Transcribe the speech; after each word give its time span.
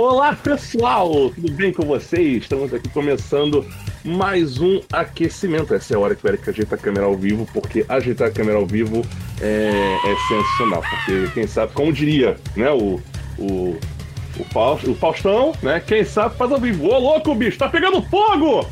Olá 0.00 0.32
pessoal, 0.32 1.10
tudo 1.30 1.50
bem 1.54 1.72
com 1.72 1.84
vocês? 1.84 2.44
Estamos 2.44 2.72
aqui 2.72 2.88
começando 2.90 3.66
mais 4.04 4.60
um 4.60 4.80
aquecimento. 4.92 5.74
Essa 5.74 5.94
é 5.94 5.96
a 5.96 5.98
hora 5.98 6.14
que 6.14 6.24
o 6.24 6.28
Eric 6.28 6.48
ajeita 6.48 6.76
a 6.76 6.78
câmera 6.78 7.06
ao 7.06 7.16
vivo, 7.16 7.48
porque 7.52 7.84
ajeitar 7.88 8.28
a 8.28 8.30
câmera 8.30 8.58
ao 8.58 8.64
vivo 8.64 9.04
é, 9.40 9.96
é 10.04 10.16
sensacional. 10.28 10.84
Porque 10.88 11.32
quem 11.34 11.48
sabe, 11.48 11.72
como 11.72 11.92
diria 11.92 12.36
né, 12.54 12.70
o, 12.70 13.00
o, 13.40 13.76
o, 14.38 14.44
Faust, 14.52 14.88
o 14.88 14.94
Faustão, 14.94 15.52
né? 15.64 15.82
Quem 15.84 16.04
sabe 16.04 16.36
faz 16.36 16.52
ao 16.52 16.60
vivo. 16.60 16.86
Ô 16.86 16.96
louco, 16.96 17.34
bicho, 17.34 17.58
tá 17.58 17.68
pegando 17.68 18.00
fogo! 18.02 18.68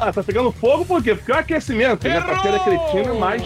Ah, 0.00 0.14
tá 0.14 0.22
pegando 0.22 0.50
fogo 0.50 0.86
por 0.86 1.02
quê? 1.02 1.14
Porque 1.14 1.30
é 1.30 1.34
o 1.34 1.38
aquecimento, 1.40 2.08
né? 2.08 2.22
Pra 2.22 2.40
ser 2.40 2.58
cretina, 2.60 3.12
mas 3.12 3.42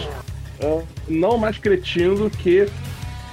uh, 0.63 0.81
não 1.05 1.37
mais 1.37 1.57
cretino 1.57 2.29
que 2.29 2.65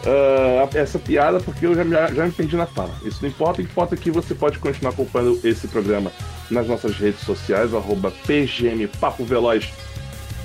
uh, 0.06 0.76
essa 0.76 0.98
piada, 0.98 1.40
porque 1.40 1.66
eu 1.66 1.74
já, 1.74 1.84
já, 1.84 2.24
me 2.24 2.32
perdi 2.32 2.56
na 2.56 2.66
fala. 2.66 2.94
Isso 3.04 3.18
não 3.20 3.28
importa, 3.28 3.60
importa 3.60 3.96
que 3.96 4.10
você 4.10 4.34
pode 4.34 4.58
continuar 4.58 4.92
acompanhando 4.92 5.40
esse 5.44 5.66
programa 5.68 6.12
nas 6.50 6.66
nossas 6.66 6.96
redes 6.96 7.20
sociais, 7.20 7.74
arroba 7.74 8.12
PGM 8.26 8.86
Papo 9.00 9.24
Veloz, 9.24 9.72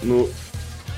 no, 0.01 0.29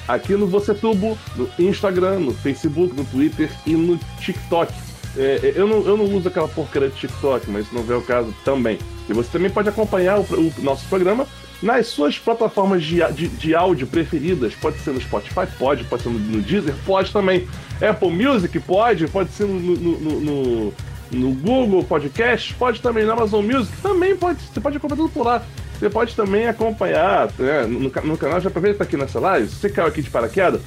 aqui 0.08 0.34
no 0.34 0.48
Você 0.48 0.74
Tubo, 0.74 1.18
no 1.36 1.50
Instagram, 1.60 2.20
no 2.20 2.34
Facebook, 2.34 2.96
no 2.96 3.06
Twitter 3.06 3.52
e 3.66 3.74
no 3.74 3.98
TikTok. 4.20 4.74
É, 5.16 5.40
é 5.44 5.54
eu, 5.56 5.68
não, 5.68 5.86
eu 5.86 5.98
não 5.98 6.06
uso 6.06 6.28
aquela 6.28 6.48
porcaria 6.48 6.90
de 6.90 6.96
TikTok, 6.96 7.50
mas 7.52 7.68
se 7.68 7.76
não 7.76 7.84
vê 7.84 7.94
o 7.94 8.02
caso 8.02 8.34
também. 8.44 8.80
E 9.10 9.14
você 9.14 9.30
também 9.30 9.52
pode 9.52 9.68
acompanhar 9.70 10.20
o, 10.20 10.24
o 10.24 10.54
nosso 10.60 10.88
programa 10.88 11.28
nas 11.64 11.88
suas 11.88 12.20
plataformas 12.20 12.84
de, 12.84 13.02
de, 13.14 13.28
de, 13.30 13.56
áudio 13.56 13.88
preferidas. 13.88 14.54
Pode 14.54 14.78
ser 14.80 14.92
no 14.92 15.02
Spotify, 15.02 15.48
pode, 15.58 15.86
pode 15.86 16.04
ser 16.04 16.10
no, 16.10 16.20
no 16.20 16.42
Deezer, 16.42 16.76
pode 16.86 17.12
também. 17.12 17.48
Apple 17.82 18.12
Music, 18.12 18.60
pode, 18.60 19.08
pode 19.08 19.32
ser 19.32 19.46
no, 19.46 19.60
no, 19.60 20.20
no, 20.20 20.74
no 21.12 21.32
Google 21.36 21.84
Podcast, 21.86 22.54
pode 22.56 22.82
também 22.82 23.06
na 23.06 23.14
Amazon 23.14 23.46
Music, 23.46 23.76
também 23.82 24.16
pode. 24.16 24.40
Você 24.42 24.60
pode 24.60 24.76
acompanhar 24.76 24.98
tudo 24.98 25.14
por 25.14 25.26
lá. 25.26 25.42
Você 25.80 25.90
pode 25.90 26.14
também 26.16 26.48
acompanhar 26.48 27.32
né, 27.40 27.66
no, 27.66 27.80
no 27.80 28.18
canal, 28.18 28.42
já 28.42 28.50
aproveita 28.50 28.84
aqui 28.84 28.98
nessa 28.98 29.20
live, 29.20 29.48
se 29.48 29.56
você 29.56 29.70
caiu 29.70 29.88
aqui 29.88 30.02
de 30.02 30.10
paraquedas, 30.10 30.62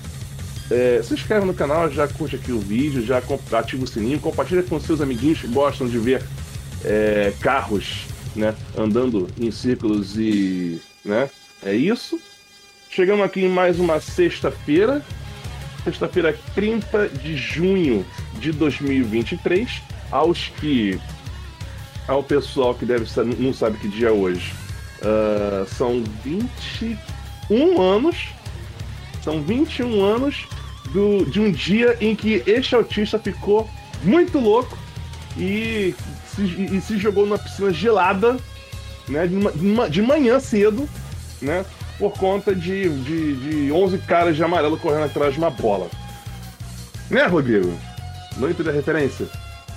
é, 0.70 1.00
se 1.02 1.14
inscreve 1.14 1.46
no 1.46 1.54
canal, 1.54 1.90
já 1.90 2.08
curte 2.08 2.36
aqui 2.36 2.52
o 2.52 2.58
vídeo, 2.58 3.04
já 3.04 3.22
ativa 3.52 3.84
o 3.84 3.86
sininho, 3.86 4.18
compartilha 4.18 4.62
com 4.62 4.80
seus 4.80 5.00
amiguinhos 5.00 5.40
que 5.40 5.46
gostam 5.46 5.86
de 5.86 5.96
ver 5.98 6.22
é, 6.84 7.32
carros 7.40 8.06
né, 8.36 8.54
andando 8.76 9.28
em 9.40 9.50
círculos 9.50 10.18
e, 10.18 10.80
né, 11.06 11.30
é 11.64 11.74
isso. 11.74 12.20
Chegamos 12.90 13.24
aqui 13.24 13.44
em 13.44 13.48
mais 13.48 13.78
uma 13.78 14.00
sexta-feira, 14.00 15.04
sexta-feira 15.84 16.36
30 16.54 17.08
de 17.08 17.36
junho 17.36 18.04
de 18.38 18.52
2023, 18.52 19.82
aos 20.10 20.48
que 20.60 20.98
ao 22.08 22.22
pessoal 22.22 22.74
que 22.74 22.84
deve 22.84 23.04
não 23.38 23.52
sabe 23.52 23.78
que 23.78 23.88
dia 23.88 24.08
é 24.08 24.12
hoje, 24.12 24.52
uh, 25.02 25.66
são 25.74 26.02
21 26.24 27.80
anos, 27.80 28.28
são 29.22 29.42
21 29.42 30.04
anos 30.04 30.46
do, 30.92 31.24
de 31.26 31.40
um 31.40 31.50
dia 31.50 31.96
em 32.00 32.14
que 32.14 32.42
este 32.46 32.74
autista 32.74 33.18
ficou 33.18 33.68
muito 34.02 34.38
louco 34.38 34.78
e 35.36 35.94
se, 36.34 36.42
e 36.42 36.80
se 36.80 36.96
jogou 36.98 37.26
numa 37.26 37.38
piscina 37.38 37.72
gelada, 37.72 38.36
né? 39.08 39.26
De, 39.26 39.34
uma, 39.34 39.90
de 39.90 40.02
manhã 40.02 40.38
cedo, 40.40 40.88
né? 41.40 41.64
Por 41.98 42.12
conta 42.12 42.54
de, 42.54 42.88
de, 42.88 43.36
de 43.36 43.72
11 43.72 43.98
caras 43.98 44.36
de 44.36 44.44
amarelo 44.44 44.78
correndo 44.78 45.04
atrás 45.04 45.32
de 45.34 45.38
uma 45.38 45.50
bola. 45.50 45.88
Né, 47.10 47.24
Rodrigo? 47.26 47.72
Não 48.36 48.50
entendi 48.50 48.68
a 48.68 48.72
referência? 48.72 49.26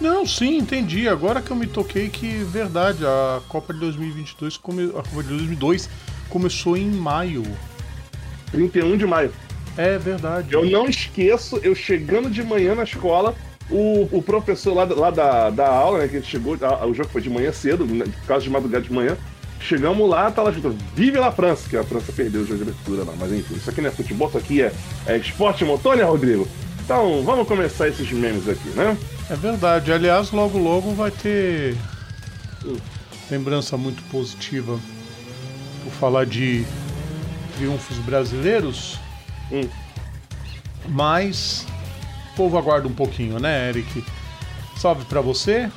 Não, 0.02 0.26
sim, 0.26 0.58
entendi. 0.58 1.08
Agora 1.08 1.42
que 1.42 1.52
eu 1.52 1.56
me 1.56 1.68
toquei 1.68 2.10
que, 2.10 2.28
verdade, 2.46 3.06
a 3.06 3.42
Copa 3.48 3.74
de 3.74 3.80
2022, 3.80 4.58
come... 4.58 4.86
a 4.90 5.04
Copa 5.04 5.24
de 5.24 5.30
2002 5.30 5.90
começou 6.30 6.78
em 6.78 6.90
maio. 6.90 7.44
31 8.52 8.98
de 8.98 9.06
maio. 9.06 9.32
É 9.78 9.98
verdade. 9.98 10.54
Eu 10.54 10.66
não 10.66 10.88
esqueço, 10.88 11.58
eu 11.58 11.76
chegando 11.76 12.30
de 12.30 12.44
manhã 12.44 12.76
na 12.76 12.84
escola, 12.84 13.36
o, 13.70 14.10
o 14.12 14.22
professor 14.22 14.74
lá, 14.74 14.84
lá 14.84 15.12
da, 15.12 15.50
da 15.50 15.68
aula, 15.68 16.00
né, 16.00 16.08
que 16.08 16.22
chegou, 16.22 16.58
a, 16.62 16.86
o 16.86 16.94
jogo 16.94 17.10
foi 17.10 17.22
de 17.22 17.30
manhã 17.30 17.52
cedo, 17.52 17.86
né, 17.86 18.06
caso 18.28 18.44
de 18.44 18.50
madrugada 18.50 18.84
de 18.84 18.92
manhã. 18.92 19.18
Chegamos 19.60 20.10
lá, 20.10 20.32
tá 20.32 20.42
lá 20.42 20.50
escrito 20.52 20.76
Vive 20.96 21.18
la 21.18 21.32
França, 21.32 21.70
que 21.70 21.76
a 21.76 21.84
França 21.84 22.12
perdeu 22.12 22.42
o 22.42 22.46
jogo 22.46 22.64
de 22.64 22.70
abertura 22.70 23.04
lá. 23.04 23.14
Mas 23.20 23.32
enfim, 23.32 23.56
isso 23.56 23.70
aqui 23.70 23.82
não 23.82 23.90
é 23.90 23.92
futebol, 23.92 24.28
isso 24.30 24.38
aqui 24.38 24.62
é, 24.62 24.74
é 25.06 25.18
esporte 25.18 25.66
motor, 25.66 25.98
né, 25.98 26.04
Rodrigo? 26.04 26.48
Então, 26.84 27.22
vamos 27.24 27.48
começar 27.48 27.88
esses 27.88 28.12
memes 28.12 28.48
aqui, 28.48 28.70
né? 28.70 28.98
É 29.30 29.36
verdade. 29.36 29.92
Aliás, 29.92 30.32
logo 30.32 30.58
logo 30.58 30.94
vai 30.94 31.12
ter 31.12 31.76
hum. 32.66 32.78
lembrança 33.30 33.78
muito 33.78 34.02
positiva 34.04 34.80
por 35.84 35.92
falar 35.94 36.26
de 36.26 36.66
triunfos 37.58 37.98
brasileiros. 37.98 38.98
Hum. 39.52 39.68
Mas 40.88 41.68
povo 42.40 42.58
aguarda 42.58 42.88
um 42.88 42.94
pouquinho, 42.94 43.38
né, 43.38 43.68
Eric? 43.68 44.02
Salve 44.78 45.04
para 45.04 45.20
você, 45.20 45.70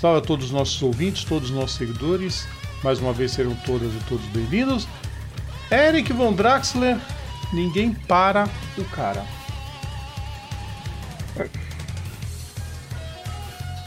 salve 0.00 0.20
a 0.20 0.22
todos 0.22 0.46
os 0.46 0.50
nossos 0.50 0.80
ouvintes, 0.82 1.24
todos 1.24 1.50
os 1.50 1.54
nossos 1.54 1.76
seguidores. 1.76 2.48
Mais 2.82 3.00
uma 3.00 3.12
vez 3.12 3.32
serão 3.32 3.54
todas 3.64 3.92
e 3.92 3.98
todos 4.08 4.24
bem-vindos. 4.26 4.86
Eric 5.70 6.12
Von 6.12 6.32
Draxler, 6.32 6.96
ninguém 7.52 7.92
para 7.92 8.48
o 8.78 8.84
cara. 8.84 9.24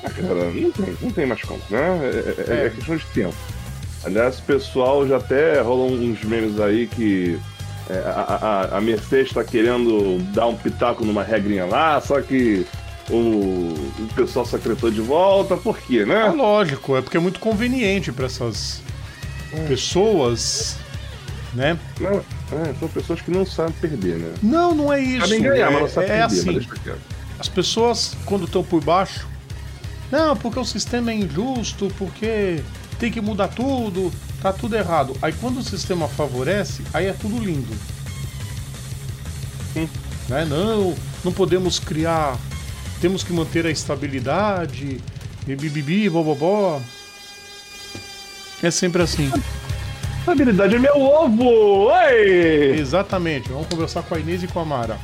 Ah, 0.03 0.09
cara, 0.09 0.51
não 0.51 0.71
tem, 0.71 0.97
não 1.01 1.11
tem 1.11 1.25
mais 1.25 1.41
como, 1.41 1.61
né? 1.69 1.99
É, 2.03 2.51
é, 2.51 2.63
é. 2.63 2.65
é 2.65 2.69
questão 2.69 2.97
de 2.97 3.05
tempo. 3.07 3.35
Aliás, 4.03 4.39
o 4.39 4.43
pessoal 4.43 5.07
já 5.07 5.17
até 5.17 5.61
rolou 5.61 5.91
uns 5.91 6.23
memes 6.23 6.59
aí 6.59 6.87
que 6.87 7.39
é, 7.89 7.97
a, 8.05 8.67
a, 8.71 8.77
a 8.77 8.81
Mercedes 8.81 9.27
está 9.27 9.43
querendo 9.43 10.19
dar 10.33 10.47
um 10.47 10.55
pitaco 10.55 11.03
numa 11.03 11.23
regrinha 11.23 11.65
lá, 11.65 11.99
só 11.99 12.21
que 12.21 12.65
o, 13.09 13.73
o 13.99 14.07
pessoal 14.15 14.45
secretou 14.45 14.91
de 14.91 15.01
volta, 15.01 15.57
por 15.57 15.77
quê, 15.79 16.05
né? 16.05 16.27
É 16.27 16.29
lógico, 16.29 16.95
é 16.95 17.01
porque 17.01 17.17
é 17.17 17.19
muito 17.19 17.39
conveniente 17.39 18.11
para 18.11 18.25
essas 18.25 18.81
é. 19.51 19.65
pessoas, 19.67 20.77
né? 21.53 21.77
Não, 21.99 22.17
é, 22.17 22.73
são 22.79 22.87
pessoas 22.87 23.21
que 23.21 23.31
não 23.31 23.45
sabem 23.45 23.73
perder, 23.73 24.17
né? 24.17 24.33
Não, 24.43 24.75
não 24.75 24.93
é 24.93 25.01
isso. 25.01 25.21
Sabem 25.21 25.41
ganhar, 25.41 25.67
é, 25.67 25.69
mas 25.71 25.81
não 25.81 25.89
sabem 25.89 26.09
é 26.09 26.27
perder, 26.27 26.57
assim, 26.57 26.67
As 27.39 27.49
pessoas, 27.49 28.15
quando 28.25 28.45
estão 28.45 28.63
por 28.63 28.83
baixo, 28.83 29.27
não, 30.11 30.35
porque 30.35 30.59
o 30.59 30.65
sistema 30.65 31.11
é 31.11 31.15
injusto, 31.15 31.91
porque 31.97 32.61
tem 32.99 33.11
que 33.11 33.21
mudar 33.21 33.47
tudo, 33.49 34.11
tá 34.41 34.51
tudo 34.51 34.75
errado. 34.75 35.15
Aí 35.21 35.33
quando 35.33 35.59
o 35.59 35.63
sistema 35.63 36.07
favorece, 36.07 36.83
aí 36.93 37.05
é 37.07 37.13
tudo 37.13 37.39
lindo. 37.39 37.73
Hum. 39.75 39.87
Né? 40.27 40.45
Não, 40.45 40.95
não 41.23 41.31
podemos 41.31 41.79
criar, 41.79 42.37
temos 42.99 43.23
que 43.23 43.33
manter 43.33 43.65
a 43.65 43.71
estabilidade, 43.71 44.99
e 45.47 45.55
bibibi, 45.55 46.09
bobobó. 46.09 46.81
É 48.61 48.69
sempre 48.69 49.01
assim. 49.01 49.31
Estabilidade 50.19 50.75
é 50.75 50.79
meu 50.79 50.99
ovo! 50.99 51.87
Oi! 51.87 52.79
Exatamente, 52.79 53.49
vamos 53.49 53.67
conversar 53.67 54.03
com 54.03 54.15
a 54.15 54.19
Inês 54.19 54.43
e 54.43 54.47
com 54.47 54.59
a 54.59 54.65
Mara. 54.65 54.97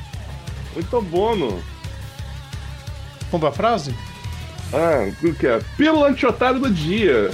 Muito 0.74 1.02
bom, 1.02 1.36
no. 1.36 1.64
Vamos 3.32 3.40
pra 3.40 3.52
frase? 3.52 3.96
Ah, 4.74 5.10
o 5.24 5.34
que 5.34 5.48
é? 5.48 5.60
Pílula 5.78 6.10
antiotário 6.10 6.60
do 6.60 6.70
dia. 6.70 7.32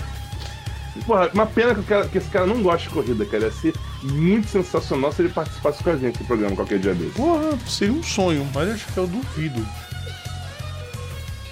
Porra, 1.06 1.30
uma 1.34 1.46
pena 1.46 1.74
que, 1.74 1.84
cara, 1.84 2.08
que, 2.08 2.18
esse 2.18 2.30
cara 2.30 2.46
não 2.46 2.62
gosta 2.62 2.88
de 2.88 2.94
corrida, 2.94 3.25
cara. 3.25 3.46
Ia 3.46 3.52
ser 3.52 3.74
muito 4.04 4.48
sensacional 4.48 5.12
se 5.12 5.22
ele 5.22 5.30
participasse 5.30 5.84
com 5.84 5.90
a 5.90 5.98
gente 5.98 6.19
do 6.19 6.25
programa 6.25 6.56
qualquer 6.56 6.80
dia 6.80 6.94
desse. 6.94 7.12
Porra, 7.12 7.58
seria 7.68 7.94
um 7.94 8.04
sonho, 8.04 8.48
mas 8.54 8.69
acho 8.69 8.86
que 8.94 8.98
eu 8.98 9.08
duvido. 9.08 9.66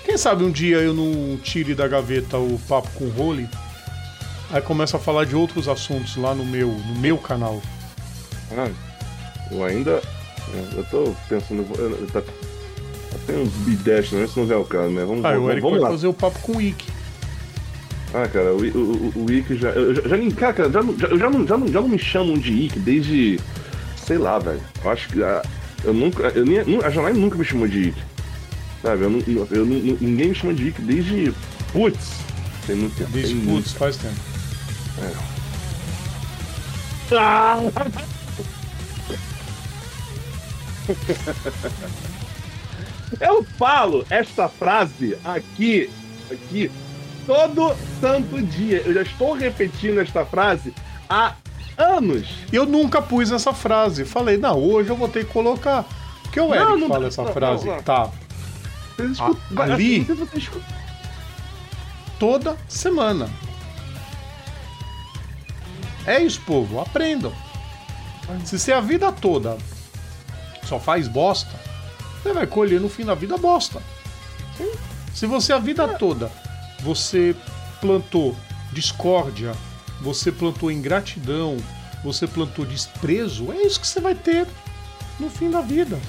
Quem 0.10 0.18
sabe 0.18 0.44
um 0.44 0.50
dia 0.50 0.78
eu 0.78 0.92
não 0.92 1.38
tire 1.38 1.76
da 1.76 1.88
gaveta 1.88 2.36
o 2.36 2.60
papo 2.68 2.90
com 2.96 3.06
o 3.06 3.10
Role, 3.12 3.48
aí 4.50 4.60
começa 4.60 4.98
a 4.98 5.00
falar 5.00 5.24
de 5.24 5.36
outros 5.36 5.68
assuntos 5.68 6.18
lá 6.18 6.34
no 6.34 6.44
meu, 6.44 6.70
no 6.70 6.96
meu 6.96 7.16
canal. 7.16 7.62
Ah, 8.58 8.72
eu 9.52 9.64
ainda. 9.64 10.02
Eu 10.76 10.84
tô 10.86 11.16
pensando. 11.30 11.64
Eu, 11.78 12.08
tá, 12.08 12.24
tem 13.28 13.40
uns 13.40 13.54
bidestes, 13.58 14.14
né? 14.14 14.26
Isso 14.26 14.40
não 14.40 14.52
é 14.52 14.58
o 14.58 14.66
caso, 14.66 14.90
né? 14.90 15.06
Vamos, 15.06 15.24
ah, 15.24 15.34
vamos, 15.34 15.46
o 15.46 15.52
Eric 15.52 15.62
vamos 15.62 15.80
vai 15.80 15.90
lá. 15.92 15.96
fazer 15.96 16.08
o 16.08 16.14
papo 16.14 16.40
com 16.40 16.54
o 16.54 16.62
Ike. 16.62 16.92
Ah, 18.12 18.28
cara, 18.28 18.52
o, 18.52 18.58
o, 18.58 19.14
o 19.16 19.32
Ick 19.32 19.58
já. 19.58 19.70
Eu 19.70 19.94
já, 19.94 20.02
já, 20.02 20.36
cara, 20.36 20.54
cara, 20.54 20.72
já, 20.72 20.82
já, 20.82 21.18
já, 21.18 21.30
não, 21.30 21.46
já, 21.46 21.56
não, 21.56 21.68
já 21.68 21.82
não 21.82 21.88
me 21.88 22.00
chamam 22.00 22.36
de 22.36 22.52
Ick 22.52 22.80
desde. 22.80 23.40
Sei 24.08 24.18
lá, 24.18 24.40
velho. 24.40 24.60
Eu 24.84 24.90
acho 24.90 25.08
que. 25.10 25.22
A, 25.22 25.44
eu 25.84 25.94
nunca. 25.94 26.30
Eu 26.30 26.44
nem, 26.44 26.84
a 26.84 26.90
Janai 26.90 27.14
nunca 27.14 27.38
me 27.38 27.46
chamou 27.46 27.68
de 27.68 27.90
Ick. 27.90 28.09
Sabe? 28.82 29.04
Eu, 29.04 29.12
eu, 29.28 29.48
eu, 29.52 29.66
ninguém 29.66 30.30
me 30.30 30.36
chama 30.36 30.54
de 30.54 30.68
Ick 30.70 30.82
desde. 30.82 31.34
Putz! 31.72 32.20
Tem 32.66 32.76
muito 32.76 32.96
tempo. 32.96 33.12
Desde 33.12 33.36
putz, 33.36 33.74
faz 33.74 33.98
tempo. 33.98 34.16
É. 35.02 35.12
Ah! 37.16 37.60
Eu 43.20 43.44
falo 43.58 44.06
esta 44.10 44.48
frase 44.48 45.18
aqui, 45.26 45.90
aqui 46.32 46.72
todo 47.26 47.76
santo 48.00 48.42
dia. 48.42 48.84
Eu 48.86 48.94
já 48.94 49.02
estou 49.02 49.34
repetindo 49.34 50.00
esta 50.00 50.26
frase 50.26 50.74
há 51.10 51.34
anos. 51.78 52.28
Eu 52.52 52.66
nunca 52.66 53.02
pus 53.02 53.32
essa 53.32 53.54
frase. 53.54 54.06
Falei, 54.06 54.38
não, 54.38 54.60
hoje 54.60 54.90
eu 54.90 54.96
vou 54.96 55.08
ter 55.08 55.26
que 55.26 55.34
colocar. 55.34 55.86
Porque 56.24 56.40
o 56.40 56.54
Eric 56.54 56.70
não, 56.70 56.78
não, 56.78 56.88
fala 56.88 57.08
essa 57.08 57.24
não, 57.24 57.34
frase. 57.34 57.68
Tá. 57.84 58.12
A, 59.20 59.64
ali. 59.64 60.06
Toda 62.20 62.58
semana. 62.68 63.30
É 66.06 66.22
isso, 66.22 66.42
povo. 66.42 66.80
Aprendam. 66.80 67.34
Se 68.46 68.60
você 68.60 68.72
a 68.72 68.80
vida 68.80 69.12
toda 69.12 69.58
só 70.64 70.80
faz 70.80 71.08
bosta, 71.08 71.60
você 72.22 72.34
vai 72.34 72.46
colher 72.46 72.80
no 72.80 72.90
fim 72.90 73.06
da 73.06 73.16
vida 73.16 73.38
bosta. 73.38 73.82
Se 75.14 75.26
você 75.26 75.54
a 75.54 75.60
vida 75.60 75.88
toda 75.88 76.32
você 76.82 77.36
plantou 77.82 78.36
discórdia, 78.72 79.54
você 80.02 80.32
plantou 80.32 80.72
ingratidão, 80.72 81.58
você 82.04 82.28
plantou 82.28 82.66
desprezo, 82.66 83.52
é 83.52 83.62
isso 83.64 83.80
que 83.80 83.88
você 83.88 84.00
vai 84.00 84.16
ter 84.16 84.48
no 85.20 85.30
fim 85.30 85.50
da 85.50 85.62
vida. 85.62 86.00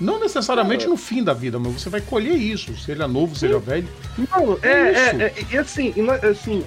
Não 0.00 0.20
necessariamente 0.20 0.86
no 0.86 0.96
fim 0.96 1.24
da 1.24 1.32
vida, 1.32 1.58
mas 1.58 1.72
você 1.72 1.88
vai 1.88 2.00
colher 2.00 2.36
isso, 2.36 2.76
seja 2.76 3.08
novo, 3.08 3.34
seja 3.34 3.58
velho. 3.58 3.88
Não, 4.18 4.58
é, 4.62 4.68
é, 4.68 5.16
é, 5.22 5.46
é, 5.52 5.58
assim, 5.58 5.94
assim, 6.30 6.64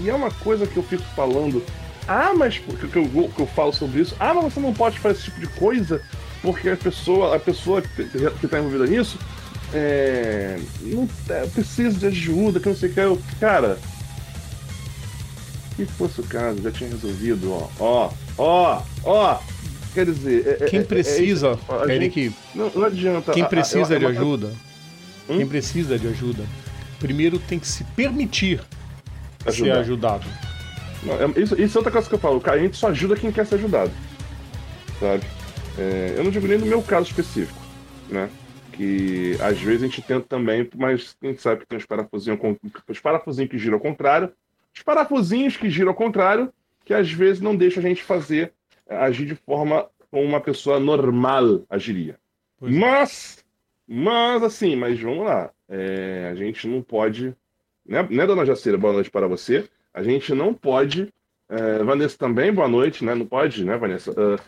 e 0.00 0.08
é 0.08 0.14
uma 0.14 0.30
coisa 0.30 0.66
que 0.66 0.76
eu 0.76 0.82
fico 0.82 1.02
falando. 1.14 1.62
Ah, 2.06 2.32
mas 2.36 2.56
porque 2.58 2.86
que 2.86 2.96
eu, 2.98 3.28
que 3.28 3.40
eu 3.40 3.46
falo 3.48 3.72
sobre 3.72 4.02
isso? 4.02 4.14
Ah, 4.20 4.32
mas 4.32 4.54
você 4.54 4.60
não 4.60 4.72
pode 4.72 4.98
fazer 4.98 5.18
esse 5.18 5.24
tipo 5.24 5.40
de 5.40 5.48
coisa 5.48 6.00
porque 6.40 6.70
a 6.70 6.76
pessoa, 6.76 7.34
a 7.34 7.40
pessoa 7.40 7.82
que 7.82 8.44
está 8.44 8.58
envolvida 8.58 8.86
nisso 8.86 9.18
é, 9.74 10.58
não 10.82 11.08
é, 11.28 11.46
preciso 11.46 11.98
de 11.98 12.06
ajuda, 12.06 12.60
que 12.60 12.68
não 12.68 12.76
sei 12.76 12.90
o 12.90 12.92
que. 12.92 13.00
Eu, 13.00 13.22
cara, 13.40 13.78
se 15.76 15.84
fosse 15.86 16.20
o 16.20 16.24
caso, 16.24 16.62
já 16.62 16.70
tinha 16.70 16.90
resolvido, 16.90 17.52
ó, 17.52 17.68
ó, 17.80 18.12
ó, 18.38 18.82
ó. 19.04 19.38
Quer 19.96 20.04
dizer, 20.04 20.46
é, 20.46 20.64
é 20.64 20.68
quem 20.68 20.80
é, 20.80 20.82
precisa, 20.82 21.58
é, 21.88 21.94
Eric, 21.94 22.30
não, 22.54 22.68
não, 22.68 22.84
adianta. 22.84 23.32
Quem 23.32 23.46
precisa 23.46 23.98
de 23.98 24.04
ajuda, 24.04 24.52
hum? 25.26 25.38
quem 25.38 25.46
precisa 25.46 25.98
de 25.98 26.06
ajuda, 26.06 26.44
primeiro 26.98 27.38
tem 27.38 27.58
que 27.58 27.66
se 27.66 27.82
permitir 27.82 28.60
Ajudar. 29.46 29.72
ser 29.72 29.80
ajudado. 29.80 30.26
Não, 31.02 31.42
isso, 31.42 31.58
isso 31.58 31.78
é 31.78 31.80
outra 31.80 31.90
coisa 31.90 32.06
que 32.06 32.14
eu 32.14 32.18
falo, 32.18 32.42
a 32.44 32.58
gente 32.58 32.76
só 32.76 32.88
ajuda 32.88 33.16
quem 33.16 33.32
quer 33.32 33.46
ser 33.46 33.54
ajudado, 33.54 33.90
sabe? 35.00 35.24
eu 36.14 36.22
não 36.22 36.30
digo 36.30 36.46
nem 36.46 36.58
no 36.58 36.66
meu 36.66 36.82
caso 36.82 37.06
específico, 37.06 37.58
né? 38.10 38.28
que 38.72 39.38
às 39.40 39.58
vezes 39.58 39.82
a 39.82 39.86
gente 39.86 40.02
tenta 40.02 40.26
também, 40.28 40.68
mas 40.76 41.16
a 41.22 41.26
gente 41.26 41.40
sabe 41.40 41.62
que 41.62 41.66
tem 41.66 41.78
os 41.78 41.86
parafusinhos, 41.86 42.38
os 42.86 43.00
parafusinhos 43.00 43.50
que 43.50 43.56
giram 43.56 43.76
ao 43.76 43.80
contrário, 43.80 44.30
os 44.74 44.82
parafusinhos 44.82 45.56
que 45.56 45.70
giram 45.70 45.88
ao 45.88 45.94
contrário, 45.94 46.52
que 46.84 46.92
às 46.92 47.10
vezes 47.10 47.40
não 47.40 47.56
deixam 47.56 47.82
a 47.82 47.86
gente 47.86 48.02
fazer, 48.02 48.52
agir 48.88 49.26
de 49.26 49.34
forma 49.34 49.88
como 50.10 50.22
uma 50.22 50.40
pessoa 50.40 50.78
normal 50.78 51.64
agiria. 51.68 52.18
Pois 52.58 52.74
é. 52.74 52.78
mas, 52.78 53.44
mas 53.86 54.42
assim, 54.42 54.76
mas 54.76 55.00
vamos 55.00 55.24
lá, 55.24 55.50
é, 55.68 56.28
a 56.30 56.34
gente 56.34 56.66
não 56.66 56.82
pode, 56.82 57.36
né, 57.84 58.02
né, 58.10 58.26
dona 58.26 58.46
Jaceira, 58.46 58.78
boa 58.78 58.92
noite 58.92 59.10
para 59.10 59.26
você, 59.26 59.68
a 59.92 60.02
gente 60.02 60.34
não 60.34 60.54
pode, 60.54 61.12
é, 61.48 61.82
Vanessa 61.82 62.16
também, 62.16 62.52
boa 62.52 62.68
noite, 62.68 63.04
né, 63.04 63.14
não 63.14 63.26
pode, 63.26 63.64
né, 63.64 63.76
Vanessa, 63.76 64.10
uh, 64.12 64.40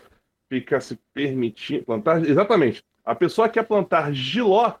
ficar 0.47 0.81
se 0.81 0.97
permitindo, 1.13 1.83
plantar, 1.83 2.23
exatamente, 2.25 2.83
a 3.03 3.13
pessoa 3.13 3.49
quer 3.49 3.63
plantar 3.63 4.13
giló, 4.13 4.73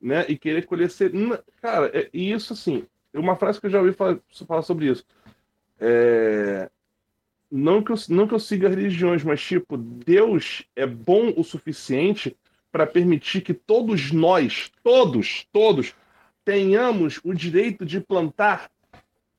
né, 0.00 0.24
e 0.28 0.36
querer 0.36 0.66
colher 0.66 0.90
ser, 0.90 1.12
cara, 1.60 1.90
é, 1.96 2.08
e 2.12 2.32
isso 2.32 2.52
assim, 2.52 2.84
uma 3.14 3.36
frase 3.36 3.60
que 3.60 3.66
eu 3.66 3.70
já 3.70 3.78
ouvi 3.78 3.92
falar, 3.92 4.18
falar 4.46 4.62
sobre 4.62 4.86
isso. 4.86 5.04
É, 5.78 6.70
não 7.54 7.82
que 7.82 7.92
eu, 7.92 7.96
não 8.08 8.26
que 8.26 8.32
eu 8.32 8.40
siga 8.40 8.70
religiões, 8.70 9.22
mas 9.22 9.42
tipo, 9.42 9.76
Deus 9.76 10.64
é 10.74 10.86
bom 10.86 11.34
o 11.36 11.44
suficiente 11.44 12.34
para 12.72 12.86
permitir 12.86 13.42
que 13.42 13.52
todos 13.52 14.10
nós, 14.10 14.72
todos, 14.82 15.46
todos, 15.52 15.94
tenhamos 16.42 17.20
o 17.22 17.34
direito 17.34 17.84
de 17.84 18.00
plantar 18.00 18.70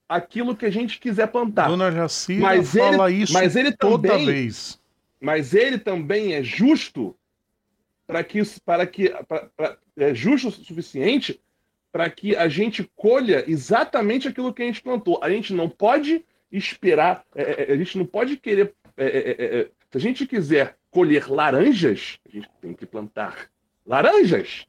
aquilo 0.07 0.56
que 0.56 0.68
a 0.68 0.69
gente 0.69 1.00
quiser 1.00 1.25
plantar. 1.25 1.68
Dona 1.68 1.92
Jacira 1.92 2.42
mas 2.42 2.71
fala 2.71 3.10
ele, 3.10 3.24
isso 3.24 3.33
mas 3.33 3.56
ele 3.56 3.71
toda 3.71 4.10
também, 4.10 4.25
vez. 4.27 4.80
Mas 5.19 5.56
ele 5.56 5.80
também 5.80 6.36
é 6.36 6.44
justo 6.44 7.16
para 8.06 8.24
que 8.24 8.44
para 8.63 8.86
que 8.86 9.09
pra, 9.27 9.50
pra, 9.57 9.77
é 9.98 10.13
justo 10.13 10.50
o 10.50 10.51
suficiente 10.51 11.42
para 11.92 12.07
que 12.12 12.36
a 12.36 12.48
gente 12.48 12.88
colha 12.95 13.44
exatamente 13.48 14.27
aquilo 14.27 14.54
que 14.54 14.62
a 14.62 14.66
gente 14.66 14.83
plantou. 14.83 15.19
A 15.24 15.31
gente 15.31 15.51
não 15.51 15.68
pode 15.68 16.24
esperar, 16.58 17.24
é, 17.36 17.42
é, 17.42 17.72
é 17.72 17.74
a 17.74 17.78
gente 17.78 17.98
não 17.98 18.06
pode 18.06 18.38
querer. 18.38 18.74
É, 18.96 19.06
é, 19.06 19.70
se 19.92 19.98
a 19.98 20.00
gente 20.00 20.26
quiser 20.26 20.78
colher 20.92 21.30
laranjas, 21.30 22.20
a 22.28 22.32
gente 22.32 22.50
tem 22.62 22.74
que 22.74 22.86
plantar 22.86 23.50
laranjas. 23.86 24.66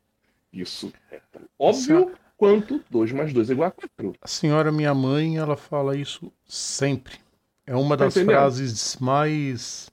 Isso 0.53 0.93
é 1.11 1.21
tão 1.31 1.43
óbvio 1.59 2.13
quanto 2.37 2.83
2 2.91 3.13
mais 3.13 3.33
2 3.33 3.51
é 3.51 3.53
igual 3.53 3.69
a 3.69 3.71
4. 3.71 4.15
A 4.21 4.29
senhora, 4.29 4.73
minha 4.73 4.95
mãe, 4.95 5.37
ela 5.37 5.57
fala 5.57 5.97
isso 5.97 6.33
sempre. 6.47 7.19
É 7.67 7.75
uma 7.75 7.97
tá 7.97 8.05
das 8.05 8.15
frases 8.15 8.97
mais 8.97 9.93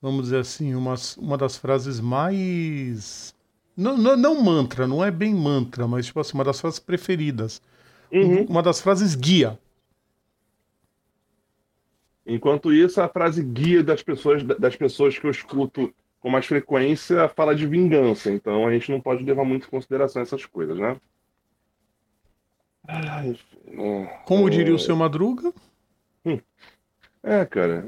vamos 0.00 0.24
dizer 0.24 0.38
assim, 0.38 0.74
uma, 0.74 0.94
uma 1.18 1.36
das 1.36 1.56
frases 1.56 2.00
mais. 2.00 3.34
Não, 3.76 3.96
não, 3.96 4.16
não, 4.16 4.42
mantra, 4.42 4.86
não 4.86 5.04
é 5.04 5.10
bem 5.10 5.34
mantra, 5.34 5.86
mas 5.86 6.06
tipo 6.06 6.20
assim, 6.20 6.34
uma 6.34 6.44
das 6.44 6.60
frases 6.60 6.78
preferidas. 6.78 7.60
Uhum. 8.12 8.44
Uma 8.44 8.62
das 8.62 8.80
frases 8.80 9.14
guia. 9.14 9.58
Enquanto 12.26 12.72
isso, 12.72 13.00
a 13.00 13.08
frase 13.08 13.42
guia 13.42 13.84
das 13.84 14.02
pessoas, 14.02 14.42
das 14.42 14.74
pessoas 14.74 15.16
que 15.16 15.26
eu 15.26 15.30
escuto 15.30 15.94
com 16.18 16.28
mais 16.28 16.44
frequência 16.44 17.28
fala 17.28 17.54
de 17.54 17.66
vingança. 17.66 18.32
Então 18.32 18.66
a 18.66 18.72
gente 18.72 18.90
não 18.90 19.00
pode 19.00 19.22
levar 19.22 19.44
muito 19.44 19.68
em 19.68 19.70
consideração 19.70 20.20
essas 20.20 20.44
coisas, 20.44 20.76
né? 20.76 20.96
Como 24.24 24.50
diria 24.50 24.74
o 24.74 24.78
seu 24.78 24.96
Madruga? 24.96 25.52
Hum. 26.24 26.40
É, 27.22 27.44
cara. 27.44 27.84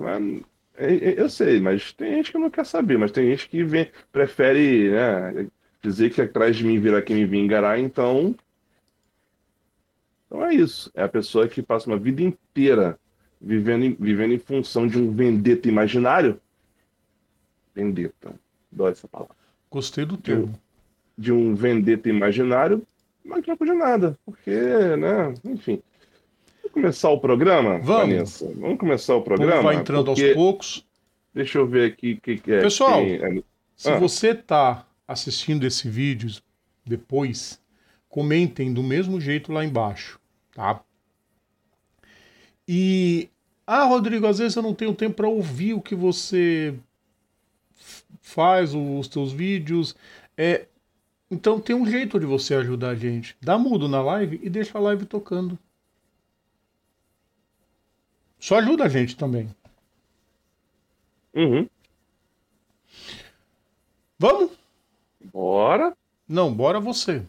É, 0.76 0.94
é, 0.94 1.20
eu 1.20 1.28
sei, 1.28 1.60
mas 1.60 1.92
tem 1.92 2.14
gente 2.14 2.30
que 2.30 2.38
não 2.38 2.50
quer 2.50 2.64
saber, 2.64 2.96
mas 2.96 3.10
tem 3.10 3.28
gente 3.30 3.48
que 3.48 3.64
vem, 3.64 3.90
prefere 4.12 4.90
né, 4.90 5.48
dizer 5.82 6.10
que 6.10 6.22
atrás 6.22 6.56
de 6.56 6.64
mim 6.64 6.78
virá 6.78 7.02
quem 7.02 7.16
me 7.16 7.26
vingará, 7.26 7.78
então. 7.78 8.36
Então 10.26 10.44
é 10.44 10.54
isso. 10.54 10.90
É 10.94 11.02
a 11.02 11.08
pessoa 11.08 11.48
que 11.48 11.60
passa 11.60 11.90
uma 11.90 11.98
vida 11.98 12.22
inteira 12.22 12.98
vivendo 13.40 13.84
em, 13.84 13.96
vivendo 13.98 14.32
em 14.32 14.38
função 14.38 14.86
de 14.86 14.98
um 14.98 15.10
vendetta 15.12 15.68
imaginário. 15.68 16.40
Vendetta. 17.74 18.34
Dói 18.70 18.92
essa 18.92 19.08
palavra. 19.08 19.34
Gostei 19.70 20.04
do 20.04 20.16
termo. 20.16 20.54
De 21.16 21.32
um, 21.32 21.44
de 21.46 21.50
um 21.50 21.54
vendetta 21.54 22.08
imaginário, 22.08 22.86
mas 23.24 23.44
não 23.46 23.56
de 23.56 23.72
nada. 23.72 24.18
Porque, 24.24 24.50
né, 24.50 25.34
enfim. 25.44 25.82
Vamos 26.62 26.72
começar 26.72 27.10
o 27.10 27.20
programa, 27.20 27.78
Vamos. 27.78 27.86
Vanessa? 27.86 28.52
Vamos 28.56 28.78
começar 28.78 29.14
o 29.14 29.22
programa? 29.22 29.62
vai 29.62 29.76
entrando 29.76 30.06
porque... 30.06 30.26
aos 30.26 30.34
poucos. 30.34 30.86
Deixa 31.34 31.58
eu 31.58 31.66
ver 31.66 31.92
aqui 31.92 32.14
o 32.14 32.20
que, 32.20 32.38
que, 32.38 32.52
é. 32.52 32.60
Pessoal, 32.60 33.00
é... 33.00 33.42
se 33.76 33.90
ah. 33.90 33.98
você 33.98 34.30
está 34.30 34.86
assistindo 35.06 35.66
esse 35.66 35.88
vídeo 35.88 36.28
depois, 36.84 37.60
comentem 38.08 38.72
do 38.72 38.82
mesmo 38.82 39.20
jeito 39.20 39.52
lá 39.52 39.64
embaixo, 39.64 40.18
tá? 40.54 40.80
E 42.68 43.30
ah, 43.66 43.84
Rodrigo, 43.84 44.26
às 44.26 44.38
vezes 44.38 44.54
eu 44.54 44.62
não 44.62 44.74
tenho 44.74 44.94
tempo 44.94 45.16
para 45.16 45.28
ouvir 45.28 45.72
o 45.72 45.80
que 45.80 45.94
você 45.94 46.78
faz, 48.20 48.74
os 48.74 49.08
teus 49.08 49.32
vídeos. 49.32 49.96
É, 50.36 50.66
então 51.30 51.58
tem 51.58 51.74
um 51.74 51.86
jeito 51.86 52.20
de 52.20 52.26
você 52.26 52.54
ajudar 52.54 52.90
a 52.90 52.94
gente. 52.94 53.36
Dá 53.40 53.58
mudo 53.58 53.88
na 53.88 54.02
live 54.02 54.38
e 54.42 54.50
deixa 54.50 54.76
a 54.76 54.80
live 54.80 55.06
tocando. 55.06 55.58
Só 58.38 58.58
ajuda 58.58 58.84
a 58.84 58.88
gente 58.88 59.16
também. 59.16 59.48
Uhum. 61.34 61.68
Vamos? 64.18 64.50
Bora. 65.32 65.96
Não, 66.28 66.52
bora 66.52 66.80
você. 66.80 67.24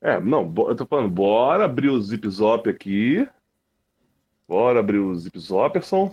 É, 0.00 0.20
não, 0.20 0.52
eu 0.68 0.76
tô 0.76 0.86
falando, 0.86 1.10
bora 1.10 1.64
abrir 1.64 1.88
o 1.88 2.00
Zip 2.00 2.28
Zop 2.28 2.68
aqui. 2.68 3.26
Bora 4.50 4.80
abrir 4.80 4.98
o 4.98 5.14
Zip 5.14 5.38
Zoperson 5.38 6.12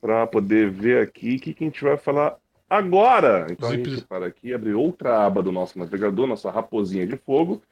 para 0.00 0.26
poder 0.26 0.68
ver 0.68 1.04
aqui 1.04 1.36
o 1.36 1.40
que, 1.40 1.54
que 1.54 1.62
a 1.62 1.68
gente 1.68 1.84
vai 1.84 1.96
falar 1.96 2.36
agora. 2.68 3.46
Então 3.48 3.70
Zip... 3.70 3.86
a 3.86 3.90
gente 3.94 4.04
para 4.08 4.26
aqui, 4.26 4.52
abrir 4.52 4.74
outra 4.74 5.24
aba 5.24 5.40
do 5.40 5.52
nosso 5.52 5.78
navegador, 5.78 6.26
nossa 6.26 6.50
raposinha 6.50 7.06
de 7.06 7.16
fogo, 7.16 7.62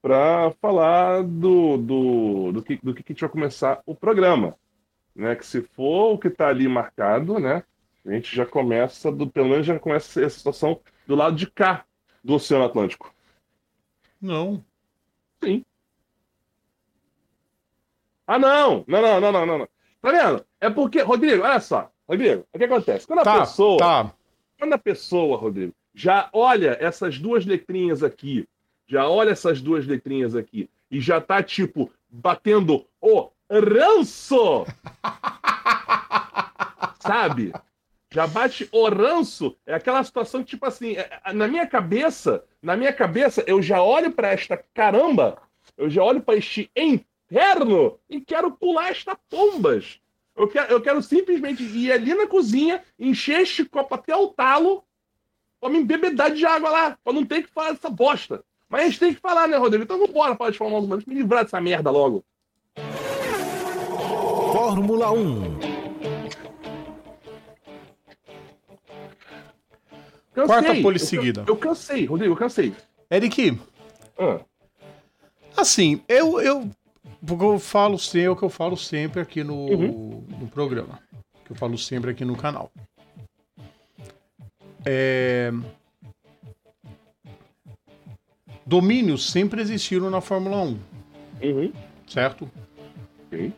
para 0.00 0.52
falar 0.62 1.24
do, 1.24 1.76
do, 1.76 2.52
do, 2.52 2.62
que, 2.62 2.78
do 2.80 2.94
que 2.94 3.02
a 3.04 3.12
gente 3.12 3.22
vai 3.22 3.28
começar 3.28 3.82
o 3.84 3.96
programa. 3.96 4.54
Né? 5.12 5.34
Que 5.34 5.44
se 5.44 5.60
for 5.60 6.12
o 6.12 6.18
que 6.18 6.28
está 6.28 6.46
ali 6.46 6.68
marcado, 6.68 7.40
né? 7.40 7.64
A 8.06 8.12
gente 8.12 8.32
já 8.32 8.46
começa, 8.46 9.10
do, 9.10 9.26
pelo 9.26 9.48
menos 9.48 9.66
já 9.66 9.76
começa 9.76 10.22
essa 10.22 10.38
situação 10.38 10.78
do 11.04 11.16
lado 11.16 11.34
de 11.34 11.50
cá 11.50 11.84
do 12.22 12.34
Oceano 12.34 12.64
Atlântico. 12.64 13.12
Não. 14.22 14.64
Sim. 15.42 15.64
Ah, 18.26 18.38
não! 18.38 18.84
Não, 18.86 19.00
não, 19.02 19.20
não, 19.20 19.46
não, 19.46 19.58
não. 19.58 19.68
Tá 20.02 20.10
vendo? 20.10 20.44
É 20.60 20.68
porque, 20.70 21.00
Rodrigo, 21.02 21.42
olha 21.44 21.60
só. 21.60 21.90
Rodrigo, 22.08 22.44
o 22.52 22.58
que 22.58 22.64
acontece? 22.64 23.06
Quando 23.06 23.20
a 23.20 23.24
Tá, 23.24 23.40
pessoa. 23.40 23.78
tá. 23.78 24.12
Quando 24.58 24.72
a 24.72 24.78
pessoa, 24.78 25.36
Rodrigo, 25.36 25.72
já 25.94 26.28
olha 26.32 26.76
essas 26.80 27.18
duas 27.18 27.44
letrinhas 27.46 28.02
aqui, 28.02 28.46
já 28.86 29.08
olha 29.08 29.30
essas 29.30 29.60
duas 29.60 29.86
letrinhas 29.86 30.34
aqui, 30.34 30.68
e 30.90 31.00
já 31.00 31.20
tá, 31.20 31.42
tipo, 31.42 31.90
batendo 32.08 32.84
o 33.00 33.28
ranço! 33.50 34.64
Sabe? 37.00 37.52
Já 38.10 38.26
bate 38.26 38.68
o 38.72 38.88
ranço. 38.88 39.56
É 39.66 39.74
aquela 39.74 40.02
situação 40.02 40.42
que, 40.42 40.50
tipo 40.50 40.66
assim, 40.66 40.92
é- 40.96 41.20
é- 41.24 41.32
na 41.32 41.46
minha 41.48 41.66
cabeça, 41.66 42.44
na 42.62 42.76
minha 42.76 42.92
cabeça, 42.92 43.44
eu 43.46 43.60
já 43.62 43.82
olho 43.82 44.10
pra 44.12 44.28
esta 44.28 44.56
caramba, 44.74 45.38
eu 45.76 45.90
já 45.90 46.02
olho 46.02 46.20
pra 46.20 46.36
este 46.36 46.70
e 48.08 48.20
quero 48.20 48.50
pular 48.52 48.90
esta 48.90 49.16
pombas. 49.28 49.98
Eu 50.36 50.48
quero, 50.48 50.72
eu 50.72 50.80
quero 50.80 51.02
simplesmente 51.02 51.62
ir 51.62 51.90
ali 51.90 52.14
na 52.14 52.26
cozinha, 52.26 52.82
encher 52.98 53.40
este 53.40 53.64
copo 53.64 53.94
até 53.94 54.14
o 54.14 54.28
talo, 54.28 54.84
pra 55.60 55.70
me 55.70 55.78
embebedar 55.78 56.30
de 56.30 56.44
água 56.44 56.70
lá, 56.70 56.98
pra 57.02 57.12
não 57.12 57.24
ter 57.24 57.42
que 57.42 57.50
falar 57.52 57.70
essa 57.70 57.88
bosta. 57.88 58.44
Mas 58.68 58.82
a 58.82 58.84
gente 58.84 58.98
tem 58.98 59.14
que 59.14 59.20
falar, 59.20 59.48
né, 59.48 59.56
Rodrigo? 59.56 59.84
Então 59.84 59.98
vambora 59.98 60.36
falar 60.36 60.50
de 60.50 60.58
Fórmula 60.58 60.82
1, 60.82 60.86
vamos 60.86 61.04
me 61.06 61.14
livrar 61.14 61.44
dessa 61.44 61.60
merda 61.60 61.90
logo. 61.90 62.24
Fórmula 64.52 65.10
1. 65.10 65.76
Cansei. 70.34 70.46
Quarta 70.46 70.82
pole 70.82 70.98
seguida. 70.98 71.40
Eu, 71.42 71.54
eu 71.54 71.56
cansei, 71.56 72.04
Rodrigo, 72.04 72.34
eu 72.34 72.38
cansei. 72.38 72.74
Eric, 73.10 73.58
Ah, 74.18 74.40
assim, 75.56 76.02
eu, 76.06 76.40
eu. 76.40 76.70
Porque 77.24 77.44
eu 77.44 77.58
falo 77.58 77.98
sempre 77.98 78.24
é 78.26 78.30
o 78.30 78.36
que 78.36 78.42
eu 78.42 78.50
falo 78.50 78.76
sempre 78.76 79.20
aqui 79.20 79.42
no, 79.44 79.54
Uhum. 79.54 80.24
no 80.40 80.48
programa. 80.48 80.98
Que 81.44 81.52
eu 81.52 81.56
falo 81.56 81.76
sempre 81.78 82.10
aqui 82.10 82.24
no 82.24 82.36
canal. 82.36 82.70
É... 84.84 85.52
Domínios 88.64 89.30
sempre 89.30 89.60
existiram 89.60 90.10
na 90.10 90.20
Fórmula 90.20 90.56
1, 90.62 90.78
uhum. 91.42 91.72
certo? 92.08 92.50
Ok. 93.26 93.52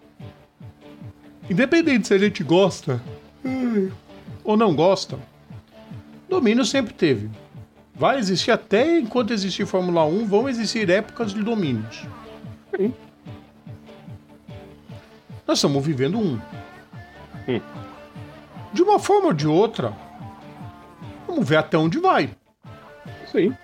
Independente 1.48 2.08
se 2.08 2.14
a 2.14 2.18
gente 2.18 2.44
gosta 2.44 3.00
ou 4.44 4.54
não 4.56 4.74
gosta, 4.76 5.18
domínio 6.28 6.64
sempre 6.64 6.92
teve. 6.92 7.30
Vai 7.94 8.18
existir 8.18 8.50
até 8.50 8.98
enquanto 8.98 9.32
existir 9.32 9.66
Fórmula 9.66 10.04
1, 10.04 10.26
vão 10.26 10.46
existir 10.48 10.88
épocas 10.90 11.32
de 11.32 11.42
domínios. 11.42 12.06
Sim. 12.76 12.92
Nós 15.48 15.56
estamos 15.58 15.84
vivendo 15.84 16.18
um. 16.18 16.38
Hum. 17.48 17.60
De 18.74 18.82
uma 18.82 18.98
forma 18.98 19.28
ou 19.28 19.32
de 19.32 19.48
outra, 19.48 19.94
vamos 21.26 21.48
ver 21.48 21.56
até 21.56 21.78
onde 21.78 21.98
vai. 21.98 22.28
Sim. 23.32 23.56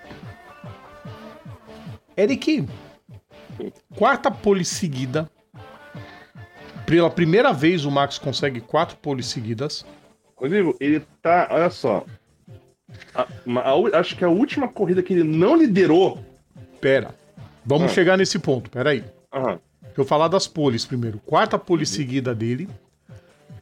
Eric, 2.16 2.66
quarta 3.96 4.30
pole 4.30 4.64
seguida. 4.64 5.28
Pela 6.86 7.10
primeira 7.10 7.52
vez 7.52 7.84
o 7.84 7.90
Max 7.90 8.18
consegue 8.18 8.60
quatro 8.62 8.96
poles 8.96 9.26
seguidas. 9.26 9.84
Rodrigo, 10.36 10.74
ele 10.80 11.00
tá. 11.20 11.48
Olha 11.50 11.68
só. 11.70 12.04
A- 13.14 13.26
a 13.64 13.74
u- 13.76 13.94
acho 13.94 14.16
que 14.16 14.24
a 14.24 14.28
última 14.28 14.68
corrida 14.68 15.02
que 15.02 15.12
ele 15.12 15.24
não 15.24 15.56
liderou. 15.56 16.24
Pera, 16.80 17.14
vamos 17.64 17.90
Ah. 17.90 17.94
chegar 17.94 18.16
nesse 18.16 18.38
ponto, 18.38 18.70
peraí. 18.70 19.04
Aham. 19.32 19.58
Eu 19.96 20.04
falar 20.04 20.28
das 20.28 20.46
poles 20.46 20.84
primeiro. 20.84 21.18
Quarta 21.20 21.58
pole 21.58 21.86
seguida 21.86 22.34
dele. 22.34 22.68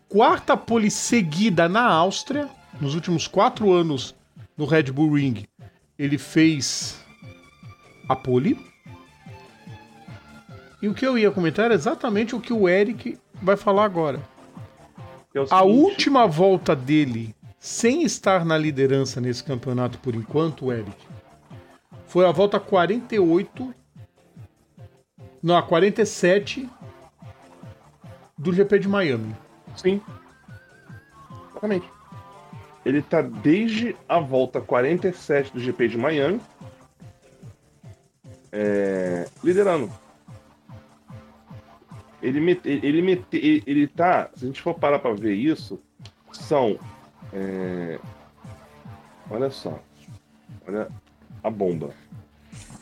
Quarta 0.08 0.56
pole 0.56 0.90
seguida 0.90 1.68
na 1.68 1.84
Áustria. 1.84 2.48
Nos 2.80 2.94
últimos 2.94 3.26
quatro 3.26 3.72
anos 3.72 4.14
no 4.56 4.64
Red 4.64 4.84
Bull 4.84 5.14
Ring, 5.14 5.46
ele 5.98 6.18
fez 6.18 7.02
a 8.08 8.16
pole. 8.16 8.58
E 10.80 10.88
o 10.88 10.94
que 10.94 11.06
eu 11.06 11.16
ia 11.16 11.30
comentar 11.30 11.66
era 11.66 11.74
exatamente 11.74 12.34
o 12.34 12.40
que 12.40 12.52
o 12.52 12.68
Eric 12.68 13.18
vai 13.40 13.56
falar 13.56 13.84
agora. 13.84 14.20
é 15.34 15.38
A 15.38 15.44
seguinte, 15.44 15.62
última 15.62 16.26
volta 16.26 16.74
dele, 16.74 17.34
sem 17.58 18.02
estar 18.02 18.44
na 18.44 18.58
liderança 18.58 19.20
nesse 19.20 19.44
campeonato 19.44 19.98
por 19.98 20.14
enquanto, 20.14 20.72
Eric, 20.72 20.96
foi 22.06 22.26
a 22.26 22.32
volta 22.32 22.58
48. 22.58 23.74
Não, 25.42 25.56
a 25.56 25.62
47 25.62 26.68
do 28.38 28.52
GP 28.52 28.78
de 28.78 28.88
Miami. 28.88 29.34
Sim. 29.76 30.00
Exatamente. 31.50 31.90
Ele 32.84 33.00
tá 33.02 33.22
desde 33.22 33.96
a 34.08 34.18
volta 34.18 34.60
47 34.60 35.52
do 35.52 35.60
GP 35.60 35.88
de 35.88 35.98
Miami. 35.98 36.40
é, 38.52 39.26
liderando. 39.42 39.90
Ele, 42.22 42.38
mete, 42.40 42.68
ele, 42.68 43.02
mete, 43.02 43.36
ele, 43.36 43.62
ele 43.66 43.88
tá. 43.88 44.30
Se 44.36 44.44
a 44.44 44.46
gente 44.46 44.62
for 44.62 44.74
parar 44.74 44.98
pra 45.00 45.12
ver 45.12 45.34
isso, 45.34 45.80
são. 46.32 46.78
é, 47.32 47.98
olha 49.30 49.50
só. 49.50 49.80
Olha 50.66 50.88
a 51.42 51.50
bomba. 51.50 51.92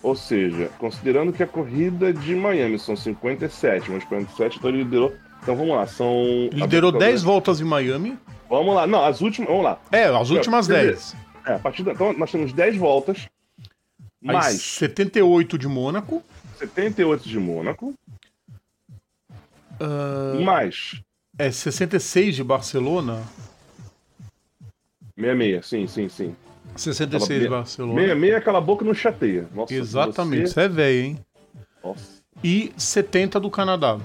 Ou 0.02 0.14
seja, 0.14 0.71
considerando 0.78 1.33
que 1.33 1.42
a 1.42 1.47
corrida 1.47 2.12
de 2.12 2.35
Miami 2.35 2.78
são 2.78 2.97
57, 2.97 3.90
mas 3.90 4.04
47, 4.04 4.59
então 4.59 4.71
ele 4.71 4.78
liderou. 4.78 5.14
Então 5.42 5.57
vamos 5.57 5.76
lá, 5.76 5.87
são. 5.87 6.49
Liderou 6.52 6.92
10 6.92 7.23
voltas 7.23 7.61
em 7.61 7.64
Miami. 7.64 8.19
Vamos 8.49 8.75
lá, 8.75 8.87
não, 8.87 9.04
as 9.04 9.21
últimas. 9.21 9.49
Vamos 9.49 9.64
lá. 9.64 9.78
É, 9.92 10.04
as 10.04 10.30
últimas 10.30 10.66
Quer 10.66 10.78
dizer, 10.78 10.92
10. 10.92 11.16
É, 11.47 11.54
a 11.54 11.59
partir 11.59 11.83
da, 11.83 11.92
então 11.92 12.12
nós 12.12 12.30
temos 12.30 12.52
10 12.52 12.76
voltas, 12.76 13.28
Aí 14.23 14.35
mais 14.35 14.61
78 14.61 15.59
de 15.59 15.69
Mônaco. 15.69 16.23
78 16.59 17.26
de 17.26 17.38
Mônaco, 17.38 17.95
ah, 19.80 20.38
mais 20.40 21.00
é 21.40 21.50
66 21.50 22.37
de 22.37 22.45
Barcelona. 22.45 23.23
66, 25.16 25.66
sim, 25.66 25.87
sim, 25.87 26.09
sim. 26.09 26.37
66 26.77 27.29
de 27.41 27.47
Aquela- 27.47 27.59
Barcelona. 27.61 28.00
66 28.00 28.35
aquela 28.35 28.61
boca 28.61 28.85
não 28.85 28.95
chateia. 28.95 29.49
Nossa, 29.55 29.75
Exatamente, 29.75 30.43
você- 30.43 30.50
isso 30.50 30.61
é 30.61 30.69
velho, 30.69 31.05
hein? 31.05 31.19
Nossa, 31.85 32.21
E 32.43 32.73
70 32.77 33.39
do 33.39 33.50
Canadá. 33.50 33.99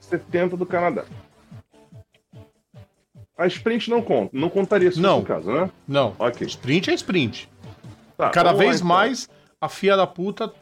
70 0.00 0.56
do 0.56 0.66
Canadá. 0.66 1.04
A 3.36 3.46
sprint 3.46 3.88
não 3.88 4.02
conta, 4.02 4.30
não 4.36 4.50
contaria 4.50 4.90
se 4.90 5.00
Não. 5.00 5.22
caso, 5.22 5.50
né? 5.52 5.70
Não, 5.86 6.14
Ok. 6.18 6.46
sprint 6.46 6.90
é 6.90 6.94
sprint. 6.94 7.48
Tá, 8.16 8.30
Cada 8.30 8.50
vamos 8.50 8.64
lá, 8.64 8.70
vez 8.70 8.76
então. 8.80 8.88
mais 8.88 9.28
a 9.60 9.68
fia 9.68 9.96
da 9.96 10.06
puta 10.06 10.52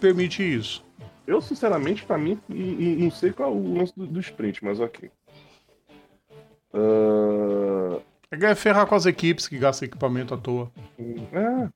permite 0.00 0.42
isso. 0.42 0.82
Eu, 1.26 1.40
sinceramente, 1.40 2.04
pra 2.04 2.16
mim, 2.18 2.38
não 2.48 3.10
sei 3.10 3.30
qual 3.32 3.50
é 3.50 3.52
o 3.54 3.74
lance 3.78 3.92
do, 3.96 4.06
do 4.06 4.20
sprint, 4.20 4.64
mas 4.64 4.80
ok. 4.80 5.10
Ah, 6.72 7.98
É 8.42 8.54
ferrar 8.54 8.86
com 8.86 8.94
as 8.94 9.06
equipes 9.06 9.46
que 9.46 9.58
gastam 9.58 9.86
equipamento 9.86 10.34
à 10.34 10.36
toa. 10.36 10.70
É. 10.98 11.68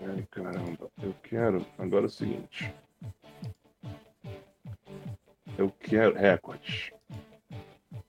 Ai, 0.00 0.26
caramba. 0.30 0.90
Eu 1.02 1.14
quero. 1.22 1.66
Agora 1.78 2.04
é 2.04 2.06
o 2.06 2.10
seguinte. 2.10 2.72
Eu 5.56 5.70
quero. 5.80 6.14
Recordes. 6.14 6.90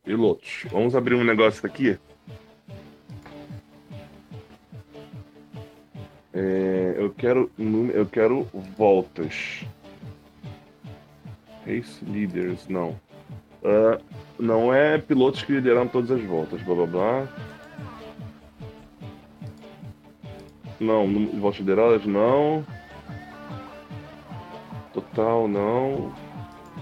Pilotos. 0.03 0.65
Vamos 0.71 0.95
abrir 0.95 1.15
um 1.15 1.23
negócio 1.23 1.65
aqui. 1.65 1.97
É, 6.33 6.95
eu 6.97 7.13
quero. 7.13 7.51
Eu 7.93 8.05
quero 8.05 8.43
voltas. 8.77 9.65
Race 11.65 12.03
Leaders, 12.05 12.67
não. 12.67 12.99
Ah, 13.63 13.99
não 14.39 14.73
é 14.73 14.97
pilotos 14.97 15.43
que 15.43 15.53
lideraram 15.53 15.87
todas 15.87 16.11
as 16.11 16.23
voltas, 16.23 16.61
blá 16.63 16.75
blá 16.75 16.85
blá. 16.85 17.27
Não, 20.79 21.07
voltas 21.39 21.59
lideradas, 21.59 22.05
não. 22.05 22.65
Total, 24.93 25.47
não. 25.47 26.13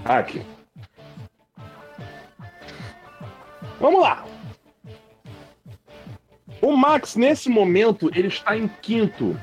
Aqui. 0.05 0.41
Vamos 3.79 4.01
lá. 4.01 4.23
O 6.61 6.75
Max, 6.75 7.15
nesse 7.15 7.49
momento, 7.49 8.09
ele 8.13 8.27
está 8.27 8.57
em 8.57 8.67
quinto 8.67 9.39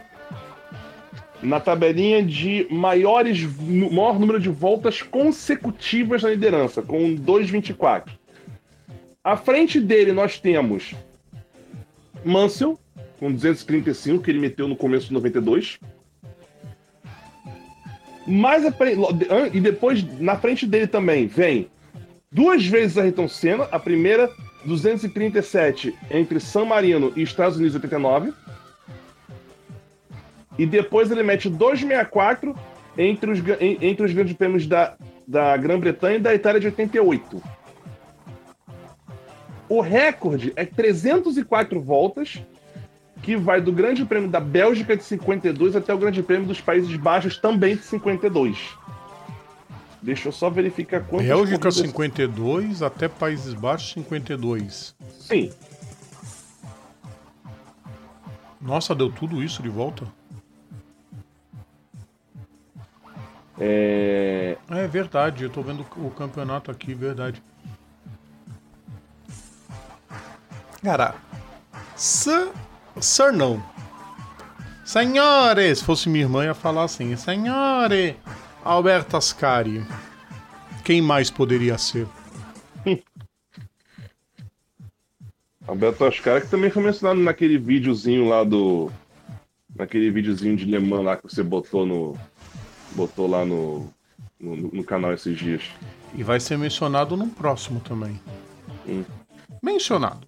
na 1.44 1.60
tabelinha 1.60 2.22
de 2.22 2.66
maiores, 2.70 3.42
maior 3.60 4.18
número 4.18 4.40
de 4.40 4.48
voltas 4.48 5.02
consecutivas 5.02 6.22
na 6.22 6.30
liderança, 6.30 6.82
com 6.82 7.14
2,24. 7.14 8.08
À 9.22 9.36
frente 9.36 9.80
dele 9.80 10.12
nós 10.12 10.38
temos 10.38 10.94
Mansell, 12.24 12.78
com 13.18 13.30
235, 13.30 14.22
que 14.22 14.30
ele 14.30 14.38
meteu 14.38 14.66
no 14.66 14.76
começo 14.76 15.08
de 15.08 15.12
92. 15.12 15.78
Mais 18.26 18.64
e 19.52 19.60
depois, 19.60 20.02
na 20.18 20.36
frente 20.36 20.66
dele 20.66 20.86
também, 20.86 21.26
vem 21.26 21.68
duas 22.32 22.64
vezes 22.66 22.96
a 22.96 23.02
Ayrton 23.02 23.28
Senna. 23.28 23.64
A 23.64 23.78
primeira, 23.78 24.30
237, 24.64 25.94
entre 26.10 26.40
San 26.40 26.64
Marino 26.64 27.12
e 27.14 27.22
Estados 27.22 27.58
Unidos 27.58 27.74
89. 27.74 28.32
E 30.58 30.64
depois 30.66 31.10
ele 31.10 31.22
mete 31.22 31.48
264 31.48 32.54
entre 32.96 33.30
os, 33.32 33.38
entre 33.60 34.06
os 34.06 34.12
grandes 34.12 34.34
prêmios 34.34 34.66
da, 34.66 34.94
da 35.26 35.56
Grã-Bretanha 35.56 36.16
e 36.16 36.20
da 36.20 36.34
Itália 36.34 36.60
de 36.60 36.66
88. 36.66 37.42
O 39.68 39.80
recorde 39.80 40.52
é 40.54 40.64
304 40.64 41.80
voltas, 41.80 42.40
que 43.22 43.36
vai 43.36 43.60
do 43.60 43.72
Grande 43.72 44.04
Prêmio 44.04 44.28
da 44.28 44.38
Bélgica 44.38 44.96
de 44.96 45.02
52 45.02 45.74
até 45.74 45.92
o 45.92 45.98
Grande 45.98 46.22
Prêmio 46.22 46.46
dos 46.46 46.60
Países 46.60 46.94
Baixos 46.96 47.38
também 47.38 47.74
de 47.76 47.82
52. 47.82 48.58
Deixa 50.02 50.28
eu 50.28 50.32
só 50.32 50.50
verificar 50.50 51.00
quantas 51.02 51.26
Bélgica 51.26 51.58
corridas- 51.58 51.76
52 51.76 52.82
até 52.82 53.08
Países 53.08 53.54
Baixos 53.54 53.92
52. 53.94 54.94
Sim. 55.18 55.50
Nossa, 58.60 58.94
deu 58.94 59.10
tudo 59.10 59.42
isso 59.42 59.62
de 59.62 59.68
volta? 59.68 60.06
É... 63.58 64.56
É 64.68 64.86
verdade, 64.86 65.44
eu 65.44 65.50
tô 65.50 65.62
vendo 65.62 65.86
o 65.96 66.10
campeonato 66.10 66.70
aqui, 66.70 66.94
verdade. 66.94 67.42
Cara, 70.82 71.14
Sir, 71.96 72.50
sir 73.00 73.32
não. 73.32 73.62
Senhores, 74.84 75.78
se 75.78 75.84
fosse 75.84 76.08
minha 76.08 76.24
irmã 76.24 76.44
ia 76.44 76.54
falar 76.54 76.84
assim, 76.84 77.16
Senhore, 77.16 78.16
Alberto 78.64 79.16
Ascari. 79.16 79.82
Quem 80.84 81.00
mais 81.00 81.30
poderia 81.30 81.78
ser? 81.78 82.06
Alberto 85.66 86.04
Oscar, 86.04 86.42
que 86.42 86.48
também 86.48 86.68
foi 86.68 86.82
mencionado 86.82 87.20
naquele 87.20 87.56
videozinho 87.56 88.28
lá 88.28 88.44
do. 88.44 88.92
Naquele 89.74 90.10
videozinho 90.10 90.56
de 90.56 90.66
Le 90.66 90.78
Mans 90.78 91.02
lá 91.02 91.16
que 91.16 91.22
você 91.22 91.42
botou 91.42 91.86
no. 91.86 92.18
Botou 92.94 93.26
lá 93.26 93.44
no. 93.44 93.88
No, 94.40 94.56
no 94.56 94.84
canal 94.84 95.12
esses 95.14 95.38
dias. 95.38 95.62
E 96.14 96.22
vai 96.22 96.38
ser 96.38 96.58
mencionado 96.58 97.16
no 97.16 97.28
próximo 97.28 97.80
também. 97.80 98.20
Hum. 98.86 99.02
Mencionado. 99.62 100.26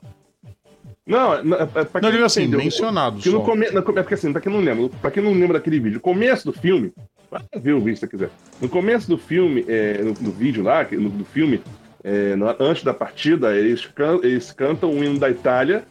Não, 1.07 1.35
é, 1.35 1.39
é, 1.39 1.43
é 1.43 1.85
pra 1.85 2.01
Não, 2.01 2.09
quem 2.09 2.11
digo 2.13 2.25
assim, 2.25 2.43
entendeu, 2.43 2.59
mencionado 2.61 3.21
Que 3.21 3.29
no 3.29 3.39
só. 3.39 3.45
come... 3.45 3.71
na- 3.71 3.81
É 3.81 3.83
porque 3.83 4.15
assim, 4.15 4.33
pra 4.33 4.41
quem 4.41 4.51
não 4.53 4.61
lembra, 4.61 4.89
pra 5.01 5.11
quem 5.11 5.23
não 5.23 5.33
lembra 5.33 5.59
daquele 5.59 5.79
vídeo, 5.79 5.99
o 5.99 6.01
começo 6.01 6.47
do 6.47 6.53
filme, 6.53 6.93
vai 7.31 7.43
ver 7.61 7.75
o 7.75 7.79
vídeo 7.81 7.97
se 7.97 8.01
você 8.01 8.09
quiser. 8.09 8.31
No 8.61 8.69
começo 8.69 9.09
do 9.09 9.19
filme, 9.19 9.65
é, 9.69 9.99
no, 10.03 10.15
no 10.15 10.31
vídeo 10.33 10.65
lá, 10.65 10.83
no, 10.91 11.11
do 11.11 11.25
filme, 11.27 11.61
é, 12.03 12.35
antes 12.59 12.83
da 12.83 12.95
partida, 12.95 13.55
eles, 13.55 13.85
can- 13.87 14.21
eles 14.23 14.51
cantam 14.51 14.91
o 14.91 15.05
hino 15.05 15.19
da 15.19 15.29
Itália 15.31 15.85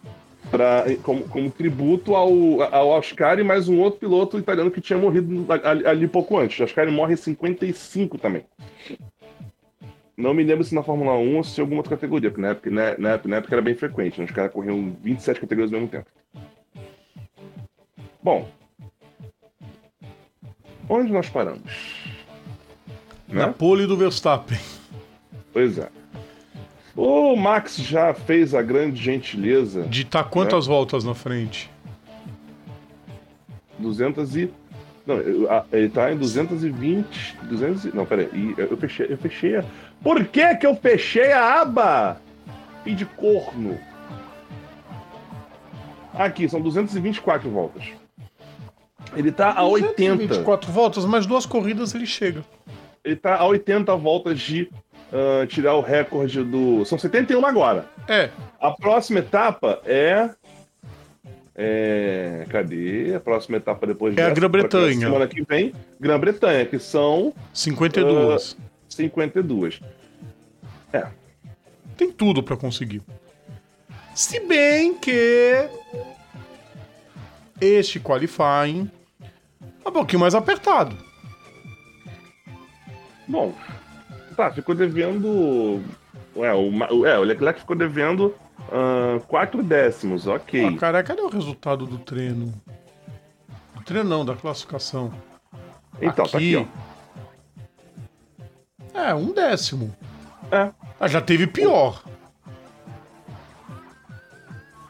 pra, 0.55 0.85
como, 1.03 1.27
como 1.27 1.51
tributo 1.51 2.15
ao, 2.15 2.61
ao 2.73 2.87
Oscar 2.89 3.37
e 3.39 3.43
mais 3.43 3.67
um 3.67 3.77
outro 3.79 3.99
piloto 3.99 4.39
italiano 4.39 4.71
que 4.71 4.79
tinha 4.79 4.97
morrido 4.97 5.45
ali, 5.63 5.85
ali 5.85 6.07
pouco 6.07 6.37
antes. 6.37 6.57
O 6.59 6.63
Oscar 6.63 6.89
morre 6.89 7.13
em 7.13 7.17
55 7.17 8.17
também. 8.17 8.45
Não 10.15 10.33
me 10.33 10.43
lembro 10.45 10.63
se 10.63 10.73
na 10.73 10.81
Fórmula 10.81 11.11
1 11.17 11.35
ou 11.35 11.43
se 11.43 11.59
em 11.59 11.61
alguma 11.61 11.79
outra 11.81 11.97
categoria, 11.97 12.29
porque 12.29 12.41
na 12.41 12.49
época, 12.51 12.69
na, 12.71 12.97
na 12.97 13.09
época, 13.11 13.29
na 13.29 13.35
época 13.35 13.55
era 13.55 13.61
bem 13.61 13.75
frequente, 13.75 14.17
né? 14.17 14.25
os 14.25 14.31
caras 14.31 14.53
corriam 14.53 14.95
27 15.03 15.41
categorias 15.41 15.73
ao 15.73 15.79
mesmo 15.79 15.91
tempo. 15.91 16.09
Bom, 18.23 18.47
onde 20.87 21.11
nós 21.11 21.29
paramos? 21.29 22.05
Na 23.27 23.47
Né? 23.47 23.53
pole 23.57 23.85
do 23.85 23.97
Verstappen. 23.97 24.57
Pois 25.51 25.77
é. 25.77 25.89
O 26.95 27.35
Max 27.35 27.75
já 27.77 28.13
fez 28.13 28.55
a 28.55 28.61
grande 28.61 29.01
gentileza 29.01 29.83
De 29.83 30.05
tá 30.05 30.23
quantas 30.23 30.65
voltas 30.65 31.03
na 31.03 31.13
frente? 31.13 31.69
200 33.77 34.35
e. 34.37 34.53
Não, 35.05 35.17
ele 35.71 35.89
tá 35.89 36.11
em 36.11 36.17
220. 36.17 37.37
200 37.43 37.85
e... 37.85 37.95
Não, 37.95 38.05
peraí. 38.05 38.55
Eu 38.57 38.77
fechei, 38.77 39.07
eu 39.09 39.17
fechei 39.17 39.57
a. 39.57 39.65
Por 40.01 40.23
que 40.25 40.55
que 40.55 40.65
eu 40.65 40.75
fechei 40.75 41.31
a 41.31 41.61
aba? 41.61 42.21
E 42.85 42.93
de 42.93 43.05
corno. 43.05 43.77
Aqui, 46.13 46.47
são 46.47 46.61
224 46.61 47.49
voltas. 47.49 47.83
Ele 49.15 49.31
tá 49.31 49.53
a 49.53 49.63
80. 49.65 50.15
24 50.15 50.71
voltas, 50.71 51.05
mais 51.05 51.25
duas 51.25 51.45
corridas 51.45 51.93
ele 51.93 52.05
chega. 52.05 52.43
Ele 53.03 53.15
tá 53.15 53.35
a 53.35 53.45
80 53.45 53.95
voltas 53.97 54.39
de 54.39 54.69
ah, 55.13 55.45
tirar 55.47 55.73
o 55.75 55.81
recorde 55.81 56.43
do. 56.43 56.83
São 56.85 56.97
71 56.97 57.45
agora. 57.45 57.85
É, 58.07 58.29
A 58.59 58.71
próxima 58.71 59.19
etapa 59.19 59.81
é. 59.85 60.29
É. 61.57 62.45
Cadê? 62.49 63.13
A 63.15 63.19
próxima 63.19 63.57
etapa 63.57 63.87
depois 63.87 64.15
É 64.17 64.21
a 64.21 64.25
dessa, 64.25 64.35
Grã-Bretanha. 64.39 64.99
pra 64.99 65.07
Semana 65.07 65.27
que 65.27 65.41
vem, 65.43 65.73
Grã-Bretanha, 65.99 66.65
que 66.65 66.77
são 66.79 67.33
52. 67.53 68.57
52. 68.89 69.79
Tem 71.97 72.11
tudo 72.11 72.43
pra 72.43 72.57
conseguir. 72.57 73.01
Se 74.13 74.39
bem 74.41 74.93
que 74.97 75.69
este 77.61 78.01
qualifying 78.01 78.91
é 79.83 79.89
um 79.89 79.91
pouquinho 79.91 80.19
mais 80.19 80.35
apertado. 80.35 80.97
Bom, 83.27 83.53
tá, 84.35 84.51
ficou 84.51 84.75
devendo. 84.75 85.81
Ué, 86.35 86.53
o, 86.53 87.05
é, 87.05 87.17
o 87.17 87.23
Leclerc 87.23 87.59
ficou 87.61 87.75
devendo 87.75 88.35
4 89.27 89.63
décimos, 89.63 90.27
ok. 90.27 90.65
Ah, 90.65 90.77
cara, 90.77 91.03
cadê 91.03 91.21
o 91.21 91.29
resultado 91.29 91.85
do 91.85 91.97
treino? 91.97 92.53
Do 93.75 93.83
treino 93.83 94.09
não, 94.09 94.25
da 94.25 94.35
classificação. 94.35 95.13
então, 96.01 96.25
tá 96.25 96.37
aqui, 96.37 96.55
ó. 96.55 96.65
É, 98.93 99.13
um 99.13 99.31
décimo. 99.31 99.95
É. 100.51 100.71
Ah, 100.99 101.07
já 101.07 101.21
teve 101.21 101.47
pior. 101.47 102.03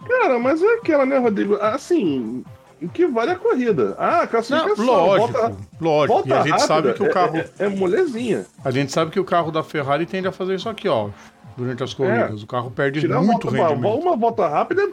Cara, 0.08 0.38
mas 0.40 0.62
é 0.62 0.74
aquela, 0.76 1.06
né, 1.06 1.18
Rodrigo? 1.18 1.56
Assim, 1.56 2.46
o 2.86 2.90
que 2.90 3.06
vale 3.08 3.32
a 3.32 3.36
corrida? 3.36 3.96
Ah, 3.98 4.18
a 4.18 4.22
Não, 4.22 4.28
classificação. 4.28 4.86
lógico, 4.86 5.34
volta, 5.34 5.58
lógico. 5.82 6.14
volta 6.14 6.30
e 6.30 6.34
a 6.34 6.38
gente 6.42 6.50
rápida, 6.52 6.68
sabe 6.68 6.94
que 6.94 7.04
o 7.04 7.06
é- 7.06 7.10
carro, 7.10 7.38
É, 7.38 7.50
é 7.60 7.70
molezinha. 7.70 8.46
a 8.64 8.72
gente 8.72 8.92
sabe 8.92 9.12
que 9.12 9.20
o 9.20 9.24
carro 9.26 9.52
da 9.52 9.64
Ferrari 9.64 10.06
tende 10.06 10.28
a 10.28 10.32
fazer 10.32 10.56
isso 10.56 10.70
aqui, 10.70 10.88
ó, 10.88 11.10
durante 11.58 11.84
as 11.84 11.94
corridas. 11.94 12.44
O 12.44 12.48
carro 12.48 12.70
perde 12.72 13.00
Tirar 13.02 13.22
muito 13.22 13.48
uma, 13.48 13.58
uma, 13.60 13.68
rendimento. 13.70 14.00
uma 14.02 14.16
volta 14.18 14.48
rápida 14.48 14.82
é, 14.84 14.86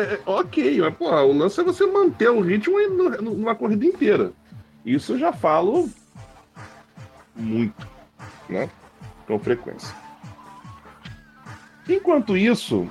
é- 0.00 0.14
é 0.14 0.20
ok, 0.26 0.80
mas 0.80 0.94
pô, 0.94 1.10
o 1.10 1.32
lance 1.36 1.60
é 1.60 1.64
você 1.64 1.84
manter 1.86 2.30
o 2.30 2.40
ritmo 2.40 2.76
numa 3.20 3.54
corrida 3.54 3.84
inteira. 3.84 4.32
Isso 4.84 5.14
eu 5.14 5.18
já 5.18 5.32
falo 5.32 5.88
muito, 7.34 7.86
né? 8.48 8.68
Com 9.26 9.38
frequência. 9.38 9.94
Enquanto 11.88 12.36
isso, 12.36 12.88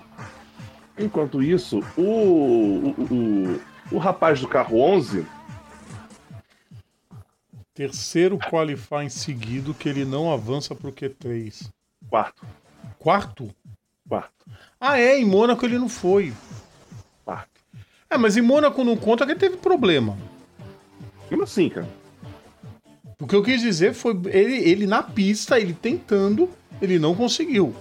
enquanto 0.97 1.41
isso, 1.43 1.79
o, 1.97 2.01
o, 2.01 2.95
o, 3.11 3.59
o 3.91 3.97
rapaz 3.97 4.39
do 4.41 4.47
carro 4.47 4.79
11, 4.79 5.25
Terceiro 7.73 8.37
qualifying 8.39 9.09
seguido 9.09 9.73
que 9.73 9.89
ele 9.89 10.05
não 10.05 10.31
avança 10.31 10.73
pro 10.73 10.93
Q3. 10.93 11.67
quarto, 12.09 12.45
Quarto? 12.97 13.53
quarto, 14.07 14.45
Ah, 14.79 14.97
é, 14.97 15.19
em 15.19 15.25
Mônaco 15.25 15.65
ele 15.65 15.77
não 15.77 15.89
foi. 15.89 16.31
quarto. 17.25 17.49
É, 18.09 18.17
mas 18.17 18.37
em 18.37 18.41
Mônaco 18.41 18.81
não 18.83 18.95
conta 18.95 19.25
que 19.25 19.33
ele 19.33 19.39
teve 19.39 19.57
problema. 19.57 20.17
Como 21.27 21.43
assim, 21.43 21.67
cara? 21.69 21.87
O 23.19 23.27
que 23.27 23.35
eu 23.35 23.43
quis 23.43 23.61
dizer 23.61 23.93
foi 23.93 24.13
ele, 24.27 24.55
ele 24.69 24.87
na 24.87 25.03
pista, 25.03 25.59
ele 25.59 25.73
tentando, 25.73 26.49
ele 26.81 26.97
não 26.97 27.13
conseguiu. 27.13 27.75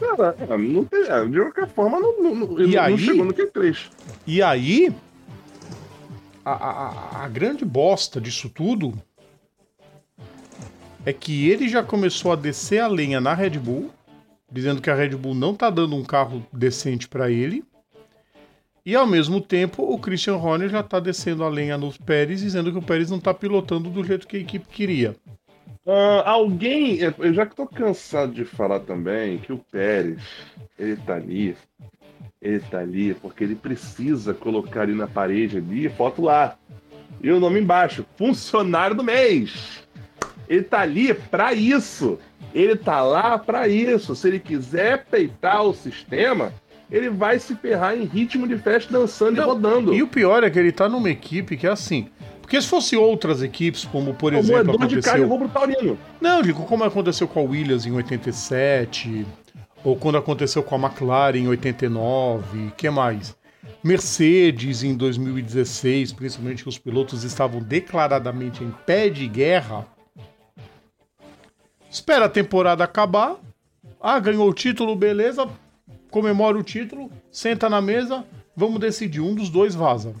Cara, 0.00 0.34
é, 0.40 0.56
não 0.56 0.86
é, 0.92 1.26
de 1.26 1.38
qualquer 1.40 1.68
forma, 1.68 2.00
não, 2.00 2.20
não, 2.22 2.60
E 2.60 2.74
não 2.74 2.82
aí? 2.82 2.98
chegou 2.98 3.24
no 3.24 3.32
Q3. 3.34 3.88
E 4.26 4.42
aí, 4.42 4.92
a, 6.52 7.24
a- 7.24 7.28
grande 7.28 7.64
bosta 7.64 8.20
disso 8.20 8.48
tudo 8.48 8.92
é 11.04 11.12
que 11.12 11.48
ele 11.50 11.68
já 11.68 11.82
começou 11.82 12.32
a 12.32 12.36
descer 12.36 12.80
a 12.80 12.86
lenha 12.86 13.20
na 13.20 13.32
Red 13.34 13.58
Bull, 13.58 13.90
dizendo 14.50 14.80
que 14.82 14.90
a 14.90 14.94
Red 14.94 15.10
Bull 15.10 15.34
não 15.34 15.54
tá 15.54 15.70
dando 15.70 15.96
um 15.96 16.04
carro 16.04 16.44
decente 16.52 17.08
para 17.08 17.30
ele. 17.30 17.64
E 18.84 18.94
ao 18.94 19.06
mesmo 19.06 19.40
tempo, 19.40 19.82
o 19.82 19.98
Christian 19.98 20.36
Horner 20.36 20.68
já 20.70 20.82
tá 20.82 20.98
descendo 20.98 21.44
a 21.44 21.48
lenha 21.48 21.76
no 21.76 21.92
Pérez, 21.92 22.40
dizendo 22.40 22.72
que 22.72 22.78
o 22.78 22.82
Pérez 22.82 23.10
não 23.10 23.20
tá 23.20 23.34
pilotando 23.34 23.90
do 23.90 24.02
jeito 24.02 24.26
que 24.26 24.36
a 24.38 24.40
equipe 24.40 24.66
queria. 24.68 25.14
Ah, 25.86 26.30
alguém, 26.30 26.98
já 27.34 27.46
que 27.46 27.56
tô 27.56 27.66
cansado 27.66 28.32
de 28.32 28.44
falar 28.44 28.80
também 28.80 29.38
que 29.38 29.52
o 29.52 29.58
Pérez, 29.58 30.20
ele 30.78 30.96
tá 30.96 31.14
ali, 31.14 31.56
ele 32.40 32.60
tá 32.60 32.78
ali 32.78 33.14
porque 33.14 33.44
ele 33.44 33.54
precisa 33.54 34.32
colocar 34.32 34.82
ali 34.82 34.94
na 34.94 35.06
parede 35.06 35.58
ali, 35.58 35.88
foto 35.88 36.22
lá. 36.22 36.56
E 37.20 37.30
o 37.30 37.40
nome 37.40 37.60
embaixo, 37.60 38.06
funcionário 38.16 38.94
do 38.94 39.02
mês. 39.02 39.82
Ele 40.48 40.62
tá 40.62 40.80
ali 40.80 41.12
para 41.12 41.52
isso. 41.52 42.18
Ele 42.54 42.76
tá 42.76 43.02
lá 43.02 43.38
para 43.38 43.68
isso. 43.68 44.14
Se 44.14 44.28
ele 44.28 44.38
quiser 44.38 45.04
peitar 45.06 45.62
o 45.62 45.74
sistema, 45.74 46.52
ele 46.90 47.10
vai 47.10 47.38
se 47.38 47.54
ferrar 47.56 47.96
em 47.96 48.04
ritmo 48.04 48.46
de 48.46 48.56
festa 48.56 48.92
dançando 48.92 49.36
Não, 49.36 49.42
e 49.42 49.46
rodando. 49.46 49.94
E 49.94 50.02
o 50.02 50.06
pior 50.06 50.44
é 50.44 50.50
que 50.50 50.58
ele 50.58 50.72
tá 50.72 50.88
numa 50.88 51.10
equipe 51.10 51.56
que 51.56 51.66
é 51.66 51.70
assim. 51.70 52.08
Porque 52.40 52.62
se 52.62 52.68
fosse 52.68 52.96
outras 52.96 53.42
equipes, 53.42 53.84
como 53.84 54.14
por 54.14 54.32
o 54.32 54.38
exemplo. 54.38 54.74
aconteceu... 54.74 55.00
de 55.00 55.04
carne 55.04 55.26
pro 55.26 55.48
Taurino. 55.48 55.98
Não, 56.18 56.40
digo, 56.40 56.64
como 56.64 56.82
aconteceu 56.82 57.28
com 57.28 57.40
a 57.40 57.42
Williams 57.42 57.84
em 57.84 57.92
87, 57.92 59.26
ou 59.88 59.96
quando 59.96 60.18
aconteceu 60.18 60.62
com 60.62 60.74
a 60.74 60.78
McLaren 60.78 61.38
em 61.38 61.48
89, 61.48 62.72
que 62.76 62.90
mais? 62.90 63.34
Mercedes 63.82 64.82
em 64.82 64.94
2016, 64.94 66.12
principalmente 66.12 66.62
que 66.62 66.68
os 66.68 66.76
pilotos 66.76 67.24
estavam 67.24 67.62
declaradamente 67.62 68.62
em 68.62 68.70
pé 68.84 69.08
de 69.08 69.26
guerra. 69.26 69.86
Espera 71.90 72.26
a 72.26 72.28
temporada 72.28 72.84
acabar. 72.84 73.36
Ah, 73.98 74.20
ganhou 74.20 74.46
o 74.46 74.52
título, 74.52 74.94
beleza. 74.94 75.48
Comemora 76.10 76.58
o 76.58 76.62
título, 76.62 77.10
senta 77.30 77.66
na 77.70 77.80
mesa, 77.80 78.26
vamos 78.54 78.80
decidir. 78.80 79.22
Um 79.22 79.34
dos 79.34 79.48
dois 79.48 79.74
vaza. 79.74 80.14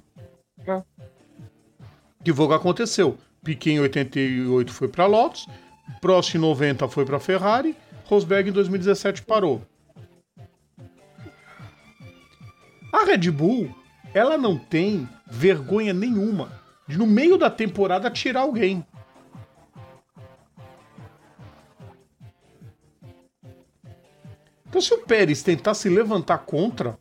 É 0.66 0.82
que 2.24 2.32
foi 2.32 2.46
o 2.46 2.48
que 2.48 2.54
aconteceu. 2.54 3.18
Piquet 3.44 3.72
em 3.72 3.80
88 3.80 4.72
foi 4.72 4.88
para 4.88 5.04
Lotus, 5.04 5.46
Prost 6.00 6.34
em 6.34 6.38
90 6.38 6.88
foi 6.88 7.04
para 7.04 7.20
Ferrari, 7.20 7.76
Rosberg 8.08 8.48
em 8.48 8.52
2017 8.52 9.20
parou. 9.20 9.60
A 12.90 13.04
Red 13.04 13.30
Bull, 13.30 13.68
ela 14.14 14.38
não 14.38 14.58
tem 14.58 15.06
vergonha 15.26 15.92
nenhuma 15.92 16.50
de 16.88 16.96
no 16.96 17.06
meio 17.06 17.36
da 17.36 17.50
temporada 17.50 18.10
tirar 18.10 18.40
alguém. 18.40 18.82
Então 24.66 24.80
se 24.80 24.94
o 24.94 25.04
Pérez 25.04 25.42
tentar 25.42 25.74
se 25.74 25.90
levantar 25.90 26.38
contra, 26.38 26.98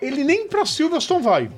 ele 0.00 0.24
nem 0.24 0.48
para 0.48 0.66
Silverstone 0.66 1.22
vai. 1.22 1.52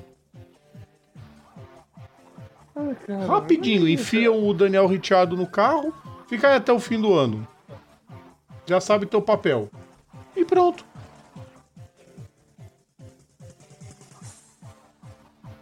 Ai, 2.75 2.95
Rapidinho, 3.27 3.89
enfiam 3.89 4.47
o 4.47 4.53
Daniel 4.53 4.85
Ricciardo 4.85 5.35
no 5.35 5.47
carro, 5.47 5.91
fica 6.27 6.49
aí 6.49 6.55
até 6.55 6.71
o 6.71 6.79
fim 6.79 7.01
do 7.01 7.11
ano. 7.11 7.47
Já 8.65 8.81
sabe 8.81 9.05
teu 9.05 9.21
papel. 9.21 9.69
E 10.35 10.43
pronto. 10.43 10.85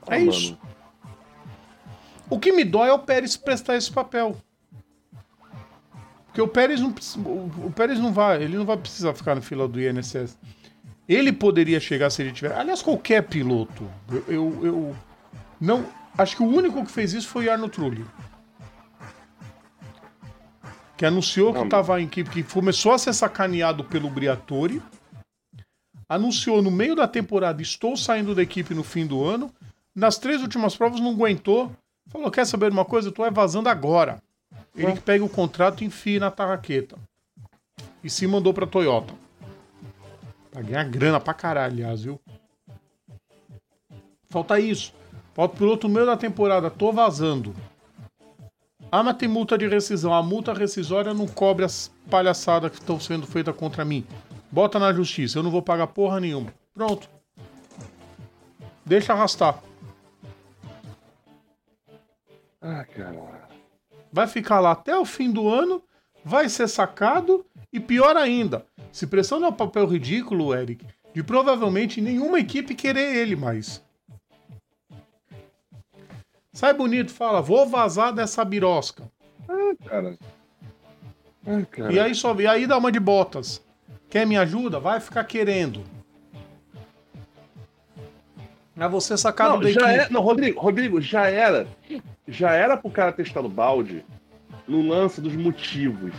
é 0.08 0.20
isso. 0.20 0.58
O 2.30 2.39
que 2.39 2.52
me 2.52 2.63
dói 2.63 2.89
é 2.89 2.94
o 2.94 3.00
Pérez 3.00 3.36
prestar 3.36 3.76
esse 3.76 3.92
papel. 3.92 4.36
Porque 6.26 6.42
o 6.42 6.48
Pérez 6.48 6.80
não 6.82 6.94
o 7.63 7.72
Pérez 7.72 8.00
não 8.00 8.12
vai, 8.12 8.42
ele 8.42 8.58
não 8.58 8.66
vai 8.66 8.78
precisar 8.78 9.13
ficar 9.13 9.36
na 9.36 9.42
fila 9.42 9.68
do 9.68 9.80
INSS. 9.80 10.38
Ele 11.08 11.32
poderia 11.32 11.80
chegar 11.80 12.10
se 12.10 12.22
ele 12.22 12.32
tiver. 12.32 12.54
Aliás, 12.54 12.82
qualquer 12.82 13.24
piloto. 13.24 13.88
Eu, 14.10 14.24
eu, 14.28 14.66
eu 14.66 14.96
não 15.60 15.86
Acho 16.18 16.38
que 16.38 16.44
o 16.44 16.48
único 16.48 16.86
que 16.86 16.92
fez 16.92 17.13
isso 17.13 17.28
foi 17.28 17.48
o 17.48 17.52
Arno 17.52 17.68
Trulli. 17.68 18.06
Que 21.04 21.08
anunciou 21.08 21.54
que 21.54 21.60
estava 21.60 22.00
em 22.00 22.06
equipe, 22.06 22.30
que 22.30 22.44
começou 22.44 22.94
a 22.94 22.98
ser 22.98 23.12
sacaneado 23.12 23.84
pelo 23.84 24.10
Briatore. 24.10 24.82
Anunciou 26.08 26.62
no 26.62 26.72
meio 26.72 26.96
da 26.96 27.06
temporada: 27.06 27.62
estou 27.62 27.98
saindo 27.98 28.34
da 28.34 28.42
equipe 28.42 28.74
no 28.74 28.86
fim 28.86 29.06
do 29.06 29.22
ano. 29.22 29.54
Nas 29.94 30.18
três 30.18 30.42
últimas 30.42 30.78
provas 30.78 31.02
não 31.02 31.12
aguentou. 31.12 31.70
Falou: 32.08 32.32
quer 32.32 32.46
saber 32.46 32.70
de 32.70 32.78
uma 32.78 32.86
coisa? 32.86 33.12
Tu 33.12 33.22
é 33.26 33.30
vazando 33.30 33.68
agora. 33.68 34.24
Ele 34.74 34.94
que 34.94 35.02
pega 35.02 35.26
o 35.26 35.28
contrato 35.28 35.84
e 35.84 35.88
enfia 35.88 36.22
na 36.22 36.32
tarraqueta. 36.32 36.98
E 38.02 38.10
se 38.10 38.26
mandou 38.26 38.54
pra 38.54 38.66
Toyota. 38.66 39.13
Pra 40.52 40.62
ganhar 40.62 40.86
grana 40.86 41.20
pra 41.20 41.34
caralho, 41.34 41.74
aliás, 41.74 42.04
viu? 42.04 42.18
Falta 44.30 44.58
isso. 44.58 44.94
Falta 45.34 45.54
o 45.54 45.58
piloto 45.58 45.89
no 45.89 45.96
meio 45.96 46.06
da 46.06 46.16
temporada, 46.16 46.72
tô 46.72 46.94
vazando. 46.94 47.54
Ah, 48.95 49.01
mas 49.01 49.17
tem 49.17 49.27
multa 49.27 49.58
de 49.58 49.67
rescisão. 49.67 50.13
A 50.13 50.21
multa 50.21 50.53
rescisória 50.53 51.15
não 51.15 51.25
cobre 51.25 51.65
as 51.65 51.91
palhaçadas 52.12 52.69
que 52.69 52.77
estão 52.77 52.99
sendo 52.99 53.25
feitas 53.25 53.56
contra 53.56 53.84
mim. 53.84 54.06
Bota 54.51 54.77
na 54.77 54.93
justiça, 54.93 55.39
eu 55.39 55.41
não 55.41 55.49
vou 55.49 55.63
pagar 55.63 55.88
porra 55.88 56.19
nenhuma. 56.19 56.53
Pronto. 56.75 57.10
Deixa 58.86 59.12
arrastar. 59.12 59.63
Ah, 62.62 62.86
cara. 62.86 63.49
Vai 64.12 64.27
ficar 64.27 64.60
lá 64.60 64.73
até 64.73 64.95
o 64.95 65.06
fim 65.06 65.32
do 65.32 65.49
ano, 65.49 65.82
vai 66.23 66.47
ser 66.47 66.67
sacado 66.67 67.43
e 67.73 67.79
pior 67.79 68.15
ainda, 68.15 68.63
se 68.91 69.08
pressiona 69.08 69.47
o 69.47 69.53
papel 69.53 69.88
ridículo, 69.88 70.53
Eric, 70.53 70.86
de 71.15 71.23
provavelmente 71.23 71.99
nenhuma 71.99 72.39
equipe 72.39 72.75
querer 72.75 73.15
ele 73.15 73.36
mais. 73.36 73.83
Sai 76.54 76.72
bonito, 76.72 77.12
fala, 77.12 77.42
vou 77.42 77.68
vazar 77.68 78.13
dessa 78.13 78.46
birosca. 78.46 79.12
Ah, 79.50 79.74
cara. 79.86 80.18
Ah, 81.48 81.66
cara. 81.70 81.92
E 81.92 82.00
aí 82.00 82.13
só 82.13 82.34
e 82.39 82.46
aí 82.46 82.68
dá 82.68 82.78
uma 82.78 82.92
de 82.92 83.00
botas. 83.00 83.60
Quer 84.08 84.28
me 84.28 84.38
ajuda? 84.38 84.80
Vai 84.80 85.00
ficar 85.00 85.24
querendo. 85.24 85.84
É 88.78 88.88
você 88.88 89.18
sacado 89.18 89.60
não, 89.60 89.72
já 89.72 89.92
é, 89.92 90.10
Não, 90.10 90.22
Rodrigo, 90.22 90.60
Rodrigo, 90.60 91.02
já 91.02 91.28
era. 91.28 91.68
Já 92.28 92.52
era 92.52 92.78
pro 92.78 92.89
cara 92.89 93.12
testar 93.12 93.42
no 93.42 93.50
balde 93.50 94.06
no 94.68 94.88
lance 94.88 95.20
dos 95.20 95.36
motivos. 95.36 96.13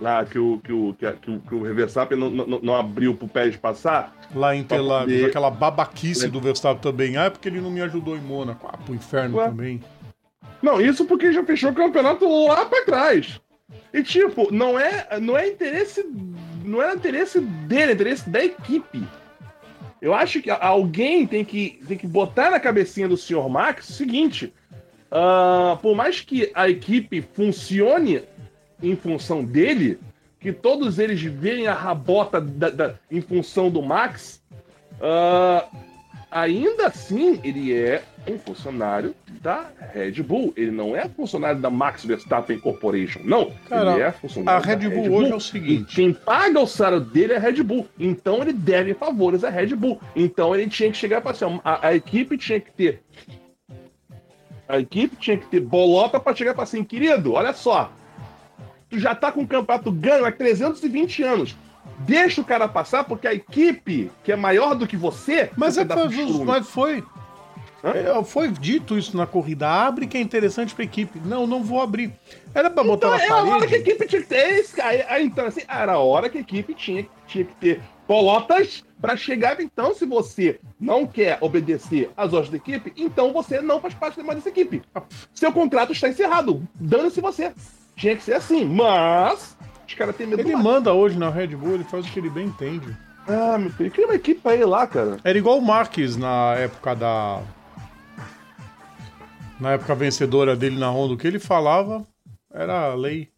Lá 0.00 0.24
que 0.24 0.38
o, 0.38 0.58
que 0.64 0.72
o, 0.72 0.94
que, 0.94 1.12
que 1.12 1.30
o, 1.30 1.40
que 1.40 1.54
o 1.54 1.74
Verstappen 1.74 2.18
não, 2.18 2.30
não, 2.30 2.60
não 2.60 2.74
abriu 2.74 3.14
pro 3.14 3.28
Pérez 3.28 3.56
passar 3.56 4.16
lá 4.34 4.56
em 4.56 4.60
Interlagos, 4.60 5.12
poder... 5.12 5.26
aquela 5.26 5.50
babaquice 5.50 6.28
do 6.28 6.40
Verstappen 6.40 6.80
também. 6.80 7.16
Ah, 7.18 7.24
é 7.24 7.30
porque 7.30 7.48
ele 7.48 7.60
não 7.60 7.70
me 7.70 7.82
ajudou 7.82 8.16
em 8.16 8.20
Mônaco. 8.20 8.66
Ah, 8.72 8.78
pro 8.78 8.94
inferno 8.94 9.36
Ué? 9.36 9.48
também. 9.48 9.82
Não, 10.62 10.80
isso 10.80 11.04
porque 11.04 11.32
já 11.32 11.44
fechou 11.44 11.70
o 11.70 11.74
campeonato 11.74 12.26
lá 12.46 12.64
pra 12.64 12.84
trás. 12.84 13.40
E 13.92 14.02
tipo, 14.02 14.52
não 14.52 14.78
é, 14.78 15.20
não 15.20 15.36
é 15.36 15.48
interesse. 15.48 16.04
Não 16.64 16.82
é 16.82 16.94
interesse 16.94 17.40
dele, 17.40 17.92
é 17.92 17.94
interesse 17.94 18.28
da 18.28 18.42
equipe. 18.42 19.02
Eu 20.00 20.14
acho 20.14 20.40
que 20.40 20.50
alguém 20.50 21.26
tem 21.26 21.44
que, 21.44 21.80
tem 21.86 21.96
que 21.96 22.06
botar 22.06 22.50
na 22.50 22.60
cabecinha 22.60 23.06
do 23.06 23.16
Sr. 23.16 23.48
Max 23.50 23.88
o 23.90 23.92
seguinte: 23.92 24.52
uh, 25.10 25.76
por 25.78 25.94
mais 25.94 26.20
que 26.20 26.50
a 26.54 26.68
equipe 26.68 27.20
funcione 27.20 28.22
em 28.82 28.96
função 28.96 29.44
dele, 29.44 29.98
que 30.38 30.52
todos 30.52 30.98
eles 30.98 31.20
verem 31.22 31.66
a 31.66 31.74
rabota 31.74 32.40
da, 32.40 32.70
da, 32.70 32.94
em 33.10 33.20
função 33.20 33.70
do 33.70 33.82
Max, 33.82 34.42
uh, 34.96 35.76
ainda 36.30 36.86
assim 36.86 37.40
ele 37.44 37.74
é 37.74 38.02
um 38.26 38.38
funcionário 38.38 39.14
da 39.40 39.70
Red 39.92 40.22
Bull. 40.22 40.52
Ele 40.56 40.70
não 40.70 40.96
é 40.96 41.08
funcionário 41.08 41.60
da 41.60 41.70
Max 41.70 42.04
Verstappen 42.04 42.58
Corporation. 42.58 43.20
Não, 43.24 43.52
Cara, 43.68 43.92
ele 43.92 44.02
é 44.02 44.12
funcionário. 44.12 44.62
A 44.62 44.66
Red, 44.66 44.88
Bull, 44.88 45.02
Red 45.02 45.08
Bull 45.08 45.18
hoje 45.18 45.32
é 45.32 45.36
o 45.36 45.40
seguinte: 45.40 45.94
quem 45.94 46.12
paga 46.12 46.60
o 46.60 46.66
salário 46.66 47.00
dele 47.00 47.34
é 47.34 47.36
a 47.36 47.40
Red 47.40 47.62
Bull. 47.62 47.86
Então 47.98 48.40
ele 48.40 48.52
deve 48.52 48.94
favores 48.94 49.44
à 49.44 49.50
Red 49.50 49.74
Bull. 49.74 50.00
Então 50.14 50.54
ele 50.54 50.68
tinha 50.68 50.90
que 50.90 50.96
chegar 50.96 51.18
e 51.18 51.22
falar 51.22 51.34
assim: 51.34 51.60
a, 51.64 51.88
a 51.88 51.94
equipe 51.94 52.36
tinha 52.38 52.60
que 52.60 52.70
ter. 52.70 53.02
A 54.68 54.78
equipe 54.78 55.16
tinha 55.16 55.36
que 55.36 55.46
ter 55.46 55.60
bolota 55.60 56.20
para 56.20 56.34
chegar 56.34 56.52
e 56.52 56.54
falar 56.54 56.62
assim, 56.62 56.84
querido, 56.84 57.32
olha 57.32 57.52
só, 57.52 57.92
tu 58.90 58.98
já 58.98 59.14
tá 59.14 59.30
com 59.30 59.42
o 59.42 59.46
campeonato 59.46 59.90
ganho 59.92 60.26
há 60.26 60.32
320 60.32 61.22
anos. 61.22 61.56
Deixa 62.00 62.40
o 62.40 62.44
cara 62.44 62.66
passar, 62.66 63.04
porque 63.04 63.26
a 63.26 63.34
equipe 63.34 64.10
que 64.24 64.32
é 64.32 64.36
maior 64.36 64.74
do 64.74 64.86
que 64.86 64.96
você. 64.96 65.50
Mas, 65.56 65.78
é, 65.78 65.86
foi, 65.86 66.44
mas 66.44 66.68
foi. 66.68 67.04
É, 67.82 68.22
foi 68.24 68.48
dito 68.48 68.98
isso 68.98 69.16
na 69.16 69.26
corrida. 69.26 69.68
Abre 69.68 70.06
que 70.06 70.16
é 70.16 70.20
interessante 70.20 70.74
pra 70.74 70.84
equipe. 70.84 71.20
Não, 71.24 71.46
não 71.46 71.62
vou 71.62 71.80
abrir. 71.80 72.12
Era 72.54 72.70
pra 72.70 72.84
botar 72.84 73.08
então, 73.08 73.10
na 73.10 73.18
parede. 73.18 73.32
Era 73.32 73.52
a 73.52 73.56
hora 73.56 73.66
que 73.66 73.74
a 73.74 73.78
equipe 73.78 74.06
tinha 74.06 74.22
que 74.22 74.28
ter. 74.28 75.06
Então, 75.20 75.46
assim, 75.46 75.62
era 75.68 75.92
a 75.92 75.98
hora 75.98 76.28
que 76.28 76.38
a 76.38 76.40
equipe 76.40 76.74
tinha, 76.74 77.06
tinha 77.26 77.44
que 77.44 77.54
ter 77.54 77.80
polotas 78.06 78.84
para 79.00 79.16
chegar. 79.16 79.60
Então, 79.60 79.94
se 79.94 80.04
você 80.04 80.60
não 80.78 81.06
quer 81.06 81.38
obedecer 81.40 82.10
às 82.16 82.32
ordens 82.32 82.50
da 82.50 82.56
equipe, 82.56 82.92
então 82.96 83.32
você 83.32 83.60
não 83.60 83.80
faz 83.80 83.94
parte 83.94 84.22
mais 84.22 84.38
dessa 84.38 84.50
equipe. 84.50 84.82
Seu 85.32 85.52
contrato 85.52 85.92
está 85.92 86.08
encerrado. 86.08 86.66
Dane-se 86.74 87.20
você. 87.20 87.52
Tinha 88.00 88.16
que 88.16 88.22
ser 88.22 88.32
assim, 88.32 88.64
mas 88.64 89.54
os 89.86 89.92
caras 89.92 90.16
têm 90.16 90.26
medo 90.26 90.40
Ele 90.40 90.56
manda 90.56 90.94
hoje 90.94 91.18
na 91.18 91.28
Red 91.28 91.48
Bull, 91.48 91.74
ele 91.74 91.84
faz 91.84 92.06
o 92.06 92.10
que 92.10 92.18
ele 92.18 92.30
bem 92.30 92.46
entende. 92.46 92.96
Ah, 93.28 93.58
meu 93.58 93.70
filho, 93.70 93.90
cria 93.90 94.06
uma 94.06 94.14
equipe 94.14 94.40
pra 94.40 94.54
ele 94.54 94.64
lá, 94.64 94.86
cara. 94.86 95.18
Era 95.22 95.36
igual 95.36 95.58
o 95.58 95.62
Marques 95.62 96.16
na 96.16 96.54
época 96.54 96.96
da. 96.96 97.42
Na 99.60 99.72
época 99.72 99.94
vencedora 99.94 100.56
dele 100.56 100.78
na 100.78 100.88
Honda, 100.88 101.12
o 101.12 101.16
que 101.18 101.26
ele 101.26 101.38
falava 101.38 102.06
era 102.50 102.94
lei. 102.94 103.30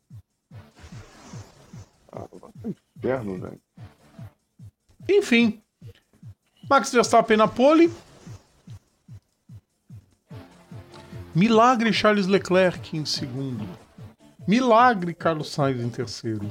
Ah, 2.12 2.24
inferno, 2.96 3.40
velho. 3.40 3.60
Enfim. 5.10 5.60
Max 6.70 6.92
Verstappen 6.92 7.36
na 7.36 7.48
pole. 7.48 7.92
Milagre 11.34 11.92
Charles 11.92 12.28
Leclerc 12.28 12.96
em 12.96 13.04
segundo. 13.04 13.81
Milagre 14.46 15.14
Carlos 15.14 15.50
Sainz 15.50 15.80
em 15.80 15.88
terceiro. 15.88 16.46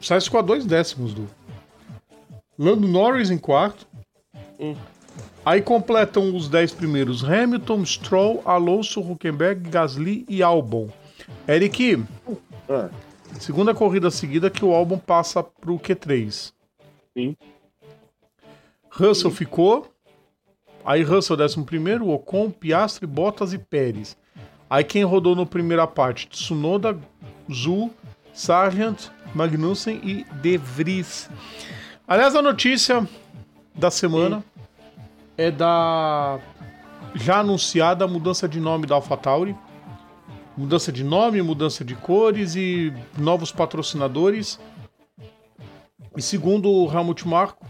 Sainz 0.00 0.24
ficou 0.24 0.40
a 0.40 0.42
dois 0.42 0.64
décimos 0.64 1.14
do. 1.14 1.28
Lando 2.58 2.86
Norris 2.86 3.30
em 3.30 3.38
quarto. 3.38 3.86
Hum. 4.58 4.74
Aí 5.44 5.62
completam 5.62 6.34
os 6.36 6.48
dez 6.48 6.72
primeiros 6.72 7.24
Hamilton, 7.24 7.84
Stroll, 7.84 8.42
Alonso, 8.44 9.00
Huckenberg, 9.00 9.68
Gasly 9.70 10.26
e 10.28 10.42
Albon. 10.42 10.88
Eric, 11.48 12.04
Ah, 12.68 12.90
segunda 13.38 13.74
corrida 13.74 14.10
seguida 14.10 14.50
que 14.50 14.64
o 14.64 14.74
Albon 14.74 14.98
passa 14.98 15.42
pro 15.42 15.78
Q3. 15.78 16.52
sim. 17.16 17.36
Russell 18.92 19.30
ficou. 19.30 19.88
Aí 20.84 21.02
Russell 21.02 21.36
décimo 21.36 21.64
primeiro, 21.64 22.08
Ocon, 22.08 22.50
Piastri, 22.50 23.06
Bottas 23.06 23.52
e 23.52 23.58
Pérez. 23.58 24.16
Aí 24.70 24.84
quem 24.84 25.02
rodou 25.02 25.34
na 25.34 25.44
primeira 25.44 25.84
parte? 25.84 26.28
Tsunoda, 26.28 26.96
Zul, 27.52 27.92
Sargent, 28.32 29.08
Magnussen 29.34 30.00
e 30.04 30.24
De 30.40 30.56
Vries. 30.56 31.28
Aliás, 32.06 32.36
a 32.36 32.40
notícia 32.40 33.04
da 33.74 33.90
semana 33.90 34.44
é 35.36 35.50
da 35.50 36.38
já 37.16 37.40
anunciada 37.40 38.06
mudança 38.06 38.48
de 38.48 38.60
nome 38.60 38.86
da 38.86 38.94
AlphaTauri. 38.94 39.56
Mudança 40.56 40.92
de 40.92 41.02
nome, 41.02 41.42
mudança 41.42 41.84
de 41.84 41.96
cores 41.96 42.54
e 42.54 42.92
novos 43.18 43.50
patrocinadores. 43.50 44.60
E 46.16 46.22
segundo 46.22 46.70
o 46.70 46.92
Helmut 46.92 47.26
Marko, 47.26 47.66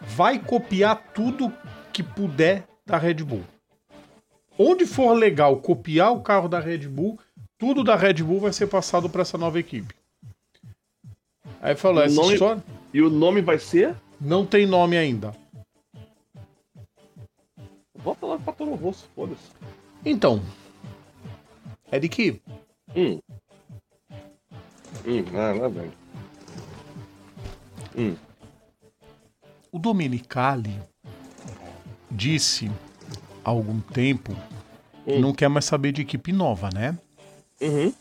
vai 0.00 0.38
copiar 0.40 0.96
tudo 1.14 1.52
que 1.92 2.02
puder 2.02 2.66
da 2.84 2.98
Red 2.98 3.22
Bull. 3.22 3.55
Onde 4.58 4.86
for 4.86 5.12
legal 5.14 5.56
copiar 5.58 6.12
o 6.12 6.20
carro 6.22 6.48
da 6.48 6.58
Red 6.60 6.88
Bull, 6.88 7.18
tudo 7.58 7.84
da 7.84 7.94
Red 7.96 8.14
Bull 8.22 8.40
vai 8.40 8.52
ser 8.52 8.66
passado 8.66 9.08
para 9.08 9.22
essa 9.22 9.36
nova 9.36 9.58
equipe. 9.58 9.94
Aí 11.60 11.74
falou, 11.76 12.02
essa 12.02 12.14
Nome- 12.14 12.32
história 12.34 12.62
E 12.92 13.02
o 13.02 13.10
nome 13.10 13.40
vai 13.40 13.58
ser? 13.58 13.94
não 14.20 14.46
tem 14.46 14.66
nome 14.66 14.96
ainda. 14.96 15.34
Bota 18.02 18.24
lá 18.26 18.38
pra 18.38 18.52
Toro 18.52 18.74
Rosso, 18.74 19.08
foda-se. 19.14 19.50
Então, 20.04 20.40
Eric, 21.92 22.40
Hum. 22.94 23.20
Hum, 25.04 25.24
ah, 25.34 25.52
lá 25.52 25.68
vem. 25.68 25.92
Hum. 27.98 28.16
o 29.72 29.78
Domenicali 29.78 30.78
disse 32.10 32.70
há 33.46 33.50
algum 33.50 33.80
tempo 33.80 34.34
que 35.04 35.12
Hum. 35.12 35.20
não 35.20 35.32
quer 35.32 35.48
mais 35.48 35.64
saber 35.64 35.92
de 35.92 36.02
equipe 36.02 36.32
nova, 36.32 36.68
né? 36.74 36.98
Uhum. 37.60 37.94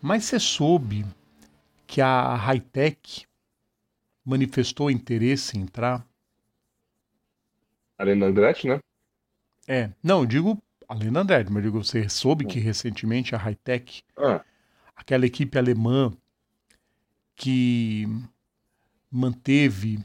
Mas 0.00 0.24
você 0.24 0.40
soube 0.40 1.06
que 1.86 2.00
a 2.00 2.34
Hightech 2.34 3.24
manifestou 4.24 4.90
interesse 4.90 5.56
em 5.56 5.60
entrar? 5.62 6.04
Além 7.96 8.18
da 8.18 8.26
Andretti, 8.26 8.66
né? 8.66 8.80
É, 9.68 9.90
não, 10.02 10.20
eu 10.20 10.26
digo 10.26 10.58
além 10.88 11.12
da 11.12 11.20
Andretti, 11.20 11.52
mas 11.52 11.64
eu 11.64 11.70
digo, 11.70 11.84
você 11.84 12.08
soube 12.08 12.44
que 12.44 12.58
recentemente 12.58 13.36
a 13.36 13.38
Hightech, 13.38 14.02
Ah, 14.16 14.44
aquela 14.96 15.24
equipe 15.24 15.56
alemã 15.56 16.12
que 17.36 18.06
manteve 19.08 20.00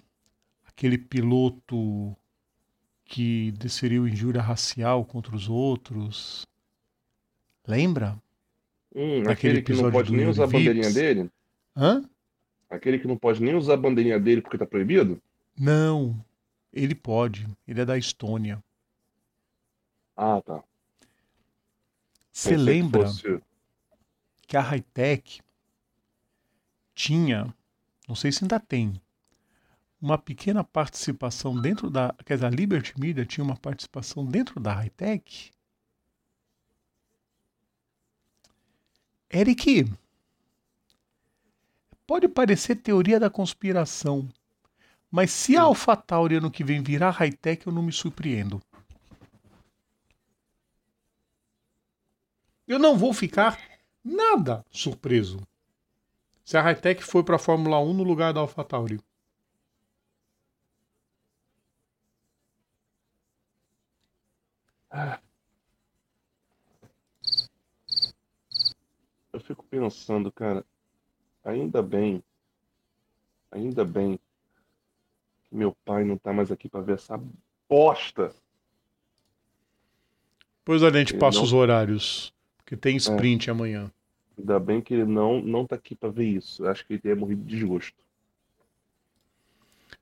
aquele 0.68 0.98
piloto 1.00 2.16
que 3.08 3.52
desferiu 3.54 4.08
injúria 4.08 4.42
racial 4.42 5.04
contra 5.06 5.36
os 5.36 5.48
outros. 5.50 6.46
Lembra? 7.66 8.22
hum, 8.96 9.24
aquele 9.30 9.62
que 9.62 9.74
não 9.74 9.92
pode 9.92 10.12
nem 10.12 10.28
usar 10.28 10.44
a 10.44 10.48
bandeirinha 10.48 10.92
dele? 10.92 11.30
Hã? 11.76 12.04
Aquele 12.70 13.00
que 13.00 13.08
não 13.08 13.18
pode 13.18 13.42
nem 13.42 13.56
usar 13.56 13.76
a 13.76 13.78
bandeirinha 13.78 14.20
dele 14.20 14.42
porque 14.42 14.58
tá 14.58 14.66
proibido? 14.66 15.22
Não. 15.58 16.24
Ele 16.74 16.94
pode. 16.94 17.48
Ele 17.68 17.82
é 17.82 17.86
da 17.86 17.98
Estônia. 17.98 18.62
Ah, 20.16 20.42
tá. 20.42 20.64
Você 22.32 22.50
Pensei 22.50 22.58
que 22.58 22.64
lembra 22.82 23.08
fosse- 23.08 23.42
que 24.48 24.58
a 24.58 24.62
Hightech 24.62 25.42
tinha, 26.94 27.54
não 28.08 28.16
sei 28.16 28.32
se 28.32 28.44
ainda 28.44 28.60
tem, 28.60 29.00
uma 30.02 30.18
pequena 30.18 30.64
participação 30.64 31.60
dentro 31.60 31.90
da. 31.90 32.14
Quer 32.26 32.36
dizer, 32.36 32.46
a 32.46 32.50
Liberty 32.50 33.00
Media 33.00 33.26
tinha 33.26 33.44
uma 33.44 33.58
participação 33.58 34.26
dentro 34.26 34.60
da 34.60 34.74
Hightech? 34.74 35.52
Eric, 39.30 39.92
pode 42.06 42.28
parecer 42.30 42.76
teoria 42.78 43.20
da 43.20 43.30
conspiração, 43.30 44.30
mas 45.12 45.32
se 45.32 45.58
a 45.58 45.64
AlphaTauri 45.64 46.36
ano 46.36 46.50
que 46.50 46.64
vem 46.64 46.82
virar 46.82 47.12
Hightech, 47.12 47.68
eu 47.68 47.74
não 47.74 47.82
me 47.82 47.92
surpreendo. 47.92 48.62
Eu 52.66 52.80
não 52.80 52.98
vou 52.98 53.14
ficar 53.14 53.60
nada 54.04 54.66
surpreso 54.70 55.40
se 56.44 56.58
a 56.58 56.62
Hightech 56.62 57.04
foi 57.04 57.24
para 57.24 57.36
a 57.36 57.40
Fórmula 57.40 57.78
1 57.80 57.94
no 57.94 58.04
lugar 58.04 58.34
da 58.34 58.40
AlphaTauri. 58.40 59.02
Eu 69.34 69.40
fico 69.40 69.64
pensando, 69.66 70.32
cara, 70.32 70.66
ainda 71.44 71.82
bem, 71.82 72.24
ainda 73.52 73.86
bem 73.86 74.20
que 75.44 75.56
meu 75.56 75.76
pai 75.86 76.04
não 76.04 76.18
tá 76.18 76.34
mais 76.34 76.52
aqui 76.52 76.68
pra 76.68 76.82
ver 76.82 76.94
essa 76.96 77.22
bosta. 77.70 78.34
Pois 80.66 80.84
a 80.84 80.90
gente 80.92 81.14
Ele 81.14 81.20
passa 81.20 81.38
não- 81.38 81.44
os 81.46 81.54
horários, 81.54 82.34
porque 82.58 82.76
tem 82.76 82.98
sprint 82.98 83.50
amanhã. 83.50 83.92
Ainda 84.38 84.60
bem 84.60 84.82
que 84.82 84.94
ele 84.94 85.06
não, 85.06 85.42
não 85.42 85.66
tá 85.66 85.76
aqui 85.76 85.96
pra 85.96 86.10
ver 86.10 86.26
isso. 86.26 86.64
Eu 86.66 86.70
acho 86.72 86.86
que 86.86 86.94
ele 86.94 87.02
teria 87.02 87.16
morrido 87.16 87.44
de 87.44 87.56
desgosto. 87.56 87.98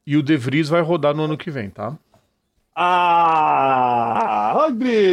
E 0.05 0.17
o 0.17 0.23
De 0.23 0.35
Vries 0.37 0.69
vai 0.69 0.81
rodar 0.81 1.15
no 1.15 1.23
ano 1.23 1.37
que 1.37 1.49
vem, 1.49 1.69
tá? 1.69 1.97
Ah, 2.75 4.51
Rodrigo! 4.53 5.05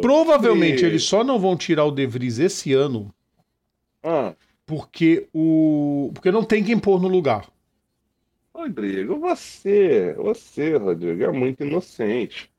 Provavelmente 0.00 0.80
Sim. 0.80 0.86
eles 0.86 1.04
só 1.04 1.22
não 1.22 1.38
vão 1.38 1.56
tirar 1.56 1.84
o 1.84 1.92
De 1.92 2.04
Vries 2.06 2.40
esse 2.40 2.72
ano 2.72 3.14
Ah, 4.02 4.34
porque 4.66 5.28
o 5.32 6.10
porque 6.12 6.32
não 6.32 6.42
tem 6.42 6.64
quem 6.64 6.76
pôr 6.78 7.00
no 7.00 7.06
lugar. 7.06 7.48
Rodrigo, 8.52 9.18
você, 9.18 10.12
você, 10.14 10.76
Rodrigo, 10.76 11.22
é 11.22 11.30
muito 11.30 11.62
inocente. 11.64 12.50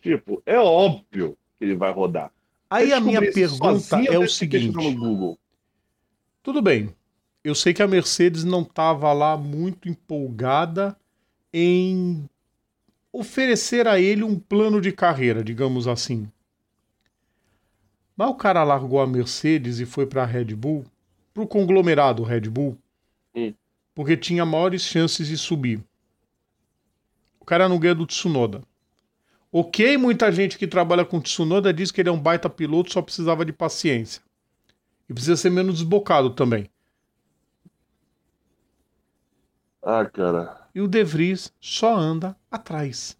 Tipo, 0.00 0.40
é 0.46 0.58
óbvio 0.58 1.36
que 1.58 1.64
ele 1.64 1.74
vai 1.74 1.92
rodar. 1.92 2.30
Aí 2.70 2.90
Eu 2.90 2.96
a 2.96 3.00
minha 3.00 3.20
pergunta 3.20 4.02
é 4.08 4.18
o 4.18 4.28
seguinte. 4.28 4.76
Tudo 6.42 6.62
bem. 6.62 6.94
Eu 7.42 7.54
sei 7.54 7.74
que 7.74 7.82
a 7.82 7.88
Mercedes 7.88 8.44
não 8.44 8.62
estava 8.62 9.12
lá 9.12 9.36
muito 9.36 9.88
empolgada 9.88 10.96
em 11.52 12.28
oferecer 13.14 13.86
a 13.86 14.00
ele 14.00 14.24
um 14.24 14.36
plano 14.38 14.80
de 14.80 14.90
carreira, 14.90 15.44
digamos 15.44 15.86
assim. 15.86 16.28
Mas 18.16 18.28
o 18.28 18.34
cara 18.34 18.64
largou 18.64 19.00
a 19.00 19.06
Mercedes 19.06 19.78
e 19.78 19.86
foi 19.86 20.04
para 20.04 20.22
a 20.24 20.26
Red 20.26 20.46
Bull, 20.56 20.84
para 21.32 21.44
o 21.44 21.46
conglomerado 21.46 22.24
Red 22.24 22.42
Bull, 22.50 22.76
Hum. 23.34 23.54
porque 23.94 24.16
tinha 24.16 24.44
maiores 24.44 24.82
chances 24.82 25.28
de 25.28 25.38
subir. 25.38 25.80
O 27.40 27.44
cara 27.44 27.68
não 27.68 27.78
ganha 27.78 27.94
do 27.94 28.06
Tsunoda. 28.06 28.62
Ok, 29.52 29.96
muita 29.96 30.32
gente 30.32 30.58
que 30.58 30.66
trabalha 30.66 31.04
com 31.04 31.20
Tsunoda 31.20 31.72
diz 31.72 31.92
que 31.92 32.00
ele 32.00 32.08
é 32.08 32.12
um 32.12 32.20
baita 32.20 32.50
piloto, 32.50 32.92
só 32.92 33.00
precisava 33.00 33.44
de 33.44 33.52
paciência. 33.52 34.20
E 35.08 35.14
precisa 35.14 35.36
ser 35.36 35.50
menos 35.50 35.76
desbocado 35.76 36.30
também. 36.30 36.68
Ah, 39.82 40.04
cara. 40.10 40.63
E 40.74 40.80
o 40.80 40.88
De 40.88 41.04
Vries 41.04 41.52
só 41.60 41.94
anda 41.96 42.36
atrás. 42.50 43.16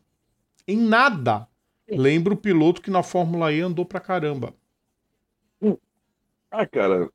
Em 0.67 0.77
nada. 0.77 1.47
Lembra 1.89 2.35
o 2.35 2.37
piloto 2.37 2.81
que 2.83 2.91
na 2.91 3.03
Fórmula 3.03 3.53
E 3.53 3.61
andou 3.61 3.85
pra 3.85 4.01
caramba. 4.01 4.55
Ah, 6.51 6.67
cara. 6.67 7.11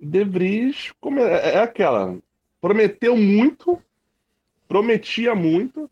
De 0.00 0.24
Vries 0.24 0.92
é, 1.18 1.54
é 1.54 1.58
aquela. 1.58 2.18
Prometeu 2.60 3.16
muito, 3.16 3.80
prometia 4.66 5.34
muito. 5.34 5.90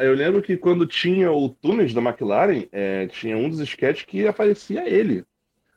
Eu 0.00 0.14
lembro 0.14 0.40
que 0.40 0.56
quando 0.56 0.86
tinha 0.86 1.32
o 1.32 1.48
túnel 1.48 1.92
da 1.92 2.00
McLaren, 2.00 2.66
é, 2.70 3.08
tinha 3.08 3.36
um 3.36 3.50
dos 3.50 3.58
sketches 3.60 4.04
que 4.04 4.26
aparecia 4.26 4.88
ele. 4.88 5.24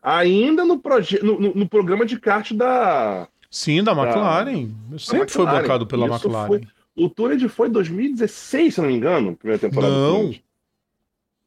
Ainda 0.02 0.64
no, 0.64 0.80
no- 1.24 1.54
no 1.56 1.70
programa 1.70 2.06
de 2.06 2.20
kart 2.20 2.52
da. 2.54 3.28
Sim, 3.52 3.84
da 3.84 3.92
McLaren. 3.92 4.70
Sempre 4.98 5.30
foi 5.30 5.44
McLaren. 5.44 5.62
bancado 5.62 5.86
pela 5.86 6.06
Isso 6.08 6.16
McLaren. 6.28 6.48
foi- 6.48 6.68
O 6.96 7.10
túnel 7.10 7.50
foi 7.50 7.68
em 7.68 7.72
2016, 7.72 8.76
se 8.76 8.82
não 8.82 8.88
me 8.88 8.96
engano, 8.96 9.36
primeira 9.36 9.60
temporada. 9.60 9.94
Não. 9.94 10.22
Túnel. 10.24 10.40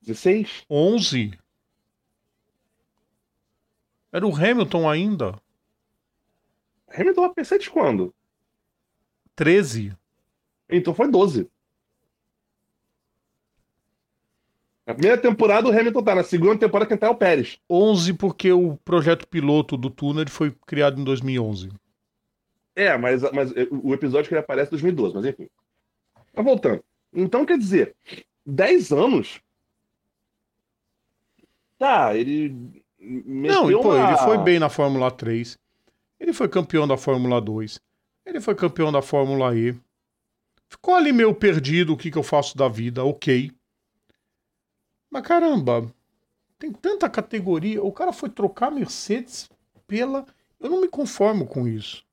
16? 0.02 0.64
11. 0.70 1.38
Era 4.12 4.26
o 4.26 4.34
Hamilton 4.36 4.88
ainda. 4.88 5.34
Hamilton 6.94 7.22
vai 7.22 7.30
P7 7.44 7.68
quando? 7.70 8.14
13. 9.34 9.96
Então 10.68 10.94
foi 10.94 11.10
12. 11.10 11.48
Na 14.86 14.92
primeira 14.94 15.20
temporada 15.20 15.66
o 15.68 15.72
Hamilton 15.72 16.02
tá, 16.02 16.14
na 16.14 16.22
segunda 16.22 16.58
temporada 16.58 16.86
quem 16.88 16.96
tá 16.98 17.06
é 17.06 17.10
o 17.10 17.14
Pérez. 17.14 17.58
11 17.68 18.12
porque 18.12 18.52
o 18.52 18.76
projeto 18.84 19.26
piloto 19.26 19.76
do 19.76 19.88
túnel 19.88 20.28
foi 20.28 20.54
criado 20.66 21.00
em 21.00 21.04
2011. 21.04 21.70
É, 22.76 22.96
mas, 22.96 23.22
mas 23.32 23.52
o 23.70 23.94
episódio 23.94 24.28
que 24.28 24.34
ele 24.34 24.40
aparece 24.40 24.68
é 24.68 24.70
2012, 24.70 25.14
mas 25.14 25.24
enfim. 25.26 25.48
Mas 26.34 26.44
voltando. 26.44 26.82
Então, 27.12 27.46
quer 27.46 27.56
dizer, 27.56 27.94
10 28.44 28.92
anos. 28.92 29.40
Tá, 31.78 32.16
ele. 32.16 32.82
Não, 32.98 33.70
pô, 33.70 33.94
uma... 33.94 34.08
ele 34.08 34.18
foi 34.18 34.38
bem 34.38 34.58
na 34.58 34.68
Fórmula 34.68 35.10
3. 35.10 35.58
Ele 36.18 36.32
foi 36.32 36.48
campeão 36.48 36.88
da 36.88 36.96
Fórmula 36.96 37.40
2. 37.40 37.80
Ele 38.26 38.40
foi 38.40 38.54
campeão 38.54 38.90
da 38.90 39.02
Fórmula 39.02 39.54
E. 39.54 39.78
Ficou 40.68 40.94
ali 40.94 41.12
meio 41.12 41.34
perdido 41.34 41.92
o 41.92 41.96
que, 41.96 42.10
que 42.10 42.18
eu 42.18 42.22
faço 42.22 42.56
da 42.56 42.68
vida, 42.68 43.04
ok. 43.04 43.52
Mas 45.10 45.22
caramba, 45.22 45.92
tem 46.58 46.72
tanta 46.72 47.08
categoria. 47.08 47.82
O 47.82 47.92
cara 47.92 48.12
foi 48.12 48.28
trocar 48.28 48.70
Mercedes 48.70 49.48
pela. 49.86 50.26
Eu 50.58 50.70
não 50.70 50.80
me 50.80 50.88
conformo 50.88 51.46
com 51.46 51.68
isso. 51.68 52.03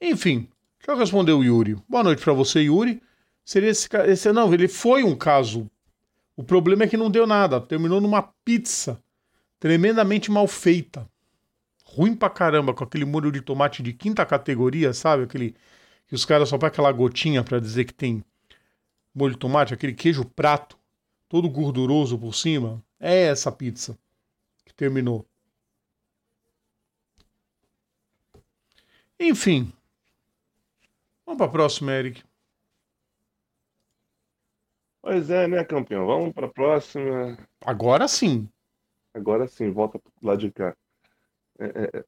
Enfim, 0.00 0.48
deixa 0.78 0.92
eu 0.92 0.96
responder 0.96 1.32
o 1.32 1.42
Yuri. 1.42 1.76
Boa 1.88 2.02
noite 2.04 2.22
para 2.22 2.32
você, 2.32 2.60
Yuri. 2.60 3.02
Seria 3.44 3.70
esse, 3.70 3.88
esse. 4.08 4.32
Não, 4.32 4.52
ele 4.52 4.68
foi 4.68 5.02
um 5.02 5.16
caso. 5.16 5.70
O 6.36 6.44
problema 6.44 6.84
é 6.84 6.88
que 6.88 6.96
não 6.96 7.10
deu 7.10 7.26
nada. 7.26 7.60
Terminou 7.60 8.00
numa 8.00 8.22
pizza 8.44 9.02
tremendamente 9.58 10.30
mal 10.30 10.46
feita. 10.46 11.08
Ruim 11.84 12.14
pra 12.14 12.28
caramba, 12.28 12.74
com 12.74 12.84
aquele 12.84 13.04
molho 13.04 13.32
de 13.32 13.40
tomate 13.40 13.82
de 13.82 13.92
quinta 13.92 14.26
categoria, 14.26 14.92
sabe? 14.92 15.22
Aquele 15.22 15.54
que 16.06 16.14
os 16.14 16.24
caras 16.24 16.48
só 16.48 16.58
põem 16.58 16.68
aquela 16.68 16.92
gotinha 16.92 17.42
para 17.42 17.60
dizer 17.60 17.84
que 17.84 17.94
tem 17.94 18.24
molho 19.14 19.32
de 19.32 19.38
tomate, 19.38 19.72
aquele 19.72 19.94
queijo 19.94 20.24
prato, 20.24 20.76
todo 21.28 21.48
gorduroso 21.48 22.18
por 22.18 22.34
cima. 22.34 22.82
É 23.00 23.26
essa 23.26 23.50
pizza 23.50 23.98
que 24.64 24.74
terminou. 24.74 25.24
Enfim. 29.18 29.72
Vamos 31.26 31.38
para 31.38 31.46
a 31.46 31.50
próxima, 31.50 31.92
Eric. 31.92 32.22
Pois 35.02 35.28
é, 35.28 35.48
né, 35.48 35.64
campeão? 35.64 36.06
Vamos 36.06 36.32
para 36.32 36.46
a 36.46 36.52
próxima. 36.52 37.36
Agora 37.64 38.06
sim. 38.06 38.48
Agora 39.12 39.48
sim, 39.48 39.72
volta 39.72 39.98
pro 39.98 40.12
lado 40.22 40.38
de 40.38 40.52
cá. 40.52 40.76
É, 41.58 41.64
é, 41.64 41.98
é. 41.98 42.04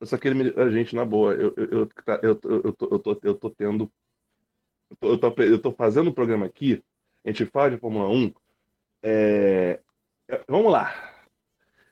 eu 0.00 0.06
só 0.06 0.18
queria 0.18 0.44
me... 0.44 0.60
A 0.60 0.70
gente, 0.70 0.94
na 0.94 1.04
boa, 1.04 1.32
eu, 1.34 1.54
eu, 1.56 1.66
eu, 1.70 1.86
tá, 1.86 2.20
eu, 2.22 2.38
eu, 2.44 2.72
tô, 2.72 2.88
eu, 2.90 2.98
tô, 2.98 3.20
eu 3.22 3.34
tô 3.34 3.50
tendo. 3.50 3.90
Eu 5.00 5.18
tô, 5.18 5.34
eu 5.42 5.58
tô 5.58 5.72
fazendo 5.72 6.10
um 6.10 6.14
programa 6.14 6.44
aqui, 6.44 6.82
a 7.24 7.30
gente 7.30 7.46
fala 7.46 7.70
de 7.70 7.78
Fórmula 7.78 8.08
1. 8.08 8.34
É, 9.02 9.80
é... 10.28 10.44
Vamos 10.46 10.70
lá. 10.70 10.92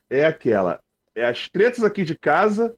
É 0.09 0.25
aquela. 0.25 0.79
É 1.15 1.25
as 1.25 1.49
tretas 1.49 1.83
aqui 1.83 2.03
de 2.03 2.15
casa 2.15 2.77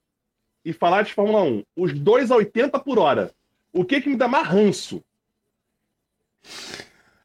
e 0.64 0.72
falar 0.72 1.02
de 1.02 1.14
Fórmula 1.14 1.44
1. 1.44 1.64
Os 1.76 1.94
dois 1.94 2.32
a 2.32 2.36
80 2.38 2.80
por 2.80 2.98
hora. 2.98 3.34
O 3.74 3.84
que 3.84 4.00
que 4.00 4.10
me 4.10 4.16
dá 4.16 4.28
mais 4.28 4.48
ranço? 4.48 5.04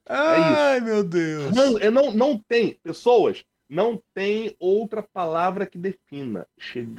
Ai, 0.06 0.78
é 0.78 0.80
meu 0.80 1.04
Deus. 1.04 1.54
Não, 1.54 1.72
não, 1.90 2.12
não 2.12 2.38
tem 2.38 2.74
pessoas 2.82 3.44
não 3.68 4.00
tem 4.14 4.56
outra 4.58 5.02
palavra 5.02 5.66
que 5.66 5.76
defina. 5.76 6.46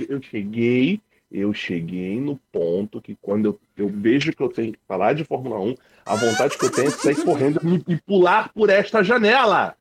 Eu 0.08 0.22
cheguei, 0.22 1.02
eu 1.32 1.54
cheguei 1.54 2.22
no 2.22 2.38
ponto 2.52 3.02
que 3.02 3.18
quando 3.20 3.46
eu, 3.46 3.60
eu 3.76 3.90
vejo 3.90 4.32
que 4.32 4.44
eu 4.44 4.50
tenho 4.50 4.74
que 4.74 4.80
falar 4.88 5.14
de 5.14 5.24
Fórmula 5.24 5.60
1, 5.60 5.76
a 6.06 6.16
vontade 6.16 6.58
que 6.58 6.66
eu 6.66 6.72
tenho 6.72 6.90
é 6.90 6.92
de 6.92 7.02
sair 7.02 7.24
correndo 7.24 7.60
e 7.88 7.96
pular 7.98 8.54
por 8.54 8.70
esta 8.70 9.04
janela. 9.04 9.76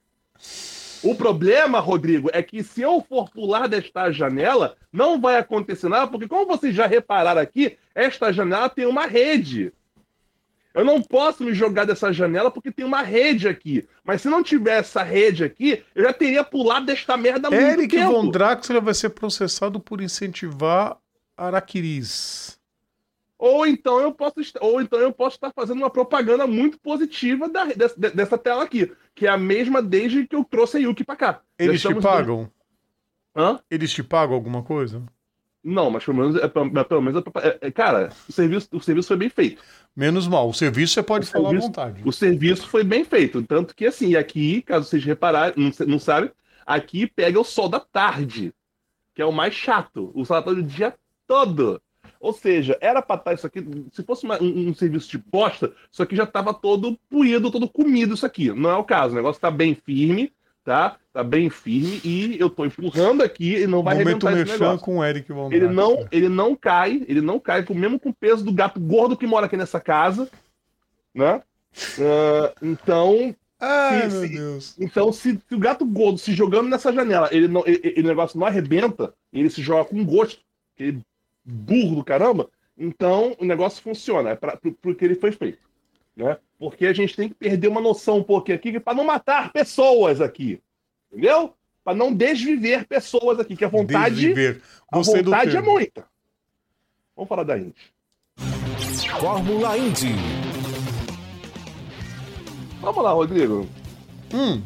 O 1.02 1.14
problema, 1.14 1.78
Rodrigo, 1.78 2.28
é 2.32 2.42
que 2.42 2.62
se 2.62 2.82
eu 2.82 3.04
for 3.08 3.30
pular 3.30 3.68
desta 3.68 4.10
janela, 4.10 4.76
não 4.92 5.20
vai 5.20 5.36
acontecer 5.36 5.88
nada, 5.88 6.06
porque 6.08 6.26
como 6.26 6.46
vocês 6.46 6.74
já 6.74 6.86
repararam 6.86 7.40
aqui, 7.40 7.76
esta 7.94 8.32
janela 8.32 8.68
tem 8.68 8.86
uma 8.86 9.06
rede. 9.06 9.72
Eu 10.74 10.84
não 10.84 11.02
posso 11.02 11.42
me 11.42 11.54
jogar 11.54 11.84
dessa 11.84 12.12
janela 12.12 12.50
porque 12.50 12.70
tem 12.70 12.84
uma 12.84 13.02
rede 13.02 13.48
aqui. 13.48 13.88
Mas 14.04 14.22
se 14.22 14.28
não 14.28 14.42
tiver 14.42 14.78
essa 14.78 15.02
rede 15.02 15.42
aqui, 15.42 15.82
eu 15.94 16.04
já 16.04 16.12
teria 16.12 16.44
pulado 16.44 16.86
desta 16.86 17.16
merda 17.16 17.48
há 17.48 17.50
muito 17.50 17.64
Eric 17.64 17.96
tempo. 17.96 18.12
Von 18.12 18.30
Draxler 18.30 18.82
vai 18.82 18.94
ser 18.94 19.10
processado 19.10 19.80
por 19.80 20.00
incentivar 20.00 20.96
araquiris. 21.36 22.57
Ou 23.38 23.66
então 23.66 24.00
eu 24.00 24.12
posso, 24.12 24.34
ou 24.60 24.80
então 24.80 24.98
eu 24.98 25.12
posso 25.12 25.36
estar 25.36 25.52
fazendo 25.52 25.78
uma 25.78 25.90
propaganda 25.90 26.46
muito 26.46 26.78
positiva 26.80 27.48
da, 27.48 27.66
dessa, 27.66 27.96
dessa 27.96 28.36
tela 28.36 28.64
aqui, 28.64 28.92
que 29.14 29.26
é 29.26 29.30
a 29.30 29.38
mesma 29.38 29.80
desde 29.80 30.26
que 30.26 30.34
eu 30.34 30.44
trouxe 30.44 30.78
a 30.78 30.80
Yuki 30.80 31.04
pra 31.04 31.14
cá. 31.14 31.40
Eles 31.56 31.80
te 31.80 31.94
pagam? 31.94 32.50
Hã? 33.36 33.60
Eles 33.70 33.92
te 33.92 34.02
pagam 34.02 34.34
alguma 34.34 34.64
coisa? 34.64 35.04
Não, 35.62 35.90
mas 35.90 36.04
pelo 36.04 36.16
menos, 36.16 36.36
é, 36.36 36.48
pelo 36.48 37.02
menos 37.02 37.22
é, 37.36 37.58
é, 37.60 37.70
cara, 37.70 38.10
o 38.28 38.32
serviço, 38.32 38.68
o 38.72 38.80
serviço 38.80 39.08
foi 39.08 39.16
bem 39.16 39.28
feito. 39.28 39.62
Menos 39.94 40.26
mal. 40.26 40.48
O 40.48 40.54
serviço 40.54 40.94
você 40.94 41.02
pode 41.02 41.26
o 41.26 41.28
falar 41.28 41.50
serviço, 41.50 41.64
à 41.64 41.68
vontade. 41.68 42.02
O 42.04 42.12
serviço 42.12 42.68
foi 42.68 42.82
bem 42.82 43.04
feito. 43.04 43.42
Tanto 43.42 43.74
que, 43.74 43.86
assim, 43.86 44.16
aqui, 44.16 44.62
caso 44.62 44.88
vocês 44.88 45.04
repararem, 45.04 45.54
não, 45.56 45.86
não 45.86 45.98
sabe, 45.98 46.32
aqui 46.66 47.06
pega 47.06 47.38
o 47.38 47.44
sol 47.44 47.68
da 47.68 47.80
tarde, 47.80 48.52
que 49.14 49.22
é 49.22 49.24
o 49.26 49.32
mais 49.32 49.54
chato. 49.54 50.10
O 50.14 50.24
sol 50.24 50.36
da 50.36 50.42
tarde 50.42 50.60
o 50.60 50.64
dia 50.64 50.94
todo. 51.26 51.80
Ou 52.20 52.32
seja, 52.32 52.76
era 52.80 53.02
pra 53.02 53.16
estar 53.16 53.34
isso 53.34 53.46
aqui. 53.46 53.64
Se 53.92 54.02
fosse 54.02 54.24
uma, 54.24 54.42
um, 54.42 54.68
um, 54.68 54.74
serviço 54.74 55.10
de 55.10 55.18
posta, 55.18 55.72
isso 55.90 56.02
aqui 56.02 56.16
já 56.16 56.24
estava 56.24 56.52
todo 56.54 56.98
puído, 57.08 57.50
todo 57.50 57.68
comido, 57.68 58.14
isso 58.14 58.26
aqui. 58.26 58.52
Não 58.52 58.70
é 58.70 58.76
o 58.76 58.84
caso. 58.84 59.12
O 59.12 59.16
negócio 59.16 59.38
está 59.38 59.50
bem 59.50 59.74
firme, 59.74 60.32
tá? 60.64 60.96
Tá 61.12 61.24
bem 61.24 61.48
firme 61.48 62.00
e 62.04 62.36
eu 62.38 62.50
tô 62.50 62.64
empurrando 62.64 63.22
aqui 63.22 63.56
e 63.56 63.66
não 63.66 63.82
vai 63.82 63.94
Momento 63.94 64.26
arrebentar 64.26 64.52
esse 64.52 64.60
negócio. 64.60 64.84
com 64.84 64.98
o 64.98 65.04
Eric 65.04 65.32
Von 65.32 65.50
ele 65.50 65.66
não, 65.66 66.06
ele 66.12 66.28
não 66.28 66.54
cai, 66.54 67.02
ele 67.08 67.20
não 67.20 67.40
cai, 67.40 67.64
mesmo 67.70 67.98
com 67.98 68.10
o 68.10 68.14
peso 68.14 68.44
do 68.44 68.52
gato 68.52 68.78
gordo 68.78 69.16
que 69.16 69.26
mora 69.26 69.46
aqui 69.46 69.56
nessa 69.56 69.80
casa, 69.80 70.28
né? 71.14 71.42
Uh, 71.98 72.66
então, 72.66 73.34
Ai, 73.60 74.08
se, 74.10 74.28
Deus. 74.28 74.76
Então, 74.78 75.12
se, 75.12 75.40
se, 75.48 75.54
o 75.54 75.58
gato 75.58 75.84
gordo 75.84 76.18
se 76.18 76.32
jogando 76.32 76.68
nessa 76.68 76.92
janela, 76.92 77.28
ele 77.32 77.48
não, 77.48 77.64
ele, 77.66 77.80
ele, 77.82 78.02
o 78.02 78.08
negócio 78.08 78.38
não 78.38 78.46
arrebenta, 78.46 79.12
ele 79.32 79.50
se 79.50 79.60
joga 79.60 79.88
com 79.88 80.04
gosto, 80.04 80.40
aquele 80.74 81.02
burro 81.48 81.96
do 81.96 82.04
caramba, 82.04 82.50
então 82.76 83.34
o 83.38 83.44
negócio 83.44 83.82
funciona, 83.82 84.30
é 84.30 84.36
para 84.36 84.56
pro 84.56 84.94
que 84.94 85.04
ele 85.04 85.14
foi 85.14 85.32
feito. 85.32 85.66
Né? 86.14 86.36
Porque 86.58 86.86
a 86.86 86.92
gente 86.92 87.16
tem 87.16 87.28
que 87.28 87.34
perder 87.34 87.68
uma 87.68 87.80
noção 87.80 88.18
um 88.18 88.22
pouquinho 88.22 88.56
aqui 88.56 88.78
para 88.78 88.94
não 88.94 89.04
matar 89.04 89.52
pessoas 89.52 90.20
aqui. 90.20 90.60
Entendeu? 91.10 91.54
Para 91.82 91.96
não 91.96 92.12
desviver 92.12 92.86
pessoas 92.86 93.40
aqui, 93.40 93.56
que 93.56 93.64
a 93.64 93.68
vontade, 93.68 94.16
desviver. 94.16 94.60
a 94.92 95.00
vontade 95.00 95.56
é 95.56 95.60
muita. 95.62 96.04
Vamos 97.16 97.28
falar 97.28 97.44
da 97.44 97.56
Indy. 97.56 97.74
Fórmula 99.18 99.78
Indy. 99.78 100.14
Vamos 102.80 103.02
lá, 103.02 103.12
Rodrigo. 103.12 103.66
Hum. 104.34 104.62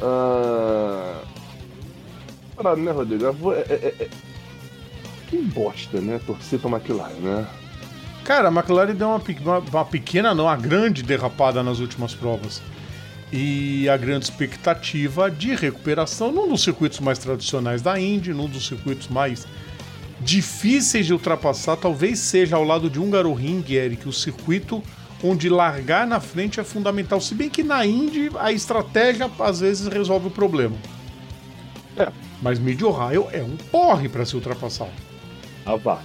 Uh... 0.00 1.36
Parado, 2.56 2.80
né, 2.80 2.90
Rodrigo? 2.90 3.52
É, 3.52 3.60
é, 3.60 3.94
é... 4.04 4.25
Que 5.28 5.38
bosta, 5.38 6.00
né? 6.00 6.20
Torcer 6.24 6.58
pra 6.58 6.70
McLaren, 6.70 7.20
né? 7.20 7.46
Cara, 8.24 8.48
a 8.48 8.52
McLaren 8.52 8.94
deu 8.94 9.08
uma, 9.08 9.22
uma, 9.40 9.58
uma 9.58 9.84
pequena, 9.84 10.34
não, 10.34 10.44
uma 10.44 10.56
grande 10.56 11.02
derrapada 11.02 11.62
nas 11.62 11.78
últimas 11.78 12.14
provas 12.14 12.60
e 13.32 13.88
a 13.88 13.96
grande 13.96 14.24
expectativa 14.24 15.30
de 15.30 15.54
recuperação 15.54 16.30
num 16.30 16.48
dos 16.48 16.62
circuitos 16.62 17.00
mais 17.00 17.18
tradicionais 17.18 17.82
da 17.82 17.98
Indy, 18.00 18.32
num 18.32 18.48
dos 18.48 18.66
circuitos 18.66 19.08
mais 19.08 19.46
difíceis 20.20 21.06
de 21.06 21.12
ultrapassar, 21.12 21.76
talvez 21.76 22.18
seja 22.18 22.56
ao 22.56 22.64
lado 22.64 22.88
de 22.88 22.98
Húngaro 22.98 23.32
Ring, 23.34 23.64
Eric, 23.68 24.08
o 24.08 24.12
circuito 24.12 24.82
onde 25.22 25.48
largar 25.48 26.06
na 26.06 26.20
frente 26.20 26.60
é 26.60 26.64
fundamental, 26.64 27.20
se 27.20 27.34
bem 27.34 27.48
que 27.48 27.62
na 27.62 27.84
Indy 27.84 28.30
a 28.38 28.52
estratégia 28.52 29.30
às 29.38 29.60
vezes 29.60 29.86
resolve 29.88 30.28
o 30.28 30.30
problema. 30.30 30.76
É. 31.96 32.10
Mas 32.42 32.58
Mid 32.58 32.80
Ohio 32.82 33.26
é 33.32 33.42
um 33.42 33.56
porre 33.70 34.08
para 34.08 34.24
se 34.24 34.34
ultrapassar. 34.34 34.90
Vá. 35.74 36.00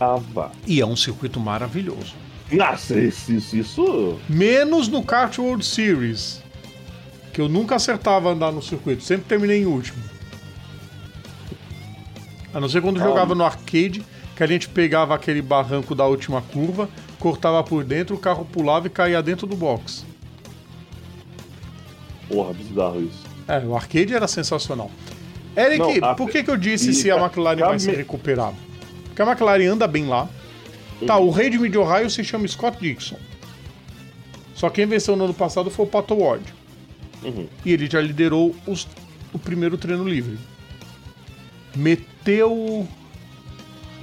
Ah, 0.00 0.18
vá. 0.32 0.50
E 0.66 0.80
é 0.80 0.86
um 0.86 0.96
circuito 0.96 1.38
maravilhoso. 1.38 2.14
Nossa, 2.50 2.98
isso, 2.98 3.32
isso, 3.32 3.56
isso. 3.56 4.20
Menos 4.28 4.88
no 4.88 5.02
Kart 5.02 5.38
World 5.38 5.64
Series. 5.64 6.42
Que 7.32 7.40
eu 7.40 7.48
nunca 7.48 7.76
acertava 7.76 8.30
andar 8.30 8.50
no 8.50 8.60
circuito, 8.60 9.02
sempre 9.02 9.24
terminei 9.26 9.62
em 9.62 9.66
último. 9.66 10.02
A 12.52 12.60
não 12.60 12.68
ser 12.68 12.82
quando 12.82 13.00
ah. 13.00 13.04
jogava 13.04 13.34
no 13.34 13.44
arcade, 13.44 14.04
que 14.36 14.42
a 14.42 14.46
gente 14.46 14.68
pegava 14.68 15.14
aquele 15.14 15.40
barranco 15.40 15.94
da 15.94 16.04
última 16.04 16.42
curva, 16.42 16.88
cortava 17.18 17.62
por 17.62 17.84
dentro, 17.84 18.16
o 18.16 18.18
carro 18.18 18.44
pulava 18.44 18.86
e 18.86 18.90
caía 18.90 19.22
dentro 19.22 19.46
do 19.46 19.56
box. 19.56 20.04
Porra, 22.28 22.52
bizarro 22.52 23.02
isso. 23.02 23.22
É, 23.48 23.58
o 23.60 23.74
arcade 23.74 24.14
era 24.14 24.28
sensacional. 24.28 24.90
Eric, 25.56 25.78
Não, 26.00 26.10
a- 26.10 26.14
por 26.14 26.30
que, 26.30 26.42
que 26.42 26.50
eu 26.50 26.56
disse 26.56 26.90
e 26.90 26.94
se 26.94 27.10
a 27.10 27.16
McLaren 27.16 27.60
vai 27.60 27.78
se 27.78 27.90
recuperar? 27.90 28.52
Porque 29.04 29.20
a 29.22 29.26
McLaren 29.26 29.66
anda 29.72 29.86
bem 29.86 30.06
lá. 30.06 30.28
Tá, 31.06 31.18
o 31.18 31.30
rei 31.30 31.50
de 31.50 31.58
Mid-Ohio 31.58 32.08
se 32.08 32.22
chama 32.24 32.46
Scott 32.48 32.78
Dixon. 32.80 33.16
Só 34.54 34.70
quem 34.70 34.86
venceu 34.86 35.16
no 35.16 35.24
ano 35.24 35.34
passado 35.34 35.70
foi 35.70 35.84
o 35.84 35.88
Pato 35.88 36.14
Ward. 36.14 36.44
Uhum. 37.24 37.48
E 37.64 37.72
ele 37.72 37.88
já 37.90 38.00
liderou 38.00 38.54
os- 38.66 38.86
o 39.32 39.38
primeiro 39.38 39.76
treino 39.76 40.06
livre. 40.08 40.38
Meteu 41.74 42.86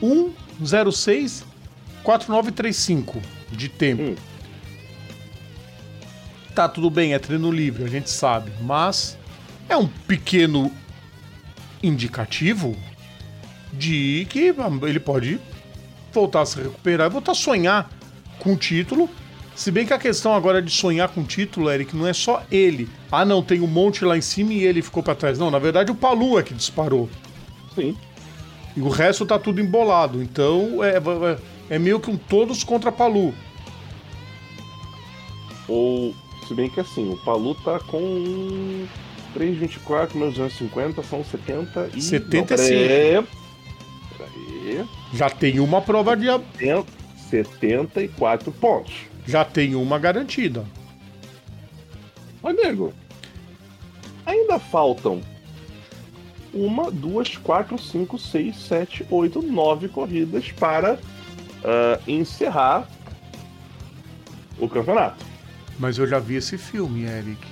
1,06 0.02 1.46
4935 2.04 3.22
de 3.52 3.70
tempo. 3.70 4.02
Hum. 4.04 4.16
Tá, 6.54 6.68
tudo 6.68 6.90
bem, 6.90 7.14
é 7.14 7.20
treino 7.20 7.52
livre, 7.52 7.84
a 7.84 7.88
gente 7.88 8.10
sabe. 8.10 8.52
Mas 8.62 9.18
é 9.70 9.78
um 9.78 9.88
pequeno 9.88 10.72
indicativo 11.82 12.76
de 13.72 14.28
que 14.30 14.54
ele 14.84 15.00
pode 15.00 15.40
voltar 16.12 16.42
a 16.42 16.46
se 16.46 16.62
recuperar 16.62 17.08
e 17.08 17.10
voltar 17.10 17.32
a 17.32 17.36
sonhar 17.36 17.90
com 18.40 18.54
o 18.54 18.58
título. 18.58 19.10
Se 19.56 19.72
bem 19.72 19.86
que 19.86 19.94
a 19.94 20.00
questão 20.00 20.34
agora 20.34 20.62
de 20.62 20.72
sonhar 20.72 21.10
com 21.10 21.22
o 21.22 21.26
título, 21.26 21.70
Eric, 21.70 21.96
não 21.96 22.08
é 22.08 22.14
só 22.14 22.44
ele. 22.50 22.88
Ah, 23.12 23.26
não, 23.26 23.44
tem 23.44 23.60
um 23.60 23.68
monte 23.68 24.06
lá 24.06 24.18
em 24.18 24.22
cima 24.22 24.54
e 24.54 24.64
ele 24.64 24.82
ficou 24.82 25.04
pra 25.04 25.16
trás. 25.16 25.38
Não, 25.38 25.52
na 25.52 25.60
verdade 25.60 25.92
o 25.92 25.96
Palu 25.96 26.40
é 26.40 26.44
que 26.44 26.54
disparou. 26.54 27.10
Sim. 27.76 27.96
E 28.76 28.82
o 28.82 28.88
resto 28.88 29.26
tá 29.26 29.38
tudo 29.38 29.60
embolado. 29.60 30.24
Então 30.24 30.84
é, 30.84 30.96
é, 30.96 31.76
é 31.76 31.80
meio 31.80 32.00
que 32.00 32.10
um 32.10 32.18
todos 32.18 32.64
contra 32.64 32.92
Palu. 32.92 33.34
Ou, 35.68 36.16
se 36.48 36.54
bem 36.54 36.70
que 36.70 36.80
assim, 36.80 37.12
o 37.12 37.18
Palu 37.18 37.54
tá 37.56 37.80
com 37.80 38.88
3,24 39.36 40.16
menos 40.16 40.36
250 40.36 41.04
são 41.04 41.24
70 41.24 41.90
e... 41.96 42.02
75. 42.02 42.74
Não, 43.16 43.28
peraí. 44.18 44.86
Já 45.14 45.30
tem 45.30 45.60
uma 45.60 45.82
prova 45.82 46.16
de. 46.16 46.28
74 47.30 48.52
pontos. 48.54 48.94
Já 49.26 49.46
tem 49.46 49.76
uma 49.76 50.00
garantida. 50.00 50.66
Mas, 52.42 52.56
nego, 52.56 52.94
ainda 54.26 54.58
faltam 54.58 55.22
uma, 56.54 56.90
duas, 56.90 57.38
quatro, 57.38 57.78
cinco, 57.78 58.18
seis, 58.18 58.56
sete, 58.58 59.06
oito, 59.10 59.42
nove 59.42 59.88
corridas 59.88 60.52
para 60.52 60.98
ah, 61.64 62.00
encerrar 62.08 62.88
o 64.58 64.68
campeonato. 64.68 65.26
Mas 65.78 65.98
eu 65.98 66.08
já 66.08 66.20
vi 66.20 66.36
esse 66.36 66.58
filme, 66.58 67.04
Eric. 67.04 67.49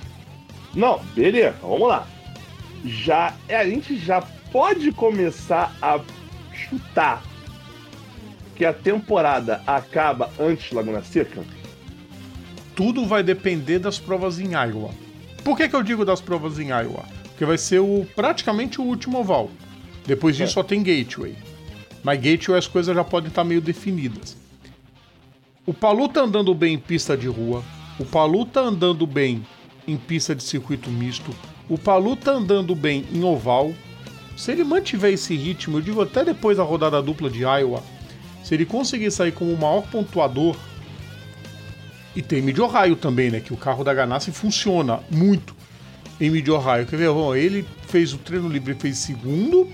Não, 0.74 1.00
beleza, 1.14 1.56
vamos 1.62 1.88
lá. 1.88 2.06
Já, 2.84 3.34
a 3.48 3.64
gente 3.64 3.96
já 3.96 4.20
pode 4.52 4.92
começar 4.92 5.74
a 5.82 6.00
chutar 6.52 7.22
que 8.54 8.64
a 8.64 8.72
temporada 8.72 9.62
acaba 9.66 10.30
antes 10.38 10.68
de 10.70 10.74
Laguna 10.74 11.02
Seca? 11.02 11.42
Tudo 12.74 13.06
vai 13.06 13.22
depender 13.22 13.78
das 13.78 13.98
provas 13.98 14.38
em 14.38 14.52
Iowa. 14.52 14.90
Por 15.44 15.56
que, 15.56 15.68
que 15.68 15.74
eu 15.74 15.82
digo 15.82 16.04
das 16.04 16.20
provas 16.20 16.58
em 16.58 16.68
Iowa? 16.68 17.04
Porque 17.24 17.44
vai 17.44 17.58
ser 17.58 17.80
o, 17.80 18.06
praticamente 18.14 18.80
o 18.80 18.84
último 18.84 19.18
oval. 19.18 19.50
Depois 20.06 20.36
disso 20.36 20.50
É. 20.52 20.54
só 20.54 20.62
tem 20.62 20.82
Gateway. 20.82 21.36
Mas 22.02 22.20
Gateway 22.20 22.58
as 22.58 22.66
coisas 22.66 22.94
já 22.94 23.04
podem 23.04 23.28
estar 23.28 23.44
meio 23.44 23.60
definidas. 23.60 24.36
O 25.66 25.74
Palu 25.74 26.08
tá 26.08 26.22
andando 26.22 26.54
bem 26.54 26.74
em 26.74 26.78
pista 26.78 27.16
de 27.16 27.26
rua. 27.28 27.62
O 27.98 28.04
Palu 28.04 28.46
tá 28.46 28.60
andando 28.60 29.06
bem 29.06 29.44
em 29.88 29.96
pista 29.96 30.34
de 30.34 30.42
circuito 30.42 30.90
misto. 30.90 31.34
O 31.68 31.76
Palu 31.76 32.14
tá 32.14 32.32
andando 32.32 32.74
bem 32.74 33.06
em 33.12 33.24
oval. 33.24 33.74
Se 34.36 34.52
ele 34.52 34.62
mantiver 34.62 35.12
esse 35.12 35.34
ritmo, 35.34 35.78
eu 35.78 35.82
digo 35.82 36.00
até 36.00 36.24
depois 36.24 36.58
da 36.58 36.62
rodada 36.62 37.02
dupla 37.02 37.28
de 37.28 37.40
Iowa, 37.40 37.82
se 38.44 38.54
ele 38.54 38.64
conseguir 38.64 39.10
sair 39.10 39.32
como 39.32 39.52
o 39.52 39.58
maior 39.58 39.82
pontuador, 39.88 40.56
e 42.14 42.22
tem 42.22 42.42
Mid 42.42 42.58
Ohio 42.58 42.96
também, 42.96 43.30
né? 43.30 43.40
Que 43.40 43.52
o 43.52 43.56
carro 43.56 43.84
da 43.84 43.94
Ganassi 43.94 44.32
funciona 44.32 45.00
muito 45.10 45.54
em 46.20 46.30
Mid 46.30 46.48
Ohio. 46.48 46.86
Quer 46.86 46.96
ver? 46.96 47.10
Bom, 47.10 47.34
ele 47.34 47.64
fez 47.86 48.12
o 48.12 48.18
treino 48.18 48.48
livre, 48.48 48.74
fez 48.74 48.98
segundo. 48.98 49.68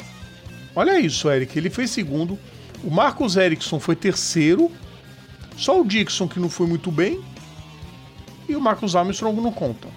Olha 0.76 0.98
isso, 1.00 1.30
Eric. 1.30 1.56
Ele 1.58 1.70
fez 1.70 1.90
segundo. 1.90 2.38
O 2.82 2.90
Marcos 2.90 3.36
Ericsson 3.36 3.80
foi 3.80 3.96
terceiro. 3.96 4.70
Só 5.56 5.80
o 5.80 5.86
Dixon 5.86 6.28
que 6.28 6.38
não 6.38 6.50
foi 6.50 6.66
muito 6.66 6.90
bem. 6.90 7.20
E 8.48 8.54
o 8.54 8.60
Marcos 8.60 8.94
Armstrong 8.94 9.40
não 9.40 9.52
conta. 9.52 9.88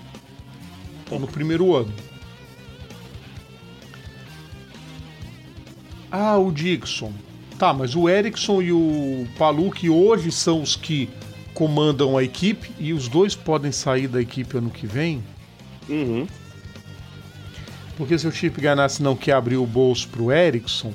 No 1.12 1.28
primeiro 1.28 1.76
ano. 1.76 1.94
Ah, 6.12 6.38
o 6.38 6.52
Dixon. 6.52 7.12
Tá, 7.58 7.74
mas 7.74 7.96
o 7.96 8.08
Ericsson 8.08 8.62
e 8.62 8.72
o 8.72 9.28
Palu, 9.38 9.72
que 9.72 9.90
hoje 9.90 10.32
são 10.32 10.62
os 10.62 10.76
que 10.76 11.10
comandam 11.54 12.16
a 12.18 12.24
equipe, 12.24 12.72
e 12.78 12.94
os 12.94 13.08
dois 13.08 13.36
podem 13.36 13.72
sair 13.72 14.08
da 14.08 14.22
equipe 14.22 14.58
ano 14.58 14.70
que 14.70 14.86
vem, 14.86 15.24
Uhum. 15.90 16.28
porque 17.96 18.16
se 18.20 18.28
o 18.28 18.32
Chip 18.32 18.62
Ganassi 18.62 19.02
não 19.02 19.16
quer 19.16 19.32
abrir 19.34 19.58
o 19.58 19.66
bolso 19.66 20.08
pro 20.10 20.32
Ericsson, 20.32 20.94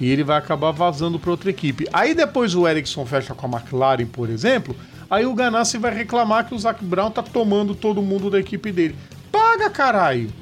e 0.00 0.08
ele 0.08 0.24
vai 0.24 0.38
acabar 0.38 0.70
vazando 0.70 1.18
para 1.18 1.30
outra 1.30 1.50
equipe. 1.50 1.86
Aí 1.92 2.14
depois 2.14 2.54
o 2.54 2.66
Ericsson 2.66 3.04
fecha 3.04 3.34
com 3.34 3.46
a 3.54 3.58
McLaren, 3.58 4.06
por 4.06 4.30
exemplo, 4.30 4.74
aí 5.10 5.26
o 5.26 5.34
Ganassi 5.34 5.76
vai 5.76 5.92
reclamar 5.94 6.46
que 6.48 6.54
o 6.54 6.58
Zac 6.58 6.82
Brown 6.82 7.10
tá 7.10 7.22
tomando 7.22 7.74
todo 7.74 8.00
mundo 8.00 8.30
da 8.30 8.40
equipe 8.40 8.72
dele. 8.72 8.94
Paga, 9.30 9.70
caralho! 9.70 10.32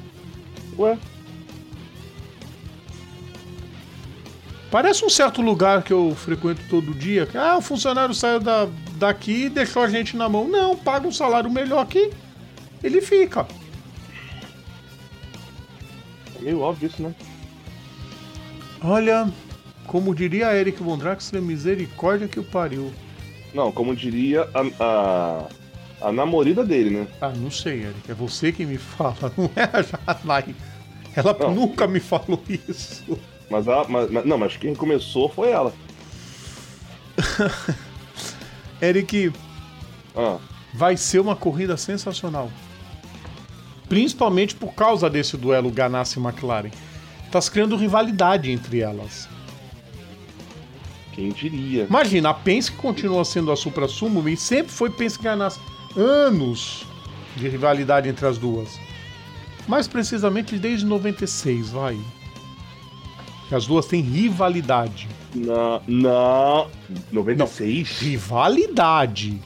Ué, 0.77 0.97
Parece 4.69 5.05
um 5.05 5.09
certo 5.09 5.41
lugar 5.41 5.81
que 5.81 5.93
eu 5.93 6.13
frequento 6.15 6.61
todo 6.69 6.93
dia. 6.93 7.27
Ah, 7.33 7.57
o 7.57 7.61
funcionário 7.61 8.13
saiu 8.13 8.39
da, 8.39 8.67
daqui 8.95 9.45
e 9.45 9.49
deixou 9.49 9.81
a 9.81 9.89
gente 9.89 10.17
na 10.17 10.27
mão. 10.27 10.47
Não, 10.47 10.75
paga 10.75 11.07
um 11.07 11.11
salário 11.11 11.49
melhor 11.49 11.79
aqui, 11.79 12.11
ele 12.83 13.01
fica. 13.01 13.47
é 16.37 16.41
meio 16.41 16.59
óbvio 16.59 16.87
isso, 16.87 17.01
né? 17.01 17.15
Olha, 18.83 19.31
como 19.85 20.13
diria 20.13 20.53
Eric 20.53 20.83
Von 20.83 20.97
Draxler, 20.97 21.41
misericórdia 21.41 22.27
que 22.27 22.39
o 22.39 22.43
pariu. 22.43 22.91
Não, 23.53 23.71
como 23.71 23.95
diria 23.95 24.49
a, 24.53 24.83
a, 24.83 25.45
a 26.01 26.11
namorada 26.11 26.63
dele, 26.63 26.89
né? 26.91 27.07
Ah, 27.21 27.29
não 27.29 27.49
sei, 27.51 27.83
Eric. 27.83 28.11
É 28.11 28.13
você 28.13 28.51
que 28.51 28.65
me 28.65 28.77
fala, 28.77 29.31
não 29.37 29.49
é 29.55 29.63
a 29.71 29.81
Janai. 29.81 30.55
Ela 31.15 31.35
Não. 31.39 31.53
nunca 31.55 31.87
me 31.87 31.99
falou 31.99 32.41
isso. 32.47 33.17
Mas, 33.49 33.65
mas- 33.89 34.25
não, 34.25 34.37
mas 34.37 34.55
quem 34.57 34.75
começou 34.75 35.27
foi 35.29 35.49
ela. 35.51 35.73
Eric, 38.81 39.31
Ah, 40.15 40.37
vai 40.73 40.95
ser 40.97 41.19
uma 41.19 41.35
corrida 41.35 41.75
sensacional. 41.77 42.51
Principalmente 43.89 44.53
por 44.55 44.73
causa 44.73 45.09
desse 45.09 45.37
duelo 45.37 45.71
Ganassi 45.71 46.19
e 46.19 46.21
McLaren. 46.21 46.69
Tá 47.31 47.39
se 47.41 47.49
criando 47.49 47.75
rivalidade 47.75 48.51
entre 48.51 48.79
elas. 48.81 49.27
quem 51.13 51.29
diria? 51.31 51.85
Imagina, 51.85 52.29
a 52.29 52.33
Penske 52.33 52.75
continua 52.75 53.25
sendo 53.25 53.51
a 53.51 53.55
supra-sumo 53.55 54.27
e 54.29 54.37
sempre 54.37 54.71
foi 54.71 54.89
Penske 54.89 55.23
Ganassi. 55.23 55.59
Anos 55.97 56.85
de 57.35 57.47
rivalidade 57.49 58.07
entre 58.07 58.25
as 58.25 58.37
duas. 58.37 58.79
Mais 59.67 59.87
precisamente 59.87 60.57
desde 60.57 60.85
96, 60.85 61.71
vai. 61.71 61.97
Que 63.49 63.55
as 63.55 63.65
duas 63.65 63.85
têm 63.85 64.01
rivalidade. 64.01 65.07
Não, 65.33 65.81
não. 65.87 66.67
96? 67.11 67.99
Rivalidade. 67.99 69.41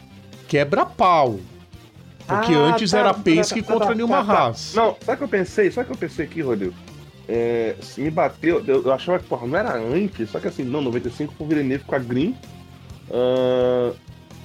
Quebra-pau. 0.48 1.40
Porque 2.28 2.54
Ah, 2.54 2.58
antes 2.58 2.92
tá, 2.92 3.00
era 3.00 3.14
tá, 3.14 3.20
Penske 3.20 3.62
tá, 3.62 3.68
tá, 3.68 3.74
contra 3.74 3.88
tá, 3.90 3.96
Nilma 3.96 4.18
tá, 4.18 4.26
tá. 4.26 4.34
Haas. 4.34 4.74
Não, 4.76 4.96
sabe 5.02 5.14
o 5.14 5.18
que 5.18 5.24
eu 5.24 5.28
pensei? 5.28 5.72
Sabe 5.72 5.86
o 5.86 5.88
que 5.88 5.94
eu 6.04 6.10
pensei 6.10 6.26
aqui, 6.26 6.42
Rodrigo? 6.42 6.74
É, 7.28 7.76
se 7.82 8.02
me 8.02 8.12
bateu, 8.12 8.64
eu, 8.68 8.84
eu 8.84 8.92
achava 8.94 9.20
que, 9.20 9.26
porra, 9.26 9.48
não 9.48 9.58
era 9.58 9.78
antes, 9.78 10.30
só 10.30 10.40
que 10.40 10.48
assim, 10.48 10.64
não, 10.64 10.82
95 10.82 11.34
com 11.38 11.44
o 11.44 11.48
Villeneuve 11.48 11.84
com 11.86 11.96
a 11.96 12.00
Green. 12.00 12.36
Ah, 13.10 13.92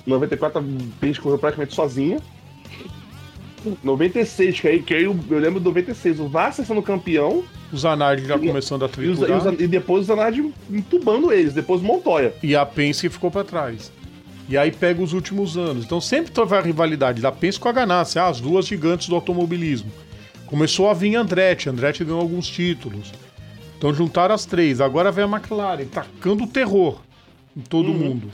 94 0.06 0.58
a 0.60 0.64
Pence 1.00 1.20
correu 1.20 1.38
praticamente 1.38 1.74
sozinha. 1.74 2.18
96, 3.82 4.60
que 4.60 4.68
aí, 4.68 4.82
que 4.82 4.94
aí 4.94 5.04
eu, 5.04 5.18
eu 5.28 5.38
lembro 5.38 5.58
do 5.58 5.64
96, 5.70 6.20
o 6.20 6.28
Vasser 6.28 6.64
sendo 6.64 6.80
campeão 6.82 7.42
O 7.72 7.76
Zanardi 7.76 8.24
já 8.24 8.36
E- 8.36 8.46
começando 8.46 8.84
a 8.84 8.86
os- 8.86 8.96
e, 8.96 9.08
os- 9.10 9.60
e 9.60 9.66
depois 9.66 10.02
o 10.02 10.06
Zanardi 10.06 10.52
entubando 10.70 11.32
eles, 11.32 11.52
depois 11.52 11.80
o 11.80 11.84
Montoya. 11.84 12.32
E 12.42 12.54
a 12.54 12.64
Penske 12.64 13.08
ficou 13.08 13.28
pra 13.30 13.42
trás. 13.42 13.90
E 14.48 14.56
aí 14.56 14.70
pega 14.70 15.02
os 15.02 15.12
últimos 15.12 15.56
anos. 15.58 15.84
Então 15.84 16.00
sempre 16.00 16.30
teve 16.30 16.54
a 16.56 16.60
rivalidade 16.60 17.20
da 17.20 17.32
Penske 17.32 17.60
com 17.60 17.68
a 17.68 17.72
Ganassi, 17.72 18.20
ah, 18.20 18.28
as 18.28 18.40
duas 18.40 18.66
gigantes 18.68 19.08
do 19.08 19.16
automobilismo. 19.16 19.90
Começou 20.46 20.88
a 20.88 20.94
vir 20.94 21.16
Andretti, 21.16 21.68
Andretti 21.68 22.04
ganhou 22.04 22.20
alguns 22.20 22.46
títulos. 22.46 23.12
Então 23.76 23.92
juntaram 23.92 24.32
as 24.36 24.46
três. 24.46 24.80
Agora 24.80 25.10
vem 25.10 25.24
a 25.24 25.28
McLaren, 25.28 25.86
tacando 25.86 26.44
o 26.44 26.46
terror 26.46 27.00
em 27.56 27.62
todo 27.62 27.88
Uhum. 27.90 27.98
mundo. 27.98 28.30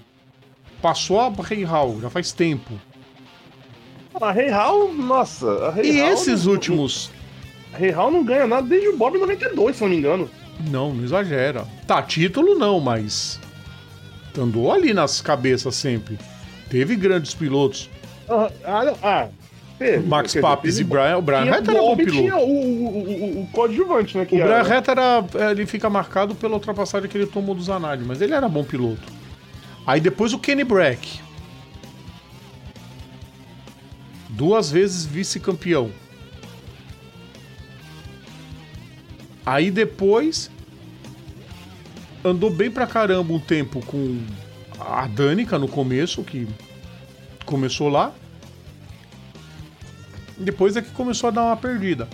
Passou 0.82 1.20
a 1.20 1.32
Hall, 1.64 2.00
já 2.00 2.10
faz 2.10 2.32
tempo. 2.32 2.72
A 4.20 4.32
Rei 4.32 4.50
Hall, 4.50 4.92
nossa. 4.92 5.46
A 5.68 5.70
Rei 5.70 5.90
E 5.92 6.00
Hall 6.00 6.10
esses 6.12 6.44
não- 6.44 6.52
últimos? 6.52 7.10
A 7.72 7.78
Rei 7.78 7.90
Hall 7.90 8.10
não 8.10 8.24
ganha 8.24 8.46
nada 8.46 8.66
desde 8.66 8.88
o 8.88 8.96
Bob 8.96 9.16
92, 9.16 9.76
se 9.76 9.82
não 9.82 9.88
me 9.88 9.96
engano. 9.96 10.28
Não, 10.68 10.92
não 10.92 11.04
exagera. 11.04 11.66
Tá, 11.86 12.02
título 12.02 12.56
não, 12.56 12.78
mas. 12.80 13.40
Andou 14.38 14.70
ali 14.72 14.92
nas 14.92 15.20
cabeças 15.20 15.74
sempre. 15.76 16.18
Teve 16.68 16.96
grandes 16.96 17.32
pilotos. 17.32 17.88
Ah, 18.28 18.50
ah, 18.64 18.84
não, 18.84 18.96
ah, 19.02 19.28
teve. 19.78 20.06
Max 20.06 20.32
teve- 20.32 20.46
e 20.80 20.84
Brian. 20.84 21.18
O 21.18 21.22
Brian 21.22 21.44
Retta 21.44 21.70
era 21.70 21.80
bom 21.80 21.96
piloto. 21.96 22.12
Tinha 22.18 22.36
o, 22.36 22.40
o, 22.40 22.86
o, 23.38 23.42
o 23.42 23.46
coadjuvante, 23.52 24.16
né? 24.16 24.24
O 24.24 24.26
Brian 24.36 24.62
Retta 24.62 24.90
era. 24.92 25.24
Ele 25.50 25.64
fica 25.66 25.88
marcado 25.88 26.34
pela 26.34 26.54
ultrapassagem 26.54 27.08
que 27.08 27.16
ele 27.16 27.26
tomou 27.26 27.54
do 27.54 27.62
Zanardi, 27.62 28.04
mas 28.04 28.20
ele 28.20 28.34
era 28.34 28.48
bom 28.48 28.64
piloto. 28.64 29.21
Aí 29.86 30.00
depois 30.00 30.32
o 30.32 30.38
Kenny 30.38 30.64
Brack. 30.64 31.20
Duas 34.28 34.70
vezes 34.70 35.04
vice-campeão. 35.04 35.90
Aí 39.44 39.70
depois. 39.70 40.50
Andou 42.24 42.50
bem 42.50 42.70
pra 42.70 42.86
caramba 42.86 43.32
um 43.32 43.40
tempo 43.40 43.84
com 43.84 44.24
a 44.78 45.06
Danica 45.08 45.58
no 45.58 45.66
começo, 45.66 46.22
que 46.22 46.46
começou 47.44 47.88
lá. 47.88 48.14
Depois 50.38 50.76
é 50.76 50.82
que 50.82 50.90
começou 50.90 51.28
a 51.28 51.30
dar 51.32 51.44
uma 51.44 51.56
perdida. 51.56 52.08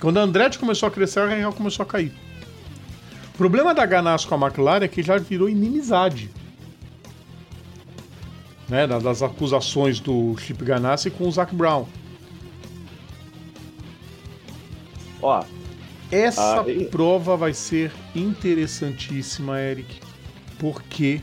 Quando 0.00 0.18
a 0.18 0.22
Andretti 0.22 0.58
começou 0.58 0.88
a 0.88 0.92
crescer, 0.92 1.20
a 1.20 1.26
Real 1.26 1.52
começou 1.52 1.82
a 1.82 1.86
cair. 1.86 2.12
O 3.36 3.38
problema 3.46 3.74
da 3.74 3.84
Ganassi 3.84 4.26
com 4.26 4.34
a 4.34 4.46
McLaren 4.48 4.84
é 4.86 4.88
que 4.88 5.02
já 5.02 5.18
virou 5.18 5.46
inimizade. 5.46 6.30
Né, 8.66 8.86
da- 8.86 8.98
das 8.98 9.22
acusações 9.22 10.00
do 10.00 10.34
Chip 10.38 10.64
Ganassi 10.64 11.10
com 11.10 11.28
o 11.28 11.30
Zac 11.30 11.54
Brown. 11.54 11.84
Ó, 15.20 15.44
Essa 16.10 16.64
e- 16.66 16.86
prova 16.86 17.36
vai 17.36 17.52
ser 17.52 17.92
interessantíssima, 18.14 19.60
Eric, 19.60 20.00
porque 20.58 21.20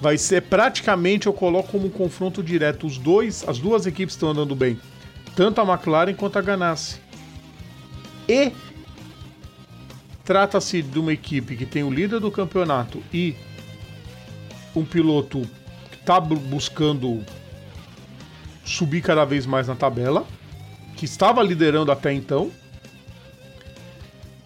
vai 0.00 0.18
ser 0.18 0.42
praticamente 0.42 1.28
eu 1.28 1.32
coloco 1.32 1.70
como 1.70 1.86
um 1.86 1.90
confronto 1.90 2.42
direto 2.42 2.84
os 2.84 2.98
dois, 2.98 3.46
as 3.48 3.60
duas 3.60 3.86
equipes 3.86 4.14
estão 4.16 4.30
andando 4.30 4.56
bem, 4.56 4.76
tanto 5.36 5.60
a 5.60 5.64
McLaren 5.64 6.14
quanto 6.14 6.36
a 6.38 6.42
Ganassi. 6.42 7.00
E 8.28 8.50
trata-se 10.24 10.82
de 10.82 10.98
uma 10.98 11.12
equipe 11.12 11.56
que 11.56 11.66
tem 11.66 11.82
o 11.82 11.90
líder 11.90 12.20
do 12.20 12.30
campeonato 12.30 13.02
e 13.12 13.34
um 14.74 14.84
piloto 14.84 15.42
que 15.90 15.96
está 15.96 16.20
buscando 16.20 17.24
subir 18.64 19.02
cada 19.02 19.24
vez 19.24 19.44
mais 19.44 19.68
na 19.68 19.74
tabela, 19.74 20.26
que 20.96 21.04
estava 21.04 21.42
liderando 21.42 21.90
até 21.90 22.12
então 22.12 22.50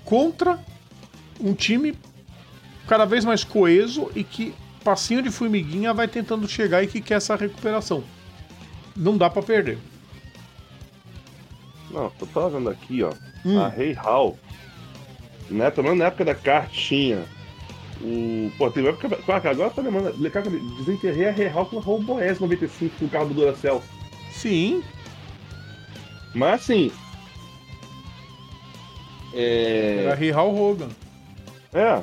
contra 0.05 0.59
um 1.41 1.53
time 1.53 1.95
cada 2.87 3.05
vez 3.05 3.25
mais 3.25 3.45
coeso 3.45 4.11
e 4.15 4.23
que, 4.23 4.55
passinho 4.83 5.21
de 5.21 5.31
formiguinha, 5.31 5.93
vai 5.93 6.07
tentando 6.07 6.49
chegar 6.49 6.83
e 6.83 6.87
que 6.87 7.01
quer 7.01 7.15
essa 7.15 7.35
recuperação. 7.35 8.05
Não 8.97 9.19
dá 9.19 9.29
pra 9.29 9.43
perder. 9.43 9.79
não, 11.91 12.13
eu 12.21 12.27
tava 12.29 12.51
vendo 12.51 12.71
aqui, 12.71 13.03
ó. 13.03 13.13
Hum. 13.45 13.61
A 13.61 13.69
Rei 13.69 13.93
Hall, 13.93 14.39
né? 15.51 15.71
Também 15.71 15.95
na 15.95 16.07
época 16.07 16.25
da 16.25 16.35
cartinha. 16.35 17.25
O. 18.01 18.51
Pô, 18.59 18.71
teve 18.71 18.89
época. 18.89 19.09
Caraca, 19.09 19.51
agora 19.51 19.71
tá 19.71 19.83
lembrando. 19.83 20.31
Cara, 20.31 20.51
desenterrei 20.79 21.29
a 21.29 21.33
Rei 21.33 21.49
Hall 21.49 21.67
com 21.67 21.77
o 21.77 21.81
Raul 21.81 22.03
Boés 22.03 22.39
95 22.39 22.95
com 22.99 23.05
o 23.07 23.09
carro 23.09 23.29
do 23.29 23.35
Duracell. 23.35 23.83
Sim, 24.31 24.83
Mas 26.35 26.61
assim. 26.61 26.93
É. 29.33 30.05
era 30.05 30.15
Real 30.15 30.55
Hogan. 30.55 30.89
É. 31.73 32.03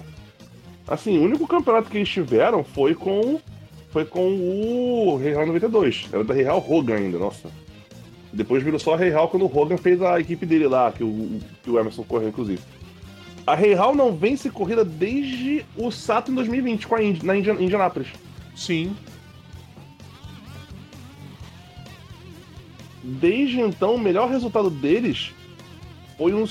Assim, 0.87 1.17
o 1.17 1.23
único 1.23 1.47
campeonato 1.47 1.89
que 1.89 1.97
eles 1.97 2.09
tiveram 2.09 2.63
foi 2.63 2.95
com. 2.95 3.39
Foi 3.91 4.05
com 4.05 4.27
o 4.27 5.17
Real 5.17 5.45
92. 5.45 6.09
Era 6.11 6.23
da 6.23 6.33
Real 6.33 6.65
Hogan 6.67 6.95
ainda, 6.95 7.19
nossa. 7.19 7.51
Depois 8.31 8.63
virou 8.63 8.79
só 8.79 8.95
a 8.95 8.97
Real 8.97 9.27
quando 9.27 9.45
o 9.45 9.57
Hogan 9.57 9.77
fez 9.77 10.01
a 10.01 10.19
equipe 10.19 10.43
dele 10.43 10.67
lá, 10.67 10.91
que 10.91 11.03
o, 11.03 11.39
que 11.63 11.69
o 11.69 11.79
Emerson 11.79 12.03
correu, 12.03 12.29
inclusive. 12.29 12.61
A 13.45 13.55
Real 13.55 13.93
não 13.93 14.15
vence 14.15 14.49
corrida 14.49 14.85
desde 14.85 15.65
o 15.75 15.91
Sato 15.91 16.31
em 16.31 16.35
2020, 16.35 16.87
com 16.87 16.95
a 16.95 17.03
Indy, 17.03 17.25
na 17.25 17.35
Indian- 17.35 17.59
Indianápolis. 17.59 18.07
Sim. 18.55 18.95
Desde 23.03 23.59
então, 23.59 23.95
o 23.95 23.99
melhor 23.99 24.29
resultado 24.29 24.69
deles 24.69 25.33
foi 26.17 26.33
um. 26.33 26.45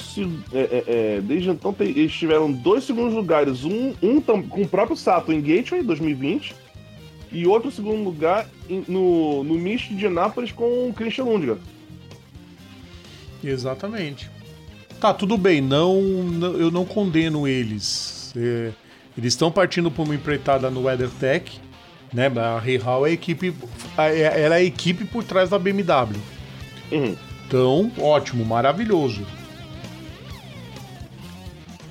é, 0.53 0.61
é, 0.61 0.85
é, 1.17 1.21
desde 1.23 1.49
então, 1.49 1.75
eles 1.81 2.13
tiveram 2.13 2.53
dois 2.53 2.85
segundos 2.85 3.15
lugares. 3.15 3.65
Um, 3.65 3.95
um 4.03 4.21
com 4.21 4.63
o 4.63 4.69
próprio 4.69 4.97
Sato 4.97 5.33
em 5.33 5.41
Gateway 5.41 5.83
2020 5.83 6.55
e 7.31 7.47
outro 7.47 7.71
segundo 7.71 8.05
lugar 8.05 8.47
no, 8.87 9.43
no 9.43 9.55
Misto 9.55 9.89
de 9.89 9.95
Indianápolis 9.95 10.53
com 10.53 10.89
o 10.89 10.93
Christian 10.93 11.25
Lundgren. 11.25 11.57
Exatamente. 13.43 14.31
Tá, 15.03 15.13
tudo 15.13 15.37
bem, 15.37 15.61
não, 15.61 15.97
eu 16.57 16.71
não 16.71 16.85
condeno 16.85 17.49
eles. 17.49 18.33
É, 18.37 18.71
eles 19.19 19.33
estão 19.35 19.51
partindo 19.51 19.91
por 19.91 20.05
uma 20.05 20.15
empreitada 20.15 20.71
no 20.71 20.83
WeatherTech, 20.85 21.61
né? 22.15 22.31
A 22.39 22.61
Real 22.61 23.05
é 23.05 23.11
a 23.11 23.13
equipe, 23.13 23.53
a- 23.99 24.09
é- 24.11 24.43
é 24.43 24.47
a 24.47 24.63
equipe 24.63 25.05
por 25.05 25.25
trás 25.25 25.51
da 25.51 25.59
BMW. 25.59 26.21
Uhum. 26.93 27.17
Então, 27.49 27.91
ótimo, 27.99 28.45
maravilhoso. 28.45 29.27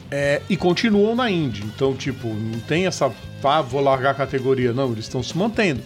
É, 0.09 0.41
e 0.49 0.55
continuam 0.55 1.13
na 1.13 1.29
Indy. 1.29 1.63
Então, 1.65 1.93
tipo, 1.93 2.29
não 2.29 2.61
tem 2.61 2.85
essa. 2.85 3.11
Ah, 3.43 3.61
vou 3.61 3.81
largar 3.81 4.11
a 4.11 4.13
categoria. 4.13 4.71
Não, 4.71 4.89
eles 4.89 5.03
estão 5.03 5.21
se 5.21 5.37
mantendo. 5.37 5.81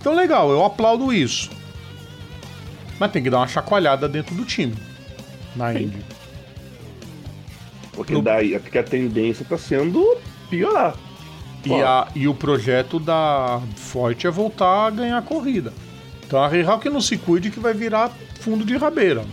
Então, 0.00 0.14
legal, 0.14 0.50
eu 0.50 0.64
aplaudo 0.64 1.12
isso. 1.12 1.50
Mas 2.98 3.12
tem 3.12 3.22
que 3.22 3.28
dar 3.28 3.40
uma 3.40 3.46
chacoalhada 3.46 4.08
dentro 4.08 4.34
do 4.34 4.46
time. 4.46 4.74
Na. 5.54 5.74
Indy. 5.74 6.15
Porque 7.96 8.12
No- 8.12 8.22
daí 8.22 8.58
que 8.60 8.78
a 8.78 8.82
tendência 8.84 9.44
tá 9.48 9.56
sendo 9.58 10.16
piorar. 10.50 10.94
E, 11.64 11.72
a, 11.72 12.06
e 12.14 12.28
o 12.28 12.34
projeto 12.34 13.00
da 13.00 13.60
Forte 13.74 14.26
é 14.28 14.30
voltar 14.30 14.86
a 14.86 14.90
ganhar 14.90 15.20
corrida. 15.22 15.72
Então 16.24 16.40
a 16.40 16.46
Real 16.46 16.78
que 16.78 16.88
não 16.88 17.00
se 17.00 17.16
cuide 17.16 17.50
que 17.50 17.58
vai 17.58 17.74
virar 17.74 18.12
fundo 18.40 18.64
de 18.64 18.76
rabeira. 18.76 19.24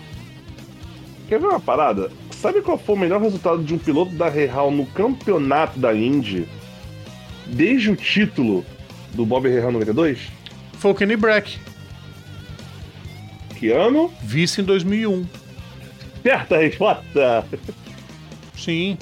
Quer 1.28 1.40
ver 1.40 1.48
uma 1.48 1.60
parada? 1.60 2.10
Sabe 2.32 2.62
qual 2.62 2.78
foi 2.78 2.96
o 2.96 2.98
melhor 3.00 3.22
resultado 3.22 3.64
de 3.64 3.74
um 3.74 3.78
piloto 3.78 4.14
da 4.16 4.30
Real 4.30 4.72
no 4.72 4.86
campeonato 4.88 5.78
da 5.80 5.94
Indy 5.94 6.48
desde 7.46 7.92
o 7.92 7.96
título 7.96 8.66
do 9.14 9.26
Bob 9.26 9.48
Real 9.48 9.72
92? 9.72 10.20
Foi 10.80 10.92
o 10.92 10.96
Kenny 10.96 11.16
Brack, 11.16 11.58
Que 13.60 13.70
ano? 13.72 14.12
vice 14.22 14.62
em 14.62 14.64
2001. 14.64 15.26
Certa 16.24 16.58
resposta! 16.58 17.46
Sim. 18.56 18.98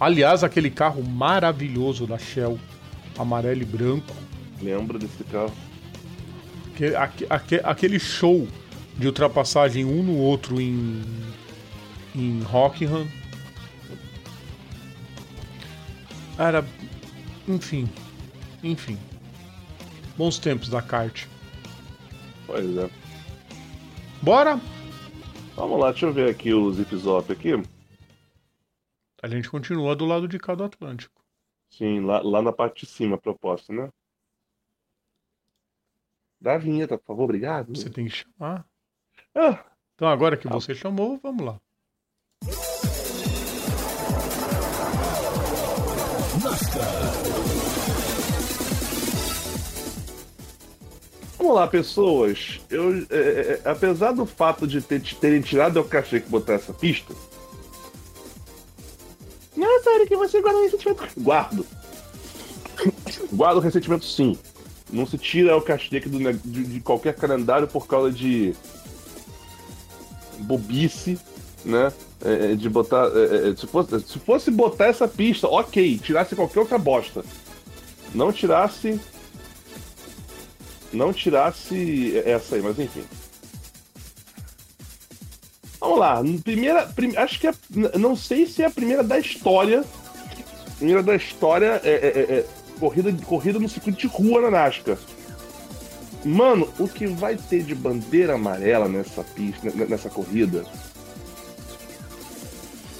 Aliás, 0.00 0.42
aquele 0.42 0.70
carro 0.70 1.02
maravilhoso 1.02 2.06
da 2.06 2.18
Shell, 2.18 2.58
amarelo 3.18 3.62
e 3.62 3.64
branco, 3.64 4.14
Lembra 4.60 4.98
desse 4.98 5.22
carro? 5.24 5.52
que- 6.76 6.94
aque- 6.94 7.26
aque- 7.28 7.60
aquele 7.62 7.98
show 7.98 8.46
de 8.96 9.06
ultrapassagem 9.06 9.84
um 9.84 10.02
no 10.02 10.16
outro 10.16 10.60
em, 10.60 11.02
em 12.14 12.42
Rockingham. 12.42 13.06
Era. 16.38 16.64
Enfim. 17.46 17.88
Enfim. 18.62 18.98
Bons 20.16 20.38
tempos 20.38 20.68
da 20.68 20.80
kart. 20.82 21.26
Pois 22.46 22.76
é. 22.76 22.88
Bora? 24.20 24.60
Vamos 25.56 25.78
lá, 25.80 25.90
deixa 25.90 26.06
eu 26.06 26.12
ver 26.12 26.30
aqui 26.30 26.52
o 26.54 26.72
Zip 26.72 26.94
Zop 26.96 27.32
aqui. 27.32 27.60
A 29.22 29.28
gente 29.28 29.48
continua 29.48 29.94
do 29.94 30.04
lado 30.04 30.26
de 30.26 30.36
cá 30.36 30.52
do 30.52 30.64
Atlântico. 30.64 31.22
Sim, 31.70 32.00
lá, 32.00 32.20
lá 32.20 32.42
na 32.42 32.52
parte 32.52 32.84
de 32.84 32.90
cima 32.90 33.14
a 33.14 33.20
proposta, 33.20 33.72
né? 33.72 33.88
Dá 36.40 36.54
a 36.54 36.58
vinheta, 36.58 36.98
por 36.98 37.06
favor, 37.06 37.22
obrigado. 37.24 37.68
Você 37.74 37.88
tem 37.88 38.06
que 38.08 38.16
chamar. 38.16 38.66
Ah, 39.32 39.64
Então 39.94 40.08
agora 40.08 40.36
que 40.36 40.48
você 40.48 40.74
chamou, 40.74 41.20
vamos 41.22 41.46
lá. 41.46 41.60
Vamos 51.38 51.54
lá, 51.54 51.66
pessoas. 51.66 52.60
Eu, 52.70 53.06
é, 53.10 53.16
é, 53.16 53.60
é, 53.64 53.68
apesar 53.70 54.12
do 54.12 54.24
fato 54.26 54.66
de 54.66 54.80
ter, 54.80 55.00
terem 55.16 55.40
tirado 55.40 55.80
o 55.80 55.84
cachê 55.84 56.20
que 56.20 56.28
botar 56.28 56.54
essa 56.54 56.72
pista. 56.72 57.14
Nossa, 59.62 59.90
Eric, 59.90 60.16
você 60.16 60.40
guarda 60.40 60.58
o 60.58 60.62
ressentimento. 60.62 61.08
Guardo. 61.18 61.66
Guardo 63.32 63.58
o 63.58 63.60
ressentimento 63.60 64.04
sim. 64.04 64.36
Não 64.90 65.06
se 65.06 65.16
tira 65.16 65.56
o 65.56 65.62
Casteque 65.62 66.08
do, 66.08 66.18
de, 66.32 66.64
de 66.64 66.80
qualquer 66.80 67.14
calendário 67.14 67.68
por 67.68 67.86
causa 67.86 68.10
de 68.10 68.54
bobice, 70.40 71.16
né? 71.64 71.92
É, 72.24 72.52
é, 72.52 72.54
de 72.56 72.68
botar. 72.68 73.06
é, 73.16 73.50
é, 73.50 73.56
se, 73.56 73.66
fosse, 73.68 74.00
se 74.00 74.18
fosse 74.18 74.50
botar 74.50 74.86
essa 74.86 75.06
pista, 75.06 75.46
ok, 75.46 75.98
tirasse 75.98 76.34
qualquer 76.34 76.58
outra 76.58 76.76
bosta. 76.76 77.24
Não 78.12 78.32
tirasse. 78.32 79.00
Não 80.92 81.12
tirasse 81.12 82.18
essa 82.24 82.56
aí, 82.56 82.62
mas 82.62 82.78
enfim. 82.78 83.04
Vamos 85.82 85.98
lá. 85.98 86.22
Primeira. 86.44 86.86
prim- 86.86 87.16
acho 87.16 87.40
que 87.40 87.48
é. 87.48 87.52
Não 87.98 88.14
sei 88.14 88.46
se 88.46 88.62
é 88.62 88.66
a 88.66 88.70
primeira 88.70 89.02
da 89.02 89.18
história. 89.18 89.82
Primeira 90.76 91.02
da 91.02 91.16
história 91.16 91.80
é, 91.82 91.90
é- 91.90 92.18
é- 92.34 92.38
é 92.38 92.46
corrida, 92.78 93.12
corrida 93.26 93.58
no 93.58 93.68
circuito 93.68 93.98
de 93.98 94.06
rua 94.06 94.40
na 94.42 94.50
NASCAR. 94.50 94.96
Mano, 96.24 96.68
o 96.78 96.86
que 96.86 97.06
vai 97.08 97.34
ter 97.36 97.64
de 97.64 97.74
bandeira 97.74 98.34
amarela 98.34 98.88
nessa 98.88 99.24
pista, 99.24 99.70
nessa 99.88 100.08
corrida? 100.08 100.64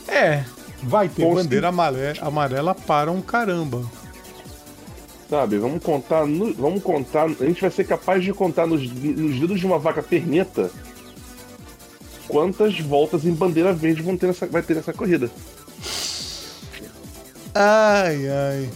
É, 0.09 0.45
vai 0.83 1.09
ter 1.09 1.23
Com 1.23 1.35
bandeira 1.35 1.69
amarela, 1.69 2.19
amarela 2.21 2.75
para 2.75 3.11
um 3.13 3.23
caramba. 3.23 3.83
Sabe? 5.31 5.57
Vamos 5.57 5.83
contar. 5.83 6.27
no- 6.27 6.53
vamos 6.53 6.83
contar. 6.83 7.25
A 7.27 7.45
gente 7.45 7.61
vai 7.61 7.71
ser 7.71 7.85
capaz 7.85 8.23
de 8.25 8.33
contar 8.35 8.67
nos, 8.67 8.83
nos 8.83 9.39
dedos 9.41 9.61
de 9.61 9.67
uma 9.67 9.79
vaca 9.79 10.03
perneta 10.03 10.69
quantas 12.33 12.81
voltas 12.81 13.27
em 13.27 13.31
bandeira 13.33 13.75
verde 13.75 14.01
vão 14.01 14.17
ter 14.17 14.27
nessa, 14.29 14.47
vai 14.47 14.63
ter 14.63 14.75
nessa 14.75 14.91
corrida. 14.91 15.31
Ai, 17.55 18.27
ai. 18.29 18.71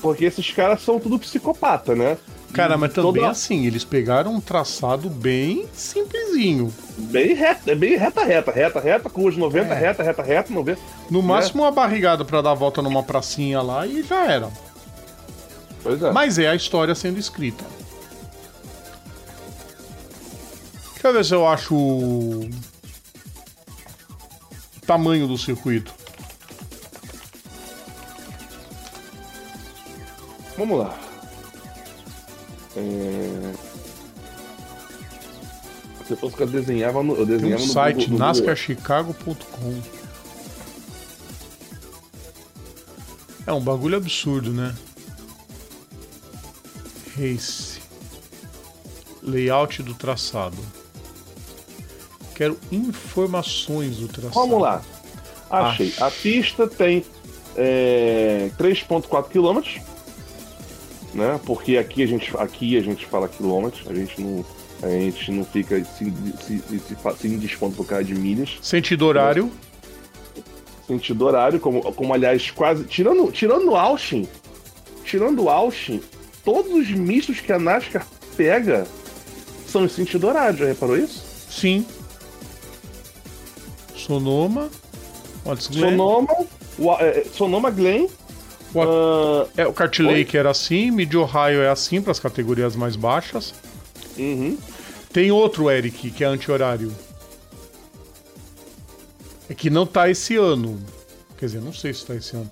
Porque 0.00 0.24
esses 0.24 0.48
caras 0.52 0.80
são 0.80 1.00
tudo 1.00 1.18
psicopata, 1.18 1.96
né? 1.96 2.16
Cara, 2.52 2.76
mas 2.78 2.92
também 2.92 3.14
toda- 3.14 3.28
assim, 3.30 3.66
eles 3.66 3.82
pegaram 3.82 4.32
um 4.32 4.40
traçado 4.40 5.10
bem 5.10 5.66
simplesinho. 5.74 6.72
Bem 6.96 7.34
reta, 7.34 7.72
é 7.72 7.74
bem 7.74 7.96
reta, 7.96 8.22
reta, 8.24 8.52
reta, 8.52 8.78
reta, 8.78 9.10
curva 9.10 9.32
de 9.32 9.38
90, 9.40 9.74
É. 9.74 9.76
reta, 9.76 10.02
reta, 10.04 10.22
reta, 10.22 10.52
90. 10.54 10.80
No 11.10 11.20
Né? 11.20 11.26
máximo 11.28 11.64
uma 11.64 11.72
barrigada 11.72 12.24
pra 12.24 12.40
dar 12.40 12.52
a 12.52 12.54
volta 12.54 12.80
numa 12.80 13.02
pracinha 13.02 13.60
lá 13.60 13.84
e 13.84 14.04
já 14.04 14.24
era. 14.30 14.50
Pois 15.82 16.00
é. 16.00 16.12
Mas 16.12 16.38
é 16.38 16.46
a 16.48 16.54
história 16.54 16.94
sendo 16.94 17.18
escrita. 17.18 17.64
Deixa 20.92 21.08
eu 21.08 21.12
ver 21.12 21.24
se 21.24 21.34
eu 21.34 21.46
acho 21.48 22.48
tamanho 24.86 25.26
do 25.26 25.36
circuito. 25.36 25.92
Vamos 30.56 30.78
lá. 30.78 30.98
É... 32.76 33.52
Se 36.06 36.12
eu 36.12 36.16
fosse 36.16 36.36
que 36.36 36.42
eu 36.42 36.46
desenhava 36.46 37.02
no. 37.02 37.12
Eu 37.14 37.26
Tem 37.26 37.36
desenhava 37.38 37.62
um 37.62 37.66
no 37.66 37.72
site, 37.72 38.12
nascarchicago.com. 38.12 39.82
É 43.46 43.52
um 43.52 43.60
bagulho 43.60 43.96
absurdo, 43.96 44.52
né? 44.52 44.74
Race. 47.16 47.80
Layout 49.22 49.82
do 49.82 49.94
traçado. 49.94 50.56
Quero 52.34 52.58
informações 52.72 53.96
do 53.96 54.08
traçado. 54.08 54.34
Vamos 54.34 54.60
lá. 54.60 54.82
Achei. 55.50 55.88
Acho. 55.88 56.04
A 56.04 56.10
pista 56.10 56.66
tem 56.66 57.04
é, 57.56 58.50
3,4 58.58 59.28
km. 59.28 59.80
Né? 61.14 61.38
Porque 61.46 61.76
aqui 61.76 62.02
a, 62.02 62.06
gente, 62.06 62.36
aqui 62.36 62.76
a 62.76 62.80
gente 62.82 63.06
fala 63.06 63.28
quilômetros, 63.28 63.86
a 63.88 63.94
gente 63.94 64.20
não, 64.20 64.44
a 64.82 64.88
gente 64.88 65.30
não 65.30 65.44
fica 65.44 65.82
se, 65.84 66.12
se, 66.44 66.58
se, 66.58 66.78
se, 66.80 66.94
fa- 66.96 67.14
se 67.14 67.28
indispondo 67.28 67.76
por 67.76 67.86
causa 67.86 68.04
de 68.04 68.14
milhas. 68.14 68.58
Sentido 68.60 69.06
horário. 69.06 69.50
Sentido 70.88 71.24
horário, 71.24 71.60
como, 71.60 71.80
como 71.94 72.12
aliás, 72.12 72.50
quase. 72.50 72.84
Tirando, 72.84 73.30
tirando 73.30 73.70
o 73.70 73.76
Austin, 73.76 74.28
tirando 75.04 75.44
o 75.44 75.48
Austin, 75.48 76.02
todos 76.44 76.72
os 76.72 76.90
mistos 76.90 77.40
que 77.40 77.52
a 77.52 77.58
NASCAR 77.58 78.04
pega 78.36 78.86
são 79.68 79.84
em 79.84 79.88
sentido 79.88 80.26
horário, 80.26 80.58
já 80.58 80.66
reparou 80.66 80.96
isso? 80.98 81.24
Sim. 81.48 81.86
Sonoma. 84.06 84.68
Glen? 85.44 85.90
Sonoma, 85.90 86.36
o- 86.78 86.92
é, 86.94 87.24
Sonoma 87.32 87.70
Glen. 87.70 88.08
What- 88.74 88.90
ah, 88.90 89.46
É, 89.56 89.66
o 89.66 89.72
Kart 89.72 89.98
Lake 90.00 90.36
era 90.36 90.50
assim, 90.50 90.90
Mid 90.90 91.14
Ohio 91.14 91.60
é 91.62 91.68
assim 91.70 92.00
para 92.02 92.10
as 92.12 92.18
categorias 92.20 92.74
mais 92.76 92.96
baixas. 92.96 93.54
uhum. 94.18 94.56
Tem 95.12 95.30
outro, 95.30 95.70
Eric, 95.70 96.10
que 96.10 96.24
é 96.24 96.26
anti-horário. 96.26 96.92
É 99.48 99.54
que 99.54 99.70
não 99.70 99.86
tá 99.86 100.08
esse 100.10 100.34
ano. 100.36 100.80
Quer 101.38 101.46
dizer, 101.46 101.60
não 101.60 101.72
sei 101.72 101.92
se 101.94 102.04
tá 102.04 102.14
esse 102.16 102.34
ano. 102.34 102.50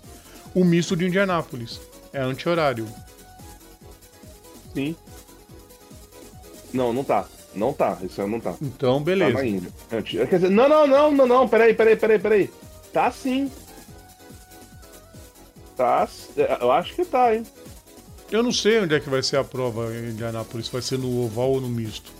O 0.54 0.64
misto 0.64 0.94
de 0.94 1.06
Indianápolis. 1.06 1.80
É 2.12 2.20
anti-horário. 2.20 2.86
Sim. 4.74 4.94
Não, 6.72 6.92
não 6.92 7.02
tá. 7.02 7.26
Não 7.54 7.72
tá. 7.72 7.98
Esse 8.02 8.20
ano 8.20 8.30
não 8.32 8.40
tá. 8.40 8.54
Então, 8.62 8.98
Tá 8.98 9.04
beleza. 9.04 9.44
Índia. 9.44 9.70
Antes- 9.92 10.28
Quer 10.28 10.36
dizer, 10.36 10.50
não, 10.50 10.68
não, 10.68 10.86
não, 10.86 11.12
não, 11.12 11.26
não. 11.26 11.48
Peraí, 11.48 11.74
peraí, 11.74 11.96
peraí, 11.96 12.18
peraí. 12.18 12.50
Tá 12.92 13.10
sim. 13.10 13.50
Tá. 15.76 16.08
é, 16.36 16.58
Eu 16.60 16.70
acho 16.72 16.94
que 16.94 17.04
tá, 17.04 17.34
hein? 17.34 17.44
Eu 18.30 18.42
não 18.42 18.52
sei 18.52 18.80
onde 18.80 18.94
é 18.94 19.00
que 19.00 19.10
vai 19.10 19.22
ser 19.22 19.36
a 19.36 19.44
prova 19.44 19.92
em 19.94 20.10
Indianápolis. 20.10 20.68
Vai 20.68 20.80
ser 20.82 20.98
no 20.98 21.24
oval 21.24 21.50
ou 21.52 21.60
no 21.60 21.68
misto. 21.68 22.10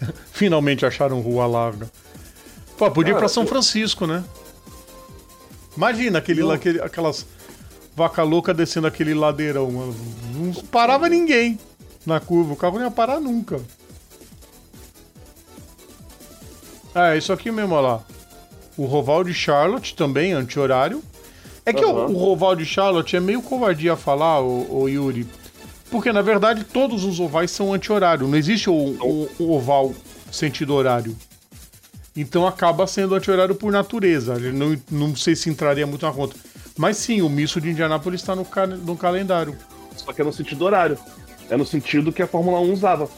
Finalmente 0.32 0.84
acharam 0.84 1.20
rua 1.20 1.46
larga. 1.46 1.90
Pô, 2.76 2.90
podia 2.90 3.10
ir 3.10 3.14
Cara, 3.14 3.20
pra 3.20 3.28
São 3.28 3.44
eu- 3.44 3.48
Francisco, 3.48 4.06
né? 4.06 4.24
Imagina 5.76 6.18
aquele, 6.18 6.42
lá- 6.42 6.54
aquele- 6.54 6.80
aquelas 6.82 7.24
vaca 7.94 8.22
louca 8.24 8.52
descendo 8.52 8.86
aquele 8.86 9.14
ladeirão. 9.14 9.70
mano. 9.70 9.94
Não 10.34 10.52
parava 10.64 11.08
ninguém 11.08 11.58
na 12.06 12.20
curva. 12.20 12.52
O 12.52 12.56
carro 12.56 12.78
não 12.78 12.84
ia 12.84 12.90
parar 12.90 13.20
nunca. 13.20 13.60
É, 16.94 17.16
isso 17.16 17.32
aqui 17.32 17.50
mesmo, 17.50 17.74
olha 17.74 17.86
lá. 17.88 18.04
O 18.76 18.84
Roval 18.84 19.24
de 19.24 19.34
Charlotte 19.34 19.94
também, 19.94 20.32
anti-horário. 20.32 21.02
É 21.64 21.72
que 21.72 21.84
o, 21.84 21.90
Aham. 21.90 22.06
o 22.12 22.16
Roval 22.16 22.56
de 22.56 22.64
Charlotte 22.64 23.16
é 23.16 23.20
meio 23.20 23.40
covardia 23.42 23.96
falar, 23.96 24.40
o, 24.40 24.88
Yuri. 24.88 25.26
Porque, 25.90 26.12
na 26.12 26.22
verdade, 26.22 26.64
todos 26.64 27.04
os 27.04 27.20
ovais 27.20 27.50
são 27.50 27.72
anti-horário. 27.72 28.26
Não 28.26 28.36
existe 28.36 28.68
o, 28.68 28.74
o- 28.74 29.28
o 29.38 29.52
oval 29.52 29.94
sentido 30.30 30.74
horário. 30.74 31.16
Então 32.16 32.46
acaba 32.46 32.86
sendo 32.86 33.14
anti-horário 33.14 33.54
por 33.54 33.70
natureza. 33.72 34.38
Não, 34.38 34.76
não 34.90 35.16
sei 35.16 35.36
se 35.36 35.48
entraria 35.48 35.86
muito 35.86 36.04
na 36.04 36.12
conta. 36.12 36.34
Mas 36.76 36.96
sim, 36.96 37.20
o 37.22 37.28
misto 37.28 37.60
de 37.60 37.70
Indianápolis 37.70 38.20
está 38.22 38.34
no, 38.34 38.44
ca- 38.44 38.66
no 38.66 38.96
calendário. 38.96 39.56
Só 39.96 40.12
que 40.12 40.20
é 40.20 40.24
no 40.24 40.32
sentido 40.32 40.64
horário. 40.64 40.98
É 41.52 41.56
no 41.56 41.66
sentido 41.66 42.10
que 42.10 42.22
a 42.22 42.26
Fórmula 42.26 42.58
1 42.60 42.72
usava. 42.72 43.10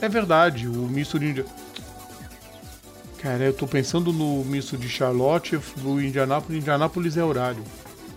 É 0.00 0.08
verdade, 0.08 0.66
o 0.66 0.72
misto 0.72 1.18
de 1.18 1.26
Indi... 1.26 1.44
Cara, 3.18 3.44
eu 3.44 3.52
tô 3.52 3.66
pensando 3.66 4.10
no 4.10 4.42
misto 4.46 4.78
de 4.78 4.88
Charlotte, 4.88 5.58
do 5.76 6.00
Indianápolis. 6.00 6.62
Indianápolis 6.62 7.18
é 7.18 7.22
horário. 7.24 7.62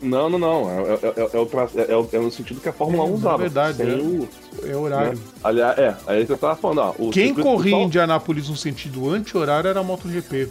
Não, 0.01 0.29
não, 0.29 0.39
não. 0.39 0.69
É, 0.69 0.93
é- 0.93 0.93
é- 0.93 1.11
é 1.17 1.81
é- 1.81 1.91
é 1.91 2.15
é 2.15 2.19
no 2.19 2.31
sentido 2.31 2.61
que 2.61 2.69
a 2.69 2.73
Fórmula 2.73 3.03
É, 3.03 3.07
1 3.07 3.09
na 3.09 3.15
usava. 3.15 3.37
verdade, 3.37 3.81
é. 3.81 3.95
o- 3.95 4.29
É 4.65 4.75
horário. 4.75 5.17
né? 5.17 5.23
Aliás, 5.43 5.77
é, 5.77 5.95
aí 6.07 6.25
eu 6.27 6.37
tava 6.37 6.55
falando, 6.55 6.79
ó. 6.79 7.09
Quem 7.11 7.33
corria 7.33 7.75
em 7.75 7.83
Indianápolis 7.83 8.47
no 8.47 8.55
sentido 8.55 9.09
anti-horário 9.09 9.69
era 9.69 9.81
a 9.81 9.83
MotoGP. 9.83 10.47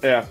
É. 0.00 0.24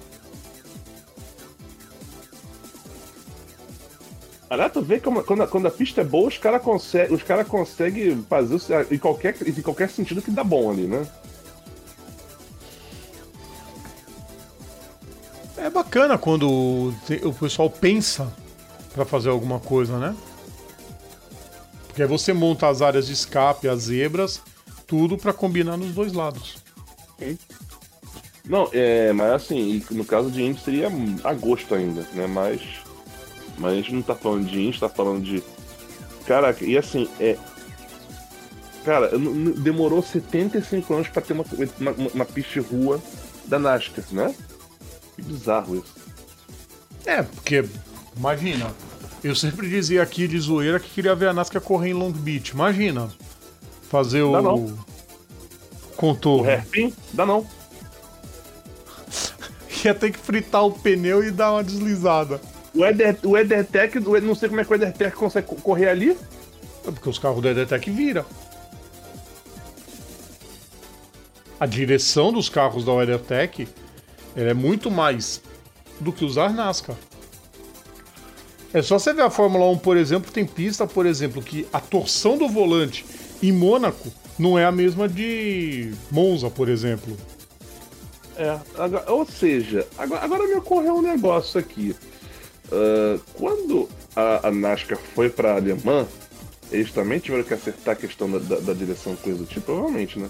Aliás, 4.56 4.72
tu 4.72 4.82
vê 4.82 5.02
como, 5.02 5.22
quando, 5.22 5.44
a, 5.44 5.48
quando 5.48 5.68
a 5.68 5.72
pista 5.72 6.00
é 6.00 6.04
boa, 6.06 6.30
os 6.30 6.38
caras 6.38 6.62
conseguem 6.62 7.18
cara 7.18 7.44
consegue 7.44 8.24
fazer 8.30 8.56
em 8.90 8.98
qualquer, 8.98 9.36
em 9.46 9.62
qualquer 9.62 9.90
sentido 9.90 10.22
que 10.22 10.32
dá 10.32 10.46
bom 10.46 10.72
ali, 10.72 10.88
né? 10.88 11.06
É 15.58 15.70
bacana 15.70 16.18
quando 16.18 16.94
o 17.24 17.34
pessoal 17.34 17.70
pensa 17.70 18.34
pra 18.94 19.04
fazer 19.04 19.28
alguma 19.28 19.60
coisa, 19.60 20.00
né? 20.00 20.16
Porque 21.88 22.02
aí 22.02 22.08
você 22.08 22.32
monta 22.32 22.70
as 22.70 22.82
áreas 22.82 23.08
de 23.08 23.14
escape, 23.14 23.68
as 23.68 23.84
zebras, 23.84 24.42
tudo 24.88 25.18
pra 25.18 25.34
combinar 25.34 25.76
nos 25.76 25.94
dois 25.94 26.14
lados. 26.14 26.64
Não, 28.46 28.70
é, 28.72 29.12
mas 29.12 29.34
assim, 29.34 29.84
no 29.92 30.06
caso 30.06 30.32
de 30.32 30.42
Indy 30.42 30.62
seria 30.62 30.90
agosto 31.26 31.76
ainda, 31.76 32.08
né? 32.14 32.26
Mas, 32.26 32.85
mas 33.58 33.74
a 33.74 33.76
gente 33.76 33.94
não 33.94 34.02
tá 34.02 34.16
falando 34.16 34.46
de 34.46 34.62
Indy, 34.62 34.80
tá 34.80 34.90
falando 34.90 35.24
de. 35.24 35.44
Cara, 36.26 36.56
e 36.62 36.78
assim, 36.78 37.08
é. 37.20 37.38
Cara, 38.84 39.12
demorou 39.58 40.02
75 40.02 40.94
anos 40.94 41.08
pra 41.08 41.22
ter 41.22 41.34
uma, 41.34 41.46
uma, 41.80 41.92
uma 42.14 42.26
pista 42.26 42.54
de 42.54 42.60
rua 42.60 43.02
da 43.46 43.58
NASCAR, 43.58 44.06
né? 44.12 44.34
Que 45.16 45.24
bizarro 45.24 45.78
isso. 45.78 45.96
É, 47.06 47.24
porque 47.24 47.66
Imagina. 48.18 48.72
Eu 49.24 49.36
sempre 49.36 49.68
dizia 49.68 50.04
aqui 50.04 50.28
de 50.28 50.40
zoeira 50.40 50.80
que 50.80 50.90
queria 50.90 51.16
ver 51.16 51.30
a 51.30 51.34
NASCAR 51.34 51.62
correr 51.62 51.90
em 51.90 51.94
Long 51.94 52.12
Beach. 52.12 52.52
Imagina. 52.52 53.10
Fazer 53.90 54.22
o. 54.22 54.32
Dá 54.32 54.42
não. 54.42 54.78
Contorno. 55.96 56.44
O 56.44 56.48
hairpin? 56.48 56.94
Dá 57.14 57.26
não. 57.26 57.46
Ia 59.84 59.94
ter 59.94 60.12
que 60.12 60.20
fritar 60.20 60.66
o 60.66 60.72
pneu 60.72 61.24
e 61.24 61.32
dar 61.32 61.54
uma 61.54 61.64
deslizada. 61.64 62.40
O, 62.76 62.86
Eder, 62.86 63.18
o 63.24 63.38
EtherTech, 63.38 63.98
o- 64.00 64.22
não 64.22 64.36
sei 64.36 64.50
como 64.50 64.62
é 64.62 64.66
que 64.66 64.72
o 64.72 64.76
EtherTech 64.76 65.16
consegue 65.16 65.48
co- 65.48 65.56
correr 65.56 65.90
ali. 65.90 66.12
É 66.86 66.92
porque 66.92 67.10
os 67.10 67.18
carros 67.18 67.42
da 67.42 67.52
EDTEC 67.52 67.90
viram. 67.90 68.26
A 71.60 71.66
direção 71.66 72.32
dos 72.34 72.50
carros 72.50 72.84
da 72.84 72.92
WeatherTech 72.94 73.68
ela 74.36 74.50
é 74.50 74.54
muito 74.54 74.92
mais 74.92 75.42
do 76.00 76.12
que 76.12 76.26
usar 76.26 76.54
NASCAR. 76.54 76.96
É 78.74 78.82
só 78.82 79.00
você 79.00 79.14
ver 79.14 79.22
a 79.22 79.30
Fórmula 79.30 79.66
1, 79.72 79.78
por 79.78 79.96
exemplo, 79.96 80.30
tem 80.32 80.46
pista, 80.46 80.86
por 80.86 81.06
exemplo, 81.06 81.42
que 81.42 81.66
a 81.72 81.80
torção 81.80 82.38
do 82.38 82.50
volante 82.50 83.06
em 83.42 83.54
Mônaco 83.54 84.12
não 84.38 84.60
é 84.60 84.66
a 84.66 84.72
mesma 84.72 85.08
de 85.08 85.94
Monza, 86.12 86.50
por 86.50 86.68
exemplo. 86.68 87.16
É, 88.36 88.60
agora- 88.78 89.10
ou 89.14 89.26
seja, 89.26 89.88
agora, 89.98 90.22
agora 90.26 90.46
me 90.46 90.56
ocorreu 90.56 90.96
um 90.98 91.02
negócio 91.02 91.58
aqui. 91.58 91.96
Ah, 92.72 93.20
quando 93.36 93.88
a, 94.16 94.48
a 94.48 94.52
NASCAR 94.52 94.98
foi 95.14 95.30
pra 95.30 95.56
Alemã, 95.56 96.08
eles 96.72 96.92
também 96.92 97.20
tiveram 97.20 97.44
que 97.44 97.54
acertar 97.54 97.94
a 97.94 97.98
questão 97.98 98.30
da, 98.30 98.40
da- 98.40 98.60
da 98.60 98.74
direção, 98.74 99.16
coisa 99.16 99.38
do 99.40 99.46
tipo, 99.46 99.68
provavelmente, 99.68 100.18
né? 100.20 100.30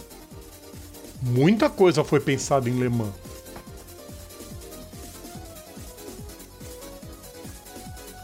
Muita 1.22 1.70
coisa 1.70 2.04
foi 2.04 2.20
pensada 2.20 2.70
em 2.70 2.78
Le 2.80 2.90
Mans. 2.90 3.14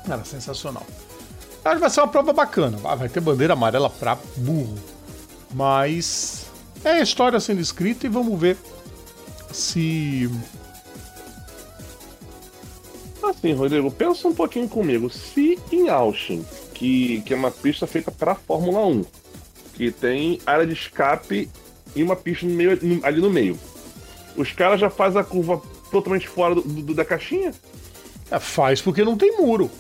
Cara, 0.06 0.24
sensacional. 0.26 0.86
Acho 1.64 1.76
que 1.76 1.82
vai 1.82 1.90
ser 1.90 2.02
uma 2.02 2.08
prova 2.08 2.34
bacana. 2.34 2.78
Ah, 2.84 2.96
Vai 2.96 3.08
ter 3.08 3.20
bandeira 3.22 3.54
amarela 3.54 3.90
pra 3.90 4.18
burro. 4.38 4.78
Mas 5.54 6.46
é 6.84 6.92
a 6.94 7.02
história 7.02 7.40
sendo 7.40 7.62
escrita 7.62 8.06
e 8.06 8.10
vamos 8.10 8.40
ver 8.40 8.58
se. 9.52 10.30
Assim, 13.32 13.54
Rodrigo, 13.54 13.90
pensa 13.90 14.28
um 14.28 14.34
pouquinho 14.36 14.68
comigo. 14.68 15.10
Se 15.10 15.58
em 15.72 15.90
Austin, 15.90 16.46
que, 16.74 17.22
que 17.22 17.34
é 17.34 17.38
uma 17.38 17.50
pista 17.52 17.88
feita 17.88 18.12
pra 18.12 18.36
Fórmula 18.36 18.86
1, 18.86 19.06
que 19.74 19.90
tem 19.90 20.40
área 20.46 20.66
de 20.68 20.74
escape 20.74 21.50
e 21.96 22.04
uma 22.04 22.16
pista 22.16 22.46
no 22.46 22.54
meio- 22.54 22.78
ali 23.04 23.22
no 23.22 23.30
meio, 23.30 23.58
os 24.36 24.52
caras 24.52 24.80
já 24.80 24.90
fazem 24.90 25.20
a 25.20 25.24
curva 25.24 25.62
totalmente 25.90 26.28
fora 26.28 26.56
do- 26.56 26.62
do- 26.62 26.94
da 26.94 27.06
caixinha? 27.06 27.54
É, 28.30 28.40
faz 28.40 28.82
porque 28.82 29.04
não 29.04 29.18
tem 29.18 29.38
muro. 29.38 29.72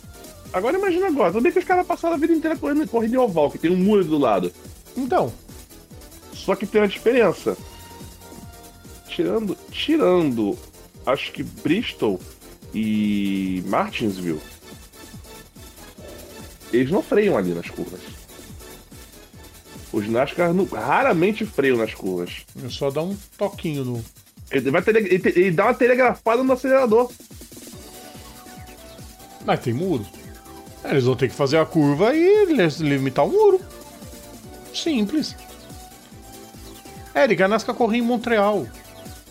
Agora 0.53 0.77
imagina 0.77 1.07
agora, 1.07 1.39
bem 1.39 1.51
que 1.51 1.59
os 1.59 1.65
caras 1.65 1.85
passaram 1.85 2.15
a 2.15 2.17
vida 2.17 2.33
inteira 2.33 2.57
correndo 2.57 2.87
corrida 2.87 3.15
em 3.15 3.19
oval, 3.19 3.49
que 3.51 3.57
tem 3.57 3.71
um 3.71 3.77
muro 3.77 4.01
ali 4.01 4.09
do 4.09 4.17
lado. 4.17 4.51
Então, 4.95 5.31
Só 6.33 6.55
que 6.55 6.65
tem 6.65 6.81
uma 6.81 6.87
diferença. 6.87 7.55
Tirando, 9.07 9.55
tirando, 9.71 10.57
acho 11.05 11.31
que 11.31 11.43
Bristol 11.43 12.19
e 12.73 13.63
Martinsville, 13.67 14.41
eles 16.71 16.89
não 16.91 17.01
freiam 17.03 17.37
ali 17.37 17.53
nas 17.53 17.69
curvas. 17.69 17.99
Os 19.91 20.07
NASCAR 20.07 20.53
não- 20.53 20.65
raramente 20.65 21.45
freiam 21.45 21.77
nas 21.77 21.93
curvas. 21.93 22.45
é 22.63 22.69
só 22.69 22.89
dar 22.89 23.01
um 23.03 23.17
toquinho 23.37 23.83
no. 23.83 24.05
Ele, 24.49 24.71
vai 24.71 24.81
tele- 24.81 24.99
ele, 25.13 25.29
ele 25.29 25.51
dá 25.51 25.65
uma 25.65 25.73
telegrafada 25.73 26.43
no 26.43 26.53
acelerador. 26.53 27.11
Mas 29.45 29.59
tem 29.59 29.73
muro. 29.73 30.05
Eles 30.83 31.03
vão 31.03 31.15
ter 31.15 31.27
que 31.29 31.35
fazer 31.35 31.57
a 31.57 31.65
curva 31.65 32.13
e 32.15 32.45
li- 32.45 32.87
limitar 32.89 33.25
o 33.25 33.31
muro. 33.31 33.59
Simples. 34.73 35.35
Eric, 37.13 37.43
a 37.43 37.47
NASCAR 37.47 37.75
corria 37.75 37.99
em 37.99 38.05
Montreal. 38.05 38.65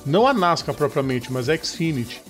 Não 0.05 0.27
a 0.27 0.35
NASCAR 0.35 0.75
propriamente, 0.75 1.33
mas 1.33 1.49
a 1.49 1.57
Xfinity. 1.57 2.23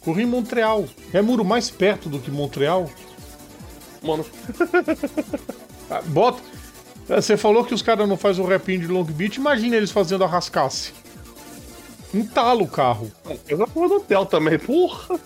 Corria 0.00 0.24
em 0.24 0.28
Montreal. 0.28 0.86
É 1.12 1.20
muro 1.22 1.44
mais 1.44 1.70
perto 1.70 2.08
do 2.08 2.18
que 2.18 2.30
Montreal. 2.30 2.90
mano, 4.02 4.24
Ah, 5.90 6.00
Bota. 6.06 6.42
Você 7.08 7.36
falou 7.36 7.64
que 7.64 7.74
os 7.74 7.82
caras 7.82 8.08
não 8.08 8.16
fazem 8.16 8.42
o 8.44 8.48
rapinho 8.48 8.80
de 8.80 8.86
Long 8.86 9.04
Beach. 9.04 9.36
Imagina 9.38 9.76
eles 9.76 9.90
fazendo 9.90 10.24
a 10.24 10.26
rascasse. 10.26 10.92
Entala 12.14 12.62
o 12.62 12.68
carro. 12.68 13.10
fez 13.44 13.60
a 13.60 13.66
porra 13.66 13.88
do 13.88 13.94
hotel 13.96 14.24
também, 14.26 14.58
porra. 14.58 15.18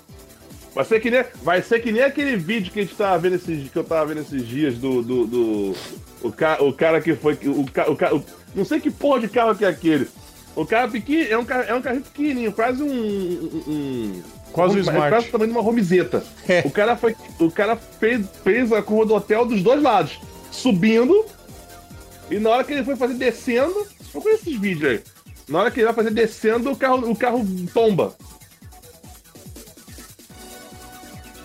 Vai 0.74 0.84
ser 0.84 1.00
que 1.00 1.10
nem, 1.10 1.24
vai 1.42 1.62
ser 1.62 1.80
que 1.80 1.90
nem 1.92 2.02
aquele 2.02 2.36
vídeo 2.36 2.72
que 2.72 2.80
a 2.80 2.82
gente 2.82 2.94
tava 2.94 3.18
vendo 3.18 3.36
esses, 3.36 3.70
que 3.70 3.76
eu 3.78 3.84
tava 3.84 4.06
vendo 4.06 4.20
esses 4.22 4.46
dias 4.46 4.76
do. 4.78 5.02
do, 5.02 5.26
do- 5.26 5.74
o, 6.22 6.32
ca, 6.32 6.62
o 6.62 6.72
cara 6.72 7.00
que 7.00 7.14
foi. 7.14 7.34
O, 7.44 7.60
o, 7.62 8.16
o- 8.16 8.24
não 8.54 8.64
sei 8.64 8.80
que 8.80 8.90
porra 8.90 9.20
de 9.20 9.28
carro 9.28 9.54
que 9.54 9.64
é 9.64 9.68
aquele. 9.68 10.08
O 10.56 10.64
cara 10.66 10.88
pequeno, 10.88 11.30
é 11.30 11.36
um, 11.38 11.44
carro- 11.44 11.64
é 11.68 11.74
um 11.74 11.82
carrinho 11.82 12.02
pequenininho, 12.02 12.52
quase 12.52 12.82
um. 12.82 12.88
um- 12.88 13.62
um- 13.68 14.22
Quase 14.52 14.74
um 14.74 14.78
é 14.78 14.80
Smart. 14.80 15.08
Quase 15.10 15.28
o 15.28 15.30
tamanho 15.32 15.50
de 15.52 15.56
uma 15.58 15.62
romizeta. 15.62 16.24
É. 16.48 16.62
O 16.64 16.70
cara, 16.70 16.96
foi, 16.96 17.14
o 17.38 17.50
cara 17.50 17.76
fez, 17.76 18.26
fez 18.42 18.72
a 18.72 18.80
curva 18.82 19.04
do 19.04 19.14
hotel 19.14 19.44
dos 19.44 19.62
dois 19.62 19.82
lados, 19.82 20.18
subindo. 20.50 21.26
E 22.30 22.38
na 22.38 22.48
hora 22.50 22.64
que 22.64 22.72
ele 22.72 22.82
foi 22.84 22.96
fazer 22.96 23.14
descendo. 23.14 23.86
Eu 24.14 24.20
conheço 24.22 24.48
esses 24.48 24.58
vídeos 24.58 24.90
aí. 24.92 25.02
Na 25.46 25.58
hora 25.60 25.70
que 25.70 25.78
ele 25.80 25.84
vai 25.84 25.94
fazer 25.94 26.10
descendo, 26.10 26.70
o 26.72 26.76
carro, 26.76 27.10
o 27.10 27.14
carro 27.14 27.46
tomba. 27.74 28.16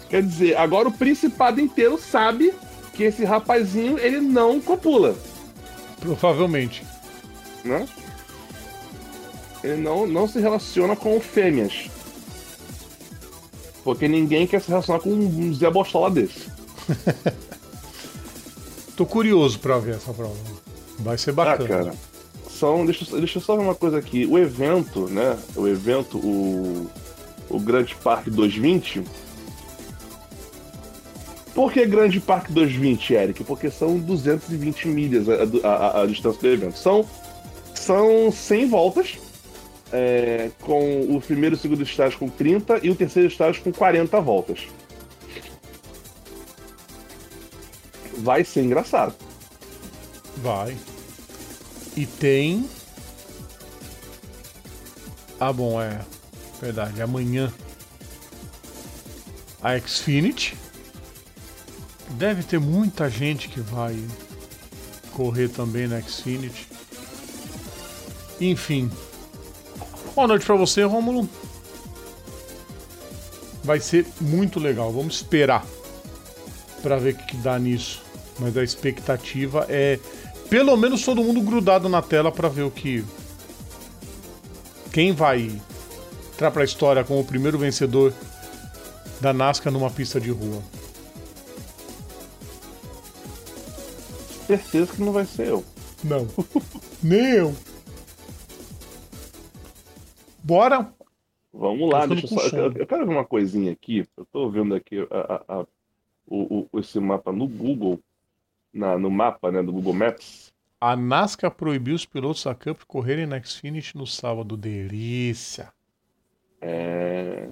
Quer 0.09 0.23
dizer, 0.23 0.57
agora 0.57 0.87
o 0.87 0.91
Principado 0.91 1.59
inteiro 1.59 1.97
sabe 1.97 2.53
que 2.93 3.03
esse 3.03 3.23
rapazinho 3.25 3.97
ele 3.99 4.19
não 4.21 4.59
copula, 4.61 5.15
Provavelmente. 5.99 6.83
né? 7.63 7.87
Ele 9.63 9.81
não, 9.81 10.07
não 10.07 10.27
se 10.27 10.39
relaciona 10.39 10.95
com 10.95 11.19
fêmeas. 11.19 11.89
Porque 13.83 14.07
ninguém 14.07 14.47
quer 14.47 14.61
se 14.61 14.69
relacionar 14.69 14.99
com 14.99 15.09
um 15.09 15.53
Zé 15.53 15.69
Bostola 15.69 16.09
desse. 16.09 16.49
Tô 18.95 19.05
curioso 19.05 19.59
pra 19.59 19.77
ver 19.79 19.95
essa 19.95 20.13
prova. 20.13 20.35
Vai 20.99 21.17
ser 21.17 21.31
Ah, 21.31 21.33
bacana. 21.33 21.67
cara. 21.67 21.93
São, 22.49 22.85
deixa, 22.85 23.05
eu- 23.11 23.17
deixa 23.19 23.39
eu 23.39 23.41
só 23.41 23.55
ver 23.55 23.63
uma 23.63 23.73
coisa 23.75 23.97
aqui. 23.97 24.25
O 24.25 24.37
evento, 24.37 25.07
né? 25.07 25.37
O 25.55 25.67
evento, 25.67 26.17
o, 26.19 26.87
o 27.49 27.59
Grande 27.59 27.95
Parque 27.95 28.29
220. 28.29 29.03
Por 31.55 31.71
que 31.71 31.85
Grande 31.85 32.19
Parque 32.19 32.51
220, 32.53 33.13
Eric? 33.13 33.43
Porque 33.43 33.71
são 33.71 33.97
220 33.97 34.87
milhas 34.87 35.27
a, 35.27 35.67
a- 35.67 35.75
a- 35.75 36.01
a 36.03 36.05
distância 36.05 36.39
do 36.39 36.47
evento. 36.47 36.77
São, 36.77 37.03
são 37.73 38.31
100 38.31 38.69
voltas, 38.69 39.17
é, 39.91 40.49
com 40.61 41.01
o 41.15 41.21
primeiro 41.21 41.55
e 41.55 41.57
o 41.57 41.59
segundo 41.59 41.83
estágio 41.83 42.17
com 42.17 42.29
30 42.29 42.79
e 42.83 42.89
o 42.89 42.95
terceiro 42.95 43.27
estágio 43.27 43.63
com 43.63 43.71
40 43.71 44.19
voltas. 44.21 44.67
Vai 48.17 48.43
ser 48.43 48.61
engraçado. 48.63 49.15
Vai. 50.37 50.77
E 51.95 52.05
tem. 52.05 52.69
Ah, 55.39 55.51
bom, 55.51 55.81
é. 55.81 55.99
Verdade, 56.61 57.01
amanhã. 57.01 57.51
A 59.61 59.77
Xfinity. 59.79 60.55
Deve 62.11 62.43
ter 62.43 62.59
muita 62.59 63.09
gente 63.09 63.49
que 63.49 63.59
vai 63.59 63.97
correr 65.13 65.49
também 65.49 65.87
na 65.87 66.01
Xfinity. 66.01 66.67
Enfim. 68.39 68.91
Boa 70.15 70.27
noite 70.27 70.45
pra 70.45 70.55
você, 70.55 70.83
Rômulo. 70.83 71.27
Vai 73.63 73.79
ser 73.79 74.05
muito 74.19 74.59
legal. 74.59 74.91
Vamos 74.91 75.15
esperar 75.15 75.65
pra 76.81 76.97
ver 76.97 77.13
o 77.13 77.17
que, 77.17 77.25
que 77.27 77.37
dá 77.37 77.57
nisso. 77.57 78.01
Mas 78.39 78.57
a 78.57 78.63
expectativa 78.63 79.65
é 79.69 79.99
pelo 80.49 80.75
menos 80.75 81.03
todo 81.05 81.23
mundo 81.23 81.41
grudado 81.41 81.87
na 81.87 82.01
tela 82.01 82.31
pra 82.31 82.49
ver 82.49 82.63
o 82.63 82.71
que. 82.71 83.05
Quem 84.91 85.13
vai 85.13 85.49
entrar 86.33 86.51
pra 86.51 86.65
história 86.65 87.03
como 87.03 87.21
o 87.21 87.25
primeiro 87.25 87.57
vencedor 87.57 88.13
da 89.21 89.31
NASCAR 89.31 89.71
numa 89.71 89.89
pista 89.89 90.19
de 90.19 90.31
rua. 90.31 90.61
Certeza 94.45 94.91
que 94.91 95.01
não 95.01 95.13
vai 95.13 95.25
ser 95.25 95.47
eu. 95.47 95.63
Não. 96.03 96.27
Nem 97.01 97.35
eu. 97.35 97.55
Bora? 100.43 100.93
Vamos 101.53 101.89
lá, 101.89 102.05
deixa 102.05 102.25
eu 102.25 102.39
só. 102.39 102.57
Eu, 102.57 102.87
quero 102.87 103.05
ver 103.05 103.13
uma 103.13 103.25
coisinha 103.25 103.71
aqui. 103.71 104.05
Eu 104.17 104.25
tô 104.25 104.49
vendo 104.49 104.73
aqui 104.73 104.99
a- 104.99 105.05
a- 105.35 105.61
a- 105.61 105.67
o, 106.27 106.67
o- 106.71 106.79
esse 106.79 106.99
mapa 106.99 107.31
no 107.31 107.47
Google, 107.47 107.99
na, 108.73 108.97
no 108.97 109.11
mapa 109.11 109.51
né, 109.51 109.61
do 109.61 109.71
Google 109.71 109.93
Maps. 109.93 110.53
A 110.79 110.95
NASCAR 110.95 111.51
proibiu 111.51 111.93
os 111.93 112.05
pilotos 112.05 112.43
da 112.43 112.55
Cup 112.55 112.81
correrem 112.87 113.27
na 113.27 113.41
Xfinity 113.41 113.95
no 113.95 114.07
sábado. 114.07 114.57
Delícia. 114.57 115.71
É... 116.61 117.47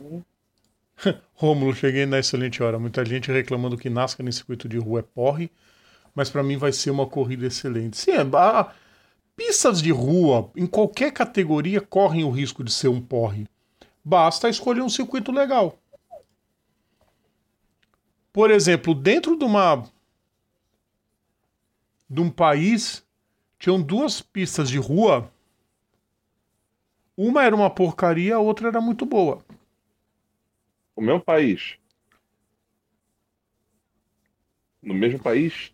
Rômulo, 1.36 1.74
cheguei 1.76 2.06
na 2.06 2.20
excelente 2.20 2.62
hora. 2.64 2.80
Muita 2.80 3.06
gente 3.06 3.32
reclamando 3.32 3.78
que 3.78 3.90
NASCAR 3.90 4.26
nesse 4.26 4.40
circuito 4.40 4.68
de 4.68 4.78
rua 4.78 5.00
é 5.00 5.04
porre, 5.04 5.52
mas 6.16 6.30
para 6.30 6.44
mim 6.44 6.58
vai 6.58 6.72
ser 6.72 6.92
uma 6.92 7.08
corrida 7.08 7.46
excelente. 7.48 7.98
Sim, 7.98 8.12
é, 8.12 8.22
a, 8.22 8.72
pistas 9.40 9.82
de 9.82 9.90
rua, 9.90 10.52
em 10.54 10.68
qualquer 10.68 11.14
categoria, 11.14 11.80
correm 11.80 12.26
o 12.26 12.30
risco 12.30 12.62
de 12.62 12.74
ser 12.74 12.90
um 12.90 13.00
porre. 13.02 13.48
Basta 14.04 14.50
escolher 14.50 14.82
um 14.82 14.90
circuito 14.90 15.32
legal. 15.32 15.80
Por 18.34 18.52
exemplo, 18.52 18.94
dentro 18.94 19.38
de 19.38 19.46
uma 19.46 19.90
de 22.10 22.20
um 22.20 22.30
país 22.30 23.02
tinham 23.58 23.82
duas 23.82 24.22
pistas 24.22 24.70
de 24.70 24.78
rua. 24.78 25.32
Uma 27.16 27.46
era 27.46 27.56
uma 27.56 27.70
porcaria, 27.70 28.36
a 28.36 28.40
outra 28.40 28.68
era 28.68 28.82
muito 28.82 29.06
boa. 29.06 29.42
O 30.98 31.02
mesmo 31.02 31.22
país. 31.22 31.78
No 34.82 34.94
mesmo 34.94 35.20
país? 35.20 35.72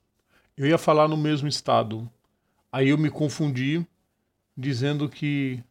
Eu 0.55 0.67
ia 0.67 0.77
falar 0.77 1.07
no 1.07 1.17
mesmo 1.17 1.47
estado. 1.47 2.07
Aí 2.75 2.89
eu 2.89 2.97
me 2.97 3.09
confundi, 3.09 3.87
dizendo 4.57 5.07
que 5.07 5.63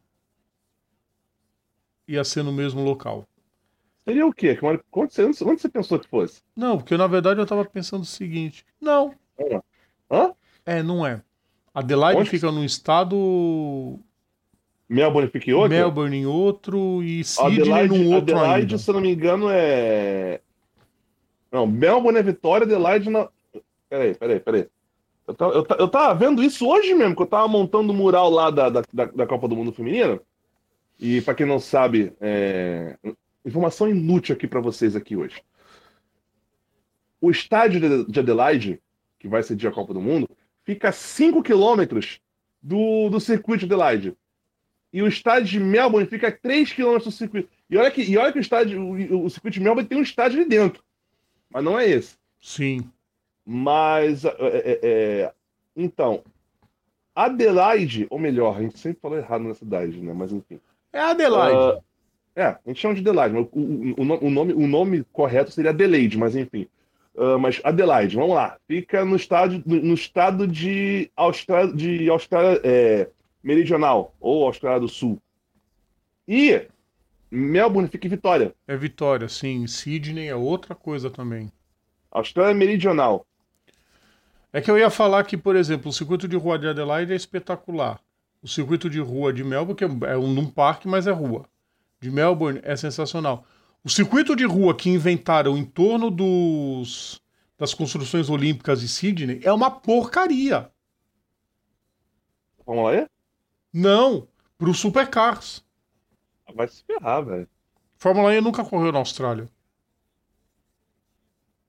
ia 2.07 2.23
ser 2.23 2.41
no 2.41 2.51
mesmo 2.51 2.83
local. 2.83 3.27
Seria 4.03 4.25
o 4.25 4.33
quê? 4.33 4.57
Onde 4.91 5.13
você, 5.13 5.23
onde 5.23 5.61
você 5.61 5.69
pensou 5.69 5.99
que 5.99 6.09
fosse? 6.09 6.41
Não, 6.55 6.79
porque 6.79 6.97
na 6.97 7.05
verdade 7.05 7.39
eu 7.39 7.43
estava 7.43 7.63
pensando 7.63 8.01
o 8.01 8.07
seguinte. 8.07 8.65
Não. 8.81 9.13
Hã? 10.09 10.33
É, 10.65 10.81
não 10.81 11.05
é. 11.05 11.21
Adelaide 11.75 12.21
onde? 12.21 12.29
fica 12.31 12.51
num 12.51 12.63
estado. 12.63 13.99
Melbourne 14.89 15.29
fica 15.29 15.51
em 15.51 15.53
outro? 15.53 15.69
Melbourne 15.69 16.17
em 16.17 16.25
outro 16.25 17.03
e 17.03 17.23
Sydney 17.23 17.61
Adelaide, 17.61 17.99
num 17.99 18.15
outro 18.15 18.35
Adelaide, 18.35 18.61
ainda. 18.61 18.77
se 18.79 18.89
eu 18.89 18.93
não 18.95 19.01
me 19.01 19.13
engano, 19.13 19.47
é. 19.51 20.41
Não, 21.51 21.67
Melbourne 21.67 22.17
é 22.17 22.23
Vitória, 22.23 22.65
Adelaide 22.65 23.11
na. 23.11 23.29
Peraí, 23.87 24.15
peraí, 24.15 24.39
peraí. 24.39 24.67
Eu 25.27 25.33
tava, 25.33 25.53
eu, 25.53 25.65
eu 25.79 25.87
tava 25.87 26.13
vendo 26.13 26.43
isso 26.43 26.67
hoje 26.67 26.93
mesmo, 26.93 27.15
que 27.15 27.21
eu 27.21 27.27
tava 27.27 27.47
montando 27.47 27.91
o 27.91 27.95
mural 27.95 28.29
lá 28.29 28.51
da, 28.51 28.69
da, 28.69 28.81
da 28.91 29.27
Copa 29.27 29.47
do 29.47 29.55
Mundo 29.55 29.71
Feminino. 29.71 30.21
E 30.99 31.21
para 31.21 31.35
quem 31.35 31.45
não 31.45 31.59
sabe, 31.59 32.13
é... 32.21 32.97
informação 33.45 33.89
inútil 33.89 34.35
aqui 34.35 34.47
para 34.47 34.61
vocês 34.61 34.95
aqui 34.95 35.15
hoje. 35.15 35.41
O 37.19 37.31
estádio 37.31 38.05
de 38.05 38.19
Adelaide, 38.19 38.79
que 39.19 39.27
vai 39.27 39.41
ser 39.41 39.55
dia 39.55 39.71
Copa 39.71 39.93
do 39.93 40.01
Mundo, 40.01 40.29
fica 40.63 40.89
a 40.89 40.91
5 40.91 41.41
quilômetros 41.41 42.19
do, 42.61 43.09
do 43.09 43.19
circuito 43.19 43.65
de 43.65 43.73
Adelaide. 43.73 44.15
E 44.93 45.01
o 45.01 45.07
estádio 45.07 45.47
de 45.47 45.59
Melbourne 45.59 46.07
fica 46.07 46.27
a 46.27 46.31
3 46.31 46.71
quilômetros 46.71 47.13
do 47.13 47.17
circuito. 47.17 47.49
E 47.69 47.77
olha 47.77 47.91
que, 47.91 48.01
e 48.01 48.17
olha 48.17 48.31
que 48.31 48.37
o, 48.37 48.41
estádio, 48.41 48.81
o, 48.81 49.25
o 49.25 49.29
circuito 49.29 49.55
de 49.55 49.59
Melbourne 49.59 49.89
tem 49.89 49.97
um 49.97 50.03
estádio 50.03 50.39
ali 50.39 50.47
dentro. 50.47 50.83
Mas 51.49 51.63
não 51.63 51.79
é 51.79 51.89
esse. 51.89 52.15
Sim. 52.41 52.89
Mas, 53.45 54.25
é, 54.25 54.31
é, 54.39 54.79
é, 54.81 55.33
então, 55.75 56.23
Adelaide, 57.15 58.07
ou 58.09 58.17
melhor, 58.17 58.57
a 58.57 58.61
gente 58.61 58.77
sempre 58.79 58.99
falou 58.99 59.17
errado 59.17 59.43
nessa 59.43 59.59
cidade, 59.59 59.97
né? 60.01 60.13
Mas 60.13 60.33
enfim. 60.33 60.59
É 60.91 60.99
Adelaide. 60.99 61.77
Uh, 61.77 61.83
é, 62.35 62.43
a 62.45 62.59
gente 62.67 62.81
chama 62.81 62.95
de 62.95 63.01
Adelaide, 63.01 63.37
o, 63.37 63.49
o, 63.53 64.01
o, 64.01 64.29
nome, 64.29 64.53
o 64.53 64.67
nome 64.67 65.05
correto 65.13 65.51
seria 65.51 65.71
Adelaide, 65.71 66.17
mas 66.17 66.35
enfim. 66.35 66.67
Uh, 67.13 67.39
mas 67.39 67.61
Adelaide, 67.63 68.17
vamos 68.17 68.35
lá. 68.35 68.57
Fica 68.67 69.05
no 69.05 69.15
estado, 69.15 69.63
no 69.65 69.93
estado 69.93 70.45
de 70.45 71.09
Austrália, 71.15 71.73
de 71.73 72.09
Austrália 72.09 72.59
é, 72.63 73.07
Meridional, 73.41 74.13
ou 74.19 74.45
Austrália 74.45 74.81
do 74.81 74.89
Sul. 74.89 75.17
E 76.27 76.67
Melbourne 77.31 77.87
fica 77.87 78.07
em 78.07 78.09
Vitória. 78.09 78.53
É 78.67 78.75
Vitória, 78.75 79.29
sim. 79.29 79.65
Sydney 79.67 80.27
é 80.27 80.35
outra 80.35 80.75
coisa 80.75 81.09
também. 81.09 81.49
Austrália 82.11 82.53
Meridional. 82.53 83.25
É 84.55 84.61
que 84.61 84.71
eu 84.71 84.77
ia 84.77 84.89
falar 84.89 85.25
que, 85.25 85.35
por 85.35 85.53
exemplo, 85.53 85.89
o 85.89 85.93
circuito 85.93 86.29
de 86.29 86.37
rua 86.37 86.57
de 86.57 86.65
Adelaide 86.65 87.11
é 87.11 87.15
espetacular. 87.17 87.99
O 88.41 88.47
circuito 88.47 88.89
de 88.89 89.01
rua 89.01 89.33
de 89.33 89.43
Melbourne, 89.43 89.75
que 89.75 89.83
é 89.83 90.17
um, 90.17 90.39
um 90.39 90.49
parque, 90.49 90.87
mas 90.87 91.07
é 91.07 91.11
rua. 91.11 91.43
De 91.99 92.09
Melbourne 92.09 92.61
é 92.63 92.73
sensacional. 92.77 93.45
O 93.83 93.89
circuito 93.89 94.33
de 94.33 94.45
rua 94.45 94.73
que 94.73 94.89
inventaram 94.89 95.57
em 95.57 95.65
torno 95.65 96.09
dos 96.09 97.21
das 97.57 97.73
construções 97.73 98.29
olímpicas 98.29 98.79
de 98.79 98.87
Sydney 98.87 99.41
é 99.43 99.51
uma 99.51 99.69
porcaria. 99.69 100.71
Vamos 102.65 102.85
lá 102.85 102.91
aí? 102.91 103.07
Não, 103.73 104.25
pro 104.57 104.73
Supercars. 104.73 105.65
Vai 106.55 106.69
se 106.69 106.81
ferrar, 106.85 107.25
velho. 107.25 107.49
Fórmula 107.97 108.33
E 108.33 108.39
nunca 108.39 108.63
correu 108.63 108.93
na 108.93 108.99
Austrália. 108.99 109.49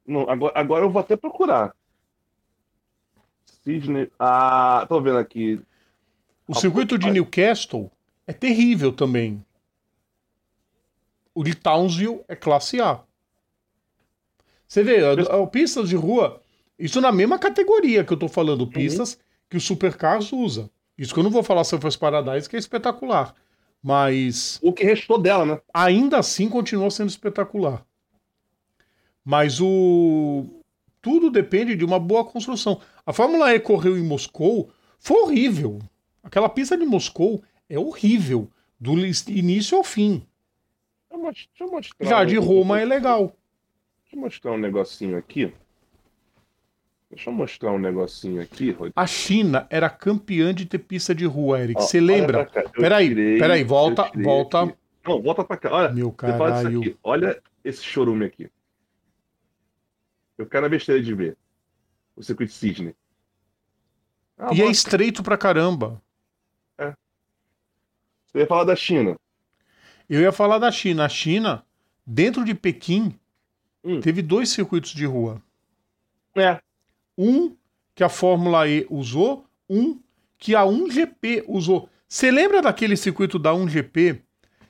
Não, 0.07 0.30
agora, 0.30 0.53
agora 0.57 0.84
eu 0.84 0.91
vou 0.91 1.01
até 1.01 1.16
procurar. 1.16 1.74
Sydney. 3.67 4.09
Ah, 4.17 4.87
tô 4.89 5.01
vendo 5.01 5.19
aqui. 5.19 5.61
O 6.47 6.55
circuito 6.55 6.97
de 6.97 7.11
Newcastle 7.11 7.91
é 8.25 8.33
terrível 8.33 8.93
também. 8.93 9.45
O 11.35 11.43
de 11.43 11.57
Townsville 11.57 12.21
é 12.29 12.37
classe 12.37 12.81
A. 12.81 13.01
Você 14.69 14.85
vê, 14.85 15.05
a, 15.05 15.12
a, 15.43 15.47
pistas 15.49 15.89
de 15.89 15.97
rua, 15.97 16.41
isso 16.79 17.01
na 17.01 17.11
mesma 17.11 17.39
categoria 17.39 18.05
que 18.05 18.12
eu 18.12 18.17
tô 18.17 18.29
falando, 18.29 18.62
uhum. 18.62 18.71
pistas 18.71 19.14
uhum. 19.14 19.21
que 19.51 19.57
o 19.57 19.61
Supercars 19.61 20.33
usa. 20.33 20.71
Isso 20.97 21.12
que 21.12 21.19
eu 21.19 21.25
não 21.25 21.31
vou 21.31 21.43
falar 21.43 21.64
Surfers 21.64 21.97
Paradise, 21.97 22.49
que 22.49 22.57
é 22.57 22.59
espetacular. 22.59 23.35
Mas. 23.83 24.59
O 24.62 24.73
que 24.73 24.85
restou 24.85 25.19
dela, 25.19 25.45
né? 25.45 25.61
Ainda 25.75 26.19
assim 26.19 26.49
continua 26.49 26.91
sendo 26.91 27.11
espetacular. 27.11 27.85
Mas 29.25 29.61
o. 29.61 30.56
Tudo 31.07 31.31
depende 31.31 31.77
de 31.77 31.85
uma 31.85 32.01
boa 32.01 32.25
construção. 32.25 32.81
A 33.07 33.13
Fórmula 33.13 33.55
E 33.55 33.61
correu 33.61 33.97
em 33.97 34.03
Moscou, 34.03 34.73
foi 34.99 35.17
horrível. 35.23 35.79
Aquela 36.21 36.49
pista 36.49 36.77
de 36.77 36.85
Moscou 36.85 37.45
é 37.69 37.79
horrível, 37.79 38.51
do 38.81 38.95
início 39.29 39.79
ao 39.79 39.85
fim. 39.85 40.27
Deixa 41.09 41.47
eu 41.61 41.71
mostrar 41.71 42.09
Já 42.09 42.25
de 42.25 42.37
Roma 42.37 42.81
é 42.81 42.85
legal. 42.85 43.37
Deixa 44.03 44.17
eu 44.17 44.21
mostrar 44.21 44.51
um 44.51 44.59
negocinho 44.59 45.17
aqui. 45.17 45.53
Deixa 47.09 47.31
eu 47.31 47.35
mostrar 47.35 47.71
um 47.71 47.79
negocinho 47.79 48.43
aqui, 48.43 48.73
Rodrigo. 48.73 48.95
A 48.97 49.07
China 49.07 49.65
era 49.71 49.89
campeã 49.89 50.53
de 50.53 50.67
ter 50.67 50.81
pista 50.81 51.15
de 51.15 51.25
rua, 51.25 51.61
Eric. 51.61 51.81
Você 51.81 52.01
lembra? 52.01 52.51
Peraí, 52.75 53.11
tirei, 53.11 53.39
peraí, 53.39 53.63
volta, 53.63 54.11
volta. 54.13 54.65
Aqui. 54.65 54.75
Não, 55.07 55.23
volta 55.23 55.45
pra 55.45 55.57
cá. 55.57 55.71
Olha, 55.73 55.93
Meu 55.93 56.11
caralho. 56.11 56.99
Olha 57.05 57.41
esse 57.63 57.85
chorume 57.85 58.25
aqui. 58.25 58.51
Eu 60.39 60.47
quero 60.47 60.66
a 60.66 60.68
besteira 60.68 61.03
de 61.03 61.14
ver. 61.14 61.37
O 62.14 62.22
circuito 62.22 62.53
de 62.53 62.59
Sydney. 62.59 62.95
Ah, 64.39 64.51
e 64.55 64.62
é 64.62 64.66
estreito 64.66 65.22
pra 65.22 65.37
caramba. 65.37 66.03
É. 66.78 66.95
Você 68.26 68.39
ia 68.41 68.47
falar 68.47 68.64
da 68.64 68.76
China. 68.76 69.16
Eu 70.09 70.20
ia 70.20 70.32
falar 70.32 70.59
da 70.59 70.70
China. 70.70 71.05
A 71.05 71.09
China, 71.09 71.64
dentro 72.07 72.45
de 72.45 72.55
Pequim, 72.55 73.18
hum. 73.82 74.01
teve 74.01 74.22
dois 74.22 74.51
circuitos 74.51 74.91
de 74.91 75.07
rua. 75.07 75.43
É. 76.34 76.61
Um 77.16 77.57
que 77.95 78.05
a 78.05 78.09
Fórmula 78.09 78.68
E 78.68 78.87
usou, 78.91 79.47
um 79.68 79.99
que 80.39 80.55
a 80.55 80.62
1GP 80.62 81.45
usou. 81.49 81.89
Você 82.07 82.30
lembra 82.30 82.61
daquele 82.61 82.97
circuito 82.97 83.39
da 83.39 83.53
1GP 83.53 84.20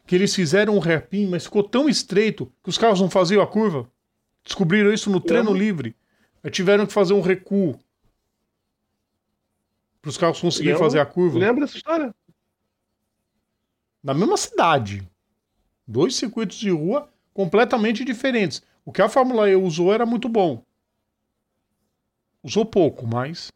que 0.07 0.15
eles 0.15 0.35
fizeram 0.35 0.77
um 0.77 0.81
hairpin, 0.81 1.27
mas 1.27 1.45
ficou 1.45 1.65
tão 1.65 1.89
estreito 1.89 2.51
que 2.63 2.71
os 2.71 2.79
carros 2.79 3.01
não 3.01 3.11
faziam 3.11 3.43
a 3.43 3.47
curva? 3.47 3.91
Descobriram 4.47 4.93
isso 4.93 5.11
no 5.11 5.21
treino 5.21 5.53
livre. 5.53 5.97
Aí 6.43 6.51
tiveram 6.51 6.87
que 6.87 6.93
fazer 6.93 7.13
um 7.13 7.21
recuo 7.21 7.79
para 10.01 10.09
os 10.09 10.17
carros 10.17 10.41
conseguirem 10.41 10.79
fazer 10.79 11.01
a 11.01 11.05
curva. 11.05 11.37
Lembra 11.37 11.67
dessa 11.67 11.77
história? 11.77 12.15
Na 14.01 14.15
mesma 14.15 14.37
cidade. 14.37 15.07
Dois 15.85 16.15
circuitos 16.15 16.57
de 16.57 16.71
rua 16.71 17.13
completamente 17.35 18.05
diferentes. 18.05 18.63
O 18.85 18.93
que 18.93 19.03
a 19.03 19.09
Fórmula 19.09 19.51
E 19.51 19.57
usou 19.57 19.93
era 19.93 20.07
muito 20.07 20.29
bom. 20.29 20.63
Usou 22.41 22.65
pouco, 22.65 23.05
mas. 23.05 23.51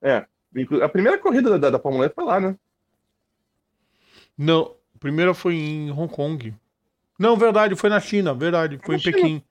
É. 0.00 0.24
A 0.80 0.88
primeira 0.88 1.18
corrida 1.18 1.58
da, 1.58 1.70
da 1.70 1.78
Fórmula 1.80 2.06
E 2.06 2.10
foi 2.10 2.24
lá, 2.24 2.38
né? 2.38 2.56
Não. 4.38 4.76
A 4.94 4.98
primeira 5.00 5.34
foi 5.34 5.56
em 5.56 5.90
Hong 5.90 6.12
Kong. 6.12 6.54
Não, 7.20 7.36
verdade, 7.36 7.76
foi 7.76 7.90
na 7.90 8.00
China, 8.00 8.32
verdade, 8.32 8.80
foi 8.82 8.96
em 8.96 8.98
Pequim. 8.98 9.42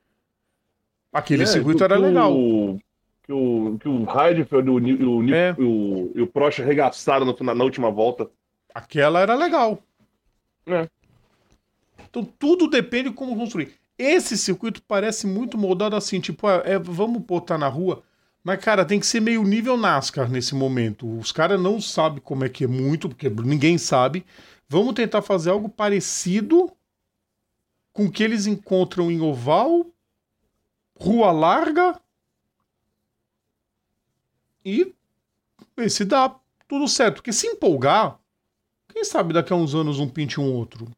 Aquele 1.13 1.43
é, 1.43 1.45
circuito 1.45 1.83
era 1.83 1.99
legal. 1.99 2.35
O, 2.35 2.79
que 3.21 3.31
o, 3.31 3.77
que 3.79 3.87
o 3.87 4.07
Heidfeld 4.09 4.89
e 4.89 5.03
o, 5.03 5.17
o, 5.17 5.35
é. 5.35 5.55
o, 5.55 6.23
o, 6.23 6.25
Prost 6.25 6.59
arregaçaram 6.59 7.27
no, 7.27 7.53
na 7.53 7.63
última 7.63 7.91
volta. 7.91 8.27
Aquela 8.73 9.19
era 9.19 9.35
legal. 9.35 9.83
É. 10.65 10.87
Então 12.09 12.23
tudo 12.23 12.67
depende 12.67 13.09
de 13.09 13.15
como 13.15 13.35
construir. 13.35 13.71
Esse 13.99 14.35
circuito 14.35 14.81
parece 14.81 15.27
muito 15.27 15.55
moldado 15.55 15.95
assim, 15.95 16.19
tipo, 16.19 16.49
é, 16.49 16.73
é, 16.73 16.79
vamos 16.79 17.21
botar 17.21 17.59
na 17.59 17.67
rua, 17.67 18.01
mas, 18.43 18.63
cara, 18.63 18.83
tem 18.83 18.99
que 18.99 19.05
ser 19.05 19.19
meio 19.19 19.43
nível 19.43 19.77
NASCAR 19.77 20.27
nesse 20.27 20.55
momento. 20.55 21.07
Os 21.19 21.31
caras 21.31 21.61
não 21.61 21.79
sabem 21.79 22.19
como 22.19 22.43
é 22.43 22.49
que 22.49 22.63
é 22.63 22.67
muito, 22.67 23.09
porque 23.09 23.29
ninguém 23.29 23.77
sabe. 23.77 24.25
Vamos 24.67 24.95
tentar 24.95 25.21
fazer 25.21 25.51
algo 25.51 25.69
parecido 25.69 26.71
com 27.99 28.05
o 28.05 28.11
que 28.11 28.23
eles 28.23 28.47
encontram 28.47 29.11
em 29.11 29.19
oval, 29.19 29.85
rua 30.97 31.33
larga 31.33 32.01
e 34.63 34.95
ver 35.75 35.91
se 35.91 36.05
dá 36.05 36.33
tudo 36.65 36.87
certo. 36.87 37.15
Porque 37.15 37.33
se 37.33 37.47
empolgar, 37.47 38.17
quem 38.87 39.03
sabe 39.03 39.33
daqui 39.33 39.51
a 39.51 39.55
uns 39.57 39.75
anos 39.75 39.99
um 39.99 40.07
pinte 40.07 40.39
um 40.39 40.49
outro. 40.49 40.89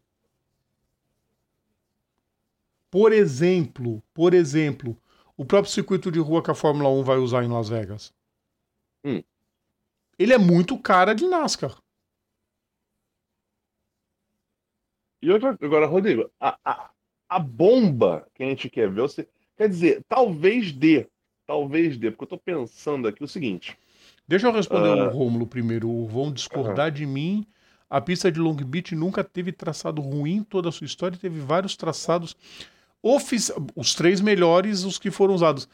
Por 2.92 3.12
exemplo, 3.12 4.04
por 4.14 4.36
exemplo, 4.36 4.96
o 5.36 5.44
próprio 5.44 5.74
circuito 5.74 6.12
de 6.12 6.20
rua 6.20 6.44
que 6.44 6.52
a 6.52 6.56
Fórmula 6.56 6.88
1 6.88 7.04
vai 7.04 7.18
usar 7.18 7.44
em 7.44 7.52
Las 7.52 7.68
Vegas. 7.68 8.14
Hum. 9.04 9.24
Ele 10.20 10.34
é 10.34 10.38
muito 10.38 10.78
cara 10.78 11.16
de 11.16 11.26
NASCAR. 11.26 11.82
E 15.20 15.32
outra, 15.32 15.58
agora, 15.60 15.88
Rodrigo, 15.88 16.32
a, 16.40 16.60
a, 16.64 16.91
a 17.32 17.40
bomba 17.40 18.28
que 18.36 18.44
a 18.44 18.46
gente 18.46 18.70
quer 18.70 18.90
ver, 18.90 19.02
você, 19.04 19.26
quer 19.58 19.70
dizer, 19.70 20.04
talvez 20.10 20.74
dê, 20.74 21.08
talvez 21.48 21.98
dê, 21.98 22.12
porque 22.12 22.26
eu 22.26 22.28
tô 22.28 22.38
pensando 22.38 23.08
aqui 23.08 23.24
o 23.24 23.28
seguinte. 23.28 23.78
Deixa 24.28 24.48
eu 24.48 24.52
responder 24.52 24.90
Ah. 25.00 25.08
o 25.08 25.10
Rômulo 25.12 25.48
primeiro. 25.48 26.06
Vão 26.08 26.30
discordar 26.34 26.92
de 26.92 27.06
mim. 27.06 27.46
A 27.90 28.02
pista 28.02 28.30
de 28.30 28.38
Long 28.38 28.56
Beach 28.56 28.94
nunca 28.96 29.24
teve 29.24 29.54
traçado 29.54 30.02
ruim 30.02 30.38
em 30.38 30.44
toda 30.44 30.68
a 30.68 30.72
sua 30.74 30.84
história. 30.84 31.18
Teve 31.18 31.40
vários 31.40 31.78
traçados 31.78 32.36
os 33.76 33.96
três 33.96 34.22
melhores, 34.22 34.84
os 34.84 35.00
que 35.00 35.10
foram 35.10 35.34
usados. 35.34 35.68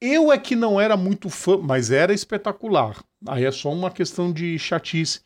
Eu 0.00 0.32
é 0.32 0.38
que 0.38 0.56
não 0.56 0.80
era 0.80 0.96
muito 0.96 1.28
fã, 1.28 1.58
mas 1.58 1.90
era 1.90 2.14
espetacular. 2.14 3.04
Aí 3.28 3.44
é 3.44 3.50
só 3.50 3.70
uma 3.72 3.90
questão 3.90 4.32
de 4.32 4.58
chatice. 4.58 5.20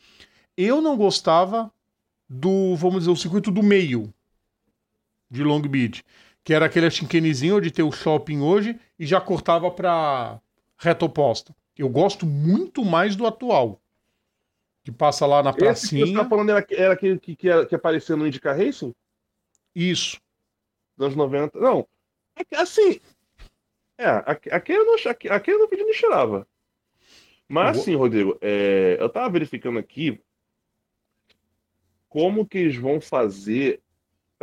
Eu 0.57 0.81
não 0.81 0.97
gostava 0.97 1.71
do, 2.29 2.75
vamos 2.75 3.01
dizer, 3.01 3.11
o 3.11 3.17
circuito 3.17 3.51
do 3.51 3.63
meio 3.63 4.13
de 5.35 5.43
Long 5.43 5.61
Beach, 5.63 6.05
que 6.45 6.55
era 6.55 6.67
aquele 6.67 6.91
chinquenezinho 6.91 7.61
de 7.61 7.71
ter 7.71 7.83
o 7.83 7.91
shopping 7.93 8.41
hoje 8.41 8.79
e 8.99 9.05
já 9.05 9.21
cortava 9.21 9.71
para 9.71 10.41
reta 10.79 11.05
oposta. 11.05 11.55
Eu 11.77 11.89
gosto 11.89 12.25
muito 12.25 12.85
mais 12.85 13.17
do 13.17 13.27
atual. 13.27 13.81
Que 14.85 14.93
passa 14.93 15.27
lá 15.27 15.43
na 15.43 15.51
Esse 15.51 15.59
que 15.59 15.65
você 15.65 15.97
pracinha. 15.97 16.23
tá 16.23 16.29
falando 16.29 16.51
era, 16.51 16.67
era 16.71 16.95
aquele 16.95 17.19
que, 17.19 17.35
que, 17.35 17.49
era- 17.49 17.67
que 17.67 17.75
apareceu 17.75 18.17
no 18.17 18.27
IndyCar 18.27 18.57
Racing? 18.57 18.95
Isso. 19.75 20.21
dos 20.97 21.07
anos 21.07 21.17
90. 21.17 21.59
Não, 21.59 21.87
é 22.51 22.57
assim. 22.57 23.01
É, 23.99 24.07
aqui 24.53 24.73
eu 24.73 24.85
não, 24.85 24.95
aqui 25.31 25.51
eu 25.51 25.59
não 25.59 25.69
pedi 25.69 25.83
nem 25.85 25.95
cheirava. 25.95 26.47
Mas 27.49 27.79
assim, 27.79 27.95
Rodrigo, 27.95 28.37
é, 28.41 28.97
eu 29.01 29.09
tava 29.09 29.31
verificando 29.31 29.79
aqui 29.79 30.21
como 32.09 32.47
que 32.47 32.59
eles 32.59 32.77
vão 32.77 33.01
fazer 33.01 33.81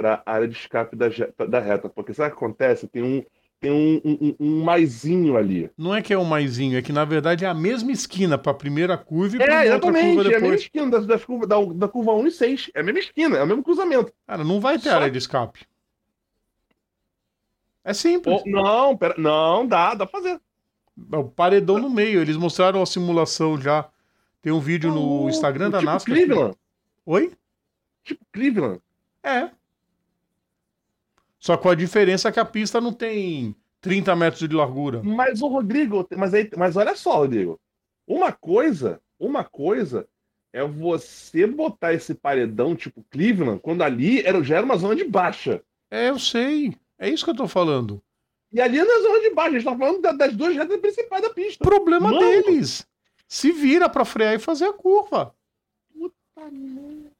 para 0.01 0.23
a 0.25 0.31
área 0.33 0.47
de 0.47 0.55
escape 0.57 0.95
da, 0.95 1.05
da 1.47 1.59
reta. 1.59 1.87
Porque 1.87 2.13
sabe 2.13 2.29
o 2.29 2.31
que 2.37 2.43
acontece? 2.43 2.87
Tem 2.87 3.03
um, 3.03 3.23
tem 3.59 3.71
um, 3.71 4.01
um, 4.03 4.17
um- 4.21 4.35
um 4.39 4.63
maisinho 4.63 5.37
ali. 5.37 5.69
Não 5.77 5.93
é 5.93 6.01
que 6.01 6.11
é 6.11 6.17
o 6.17 6.25
maisinho, 6.25 6.77
é 6.77 6.81
que 6.81 6.91
na 6.91 7.05
verdade 7.05 7.45
é 7.45 7.47
a 7.47 7.53
mesma 7.53 7.91
esquina 7.91 8.37
para 8.37 8.51
a 8.51 8.55
primeira 8.55 8.97
curva 8.97 9.35
e 9.37 9.41
É, 9.41 9.45
para 9.45 9.53
outra 9.55 9.67
exatamente. 9.67 10.15
curva 10.15 10.21
É 10.21 10.25
a 10.25 10.29
mesma 10.29 10.39
depois. 10.41 10.61
esquina 10.61 10.89
da, 10.89 10.99
da, 10.99 11.19
curva, 11.19 11.47
da, 11.47 11.55
da 11.75 11.87
curva 11.87 12.13
1 12.13 12.27
e 12.27 12.31
6. 12.31 12.71
É 12.73 12.79
a 12.79 12.83
mesma 12.83 12.99
esquina, 12.99 13.37
é 13.37 13.43
o 13.43 13.47
mesmo 13.47 13.63
cruzamento. 13.63 14.11
Cara, 14.25 14.43
não 14.43 14.59
vai 14.59 14.79
ter 14.79 14.89
Só- 14.89 14.95
área 14.95 15.11
de 15.11 15.17
escape. 15.19 15.59
É 17.83 17.93
simples. 17.93 18.41
Ou- 18.45 18.51
não, 18.51 18.97
pera, 18.97 19.15
não, 19.17 19.65
dá, 19.67 19.93
dá 19.93 20.05
pra 20.05 20.19
fazer. 20.21 20.39
É 21.11 21.17
o 21.17 21.23
paredão 21.25 21.79
no 21.79 21.89
meio. 21.89 22.21
Eles 22.21 22.37
mostraram 22.37 22.81
a 22.81 22.85
simulação 22.85 23.59
já. 23.59 23.87
Tem 24.41 24.51
um 24.51 24.59
vídeo 24.59 24.89
no 24.91 25.21
Não, 25.21 25.29
Instagram 25.29 25.69
da 25.69 25.79
tipo 25.79 25.91
NASCAR. 25.91 26.15
Cleveland. 26.15 26.55
Oi? 27.05 27.31
Tipo 28.03 28.25
Cleveland. 28.31 28.81
É. 29.23 29.49
Só 31.41 31.57
com 31.57 31.69
a 31.69 31.75
diferença 31.75 32.31
que 32.31 32.39
a 32.39 32.45
pista 32.45 32.79
não 32.79 32.93
tem 32.93 33.55
30 33.81 34.15
metros 34.15 34.47
de 34.47 34.55
largura. 34.55 35.01
Mas 35.03 35.41
o 35.41 35.47
Rodrigo, 35.47 36.07
mas, 36.15 36.33
aí, 36.33 36.47
mas 36.55 36.77
olha 36.77 36.95
só, 36.95 37.17
Rodrigo. 37.17 37.59
Uma 38.07 38.31
coisa, 38.31 39.01
uma 39.19 39.43
coisa 39.43 40.07
é 40.53 40.63
você 40.63 41.47
botar 41.47 41.93
esse 41.93 42.13
paredão 42.13 42.75
tipo 42.75 43.03
Cleveland, 43.09 43.59
quando 43.61 43.81
ali 43.81 44.21
era, 44.21 44.43
já 44.43 44.57
era 44.57 44.65
uma 44.65 44.77
zona 44.77 44.95
de 44.95 45.03
baixa. 45.03 45.63
É, 45.89 46.09
eu 46.09 46.19
sei. 46.19 46.75
É 46.99 47.09
isso 47.09 47.25
que 47.25 47.31
eu 47.31 47.35
tô 47.35 47.47
falando. 47.47 48.01
E 48.53 48.61
ali 48.61 48.77
não 48.77 48.99
é 48.99 49.01
zona 49.01 49.21
de 49.21 49.33
baixa, 49.33 49.49
a 49.49 49.59
gente 49.59 49.63
tá 49.63 49.77
falando 49.77 50.01
da- 50.01 50.11
das 50.11 50.35
duas 50.35 50.55
retas 50.55 50.79
principais 50.79 51.21
da 51.23 51.29
pista. 51.31 51.63
Problema 51.63 52.11
Mano. 52.11 52.19
deles. 52.19 52.85
Se 53.27 53.51
vira 53.51 53.89
pra 53.89 54.05
frear 54.05 54.35
e 54.35 54.39
fazer 54.39 54.65
a 54.65 54.73
curva. 54.73 55.33
Sabe 56.35 56.57
aquela 56.57 57.10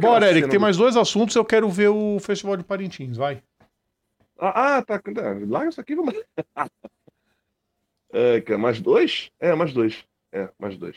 Bora, 0.00 0.28
Eric, 0.28 0.48
tem 0.48 0.58
do- 0.58 0.62
mais 0.62 0.76
dois 0.76 0.96
assuntos. 0.96 1.34
Eu 1.34 1.44
quero 1.44 1.68
ver 1.70 1.88
o 1.88 2.18
Festival 2.20 2.56
de 2.56 2.64
Parintins. 2.64 3.16
Vai. 3.16 3.42
Ah, 4.38 4.76
ah, 4.78 4.82
tá. 4.82 4.98
tá, 4.98 5.22
Larga 5.46 5.68
isso 5.70 5.80
aqui, 5.80 5.94
vamos. 5.94 6.14
é, 8.12 8.56
mais 8.56 8.80
dois? 8.80 9.30
É, 9.38 9.54
mais 9.54 9.72
dois. 9.72 10.04
É, 10.32 10.48
mais 10.58 10.76
dois. 10.76 10.96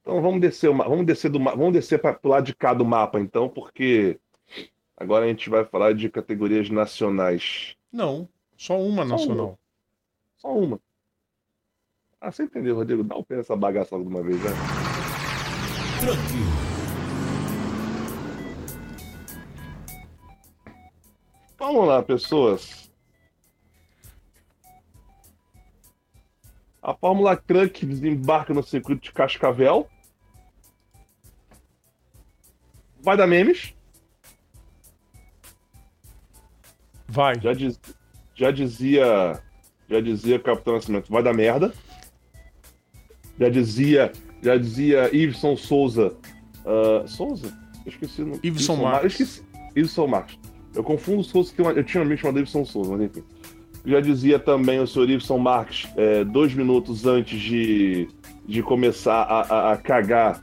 Então 0.00 0.20
vamos 0.22 0.40
descer, 0.40 0.68
o 0.68 0.74
ma- 0.74 0.88
vamos 0.88 1.04
descer 1.06 1.30
do, 1.30 1.38
vamos 1.38 1.72
descer 1.72 2.00
para 2.00 2.14
pro 2.14 2.30
lado 2.30 2.46
de 2.46 2.54
cá 2.54 2.72
do 2.72 2.84
mapa, 2.84 3.20
então, 3.20 3.48
porque 3.48 4.18
agora 4.96 5.26
a 5.26 5.28
gente 5.28 5.50
vai 5.50 5.64
falar 5.64 5.92
de 5.94 6.08
categorias 6.08 6.70
nacionais. 6.70 7.76
Não, 7.92 8.26
só 8.56 8.80
uma 8.80 9.02
Só 9.04 9.08
nacional. 9.10 9.58
Só 10.38 10.56
uma. 10.56 10.80
Ah, 12.20 12.32
você 12.32 12.44
entendeu, 12.44 12.74
Rodrigo? 12.76 13.04
Dá 13.04 13.14
o 13.16 13.24
pé 13.24 13.36
nessa 13.36 13.54
bagaça 13.54 13.94
logo 13.96 14.08
de 14.08 14.14
uma 14.16 14.22
vez, 14.22 14.38
né? 14.42 14.50
Vamos 21.60 21.86
lá, 21.86 22.02
pessoas. 22.02 22.90
A 26.82 26.94
Fórmula 26.94 27.36
Truck 27.36 27.84
desembarca 27.84 28.54
no 28.54 28.62
circuito 28.62 29.02
de 29.02 29.12
Cascavel. 29.12 29.86
Vai 33.02 33.14
dar 33.18 33.26
memes. 33.26 33.74
Vai. 37.06 37.38
Já, 37.40 37.52
diz- 37.52 37.78
já 38.34 38.50
dizia. 38.50 39.42
Já 39.88 40.00
dizia 40.00 40.38
Capitão 40.40 40.74
Nascimento, 40.74 41.12
vai 41.12 41.22
dar 41.22 41.34
merda. 41.34 41.74
Já 43.38 43.50
dizia. 43.50 44.12
Já 44.42 44.56
dizia 44.56 45.14
Iveson 45.14 45.56
Souza. 45.58 46.16
ah, 46.64 47.06
Souza? 47.06 47.48
Eu 47.84 47.90
esqueci 47.92 48.22
o 48.22 48.26
nome. 48.26 48.40
Iveson 48.42 48.76
Mar- 48.76 48.92
Marques. 49.02 49.20
Esqueci. 49.20 49.44
Iveson 49.76 50.06
Marques. 50.06 50.38
Eu 50.74 50.82
confundo 50.84 51.20
o 51.20 51.24
Souza, 51.24 51.52
que 51.54 51.60
eu 51.60 51.70
eu 51.70 51.82
tinha 51.84 52.02
um 52.02 52.06
amigo 52.06 52.20
chamado 52.20 52.38
Iveson 52.38 52.64
Souza, 52.64 52.92
mas 52.92 53.02
enfim. 53.02 53.22
Já 53.84 54.00
dizia 54.00 54.38
também 54.38 54.78
o 54.78 54.86
senhor 54.86 55.08
Iveson 55.08 55.38
Marques, 55.38 55.88
é, 55.96 56.22
dois 56.24 56.52
minutos 56.54 57.06
antes 57.06 57.40
de, 57.40 58.08
de 58.46 58.62
começar 58.62 59.22
a, 59.22 59.40
a- 59.40 59.72
a 59.72 59.76
cagar 59.78 60.42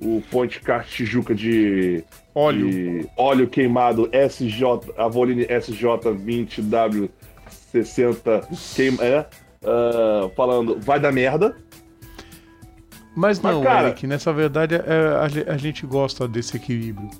o 0.00 0.22
Ponte 0.30 0.60
Kart 0.60 0.88
Tijuca 0.88 1.34
de, 1.34 2.02
Óleo. 2.34 2.70
de 2.70 3.06
óleo 3.16 3.46
queimado 3.48 4.08
SJ, 4.12 4.62
Avoline 4.96 5.44
SJ20W60 5.46 7.08
queima, 8.74 9.02
é, 9.04 9.26
ah, 9.64 10.30
falando 10.36 10.78
vai 10.80 10.98
dar 11.00 11.12
merda. 11.12 11.56
Mas 13.14 13.40
Mas, 13.40 13.54
não, 13.54 13.62
cara- 13.62 13.88
Eric, 13.88 14.06
nessa 14.06 14.32
verdade 14.32 14.74
é, 14.76 14.78
a, 14.80 15.52
a 15.54 15.56
gente 15.56 15.84
gosta 15.86 16.26
desse 16.28 16.56
equilíbrio. 16.56 17.10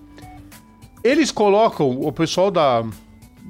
Eles 1.08 1.32
colocam, 1.32 1.88
o 2.02 2.12
pessoal 2.12 2.50
da, 2.50 2.84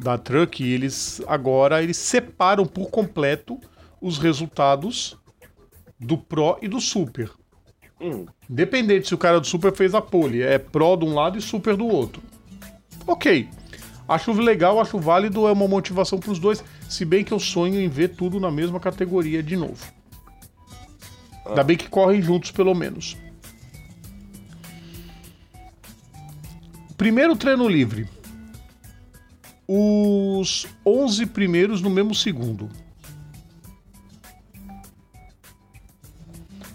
da 0.00 0.16
Truck, 0.16 0.62
eles 0.62 1.20
agora 1.26 1.82
eles 1.82 1.96
separam 1.96 2.64
por 2.64 2.88
completo 2.88 3.58
os 4.00 4.16
resultados 4.16 5.18
do 5.98 6.16
Pro 6.16 6.56
e 6.62 6.68
do 6.68 6.80
Super. 6.80 7.28
Hum, 8.00 8.26
Independente 8.48 9.08
se 9.08 9.14
o 9.14 9.18
cara 9.18 9.40
do 9.40 9.46
Super 9.48 9.74
fez 9.74 9.92
a 9.92 10.00
pole, 10.00 10.40
é 10.40 10.56
Pro 10.56 10.96
de 10.96 11.04
um 11.04 11.14
lado 11.14 11.36
e 11.36 11.42
Super 11.42 11.76
do 11.76 11.88
outro. 11.88 12.22
Ok. 13.04 13.48
Acho 14.06 14.30
legal, 14.34 14.78
acho 14.78 14.96
válido, 15.00 15.48
é 15.48 15.50
uma 15.50 15.66
motivação 15.66 16.20
para 16.20 16.30
os 16.30 16.38
dois, 16.38 16.62
se 16.88 17.04
bem 17.04 17.24
que 17.24 17.32
eu 17.32 17.40
sonho 17.40 17.80
em 17.80 17.88
ver 17.88 18.10
tudo 18.10 18.38
na 18.38 18.52
mesma 18.52 18.78
categoria 18.78 19.42
de 19.42 19.56
novo. 19.56 19.84
Ainda 21.44 21.64
bem 21.64 21.76
que 21.76 21.88
correm 21.88 22.22
juntos, 22.22 22.52
pelo 22.52 22.72
menos. 22.72 23.16
Primeiro 26.98 27.36
treino 27.36 27.68
livre. 27.68 28.08
Os 29.68 30.66
11 30.84 31.26
primeiros 31.26 31.80
no 31.80 31.88
mesmo 31.88 32.12
segundo. 32.12 32.68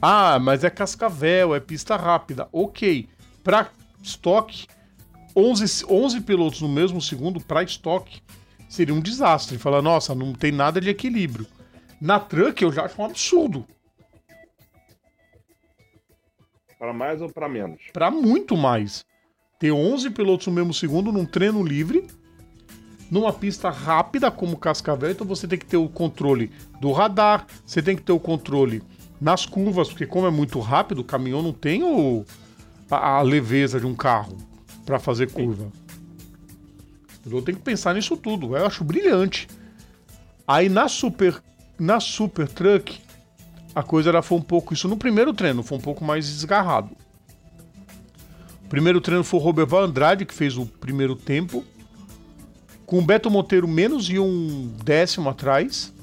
Ah, 0.02 0.40
mas 0.40 0.64
é 0.64 0.70
cascavel, 0.70 1.54
é 1.54 1.60
pista 1.60 1.98
rápida. 1.98 2.48
Ok. 2.54 3.10
Pra 3.44 3.70
estoque, 4.02 4.66
11, 5.36 5.86
11 5.90 6.22
pilotos 6.22 6.62
no 6.62 6.70
mesmo 6.70 7.02
segundo 7.02 7.42
pra 7.42 7.62
estoque 7.62 8.22
seria 8.70 8.96
um 8.96 9.02
desastre. 9.02 9.58
Falar, 9.58 9.82
nossa, 9.82 10.16
não 10.16 10.34
tem 10.34 10.54
nada 10.54 10.80
de 10.80 10.90
equilíbrio. 10.90 11.46
Na 12.00 12.18
truck 12.18 12.64
eu 12.64 12.72
já 12.72 12.86
acho 12.86 13.02
um 13.02 13.06
absurdo. 13.06 13.68
para 16.80 16.94
mais 16.94 17.22
ou 17.22 17.30
para 17.30 17.50
menos? 17.50 17.82
Pra 17.92 18.10
muito 18.10 18.56
mais. 18.56 19.06
Ter 19.64 19.72
11 19.72 20.10
pilotos 20.10 20.48
no 20.48 20.52
mesmo 20.52 20.74
segundo 20.74 21.10
num 21.10 21.24
treino 21.24 21.64
livre, 21.64 22.06
numa 23.10 23.32
pista 23.32 23.70
rápida 23.70 24.30
como 24.30 24.58
Cascavel, 24.58 25.12
então 25.12 25.26
você 25.26 25.48
tem 25.48 25.58
que 25.58 25.66
ter 25.66 25.78
o 25.78 25.88
controle 25.88 26.52
do 26.82 26.92
radar, 26.92 27.48
você 27.66 27.82
tem 27.82 27.96
que 27.96 28.02
ter 28.02 28.12
o 28.12 28.20
controle 28.20 28.84
nas 29.22 29.46
curvas, 29.46 29.88
porque 29.88 30.06
como 30.06 30.28
é 30.28 30.30
muito 30.30 30.60
rápido, 30.60 31.00
o 31.00 31.04
caminhão 31.06 31.42
não 31.42 31.54
tem 31.54 31.82
o, 31.82 32.26
a, 32.92 33.20
a 33.20 33.22
leveza 33.22 33.80
de 33.80 33.86
um 33.86 33.96
carro 33.96 34.36
para 34.86 35.00
fazer 35.00 35.32
curva. 35.32 35.72
Eu 37.26 37.42
tenho 37.42 37.58
que 37.58 37.64
pensar 37.64 37.94
nisso 37.94 38.18
tudo. 38.18 38.58
Eu 38.58 38.66
acho 38.66 38.84
brilhante. 38.84 39.48
Aí 40.46 40.68
na 40.68 40.90
Super, 40.90 41.42
na 41.80 42.02
super 42.02 42.50
Truck, 42.50 43.00
a 43.74 43.82
coisa 43.82 44.10
era, 44.10 44.22
foi 44.22 44.40
um 44.40 44.42
pouco. 44.42 44.74
Isso 44.74 44.90
no 44.90 44.98
primeiro 44.98 45.34
treino, 45.34 45.64
foi 45.64 45.78
um 45.78 45.82
pouco 45.82 46.04
mais 46.04 46.28
desgarrado. 46.28 46.90
Primeiro 48.74 49.00
treino 49.00 49.24
foi 49.24 49.40
o 49.40 49.44
Roberval 49.44 49.84
Andrade, 49.84 50.26
que 50.26 50.34
fez 50.34 50.58
o 50.58 50.66
primeiro 50.66 51.16
tempo. 51.16 51.64
Com 52.88 52.98
o 52.98 53.02
Beto 53.04 53.30
Monteiro 53.30 53.68
menos 53.68 54.04
de 54.04 54.18
um 54.18 54.76
décimo 54.84 55.30
atrás. 55.30 55.94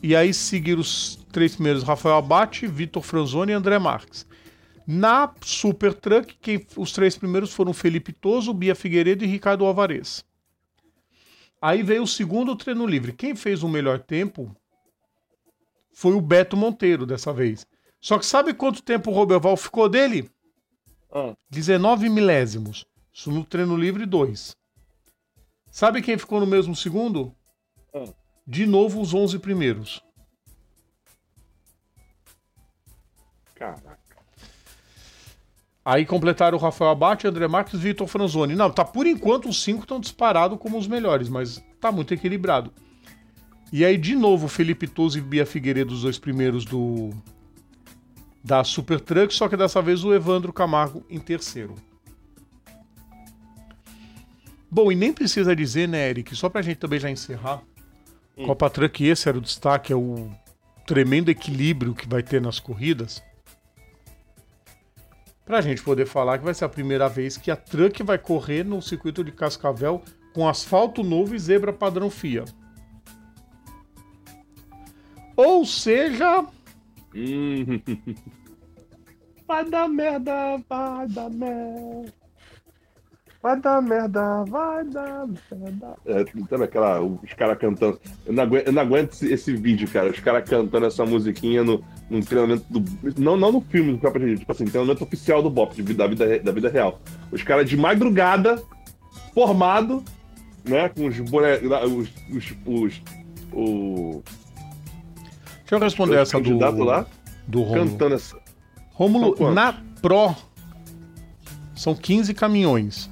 E 0.00 0.14
aí 0.14 0.32
seguiram 0.32 0.80
os 0.80 1.16
três 1.32 1.56
primeiros: 1.56 1.82
Rafael 1.82 2.14
Abate, 2.14 2.68
Vitor 2.68 3.02
Franzoni 3.02 3.50
e 3.50 3.54
André 3.56 3.80
Marques. 3.80 4.24
Na 4.86 5.34
Super 5.40 5.92
Truck, 5.92 6.36
quem, 6.40 6.64
os 6.76 6.92
três 6.92 7.16
primeiros 7.16 7.52
foram 7.52 7.72
Felipe 7.72 8.12
Toso, 8.12 8.54
Bia 8.54 8.76
Figueiredo 8.76 9.24
e 9.24 9.26
Ricardo 9.26 9.64
Alvarez. 9.64 10.24
Aí 11.60 11.82
veio 11.82 12.04
o 12.04 12.06
segundo 12.06 12.54
treino 12.54 12.86
livre. 12.86 13.12
Quem 13.12 13.34
fez 13.34 13.64
o 13.64 13.68
melhor 13.68 13.98
tempo 13.98 14.54
foi 15.92 16.12
o 16.14 16.20
Beto 16.20 16.56
Monteiro 16.56 17.04
dessa 17.04 17.32
vez. 17.32 17.66
Só 18.00 18.20
que 18.20 18.24
sabe 18.24 18.54
quanto 18.54 18.84
tempo 18.84 19.10
o 19.10 19.14
Roberval 19.14 19.56
ficou 19.56 19.88
dele? 19.88 20.30
Ah. 21.12 21.34
19 21.50 22.08
milésimos. 22.08 22.84
Isso 23.12 23.30
no 23.30 23.44
treino 23.44 23.76
livre 23.76 24.06
2. 24.06 24.52
Sabe 25.70 26.02
quem 26.02 26.18
ficou 26.18 26.40
no 26.40 26.46
mesmo 26.46 26.74
segundo? 26.74 27.34
Ah. 27.94 28.04
De 28.46 28.66
novo 28.66 29.00
os 29.00 29.14
11 29.14 29.38
primeiros. 29.38 30.02
Caraca. 33.54 34.00
Aí 35.84 36.04
completaram 36.06 36.56
o 36.56 36.60
Rafael 36.60 36.90
Abate, 36.90 37.26
André 37.26 37.48
Marques 37.48 37.74
e 37.74 37.82
Vitor 37.82 38.06
Franzoni. 38.06 38.54
Não, 38.54 38.70
tá 38.70 38.84
por 38.84 39.06
enquanto 39.06 39.48
os 39.48 39.62
cinco 39.62 39.82
estão 39.82 39.98
disparados 39.98 40.58
como 40.58 40.78
os 40.78 40.86
melhores, 40.86 41.28
mas 41.28 41.62
tá 41.80 41.90
muito 41.90 42.14
equilibrado. 42.14 42.72
E 43.72 43.84
aí, 43.84 43.96
de 43.96 44.14
novo, 44.14 44.48
Felipe 44.48 44.86
Toso 44.86 45.18
e 45.18 45.20
Bia 45.20 45.46
Figueiredo, 45.46 45.94
os 45.94 46.02
dois 46.02 46.18
primeiros 46.18 46.64
do 46.64 47.10
da 48.42 48.64
Super 48.64 49.00
Truck, 49.00 49.32
só 49.34 49.48
que 49.48 49.56
dessa 49.56 49.82
vez 49.82 50.04
o 50.04 50.14
Evandro 50.14 50.52
Camargo 50.52 51.04
em 51.08 51.18
terceiro. 51.18 51.74
Bom, 54.70 54.90
e 54.90 54.94
nem 54.94 55.12
precisa 55.12 55.54
dizer, 55.54 55.88
né, 55.88 56.08
Eric, 56.10 56.34
só 56.36 56.48
pra 56.48 56.62
gente 56.62 56.78
também 56.78 57.00
já 57.00 57.10
encerrar, 57.10 57.62
hum. 58.36 58.46
Copa 58.46 58.70
Truck 58.70 59.04
esse 59.04 59.28
era 59.28 59.36
o 59.36 59.40
destaque, 59.40 59.92
é 59.92 59.96
o 59.96 60.30
tremendo 60.86 61.30
equilíbrio 61.30 61.94
que 61.94 62.08
vai 62.08 62.22
ter 62.22 62.40
nas 62.40 62.60
corridas 62.60 63.22
para 65.50 65.58
a 65.58 65.62
gente 65.62 65.82
poder 65.82 66.06
falar 66.06 66.38
que 66.38 66.44
vai 66.44 66.54
ser 66.54 66.64
a 66.64 66.68
primeira 66.68 67.08
vez 67.08 67.36
que 67.36 67.50
a 67.50 67.56
Truck 67.56 68.04
vai 68.04 68.16
correr 68.16 68.64
no 68.64 68.80
circuito 68.80 69.24
de 69.24 69.32
Cascavel 69.32 70.00
com 70.32 70.48
asfalto 70.48 71.02
novo 71.02 71.34
e 71.34 71.38
zebra 71.40 71.72
padrão 71.72 72.08
FIA. 72.08 72.44
Ou 75.36 75.66
seja. 75.66 76.46
Vai 79.46 79.64
dar 79.68 79.88
merda, 79.88 80.62
vai 80.68 81.08
dar 81.08 81.30
merda. 81.30 82.20
Vai 83.42 83.58
dar 83.58 83.80
merda, 83.80 84.44
vai 84.44 84.84
dar 84.84 85.26
merda. 85.26 85.96
É, 86.04 86.62
aquela. 86.62 87.00
Os 87.00 87.32
caras 87.32 87.56
cantando. 87.58 87.98
Eu 88.26 88.34
não 88.34 88.42
aguento, 88.42 88.66
eu 88.66 88.72
não 88.72 88.82
aguento 88.82 89.12
esse, 89.12 89.32
esse, 89.32 89.56
vídeo, 89.56 89.88
cara. 89.88 90.10
Os 90.10 90.20
caras 90.20 90.48
cantando 90.48 90.84
essa 90.84 91.06
musiquinha 91.06 91.64
no, 91.64 91.82
no 92.10 92.22
treinamento 92.22 92.66
do. 92.68 92.84
Não, 93.18 93.38
não 93.38 93.50
no 93.50 93.62
filme 93.62 93.92
do 93.92 93.98
próprio 93.98 94.36
tipo 94.38 94.52
assim, 94.52 94.66
treinamento 94.66 95.02
oficial 95.02 95.42
do 95.42 95.48
Bop, 95.48 95.82
da, 95.82 96.06
vida, 96.06 96.38
da 96.38 96.52
vida 96.52 96.68
real. 96.68 97.00
Os 97.32 97.42
caras 97.42 97.66
de 97.68 97.78
madrugada, 97.78 98.62
formado, 99.32 100.04
né? 100.62 100.90
Com 100.90 101.06
os 101.06 101.18
bonecos. 101.20 101.70
Os, 101.70 102.12
os, 102.30 102.54
os, 102.66 103.02
o... 103.54 104.22
Deixa 105.70 105.74
eu 105.76 105.78
responder 105.78 106.16
essa 106.16 106.40
do. 106.40 106.84
lá. 106.84 107.06
Do 107.46 107.62
Rômulo. 107.62 107.90
Cantando 107.90 108.14
essa. 108.16 108.36
Rômulo, 108.92 109.52
na 109.52 109.72
Pro. 110.02 110.34
São 111.76 111.94
15 111.94 112.34
caminhões. 112.34 113.08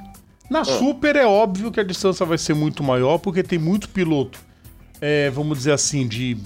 Na 0.50 0.60
ah. 0.60 0.64
Super 0.64 1.14
é 1.14 1.24
óbvio 1.24 1.70
que 1.70 1.78
a 1.78 1.84
distância 1.84 2.26
vai 2.26 2.36
ser 2.36 2.54
muito 2.54 2.82
maior, 2.82 3.18
porque 3.18 3.44
tem 3.44 3.60
muito 3.60 3.88
piloto, 3.88 4.40
é, 5.00 5.30
vamos 5.30 5.58
dizer 5.58 5.72
assim, 5.72 6.08
de 6.08 6.36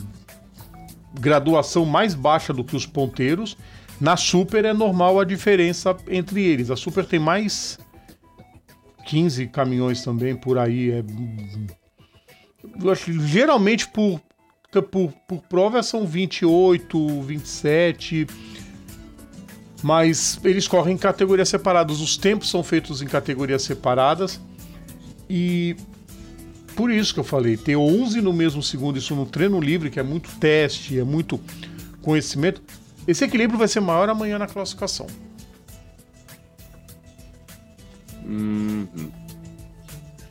graduação 1.19 1.87
mais 1.87 2.15
baixa 2.15 2.53
do 2.53 2.63
que 2.63 2.77
os 2.77 2.85
ponteiros. 2.85 3.57
Na 3.99 4.15
Super 4.17 4.67
é 4.67 4.75
normal 4.75 5.19
a 5.19 5.25
diferença 5.25 5.97
entre 6.09 6.45
eles. 6.45 6.71
A 6.71 6.77
Super 6.77 7.07
tem 7.07 7.19
mais 7.19 7.79
15 9.07 9.47
caminhões 9.47 10.05
também 10.05 10.37
por 10.37 10.59
aí. 10.59 10.91
É... 10.91 11.05
Eu 12.83 12.91
acho, 12.91 13.13
geralmente 13.27 13.89
por, 13.89 14.21
por, 14.81 15.12
por 15.27 15.43
prova 15.43 15.83
são 15.83 16.07
28, 16.07 17.20
27 17.23 18.27
mas 19.83 20.39
eles 20.45 20.68
correm 20.68 20.95
em 20.95 20.99
categorias 20.99 21.49
separadas. 21.49 22.01
Os 22.01 22.16
tempos 22.16 22.49
são 22.49 22.62
feitos 22.62 23.03
em 23.03 23.07
categorias 23.07 23.62
separadas. 23.62 24.41
E 25.28 25.77
por 26.77 26.90
isso 26.90 27.12
que 27.12 27.20
eu 27.20 27.24
falei, 27.24 27.57
ter 27.57 27.77
11 27.77 28.20
no 28.20 28.32
mesmo 28.32 28.62
segundo, 28.62 28.97
isso 28.97 29.15
no 29.15 29.27
treino 29.27 29.61
livre, 29.61 29.90
que 29.90 29.99
é 29.99 30.03
muito 30.03 30.31
teste, 30.39 30.99
é 30.99 31.05
muito 31.05 31.40
conhecimento. 32.01 32.62
Esse 33.07 33.24
equilíbrio 33.24 33.59
vai 33.59 33.66
ser 33.66 33.81
maior 33.81 34.09
amanhã 34.09 34.39
na 34.39 34.47
classificação. 34.47 35.07
Uhum. 38.24 39.11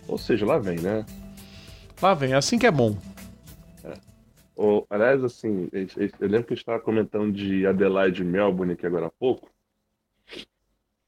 Ou 0.07 0.17
seja, 0.17 0.45
lá 0.45 0.57
vem, 0.57 0.79
né? 0.79 1.05
Lá 2.01 2.13
vem, 2.13 2.31
é 2.31 2.35
assim 2.35 2.57
que 2.57 2.65
é 2.65 2.71
bom. 2.71 2.97
Oh, 4.55 4.85
aliás, 4.89 5.23
assim, 5.23 5.69
eu 5.71 6.27
lembro 6.27 6.45
que 6.45 6.53
eu 6.53 6.57
estava 6.57 6.79
comentando 6.79 7.31
de 7.31 7.65
Adelaide 7.65 8.23
Melbourne 8.23 8.73
aqui 8.73 8.85
agora 8.85 9.07
há 9.07 9.11
pouco. 9.11 9.49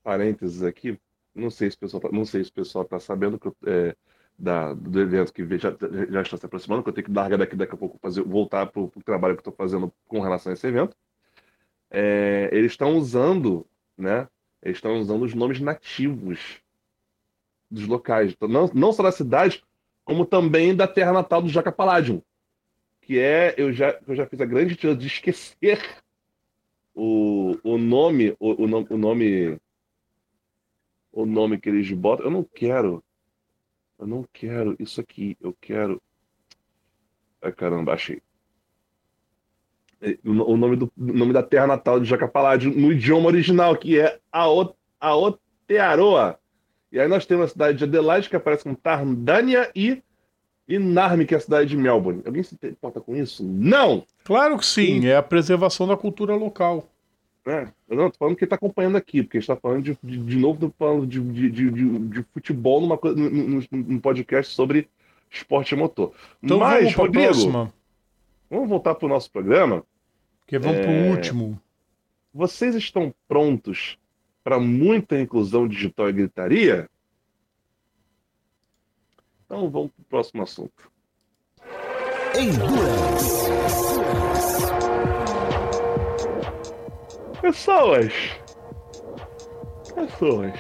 Parênteses 0.02 0.64
aqui, 0.64 0.99
não 1.36 1.49
sei 1.49 1.70
se 1.70 1.78
o 1.78 1.80
pessoal, 1.80 2.02
tá, 2.02 2.10
não 2.11 2.26
sei 2.26 2.44
se 2.44 2.49
o 2.49 2.53
pessoal 2.53 2.84
está 2.84 2.99
sabendo 2.99 3.40
que 3.40 3.48
eu, 3.48 3.56
é, 3.65 3.95
da, 4.38 4.74
do 4.74 4.99
evento 4.99 5.34
que 5.34 5.45
já, 5.57 5.76
já 6.10 6.22
está 6.22 6.38
se 6.38 6.45
aproximando, 6.45 6.84
que 6.84 6.90
eu 6.90 6.94
tenho 6.94 7.06
que 7.06 7.14
largar 7.14 7.38
daqui 7.38 7.56
daqui 7.56 7.74
a 7.74 7.78
pouco 7.78 7.98
fazer, 7.99 8.22
voltar 8.24 8.65
para 8.68 8.82
o 8.82 8.91
trabalho 9.06 9.36
que 9.36 9.41
estou 9.41 9.53
fazendo 9.53 9.94
com 10.07 10.20
relação 10.20 10.52
a 10.52 10.53
esse 10.53 10.68
evento. 10.68 10.95
É, 11.90 12.49
eles 12.52 12.72
estão 12.72 12.98
usando, 12.98 13.65
né? 13.98 14.28
Eles 14.61 14.78
estão 14.78 14.99
usando 14.99 15.24
os 15.24 15.34
nomes 15.34 15.60
nativos 15.60 16.61
dos 17.70 17.88
locais, 17.88 18.32
então, 18.32 18.48
não, 18.48 18.70
não 18.74 18.94
só 18.94 19.03
da 19.03 19.11
cidade, 19.11 19.64
como 20.06 20.26
também 20.26 20.76
da 20.76 20.88
terra 20.88 21.11
natal 21.11 21.41
do 21.41 21.49
Jaca 21.49 21.72
Palladium 21.72 22.22
que 23.05 23.19
é 23.19 23.53
eu 23.57 23.71
já, 23.73 23.99
eu 24.07 24.15
já 24.15 24.25
fiz 24.25 24.39
a 24.41 24.45
grande 24.45 24.75
tira 24.75 24.95
de 24.95 25.07
esquecer 25.07 25.81
o, 26.95 27.57
o 27.63 27.77
nome, 27.77 28.35
o, 28.39 28.51
o, 28.51 28.85
o 28.89 28.97
nome 28.97 29.59
o 31.13 31.25
nome 31.25 31.59
que 31.59 31.69
eles 31.69 31.91
botam. 31.91 32.25
Eu 32.25 32.31
não 32.31 32.43
quero. 32.43 33.03
Eu 33.99 34.07
não 34.07 34.25
quero 34.34 34.75
isso 34.80 34.99
aqui. 34.99 35.38
Eu 35.39 35.55
quero. 35.61 36.01
Ai, 37.41 37.51
caramba, 37.51 37.93
achei. 37.93 38.21
É, 40.01 40.17
o 40.25 40.57
nome, 40.57 40.75
do, 40.75 40.91
o 40.97 41.13
nome 41.13 41.31
da 41.31 41.43
terra 41.43 41.67
natal 41.67 41.99
de 41.99 42.09
Jacapalade 42.09 42.67
no 42.69 42.91
idioma 42.91 43.27
original, 43.27 43.77
que 43.77 43.99
é 43.99 44.19
Aotearoa. 44.99 46.39
E 46.91 46.99
aí 46.99 47.07
nós 47.07 47.25
temos 47.25 47.45
a 47.45 47.49
cidade 47.49 47.77
de 47.77 47.84
Adelaide, 47.85 48.30
que 48.30 48.35
aparece 48.35 48.63
como 48.63 48.75
Tardânia 48.75 49.71
e 49.75 50.01
enorme 50.68 51.26
que 51.26 51.34
é 51.34 51.38
a 51.38 51.41
cidade 51.41 51.69
de 51.69 51.77
Melbourne. 51.77 52.22
Alguém 52.26 52.44
se 52.44 52.57
importa 52.64 53.02
com 53.02 53.15
isso? 53.15 53.44
Não! 53.44 54.06
Claro 54.23 54.57
que 54.57 54.65
sim, 54.65 55.02
sim. 55.02 55.07
é 55.07 55.15
a 55.15 55.23
preservação 55.23 55.88
da 55.88 55.98
cultura 55.98 56.35
local. 56.35 56.90
É, 57.45 57.68
eu 57.90 57.98
não, 57.98 58.10
tô 58.10 58.18
falando 58.18 58.38
que 58.38 58.45
ele 58.45 58.49
tá 58.49 58.56
acompanhando 58.56 58.95
aqui, 58.95 59.22
porque 59.22 59.38
a 59.38 59.41
gente 59.41 59.48
tá 59.48 59.56
falando 59.57 59.84
de, 59.84 59.98
de, 60.02 60.18
de 60.18 60.38
novo 60.38 60.73
falando 60.80 61.06
de, 61.06 61.19
de, 61.19 61.52
de, 61.52 61.72
de, 61.72 62.23
futebol 62.34 62.80
numa, 62.80 62.98
num, 63.14 63.61
num 63.69 63.99
podcast 63.99 64.56
sobre 64.56 64.88
esporte 65.30 65.76
motor. 65.76 66.14
Então 66.41 66.60
Mas, 66.60 66.84
vamos 66.84 66.95
Rodrigo, 66.95 67.26
próxima. 67.26 67.73
Vamos 68.49 68.69
voltar 68.69 68.95
pro 68.95 69.10
nosso 69.10 69.30
programa. 69.30 69.84
Porque 70.40 70.57
vamos 70.57 70.77
é... 70.77 70.84
pro 70.84 71.11
último. 71.11 71.60
Vocês 72.34 72.76
estão 72.76 73.14
prontos 73.27 73.98
para 74.44 74.60
muita 74.60 75.19
inclusão 75.19 75.68
digital 75.68 76.10
e 76.10 76.14
gritaria? 76.14 76.90
Então 79.53 79.69
vamos 79.69 79.91
para 79.91 80.01
o 80.01 80.05
próximo 80.09 80.41
assunto. 80.41 80.91
Endurance. 82.35 83.51
Pessoas. 87.39 88.13
Pessoas. 89.93 90.53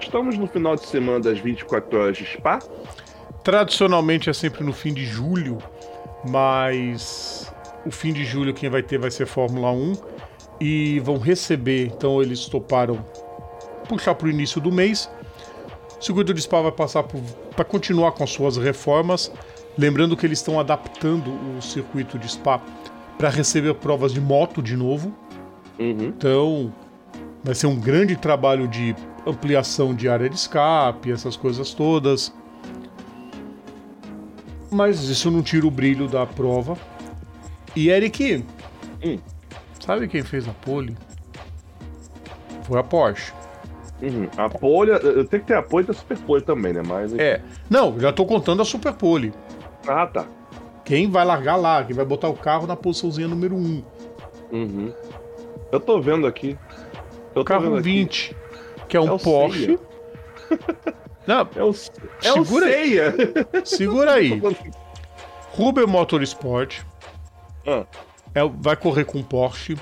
estamos 0.00 0.36
no 0.36 0.48
final 0.48 0.74
de 0.74 0.84
semana 0.84 1.20
das 1.20 1.38
24 1.38 1.96
horas 1.96 2.16
de 2.16 2.26
Spa. 2.26 2.58
Tradicionalmente 3.44 4.28
é 4.28 4.32
sempre 4.32 4.64
no 4.64 4.72
fim 4.72 4.92
de 4.92 5.04
julho, 5.04 5.58
mas 6.28 7.54
o 7.86 7.92
fim 7.92 8.12
de 8.12 8.24
julho 8.24 8.52
quem 8.52 8.68
vai 8.68 8.82
ter 8.82 8.98
vai 8.98 9.12
ser 9.12 9.26
Fórmula 9.26 9.70
1 9.70 9.92
e 10.60 10.98
vão 10.98 11.18
receber, 11.18 11.86
então 11.86 12.20
eles 12.20 12.46
toparam 12.46 12.96
puxar 13.88 14.16
para 14.16 14.26
o 14.26 14.30
início 14.30 14.60
do 14.60 14.72
mês. 14.72 15.08
O 16.00 16.02
circuito 16.04 16.32
de 16.32 16.40
Spa 16.40 16.62
vai 16.62 16.72
passar 16.72 17.04
para 17.54 17.64
continuar 17.64 18.12
com 18.12 18.24
as 18.24 18.30
suas 18.30 18.56
reformas, 18.56 19.30
lembrando 19.76 20.16
que 20.16 20.24
eles 20.24 20.38
estão 20.38 20.58
adaptando 20.58 21.30
o 21.58 21.60
circuito 21.60 22.18
de 22.18 22.30
Spa 22.30 22.58
para 23.18 23.28
receber 23.28 23.74
provas 23.74 24.12
de 24.12 24.20
moto 24.20 24.62
de 24.62 24.74
novo. 24.76 25.14
Uhum. 25.78 26.04
Então 26.06 26.72
vai 27.44 27.54
ser 27.54 27.66
um 27.66 27.78
grande 27.78 28.16
trabalho 28.16 28.66
de 28.66 28.96
ampliação 29.26 29.94
de 29.94 30.08
área 30.08 30.28
de 30.28 30.36
escape, 30.36 31.12
essas 31.12 31.36
coisas 31.36 31.74
todas. 31.74 32.32
Mas 34.70 35.02
isso 35.02 35.30
não 35.30 35.42
tira 35.42 35.66
o 35.66 35.70
brilho 35.70 36.08
da 36.08 36.24
prova. 36.24 36.78
E 37.76 37.90
Eric, 37.90 38.42
Hum. 39.04 39.18
sabe 39.84 40.08
quem 40.08 40.22
fez 40.22 40.48
a 40.48 40.52
pole? 40.52 40.96
Foi 42.62 42.78
a 42.78 42.82
Porsche. 42.82 43.32
Uhum. 44.02 44.28
A 44.36 44.48
pole, 44.48 44.90
eu 44.90 45.24
tenho 45.26 45.42
que 45.42 45.48
ter 45.48 45.54
apoio 45.54 45.86
da 45.86 45.92
Super 45.92 46.16
Pole 46.18 46.42
também, 46.42 46.72
né? 46.72 46.82
Mas. 46.86 47.12
É. 47.14 47.40
Não, 47.68 47.98
já 48.00 48.12
tô 48.12 48.24
contando 48.24 48.62
a 48.62 48.64
Super 48.64 48.92
Pole. 48.94 49.32
Ah, 49.86 50.06
tá. 50.06 50.26
Quem 50.84 51.10
vai 51.10 51.24
largar 51.24 51.56
lá, 51.56 51.84
quem 51.84 51.94
vai 51.94 52.04
botar 52.04 52.28
o 52.28 52.34
carro 52.34 52.66
na 52.66 52.74
posiçãozinha 52.76 53.28
número 53.28 53.54
1. 53.54 53.84
Uhum. 54.52 54.92
Eu 55.70 55.78
tô 55.78 56.00
vendo 56.00 56.26
aqui. 56.26 56.58
Eu 57.34 57.44
Carro 57.44 57.62
vendo 57.62 57.74
aqui. 57.76 57.82
20, 57.84 58.36
que 58.88 58.96
é 58.96 59.00
um 59.00 59.08
É 59.08 59.12
o 59.12 59.18
Porsche. 59.18 59.78
Não, 61.26 61.48
É 61.54 61.62
o, 61.62 61.70
é 62.24 62.32
o 62.32 62.44
Segura 62.44 62.66
aí. 62.66 62.72
Seiya. 62.88 63.14
segura 63.64 64.12
aí. 64.14 64.42
Ruber 65.52 65.86
Motorsport 65.86 66.80
Ah, 67.66 67.84
é, 68.34 68.40
vai 68.48 68.74
correr 68.76 69.04
com 69.04 69.22
Porsche. 69.22 69.76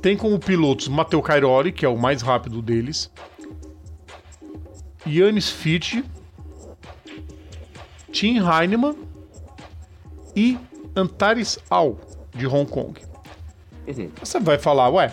Tem 0.00 0.16
como 0.16 0.38
pilotos 0.38 0.88
Matteo 0.88 1.20
Cairoli, 1.20 1.72
que 1.72 1.84
é 1.84 1.88
o 1.88 1.98
mais 1.98 2.22
rápido 2.22 2.62
deles. 2.62 3.10
Yannis 5.06 5.50
Fitt. 5.50 6.04
Tim 8.12 8.38
Heinemann. 8.38 8.96
E 10.34 10.58
Antares 10.96 11.58
Al, 11.68 11.98
de 12.34 12.46
Hong 12.46 12.70
Kong. 12.70 13.00
Uhum. 13.86 14.10
Você 14.22 14.38
vai 14.40 14.58
falar, 14.58 14.90
ué, 14.90 15.12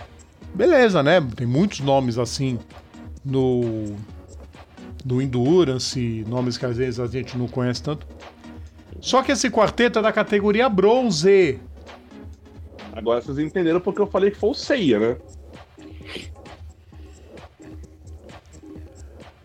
beleza, 0.54 1.02
né? 1.04 1.20
Tem 1.36 1.48
muitos 1.48 1.80
nomes 1.80 2.18
assim 2.18 2.60
no, 3.26 3.96
no 5.04 5.22
Endurance, 5.22 6.26
nomes 6.28 6.58
que 6.58 6.66
às 6.66 6.78
vezes 6.78 7.00
a 7.00 7.08
gente 7.08 7.38
não 7.38 7.48
conhece 7.48 7.82
tanto. 7.82 8.06
Só 9.02 9.22
que 9.22 9.32
esse 9.32 9.50
quarteto 9.50 10.00
é 10.00 10.02
da 10.02 10.12
categoria 10.12 10.68
bronze. 10.70 11.60
Agora 12.98 13.22
vocês 13.22 13.38
entenderam 13.38 13.80
porque 13.80 14.02
eu 14.02 14.08
falei 14.08 14.32
que 14.32 14.38
foi 14.38 14.50
o 14.50 14.54
Seiya, 14.56 15.00
né? 15.00 15.18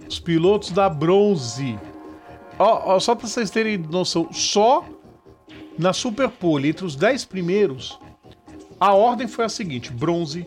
Os 0.09 0.19
pilotos 0.19 0.71
da 0.71 0.89
bronze. 0.89 1.79
Ó, 2.59 2.99
só 2.99 3.15
pra 3.15 3.27
vocês 3.27 3.51
terem 3.51 3.77
noção, 3.77 4.33
só 4.33 4.85
na 5.79 5.93
Super 5.93 6.31
Pole, 6.31 6.69
entre 6.69 6.85
os 6.85 6.97
10 6.97 7.27
primeiros, 7.27 7.99
a 8.81 8.95
ordem 8.95 9.29
foi 9.29 9.45
a 9.45 9.49
seguinte: 9.49 9.93
bronze, 9.93 10.47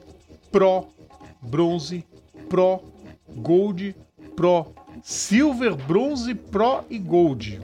pro, 0.51 0.87
bronze, 1.41 2.03
pro, 2.49 2.81
gold, 3.35 3.95
pro, 4.35 4.67
silver, 5.03 5.75
bronze, 5.75 6.33
pro 6.33 6.83
e 6.89 6.97
gold. 6.97 7.61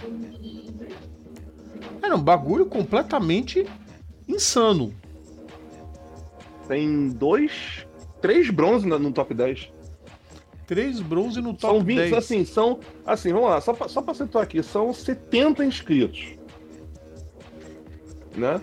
Era 2.01 2.15
um 2.15 2.21
bagulho 2.21 2.65
completamente 2.67 3.65
insano. 4.27 5.00
Tem 6.71 7.09
dois. 7.09 7.85
Três 8.21 8.49
bronze 8.49 8.87
no, 8.87 9.11
top 9.11 9.33
10. 9.33 9.73
Três 10.65 11.01
bronze 11.01 11.41
no 11.41 11.53
top 11.53 11.75
São 11.75 11.83
20, 11.83 11.97
10. 11.97 12.13
assim, 12.13 12.45
são. 12.45 12.79
Assim, 13.05 13.33
vamos 13.33 13.49
lá, 13.49 13.59
só 13.59 13.73
pra, 13.73 13.89
só 13.89 14.01
pra 14.01 14.13
situar 14.13 14.45
aqui, 14.45 14.63
são 14.63 14.93
70 14.93 15.65
inscritos. 15.65 16.29
Né? 18.37 18.61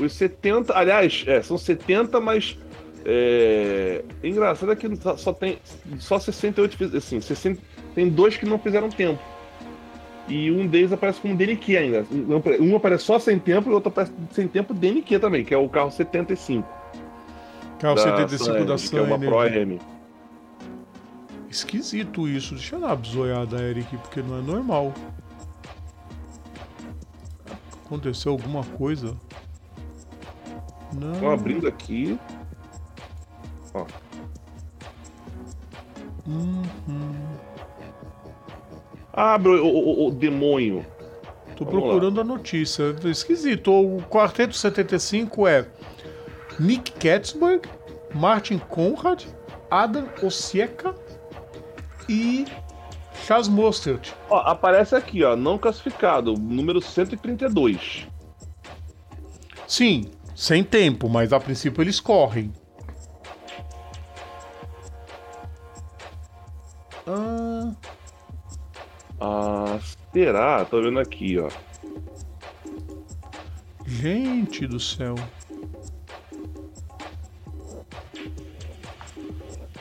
Os 0.00 0.14
70. 0.14 0.74
Aliás, 0.74 1.22
é, 1.26 1.42
são 1.42 1.58
70, 1.58 2.18
mas. 2.18 2.56
É, 3.04 4.02
engraçado 4.22 4.72
é 4.72 4.76
que 4.76 4.88
só, 5.18 5.34
tem. 5.34 5.58
Só 5.98 6.18
68 6.18 6.78
fiz- 6.78 6.94
assim, 6.94 7.20
60, 7.20 7.60
tem 7.94 8.08
dois 8.08 8.38
que 8.38 8.46
não 8.46 8.58
fizeram 8.58 8.88
tempo. 8.88 9.22
E 10.26 10.50
um 10.50 10.66
deles 10.66 10.92
aparece 10.92 11.20
como 11.20 11.36
DNQ 11.36 11.76
ainda. 11.76 12.06
Um 12.10 12.72
Um 12.72 12.74
aparece 12.74 13.04
só 13.04 13.18
sem 13.18 13.38
tempo 13.38 13.68
e 13.68 13.72
o 13.72 13.74
outro 13.74 13.90
aparece 13.90 14.14
sem 14.30 14.48
tempo 14.48 14.72
DNQ 14.72 15.18
também, 15.18 15.44
que 15.44 15.52
é 15.52 15.58
o 15.58 15.68
carro 15.68 15.90
75. 15.90 16.83
Carro 17.78 17.94
da 17.96 18.02
75 18.02 18.44
Sun 18.44 18.52
da 18.66 18.76
que 18.76 18.96
é 18.96 19.00
uma 19.02 19.18
Sun 19.18 19.24
Pro. 19.24 19.38
RM. 19.40 19.78
Esquisito 21.50 22.26
isso. 22.28 22.54
Deixa 22.54 22.76
eu 22.76 22.80
dar 22.80 22.86
uma 22.88 22.96
bizoiada, 22.96 23.62
Eric, 23.62 23.96
porque 23.98 24.22
não 24.22 24.38
é 24.38 24.42
normal. 24.42 24.92
Aconteceu 27.84 28.32
alguma 28.32 28.64
coisa? 28.64 29.14
Não. 30.92 31.12
Estão 31.12 31.30
abrindo 31.30 31.68
aqui. 31.68 32.18
Ó, 33.74 33.84
Uhum. 36.26 37.12
Abre 39.12 39.50
o, 39.52 39.66
o- 39.66 40.08
o 40.08 40.10
demônio. 40.10 40.84
Tô 41.54 41.64
Vamos 41.66 41.80
procurando 41.82 42.20
a 42.20 42.24
notícia. 42.24 42.96
Esquisito. 43.04 43.70
O 43.70 44.02
quarteto 44.02 44.54
75 44.56 45.46
é 45.46 45.66
Nick 46.58 46.92
Katzberg, 46.92 47.68
Martin 48.14 48.58
Conrad, 48.58 49.24
Adam 49.70 50.08
Osieka 50.22 50.94
e 52.08 52.44
Chas 53.26 53.48
Mostert. 53.48 54.12
Ó, 54.28 54.36
aparece 54.38 54.94
aqui, 54.94 55.24
ó, 55.24 55.34
não 55.34 55.58
classificado, 55.58 56.34
número 56.34 56.80
132. 56.80 58.06
Sim, 59.66 60.10
sem 60.34 60.62
tempo, 60.62 61.08
mas 61.08 61.32
a 61.32 61.40
princípio 61.40 61.82
eles 61.82 62.00
correm. 62.00 62.52
Ah, 67.06 67.72
Ah, 69.20 69.78
será? 70.12 70.64
Tô 70.64 70.82
vendo 70.82 70.98
aqui, 71.00 71.38
ó. 71.38 71.48
gente 73.86 74.66
do 74.66 74.80
céu. 74.80 75.14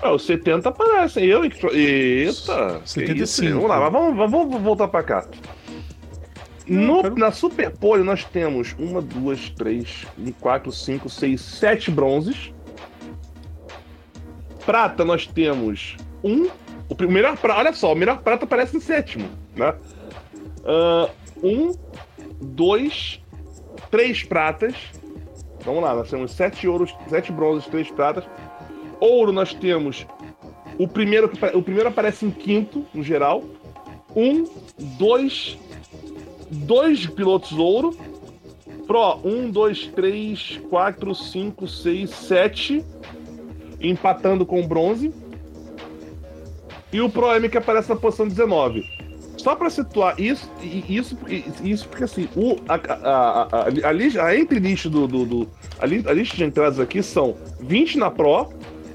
Ah, 0.04 0.12
os 0.14 0.26
70 0.26 0.70
aparecem. 0.70 1.26
Eu, 1.26 1.44
Eita! 1.46 2.82
que 2.84 2.90
75. 2.90 3.24
isso, 3.24 3.44
Vamos 3.54 3.70
lá, 3.70 3.80
mas 3.80 3.92
vamos, 3.92 4.18
vamos, 4.18 4.32
vamos 4.32 4.62
voltar 4.62 4.88
pra 4.90 5.02
cá. 5.04 5.26
No- 6.68 7.02
quero- 7.02 7.16
Na 7.18 7.32
Super 7.32 7.72
Pole 7.72 8.04
nós 8.04 8.24
temos 8.26 8.76
uma, 8.80 9.02
duas, 9.02 9.50
três, 9.50 10.06
quatro, 10.40 10.72
cinco, 10.72 11.10
seis, 11.10 11.42
sete 11.42 11.90
bronzes. 11.92 12.54
Prata 14.66 15.04
nós 15.04 15.28
temos 15.28 15.98
um. 16.24 16.48
O 16.90 17.04
melhor 17.12 17.38
prata, 17.38 17.60
olha 17.60 17.74
só, 17.74 17.92
o 17.94 17.96
melhor 17.96 18.22
prata 18.22 18.46
aparece 18.46 18.78
em 18.78 18.80
sétimo, 18.80 19.28
né? 19.56 19.74
Ah, 20.66 21.10
um, 21.42 21.72
dois, 22.42 23.20
três 23.92 24.24
pratas. 24.24 24.76
Vamos 25.66 25.82
lá, 25.82 25.96
nós 25.96 26.10
temos 26.10 26.32
sete 26.32 26.68
ouros, 26.68 26.94
sete 27.10 27.32
bronzes, 27.32 27.68
três 27.68 27.90
pratas. 27.90 28.26
Ouro 29.04 29.32
nós 29.32 29.54
temos 29.54 30.06
o 30.80 30.88
primeiro, 30.88 31.30
o 31.54 31.62
primeiro 31.62 31.90
aparece 31.90 32.26
em 32.26 32.32
quinto, 32.32 32.86
no 32.94 33.04
geral. 33.04 33.44
Um, 34.16 34.46
dois, 34.98 35.58
dois 36.50 37.06
pilotos 37.06 37.52
ouro. 37.52 37.96
Pro, 38.88 39.20
um, 39.24 39.50
dois, 39.50 39.88
três, 39.88 40.60
quatro, 40.70 41.14
cinco, 41.14 41.68
seis, 41.68 42.10
sete. 42.12 42.84
Empatando 43.80 44.46
com 44.46 44.62
o 44.62 44.68
bronze. 44.68 45.14
E 46.92 47.02
o 47.02 47.10
Pro 47.10 47.34
M 47.36 47.50
que 47.50 47.58
aparece 47.58 47.90
na 47.90 47.96
posição 47.96 48.28
19. 48.28 48.84
Só 49.38 49.56
pra 49.56 49.70
situar 49.70 50.18
isso, 50.20 50.50
isso, 50.88 51.18
isso 51.64 51.90
porque 51.90 52.06
assim, 52.06 52.30
o, 52.36 52.56
a, 52.70 52.76
a, 52.76 52.94
a, 53.10 53.44
a, 53.44 53.90
a, 53.90 53.92
lista, 53.92 54.24
a 54.24 54.38
entre 54.38 54.60
list 54.60 54.88
do. 54.88 55.08
do, 55.08 55.26
do- 55.26 55.50
a, 55.80 55.84
a 55.84 56.14
lista 56.14 56.38
de 56.38 56.44
entradas 56.46 56.80
aqui 56.80 57.04
são 57.04 57.36
20 57.60 57.98
na 57.98 58.10
Pro, 58.10 58.50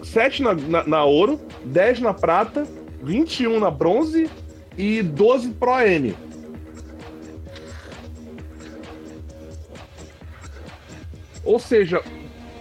7 0.09 0.43
na, 0.43 0.55
na, 0.55 0.85
na 0.85 1.05
ouro, 1.05 1.41
10 1.65 2.01
na 2.01 2.15
prata, 2.15 2.67
21 3.03 3.61
na 3.61 3.71
bronze 3.71 4.31
e 4.77 5.03
12 5.03 5.51
Pro 5.51 5.81
M. 5.81 6.15
Ou 11.45 11.59
seja, 11.59 12.03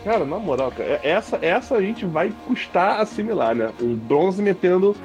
Cara, 0.07 0.23
na 0.23 0.39
moral, 0.39 0.71
cara, 0.71 1.01
é, 1.03 1.09
essa, 1.09 1.37
essa 1.41 1.75
a 1.75 1.81
gente 1.81 2.05
vai 2.05 2.31
custar 2.47 3.01
assimilar, 3.01 3.53
né? 3.53 3.73
Um 3.81 3.93
bronze 3.93 4.41
metendo, 4.41 4.95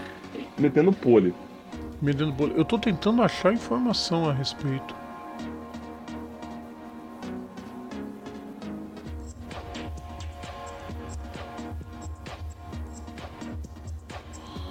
metendo 0.56 0.93
pole. 0.93 1.35
Metendo 2.01 2.32
pole. 2.32 2.55
Eu 2.56 2.64
tô 2.64 2.78
tentando 2.78 3.20
achar 3.20 3.52
informação 3.52 4.31
a 4.31 4.32
respeito. 4.32 5.02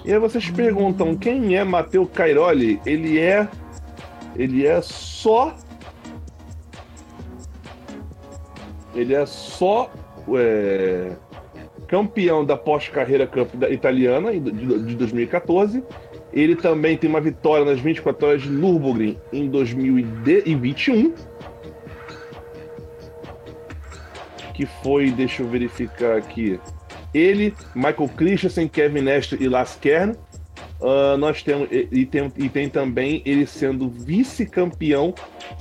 E 0.04 0.12
aí 0.12 0.18
vocês 0.18 0.50
perguntam 0.50 1.16
quem 1.16 1.56
é 1.56 1.62
Matteo 1.62 2.06
Cairoli? 2.06 2.80
Ele 2.84 3.20
é. 3.20 3.48
Ele 4.34 4.66
é 4.66 4.80
só. 4.82 5.54
Ele 8.94 9.14
é 9.14 9.24
só 9.24 9.90
é, 10.36 11.12
campeão 11.86 12.44
da 12.44 12.56
pós-carreira 12.56 13.26
Cup 13.26 13.48
italiana 13.70 14.32
de 14.32 14.96
2014. 14.96 15.82
Ele 16.32 16.56
também 16.56 16.96
tem 16.96 17.08
uma 17.08 17.20
vitória 17.20 17.64
nas 17.64 17.78
24 17.78 18.26
horas 18.26 18.42
de 18.42 18.50
Nürburgring 18.50 19.18
em 19.32 19.48
2021. 19.48 21.14
Que 24.52 24.66
foi, 24.82 25.10
deixa 25.10 25.42
eu 25.42 25.48
verificar 25.48 26.16
aqui. 26.16 26.58
Ele, 27.14 27.54
Michael 27.74 28.08
Christensen, 28.16 28.68
Kevin 28.68 29.02
Nestor 29.02 29.40
e 29.40 29.48
Lars 29.48 29.76
Kern. 29.80 30.16
Uh, 30.80 31.16
nós 31.16 31.42
temos 31.42 31.68
e, 31.70 32.04
tem, 32.04 32.32
e 32.36 32.48
tem 32.48 32.68
também 32.68 33.22
ele 33.24 33.46
sendo 33.46 33.88
vice-campeão 33.88 35.14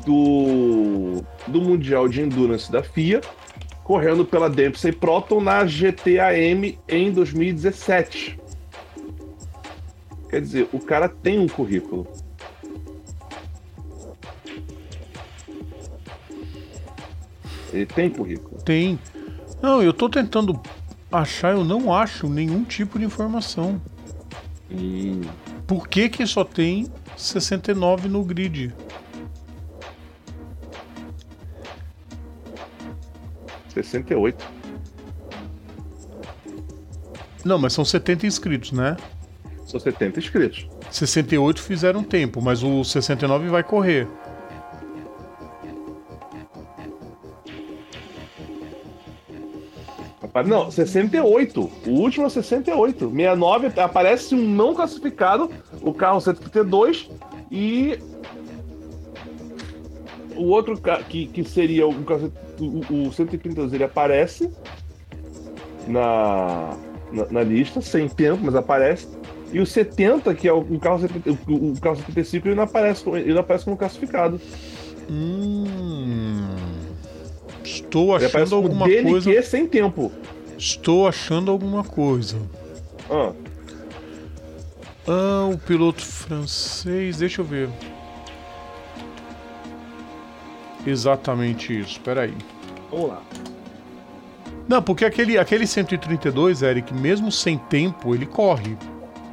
do, 0.05 1.23
do 1.47 1.61
Mundial 1.61 2.07
de 2.07 2.21
Endurance 2.21 2.71
da 2.71 2.81
FIA, 2.81 3.21
correndo 3.83 4.25
pela 4.25 4.49
Dempsey 4.49 4.91
Proton 4.91 5.39
na 5.41 5.63
GTAM 5.63 6.75
em 6.87 7.11
2017. 7.11 8.39
Quer 10.29 10.41
dizer, 10.41 10.69
o 10.71 10.79
cara 10.79 11.07
tem 11.07 11.37
um 11.37 11.47
currículo. 11.47 12.07
Ele 17.73 17.85
tem 17.85 18.09
currículo. 18.09 18.61
Tem. 18.63 18.99
Não, 19.61 19.83
eu 19.83 19.93
tô 19.93 20.09
tentando 20.09 20.59
achar, 21.11 21.53
eu 21.53 21.63
não 21.63 21.93
acho 21.93 22.29
nenhum 22.29 22.63
tipo 22.63 22.97
de 22.97 23.05
informação. 23.05 23.81
Hum. 24.71 25.21
Por 25.67 25.87
que 25.87 26.09
que 26.09 26.25
só 26.25 26.43
tem 26.43 26.87
69 27.17 28.07
no 28.07 28.23
grid? 28.23 28.73
Sessenta 33.73 34.13
e 34.13 34.15
oito. 34.15 34.45
Não, 37.43 37.57
mas 37.57 37.73
são 37.73 37.83
70 37.83 38.27
inscritos, 38.27 38.71
né? 38.71 38.97
São 39.65 39.79
70 39.79 40.19
inscritos. 40.19 40.67
68 40.91 41.61
fizeram 41.61 42.03
tempo, 42.03 42.41
mas 42.41 42.61
o 42.63 42.83
69 42.83 43.47
vai 43.47 43.63
correr. 43.63 44.07
Não, 50.45 50.71
68. 50.71 51.71
O 51.85 51.89
último 51.89 52.25
é 52.25 52.29
68. 52.29 53.09
69 53.09 53.79
aparece 53.79 54.35
um 54.35 54.49
não 54.49 54.73
classificado, 54.73 55.49
o 55.81 55.93
carro 55.93 56.21
132 56.21 57.09
e 57.51 57.99
o 60.35 60.45
outro 60.45 60.79
que, 61.09 61.27
que 61.27 61.43
seria 61.43 61.87
o, 61.87 61.91
o, 61.91 63.07
o 63.07 63.11
132 63.11 63.73
ele 63.73 63.83
aparece 63.83 64.49
na, 65.87 66.75
na, 67.11 67.25
na, 67.29 67.43
lista, 67.43 67.81
sem 67.81 68.07
tempo, 68.07 68.41
mas 68.43 68.55
aparece. 68.55 69.07
E 69.51 69.59
o 69.59 69.65
70, 69.65 70.33
que 70.33 70.47
é 70.47 70.53
o, 70.53 70.59
o 70.59 70.79
carro, 70.79 71.05
o, 71.47 71.71
o 71.71 71.79
carro 71.79 71.97
75, 71.97 72.47
ele 72.47 72.55
não 72.55 72.63
aparece, 72.63 73.07
ele 73.09 73.33
não 73.33 73.41
aparece 73.41 73.65
como 73.65 73.75
classificado. 73.75 74.39
Hum. 75.09 76.70
Estou 77.91 78.15
achando 78.15 78.55
alguma 78.55 78.87
coisa. 78.87 79.31
Que 79.31 79.41
sem 79.41 79.67
tempo. 79.67 80.11
Estou 80.57 81.07
achando 81.07 81.51
alguma 81.51 81.83
coisa. 81.83 82.37
Ah. 83.09 83.33
Ah, 85.07 85.49
o 85.51 85.57
piloto 85.57 86.05
francês. 86.05 87.17
Deixa 87.17 87.41
eu 87.41 87.45
ver. 87.45 87.69
Exatamente 90.85 91.77
isso. 91.77 91.91
Espera 91.91 92.21
aí. 92.21 92.33
Vamos 92.89 93.09
lá. 93.09 93.21
Não, 94.67 94.81
porque 94.81 95.03
aquele, 95.03 95.37
aquele 95.37 95.67
132, 95.67 96.61
Eric, 96.61 96.93
mesmo 96.93 97.31
sem 97.31 97.57
tempo, 97.57 98.15
ele 98.15 98.25
corre. 98.25 98.77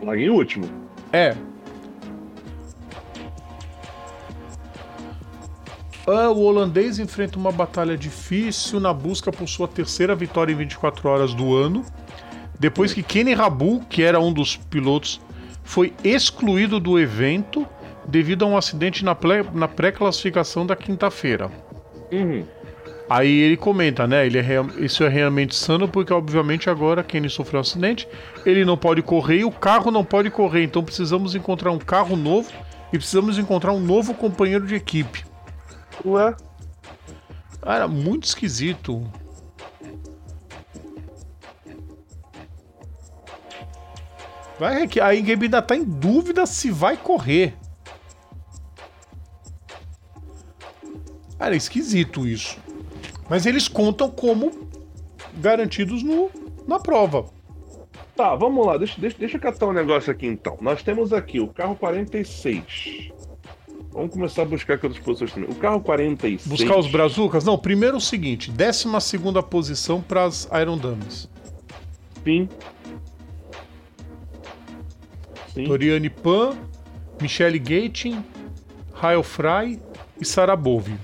Lá 0.03 0.17
em 0.17 0.29
último. 0.29 0.69
É, 1.13 1.37
Ah, 6.11 6.31
o 6.31 6.43
holandês 6.43 6.99
enfrenta 6.99 7.39
uma 7.39 7.53
batalha 7.53 7.95
difícil 7.95 8.81
na 8.81 8.95
busca 8.95 9.31
por 9.31 9.47
sua 9.47 9.69
terceira 9.69 10.15
vitória 10.15 10.55
em 10.55 10.57
24 10.57 11.07
horas 11.07 11.35
do 11.35 11.55
ano, 11.55 11.85
depois 12.59 12.95
que 12.95 13.03
Kenny 13.03 13.35
Rabu, 13.35 13.85
que 13.91 14.03
era 14.03 14.19
um 14.19 14.33
dos 14.33 14.57
pilotos, 14.57 15.21
foi 15.63 15.93
excluído 16.03 16.81
do 16.81 16.99
evento 16.99 17.67
devido 18.07 18.47
a 18.47 18.49
um 18.49 18.57
acidente 18.57 19.05
na 19.05 19.15
pré-classificação 19.69 20.65
da 20.65 20.75
quinta-feira. 20.75 21.51
Uhum. 22.11 22.43
Aí 23.11 23.41
ele 23.41 23.59
comenta, 23.59 24.07
né? 24.07 24.25
Ele 24.25 24.39
é 24.39 24.45
isso 24.79 25.05
é 25.05 25.09
realmente 25.09 25.55
sano 25.55 25.87
porque, 25.87 26.13
obviamente, 26.13 26.71
agora 26.71 27.03
Kenny 27.03 27.29
sofreu 27.29 27.59
um 27.59 27.61
acidente, 27.61 28.09
ele 28.47 28.65
não 28.65 28.79
pode 28.79 29.03
correr 29.03 29.41
e 29.41 29.45
o 29.45 29.51
carro 29.51 29.91
não 29.91 30.05
pode 30.05 30.31
correr. 30.31 30.65
Então 30.65 30.83
precisamos 30.83 31.35
encontrar 31.35 31.71
um 31.71 31.79
carro 31.79 32.17
novo 32.17 32.51
e 32.91 32.97
precisamos 32.97 33.39
encontrar 33.39 33.73
um 33.73 33.81
novo 33.81 34.15
companheiro 34.15 34.67
de 34.67 34.75
equipe. 34.75 35.29
Ué? 36.05 36.35
Cara, 37.61 37.89
muito 37.89 38.25
esquisito. 38.25 39.11
Vai 44.59 44.89
que 44.89 45.01
a 45.01 45.15
Ingame 45.15 45.45
ainda 45.45 45.63
tá 45.63 45.77
em 45.77 45.85
dúvida 45.85 46.45
se 46.45 46.71
vai 46.71 46.97
correr. 46.97 47.57
Cara, 51.39 51.55
é 51.55 51.57
esquisito 51.57 52.27
isso. 52.27 52.59
Mas 53.29 53.47
eles 53.47 53.69
contam 53.69 54.11
como 54.11 54.69
garantidos 55.35 56.03
no, 56.03 56.31
na 56.67 56.81
prova. 56.81 57.27
Tá, 58.17 58.35
vamos 58.35 58.67
lá. 58.67 58.77
Deixa, 58.77 59.01
deixa, 59.01 59.17
deixa 59.17 59.37
eu 59.37 59.41
catar 59.41 59.67
um 59.67 59.73
negócio 59.73 60.11
aqui 60.11 60.27
então. 60.27 60.59
Nós 60.61 60.83
temos 60.83 61.13
aqui 61.13 61.39
o 61.39 61.47
carro 61.47 61.77
46. 61.77 63.13
Vamos 63.99 64.13
começar 64.13 64.43
a 64.43 64.45
buscar 64.45 64.75
aqui 64.75 64.87
outras 64.87 65.05
posições 65.05 65.33
também. 65.33 65.51
O 65.51 65.57
carro 65.57 65.81
46. 65.81 66.47
Buscar 66.47 66.79
os 66.79 66.89
brazucas? 66.89 67.45
Não, 67.45 67.59
primeiro 67.59 67.97
o 67.97 68.01
seguinte: 68.01 68.49
12 68.49 68.87
posição 69.51 70.01
para 70.01 70.23
as 70.23 70.49
Iron 70.63 70.79
Dummies. 70.79 71.29
Sim. 72.23 72.49
Sim. 75.53 75.65
Doriane 75.65 76.09
Pan, 76.09 76.57
Michelle 77.21 77.59
Gating, 77.59 78.25
Rael 78.95 79.25
Fry 79.25 79.81
e 80.21 80.25
Sarah 80.25 80.55
Bove. 80.55 80.95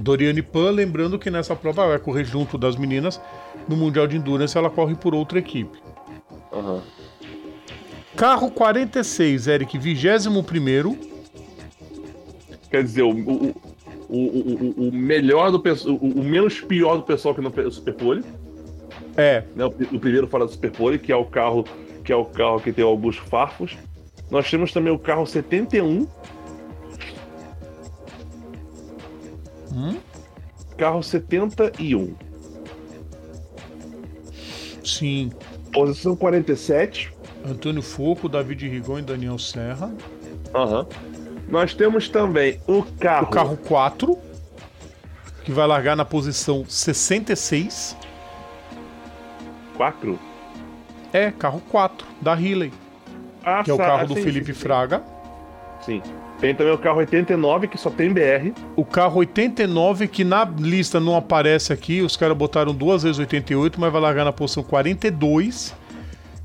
Doriane 0.00 0.42
Pan, 0.42 0.70
lembrando 0.70 1.16
que 1.16 1.30
nessa 1.30 1.54
prova 1.54 1.86
vai 1.86 1.98
correr 2.00 2.24
junto 2.24 2.58
das 2.58 2.74
meninas. 2.74 3.20
No 3.68 3.76
Mundial 3.76 4.08
de 4.08 4.16
Endurance 4.16 4.58
ela 4.58 4.68
corre 4.68 4.96
por 4.96 5.14
outra 5.14 5.38
equipe. 5.38 5.78
Aham. 6.52 6.72
Uhum. 6.72 7.11
Carro 8.16 8.50
46, 8.50 9.46
Eric, 9.48 9.78
21. 9.78 10.96
Quer 12.70 12.84
dizer, 12.84 13.02
o, 13.02 13.10
o, 13.10 13.54
o, 14.08 14.88
o, 14.88 14.92
melhor 14.92 15.50
do 15.50 15.60
pessoal. 15.60 15.96
O, 15.96 16.22
menos 16.22 16.60
pior 16.60 16.96
do 16.96 17.02
pessoal 17.02 17.34
que 17.34 17.40
não 17.40 17.50
fez 17.50 17.66
o 17.66 17.70
Superpole. 17.70 18.24
É. 19.16 19.44
Né, 19.54 19.64
o, 19.64 19.98
primeiro 19.98 20.26
fora 20.26 20.46
do 20.46 20.52
Superpole, 20.52 20.98
que 20.98 21.12
é 21.12 21.16
o 21.16 21.24
carro 21.24 21.64
que 22.04 22.12
é 22.12 22.16
o 22.16 22.24
carro 22.24 22.60
que 22.60 22.72
tem 22.72 22.84
o 22.84 22.88
Augusto 22.88 23.22
Farfus. 23.22 23.76
Nós 24.30 24.50
temos 24.50 24.72
também 24.72 24.92
o 24.92 24.98
carro 24.98 25.26
71. 25.26 26.06
Hum? 29.72 29.96
Carro 30.76 31.02
71. 31.02 32.14
Sim. 34.84 35.30
Posição 35.72 36.16
47. 36.16 37.12
Antônio 37.44 37.82
Foco, 37.82 38.28
David 38.28 38.68
Rigon 38.68 38.98
e 38.98 39.02
Daniel 39.02 39.38
Serra. 39.38 39.92
Uhum. 40.54 40.86
Nós 41.48 41.74
temos 41.74 42.08
também 42.08 42.60
o 42.66 42.82
carro. 42.82 43.26
O 43.26 43.30
carro 43.30 43.56
4, 43.56 44.18
que 45.44 45.52
vai 45.52 45.66
largar 45.66 45.96
na 45.96 46.04
posição 46.04 46.64
66. 46.66 47.96
4? 49.76 50.18
É, 51.12 51.30
carro 51.30 51.62
4, 51.70 52.06
da 52.20 52.32
Healy. 52.32 52.72
Ah, 53.44 53.62
que 53.64 53.70
é 53.70 53.74
o 53.74 53.78
carro 53.78 54.06
do 54.06 54.14
sim, 54.14 54.22
Felipe 54.22 54.54
sim, 54.54 54.60
Fraga. 54.60 55.02
Sim. 55.84 56.00
Tem 56.40 56.54
também 56.54 56.72
o 56.72 56.78
carro 56.78 56.98
89, 56.98 57.68
que 57.68 57.78
só 57.78 57.90
tem 57.90 58.12
BR. 58.12 58.52
O 58.74 58.84
carro 58.84 59.18
89, 59.18 60.08
que 60.08 60.24
na 60.24 60.44
lista 60.44 60.98
não 60.98 61.16
aparece 61.16 61.72
aqui, 61.72 62.02
os 62.02 62.16
caras 62.16 62.36
botaram 62.36 62.74
duas 62.74 63.02
vezes 63.02 63.18
88, 63.18 63.80
mas 63.80 63.92
vai 63.92 64.00
largar 64.00 64.24
na 64.24 64.32
posição 64.32 64.62
42, 64.62 65.74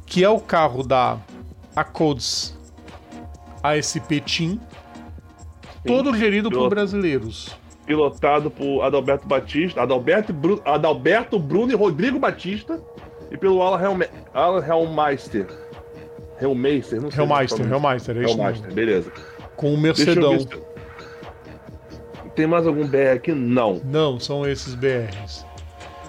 que 0.07 0.23
é 0.23 0.29
o 0.29 0.39
carro 0.39 0.81
da 0.81 1.19
Acodes 1.75 2.57
ASP 3.61 4.21
Team, 4.21 4.59
todo 5.85 6.15
gerido 6.17 6.49
por 6.49 6.69
brasileiros. 6.69 7.55
Pilotado 7.85 8.49
por 8.49 8.81
Adalberto 8.81 9.27
Batista, 9.27 9.81
Adalberto, 9.81 10.33
Bru, 10.33 10.61
Adalberto 10.65 11.39
Bruno 11.39 11.71
e 11.71 11.75
Rodrigo 11.75 12.19
Batista, 12.19 12.81
e 13.31 13.37
pelo 13.37 13.61
Alan, 13.61 13.81
Helme, 13.81 14.07
Alan 14.33 14.65
Helmeister. 14.65 15.47
Helmeister, 16.41 17.01
não 17.01 17.11
sei. 17.11 17.23
Helmeister, 17.23 17.71
Helmeister, 17.71 18.17
é 18.17 18.23
isso 18.23 18.31
Helmeister, 18.31 18.73
beleza. 18.73 19.11
Com 19.55 19.73
o 19.73 19.77
Mercedão. 19.77 20.39
Se... 20.39 20.47
Tem 22.35 22.45
mais 22.45 22.67
algum 22.67 22.87
BR 22.87 23.15
aqui? 23.15 23.31
Não. 23.31 23.81
Não, 23.83 24.19
são 24.19 24.47
esses 24.47 24.75
BRs. 24.75 25.45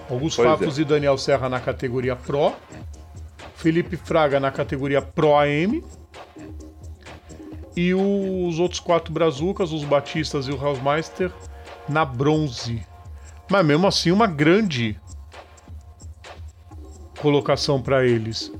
Augusto 0.09 0.41
Pois 0.41 0.59
Fatos 0.59 0.77
é. 0.77 0.81
e 0.81 0.85
Daniel 0.85 1.17
Serra 1.17 1.49
na 1.49 1.59
categoria 1.59 2.15
Pro. 2.15 2.53
Felipe 3.59 3.97
Fraga 3.97 4.39
na 4.39 4.51
categoria 4.51 5.01
Pro 5.01 5.35
AM. 5.35 5.83
E 7.75 7.93
os 7.93 8.57
outros 8.57 8.79
quatro 8.79 9.13
brazucas, 9.13 9.71
os 9.71 9.83
Batistas 9.83 10.47
e 10.47 10.51
o 10.51 10.59
Hausmeister, 10.59 11.31
na 11.87 12.03
bronze. 12.03 12.85
Mas 13.49 13.65
mesmo 13.65 13.85
assim, 13.85 14.11
uma 14.11 14.27
grande 14.27 14.99
colocação 17.19 17.81
para 17.81 18.05
eles. 18.05 18.51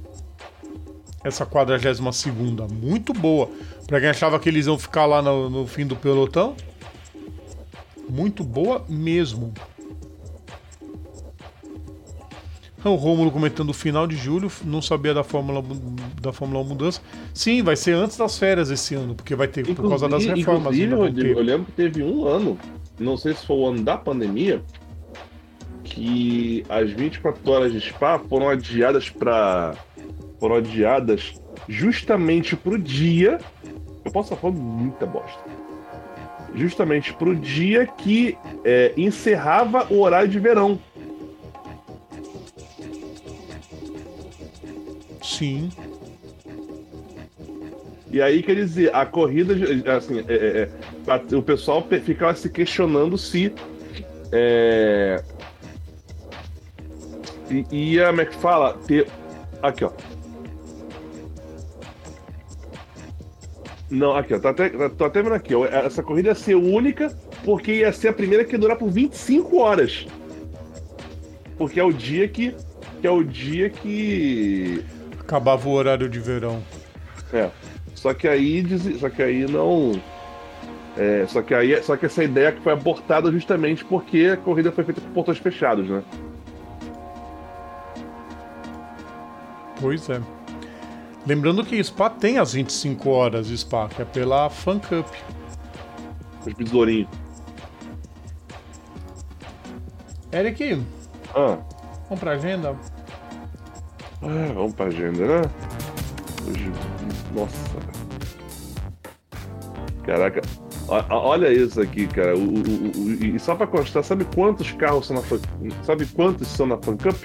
Essa 1.24 1.46
42 1.46 2.16
segunda, 2.16 2.68
muito 2.68 3.14
boa. 3.14 3.50
Pra 3.88 4.00
quem 4.00 4.10
achava 4.10 4.40
que 4.40 4.50
eles 4.50 4.68
iam 4.68 4.78
ficar 4.78 5.06
lá 5.06 5.22
no, 5.22 5.50
no 5.50 5.66
fim 5.66 5.86
do 5.86 5.96
pelotão, 5.96 6.56
muito 8.10 8.44
boa 8.44 8.86
mesmo. 8.88 9.54
O 12.84 12.96
Rômulo 12.96 13.30
comentando 13.30 13.70
o 13.72 13.74
final 13.74 14.08
de 14.08 14.16
julho, 14.16 14.50
não 14.64 14.82
sabia 14.82 15.14
da 15.14 15.24
Fórmula, 15.24 15.62
da 16.22 16.32
Fórmula 16.32 16.62
1 16.62 16.64
mudança. 16.64 17.02
Sim, 17.34 17.62
vai 17.62 17.76
ser 17.76 17.94
antes 17.94 18.16
das 18.18 18.38
férias 18.40 18.72
esse 18.72 18.96
ano, 18.96 19.14
porque 19.16 19.36
vai 19.36 19.48
ter 19.50 19.66
por 19.76 19.90
causa 19.90 20.08
das 20.08 20.24
Inclusive- 20.24 20.40
reformas. 20.40 20.76
inclusive, 20.78 20.94
Rodrigo, 20.96 21.40
eu 21.40 21.44
lembro 21.44 21.66
que 21.66 21.72
teve 21.74 22.02
um 22.04 22.26
ano, 22.26 22.58
não 22.98 23.18
sei 23.18 23.34
se 23.34 23.46
foi 23.46 23.58
o 23.58 23.68
ano 23.68 23.82
da 23.84 23.98
pandemia, 23.98 24.62
que 25.84 26.64
as 26.70 26.92
24 26.92 27.52
horas 27.52 27.72
de 27.74 27.82
Spa 27.82 28.20
foram 28.30 28.48
adiadas 28.50 29.10
para 29.10 29.74
foram 30.40 30.56
adiadas 30.56 31.34
justamente 31.68 32.56
pro 32.56 32.78
dia. 32.78 33.40
Eu 34.06 34.12
posso 34.12 34.30
estar 34.34 34.40
falando 34.42 34.58
muita 34.62 35.06
bosta. 35.06 35.40
Justamente 36.56 37.14
pro 37.14 37.36
dia 37.36 37.86
que 37.86 38.38
é, 38.64 38.94
encerrava 38.98 39.86
o 39.90 40.00
horário 40.02 40.30
de 40.30 40.40
verão. 40.40 40.80
Sim. 45.22 45.72
E 48.12 48.22
aí, 48.22 48.42
quer 48.42 48.56
dizer, 48.56 48.94
a 48.96 49.06
corrida, 49.06 49.54
assim, 49.96 50.20
é, 50.28 50.34
é, 50.34 50.70
é, 51.32 51.36
o 51.36 51.44
pessoal 51.44 51.82
pe- 51.84 52.00
ficava 52.00 52.34
se 52.36 52.50
questionando 52.50 53.18
se 53.18 53.54
é, 54.32 55.24
ia, 57.72 58.08
como 58.08 58.22
é 58.22 58.26
que 58.26 58.36
fala, 58.36 58.74
ter, 58.88 59.08
aqui 59.62 59.84
ó. 59.86 59.92
Não, 63.92 64.16
aqui 64.16 64.34
ó, 64.34 64.40
tá 64.40 64.50
até, 64.50 64.70
tô 64.70 65.06
até 65.06 65.22
vendo 65.22 65.36
aqui, 65.36 65.54
ó, 65.54 65.66
essa 65.66 66.02
corrida 66.02 66.30
ia 66.30 66.36
ser 66.36 66.56
única 66.56 67.16
porque 67.44 67.74
ia 67.74 67.94
ser 67.94 68.08
a 68.10 68.14
primeira 68.14 68.44
que 68.44 68.54
ia 68.54 68.60
durar 68.60 68.78
por 68.78 68.90
25 68.90 69.58
horas. 69.58 70.08
Porque 71.58 71.80
é 71.80 71.84
o 71.84 71.92
dia 71.94 72.28
que, 72.28 72.56
que 73.02 73.08
é 73.08 73.12
o 73.12 73.24
dia 73.24 73.70
que 73.70 74.84
Acabava 75.30 75.70
o 75.70 75.74
horário 75.74 76.10
de 76.10 76.20
verão. 76.20 76.60
é. 77.32 77.52
Só 77.94 78.16
que 78.16 78.28
aí 78.28 78.64
diz- 78.64 79.00
só 79.00 79.10
que 79.12 79.22
aí 79.22 79.46
não 79.46 79.92
é, 80.98 81.26
só 81.28 81.42
que 81.44 81.54
aí 81.54 81.84
só 81.84 81.96
que 81.96 82.08
essa 82.08 82.24
ideia 82.24 82.52
que 82.52 82.62
foi 82.62 82.74
abortada 82.74 83.32
justamente 83.32 83.86
porque 83.86 84.32
a 84.34 84.38
corrida 84.38 84.72
foi 84.72 84.84
feita 84.86 85.00
por 85.02 85.10
portões 85.12 85.38
fechados, 85.38 85.88
né? 85.88 86.02
Pois 89.80 90.10
é. 90.10 90.20
Lembrando 91.28 91.64
que 91.64 91.82
Spa 91.84 92.10
tem 92.10 92.38
as 92.40 92.54
25 92.54 93.10
horas 93.12 93.46
de 93.48 93.56
Spa, 93.58 93.88
que 93.88 94.02
é 94.02 94.06
pela 94.06 94.50
Fan 94.50 94.80
Cup. 94.80 95.06
Os 96.48 96.54
besourinhos. 96.54 97.08
Eric, 100.32 100.82
Ah, 101.36 101.58
vamos 102.08 102.20
pra 102.20 102.32
agenda? 102.32 102.76
Ah, 104.22 104.52
vamos 104.54 104.74
pra 104.74 104.86
agenda, 104.86 105.26
né? 105.26 105.42
Hoje, 106.48 106.72
nossa. 107.34 107.80
Caraca, 110.04 110.42
olha 110.88 111.52
isso 111.54 111.80
aqui, 111.82 112.08
cara. 112.08 112.36
O- 112.36 112.40
o- 112.42 112.92
o- 112.98 113.24
e 113.24 113.40
só 113.40 113.56
pra 113.56 113.68
constar, 113.68 114.04
sabe 114.04 114.26
quantos 114.26 114.72
carros 114.72 115.06
são 115.08 115.16
na 115.16 115.22
Fan, 115.22 115.40
sabe 115.84 116.06
quantos 116.08 116.48
são 116.48 116.66
na 116.66 116.78
Fan 116.78 116.98
Cup? 116.98 117.16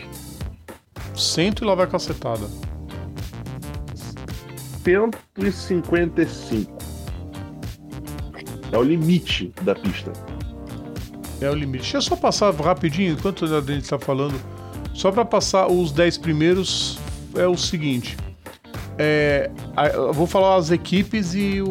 Cento 1.17 1.65
e 1.65 1.67
lá 1.67 1.75
vai 1.75 1.87
cacetada. 1.87 2.47
155. 4.85 6.77
É 8.73 8.79
o 8.79 8.83
limite 8.83 9.53
da 9.63 9.75
pista. 9.75 10.13
É 11.41 11.49
o 11.49 11.55
limite. 11.55 11.83
Deixa 11.83 11.97
eu 11.99 12.03
só 12.03 12.17
passar 12.17 12.53
rapidinho, 12.55 13.13
enquanto 13.13 13.45
a 13.45 13.61
gente 13.61 13.83
está 13.85 13.99
falando, 13.99 14.35
só 14.95 15.11
para 15.13 15.25
passar 15.25 15.67
os 15.67 15.93
10 15.93 16.19
primeiros, 16.19 16.99
é 17.35 17.47
o 17.47 17.57
seguinte. 17.57 18.17
É, 18.97 19.51
vou 20.13 20.27
falar 20.27 20.55
as 20.55 20.71
equipes 20.71 21.35
e 21.35 21.61
o, 21.61 21.67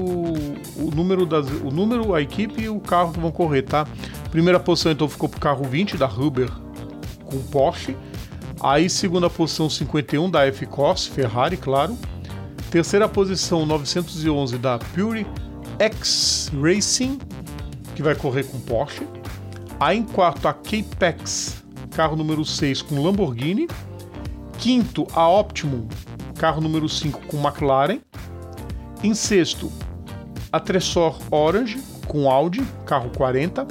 o 0.75 0.91
número 0.93 1.25
das. 1.25 1.47
O 1.47 1.71
número, 1.71 2.13
a 2.13 2.21
equipe 2.21 2.63
e 2.63 2.69
o 2.69 2.81
carro 2.81 3.13
que 3.13 3.19
vão 3.19 3.31
correr, 3.31 3.61
tá? 3.61 3.87
Primeira 4.29 4.59
posição 4.59 4.91
então 4.91 5.07
ficou 5.07 5.29
pro 5.29 5.39
carro 5.39 5.63
20 5.63 5.95
da 5.95 6.05
Huber 6.05 6.49
com 7.23 7.41
Porsche. 7.43 7.95
Aí 8.59 8.89
segunda 8.89 9.29
posição 9.29 9.69
51 9.69 10.29
da 10.29 10.45
F-Corse, 10.47 11.09
Ferrari, 11.09 11.55
claro. 11.55 11.97
Terceira 12.69 13.07
posição 13.07 13.65
911 13.65 14.57
da 14.57 14.79
Pure 14.79 15.25
X 15.79 16.51
Racing, 16.61 17.19
que 17.95 18.03
vai 18.03 18.15
correr 18.15 18.43
com 18.43 18.59
Porsche. 18.59 19.07
Aí 19.79 19.97
em 19.97 20.03
quarto, 20.03 20.47
a 20.47 20.53
Capex, 20.53 21.62
carro 21.94 22.15
número 22.15 22.44
6 22.44 22.82
com 22.82 23.02
Lamborghini. 23.02 23.68
Quinto, 24.57 25.06
a 25.14 25.28
Optimum, 25.28 25.88
carro 26.38 26.61
número 26.61 26.88
5 26.88 27.22
com 27.28 27.38
McLaren. 27.38 27.99
Em 29.03 29.14
sexto, 29.14 29.72
a 30.52 30.60
Tresor 30.60 31.20
Orange 31.30 31.82
com 32.07 32.30
Audi, 32.30 32.64
carro 32.86 33.10
40. 33.15 33.68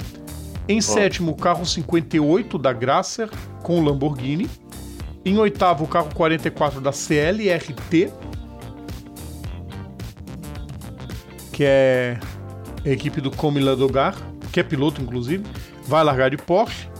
Em 0.67 0.79
sétimo, 0.79 1.31
o 1.31 1.35
carro 1.35 1.65
58 1.65 2.57
da 2.57 2.71
Grasser 2.71 3.29
com 3.61 3.83
Lamborghini. 3.83 4.49
Em 5.25 5.37
oitavo, 5.37 5.85
o 5.85 5.87
carro 5.87 6.13
44 6.13 6.81
da 6.81 6.91
CLRT, 6.91 8.11
que 11.51 11.63
é 11.63 12.19
a 12.85 12.89
equipe 12.89 13.21
do 13.21 13.31
Comila 13.31 13.75
Dogar, 13.75 14.15
que 14.51 14.59
é 14.59 14.63
piloto 14.63 15.01
inclusive, 15.01 15.43
vai 15.87 16.03
largar 16.03 16.29
de 16.29 16.37
Porsche. 16.37 16.92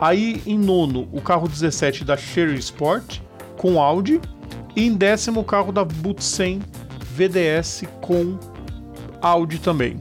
Aí 0.00 0.42
em 0.46 0.58
nono, 0.58 1.08
o 1.12 1.20
carro 1.20 1.46
17 1.46 2.04
da 2.04 2.16
Chery 2.16 2.58
Sport 2.58 3.20
com 3.58 3.80
Audi. 3.80 4.18
E 4.74 4.86
em 4.86 4.94
décimo, 4.94 5.40
o 5.40 5.44
carro 5.44 5.72
da 5.72 5.84
Butsen 5.84 6.60
VDS 7.14 7.82
com 8.00 8.38
Audi 9.20 9.58
também. 9.58 10.00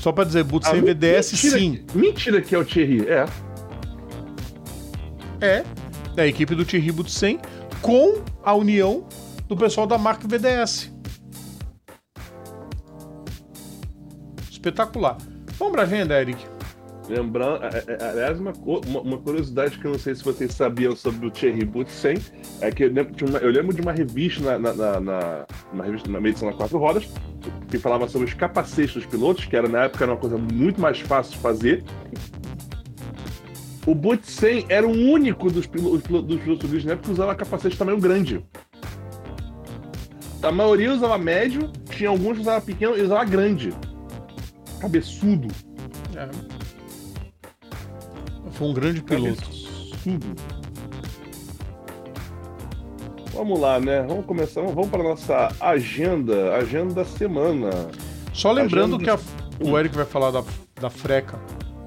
Só 0.00 0.10
para 0.10 0.24
dizer, 0.24 0.42
Butsen 0.44 0.78
Ah, 0.78 0.82
VDS 0.82 1.32
mentira, 1.32 1.58
sim. 1.58 1.84
Mentira 1.94 2.40
que 2.40 2.54
é 2.54 2.58
o 2.58 2.64
Thierry. 2.64 3.06
É. 3.08 3.26
É, 5.40 5.64
é 6.16 6.22
a 6.22 6.26
equipe 6.26 6.54
do 6.54 6.64
Thierry 6.64 6.90
Butsen 6.90 7.38
com 7.82 8.22
a 8.42 8.54
união 8.54 9.06
do 9.46 9.56
pessoal 9.56 9.86
da 9.86 9.98
marca 9.98 10.26
VDS. 10.26 10.92
Espetacular. 14.50 15.18
Vamos 15.58 15.72
pra 15.72 15.82
agenda, 15.82 16.20
Eric. 16.20 16.44
Lembrando, 17.08 17.60
aliás, 18.10 18.40
uma, 18.40 18.52
uma- 18.64 19.00
uma 19.00 19.18
curiosidade 19.18 19.78
que 19.78 19.84
eu 19.86 19.92
não 19.92 19.98
sei 19.98 20.12
se 20.16 20.24
vocês 20.24 20.52
sabiam 20.52 20.96
sobre 20.96 21.24
o 21.26 21.30
Thierry 21.30 21.64
Boutsen 21.64 22.16
é 22.60 22.70
que 22.72 22.82
eu 22.82 22.92
lembro 22.92 23.14
de 23.14 23.24
uma, 23.24 23.38
eu 23.38 23.50
lembro 23.50 23.72
de 23.72 23.80
uma 23.80 23.92
revista 23.92 24.58
na, 24.58 24.74
na, 24.74 25.00
na, 25.00 25.46
uma 25.72 25.84
revista 25.84 26.10
na 26.10 26.18
edição 26.18 26.50
na 26.50 26.56
quatro 26.56 26.76
rodas 26.78 27.08
que 27.68 27.78
falava 27.78 28.08
sobre 28.08 28.26
os 28.26 28.34
capacetes 28.34 28.92
dos 28.94 29.06
pilotos, 29.06 29.44
que 29.44 29.54
era 29.54 29.68
na 29.68 29.84
época 29.84 30.02
era 30.04 30.12
uma 30.14 30.18
coisa 30.18 30.36
muito 30.36 30.80
mais 30.80 30.98
fácil 30.98 31.34
de 31.34 31.38
fazer. 31.38 31.84
O 33.86 33.94
Boutsen 33.94 34.66
era 34.68 34.84
o 34.84 34.90
único 34.90 35.48
dos 35.48 35.64
pilotos, 35.64 36.02
dos 36.24 36.40
pilotos 36.40 36.68
grandes 36.68 36.86
na 36.86 36.92
época 36.94 37.06
que 37.06 37.12
usava 37.12 37.36
capacete 37.36 37.74
de 37.74 37.78
tamanho 37.78 38.00
grande. 38.00 38.44
a 40.42 40.50
maioria 40.50 40.92
usava 40.92 41.16
médio, 41.18 41.70
tinha 41.90 42.08
alguns 42.10 42.34
que 42.34 42.40
usava 42.40 42.60
pequeno 42.60 42.96
e 42.98 43.02
usava 43.02 43.24
grande. 43.24 43.72
Cabeçudo. 44.80 45.48
É. 46.14 46.28
Foi 48.52 48.68
um 48.68 48.72
grande 48.74 49.02
piloto. 49.02 49.42
Cabeçudo. 49.42 50.26
Vamos 53.32 53.60
lá, 53.60 53.78
né? 53.78 54.02
Vamos 54.02 54.24
começar. 54.24 54.62
Vamos 54.62 54.88
para 54.88 55.02
nossa 55.02 55.48
agenda, 55.60 56.54
agenda 56.54 56.94
da 56.94 57.04
semana. 57.04 57.70
Só 58.32 58.50
lembrando 58.52 58.96
Agenda 58.96 59.18
que 59.18 59.64
a- 59.64 59.68
o 59.70 59.78
Eric 59.78 59.94
vai 59.94 60.06
falar 60.06 60.30
da, 60.30 60.42
da 60.80 60.88
freca 60.90 61.38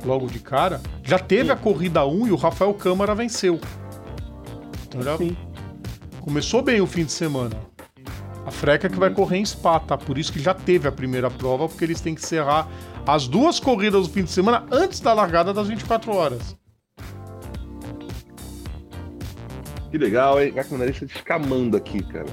logo 0.05 0.27
de 0.27 0.39
cara. 0.39 0.79
Já 1.03 1.17
teve 1.17 1.51
a 1.51 1.55
corrida 1.55 2.05
1 2.05 2.27
e 2.27 2.31
o 2.31 2.35
Rafael 2.35 2.73
Câmara 2.73 3.15
venceu. 3.15 3.59
Então 4.87 5.01
já 5.01 5.17
Sim. 5.17 5.35
começou 6.21 6.61
bem 6.61 6.81
o 6.81 6.87
fim 6.87 7.03
de 7.03 7.11
semana. 7.11 7.55
A 8.49 8.51
freca 8.51 8.89
que 8.89 8.97
vai 8.97 9.11
correr 9.11 9.37
em 9.37 9.45
Spa, 9.45 9.79
tá? 9.79 9.95
Por 9.95 10.17
isso 10.17 10.33
que 10.33 10.39
já 10.39 10.55
teve 10.55 10.87
a 10.87 10.91
primeira 10.91 11.29
prova, 11.29 11.69
porque 11.69 11.83
eles 11.85 12.01
têm 12.01 12.15
que 12.15 12.21
encerrar 12.23 12.67
as 13.05 13.27
duas 13.27 13.59
corridas 13.59 14.07
do 14.07 14.11
fim 14.11 14.23
de 14.23 14.31
semana 14.31 14.65
antes 14.71 14.99
da 14.99 15.13
largada 15.13 15.53
das 15.53 15.67
24 15.67 16.11
horas. 16.11 16.57
Que 19.91 19.99
legal, 19.99 20.41
hein? 20.41 20.51
Caraca, 20.51 20.75
meu 20.75 20.91
descamando 20.91 21.77
aqui, 21.77 22.01
cara. 22.05 22.25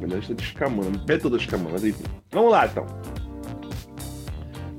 Meu 0.00 0.08
nariz 0.08 0.26
descamando. 0.26 0.98
Pé 1.06 1.16
todo 1.18 1.38
descamando, 1.38 1.70
mas 1.74 1.84
enfim. 1.84 2.02
Vamos 2.32 2.50
lá, 2.50 2.66
então. 2.66 2.84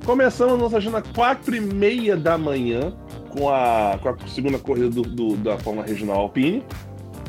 Começamos 0.05 0.55
a 0.55 0.57
nossa 0.57 0.75
agenda 0.75 1.01
4 1.01 1.55
e 1.55 1.61
meia 1.61 2.17
da 2.17 2.37
manhã 2.37 2.93
com 3.29 3.47
a, 3.49 3.97
com 4.01 4.09
a 4.09 4.17
segunda 4.27 4.59
corrida 4.59 4.89
do, 4.89 5.03
do- 5.03 5.37
da 5.37 5.57
Fórmula 5.57 5.87
Regional 5.87 6.17
Alpine, 6.17 6.65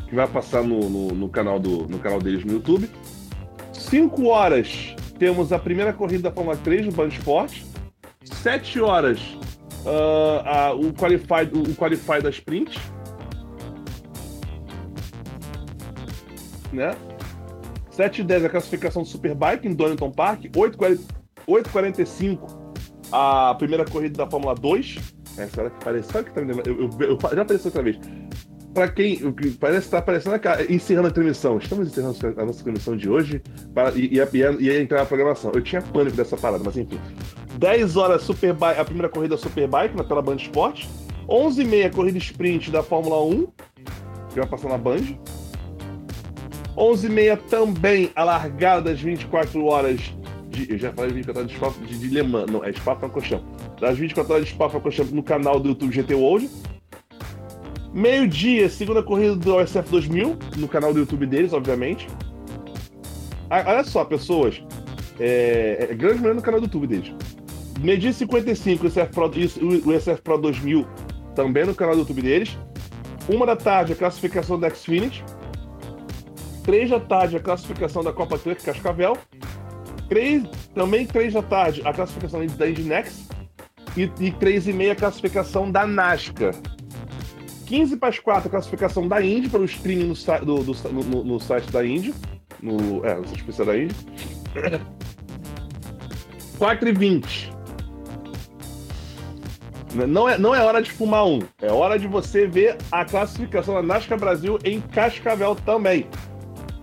que 0.09 0.15
vai 0.15 0.27
passar 0.27 0.63
no, 0.63 0.89
no, 0.89 1.07
no 1.15 1.29
canal 1.29 1.57
do, 1.57 1.87
no 1.87 1.97
canal 1.97 2.19
deles 2.19 2.43
no 2.43 2.51
YouTube. 2.51 2.89
5 3.89 4.25
horas 4.27 4.95
temos 5.17 5.51
a 5.53 5.59
primeira 5.59 5.93
corrida 5.93 6.23
da 6.23 6.31
Fórmula 6.31 6.57
3 6.57 6.87
do 6.87 6.91
Band 6.91 7.07
Sport. 7.09 7.61
7 8.23 8.81
horas 8.81 9.19
ah, 9.85 10.67
a- 10.69 10.73
o, 10.73 10.91
qualify, 10.93 11.43
o, 11.53 11.59
o 11.71 11.75
Qualify 11.75 12.21
da 12.21 12.29
Sprint. 12.29 12.77
né? 16.73 16.95
7 17.91 18.21
e 18.21 18.23
10 18.25 18.45
a 18.45 18.49
classificação 18.49 19.03
do 19.03 19.07
Superbike 19.07 19.67
em 19.67 19.73
Donington 19.73 20.11
Park. 20.11 20.45
8h45 20.55 22.39
a 23.11 23.55
primeira 23.57 23.85
corrida 23.85 24.25
da 24.25 24.29
Fórmula 24.29 24.55
2. 24.55 24.97
Essa 25.37 25.61
hora 25.61 25.69
que 25.69 25.83
parece. 25.85 26.11
Sabe 26.11 26.23
o 26.23 26.25
que 26.25 26.33
tá 26.33 26.41
me 26.41 26.47
lembrando? 26.47 26.67
Eu, 26.69 26.89
eu- 26.99 27.09
eu- 27.11 27.19
já 27.35 27.41
apareceu 27.43 27.67
outra 27.67 27.83
vez. 27.83 27.97
Pra 28.75 28.89
quem. 28.89 29.17
Parece 29.57 29.85
que 29.85 29.91
tá 29.91 29.99
aparecendo 29.99 30.33
aqui, 30.33 30.73
encerrando 30.73 31.07
a 31.07 31.11
transmissão. 31.11 31.57
Estamos 31.57 31.87
encerrando 31.87 32.41
a 32.41 32.45
nossa 32.45 32.61
transmissão 32.61 32.97
de 32.97 33.09
hoje 33.09 33.41
para, 33.73 33.91
e, 33.95 34.09
e, 34.11 34.63
ia 34.65 34.81
entrar 34.81 34.99
na 34.99 35.05
programação. 35.05 35.49
Eu 35.55 35.61
tinha 35.61 35.81
pânico 35.81 36.17
dessa 36.17 36.35
parada, 36.35 36.61
mas 36.61 36.75
enfim. 36.75 36.99
10 37.57 37.95
horas 37.95 38.23
Superbike, 38.23 38.77
a 38.77 38.83
primeira 38.83 39.07
corrida 39.07 39.37
Superbike 39.37 39.95
na 39.95 40.03
tela 40.03 40.21
Band 40.21 40.35
Esporte. 40.35 40.89
11h30 41.29 41.95
corrida 41.95 42.17
sprint 42.17 42.69
da 42.69 42.83
Fórmula 42.83 43.23
1, 43.23 43.47
que 44.33 44.39
vai 44.39 44.45
passar 44.45 44.67
na 44.67 44.77
Band. 44.77 45.17
11h30 46.75 47.39
também 47.49 48.11
a 48.13 48.25
largada 48.25 48.91
das 48.91 48.99
24 48.99 49.63
horas 49.63 50.01
de. 50.49 50.69
Eu 50.69 50.77
já 50.77 50.91
falei 50.91 51.13
24 51.13 51.43
horas 51.43 51.49
de 51.49 51.57
Spa 51.57 51.87
de, 51.87 51.97
de 51.97 52.07
Le 52.13 52.23
Mans, 52.23 52.51
não, 52.51 52.61
é 52.61 52.73
Spa-Francorchamps. 52.73 53.45
Das 53.79 53.97
24 53.97 54.33
horas 54.33 54.45
de 54.45 54.51
Spa-Francorchamps 54.51 55.13
no 55.13 55.23
canal 55.23 55.61
do 55.61 55.69
YouTube 55.69 55.93
GT 55.93 56.13
World. 56.13 56.49
Meio-dia, 57.95 58.67
segunda 58.67 59.01
corrida 59.01 59.37
do 59.37 59.55
OSF 59.55 59.89
2000, 59.89 60.37
no 60.57 60.67
canal 60.67 60.91
do 60.91 60.99
YouTube 60.99 61.25
deles, 61.25 61.53
obviamente. 61.53 62.09
Ah, 63.49 63.63
olha 63.65 63.85
só, 63.85 64.03
pessoas. 64.03 64.61
É, 65.17 65.87
é 65.89 65.95
grande 65.95 66.15
maioria 66.15 66.33
no 66.33 66.41
canal 66.41 66.59
do 66.59 66.65
YouTube 66.65 66.87
deles. 66.87 67.13
Meio-dia 67.79 68.09
e 68.09 68.13
55, 68.13 68.85
o 68.85 68.89
SF 68.89 69.13
Pro, 69.13 69.31
o 69.85 69.97
SF 69.97 70.21
Pro 70.21 70.37
2000, 70.37 70.85
também 71.35 71.65
no 71.65 71.73
canal 71.73 71.95
do 71.95 72.01
YouTube 72.01 72.21
deles. 72.21 72.57
Uma 73.29 73.45
da 73.45 73.55
tarde, 73.55 73.93
a 73.93 73.95
classificação 73.95 74.59
da 74.59 74.69
Xfinity. 74.69 75.23
3 76.65 76.89
da 76.89 76.99
tarde 76.99 77.37
a 77.37 77.39
classificação 77.39 78.03
da 78.03 78.11
Copa 78.11 78.37
Truck 78.37 78.61
Cascavel. 78.61 79.17
3, 80.09 80.43
também 80.73 81.05
3 81.05 81.33
da 81.33 81.41
tarde 81.41 81.81
a 81.85 81.93
classificação 81.93 82.45
da 82.45 82.69
Indy 82.69 82.83
Next. 82.83 83.23
E, 83.95 84.11
e 84.19 84.31
3 84.33 84.67
e 84.67 84.73
meia 84.73 84.91
a 84.91 84.95
classificação 84.97 85.71
da 85.71 85.87
NASCAR. 85.87 86.53
15 87.65 87.97
para 87.97 88.09
as 88.09 88.19
4 88.19 88.47
a 88.47 88.51
classificação 88.51 89.07
da 89.07 89.21
Indy 89.23 89.49
para 89.49 89.59
o 89.61 89.65
streaming 89.65 90.07
no, 90.07 90.45
do- 90.45 90.63
do- 90.73 91.03
no- 91.03 91.23
no- 91.23 91.39
site 91.39 91.71
da 91.71 91.85
Indy. 91.85 92.13
No, 92.61 93.05
é, 93.05 93.15
no 93.15 93.25
site 93.27 93.39
especial 93.39 93.67
da 93.67 93.77
Indy. 93.77 93.95
4 96.57 96.89
e 96.89 96.93
20 96.93 97.55
não 100.07 100.27
é, 100.27 100.37
não 100.37 100.53
é 100.53 100.61
hora 100.61 100.81
de 100.81 100.91
fumar 100.91 101.25
um. 101.25 101.39
É 101.61 101.71
hora 101.71 101.97
de 101.97 102.05
você 102.05 102.45
ver 102.45 102.77
a 102.91 103.05
classificação 103.05 103.75
da 103.75 103.81
NASCAR 103.81 104.19
Brasil 104.19 104.59
em 104.65 104.81
Cascavel 104.81 105.55
também. 105.55 106.07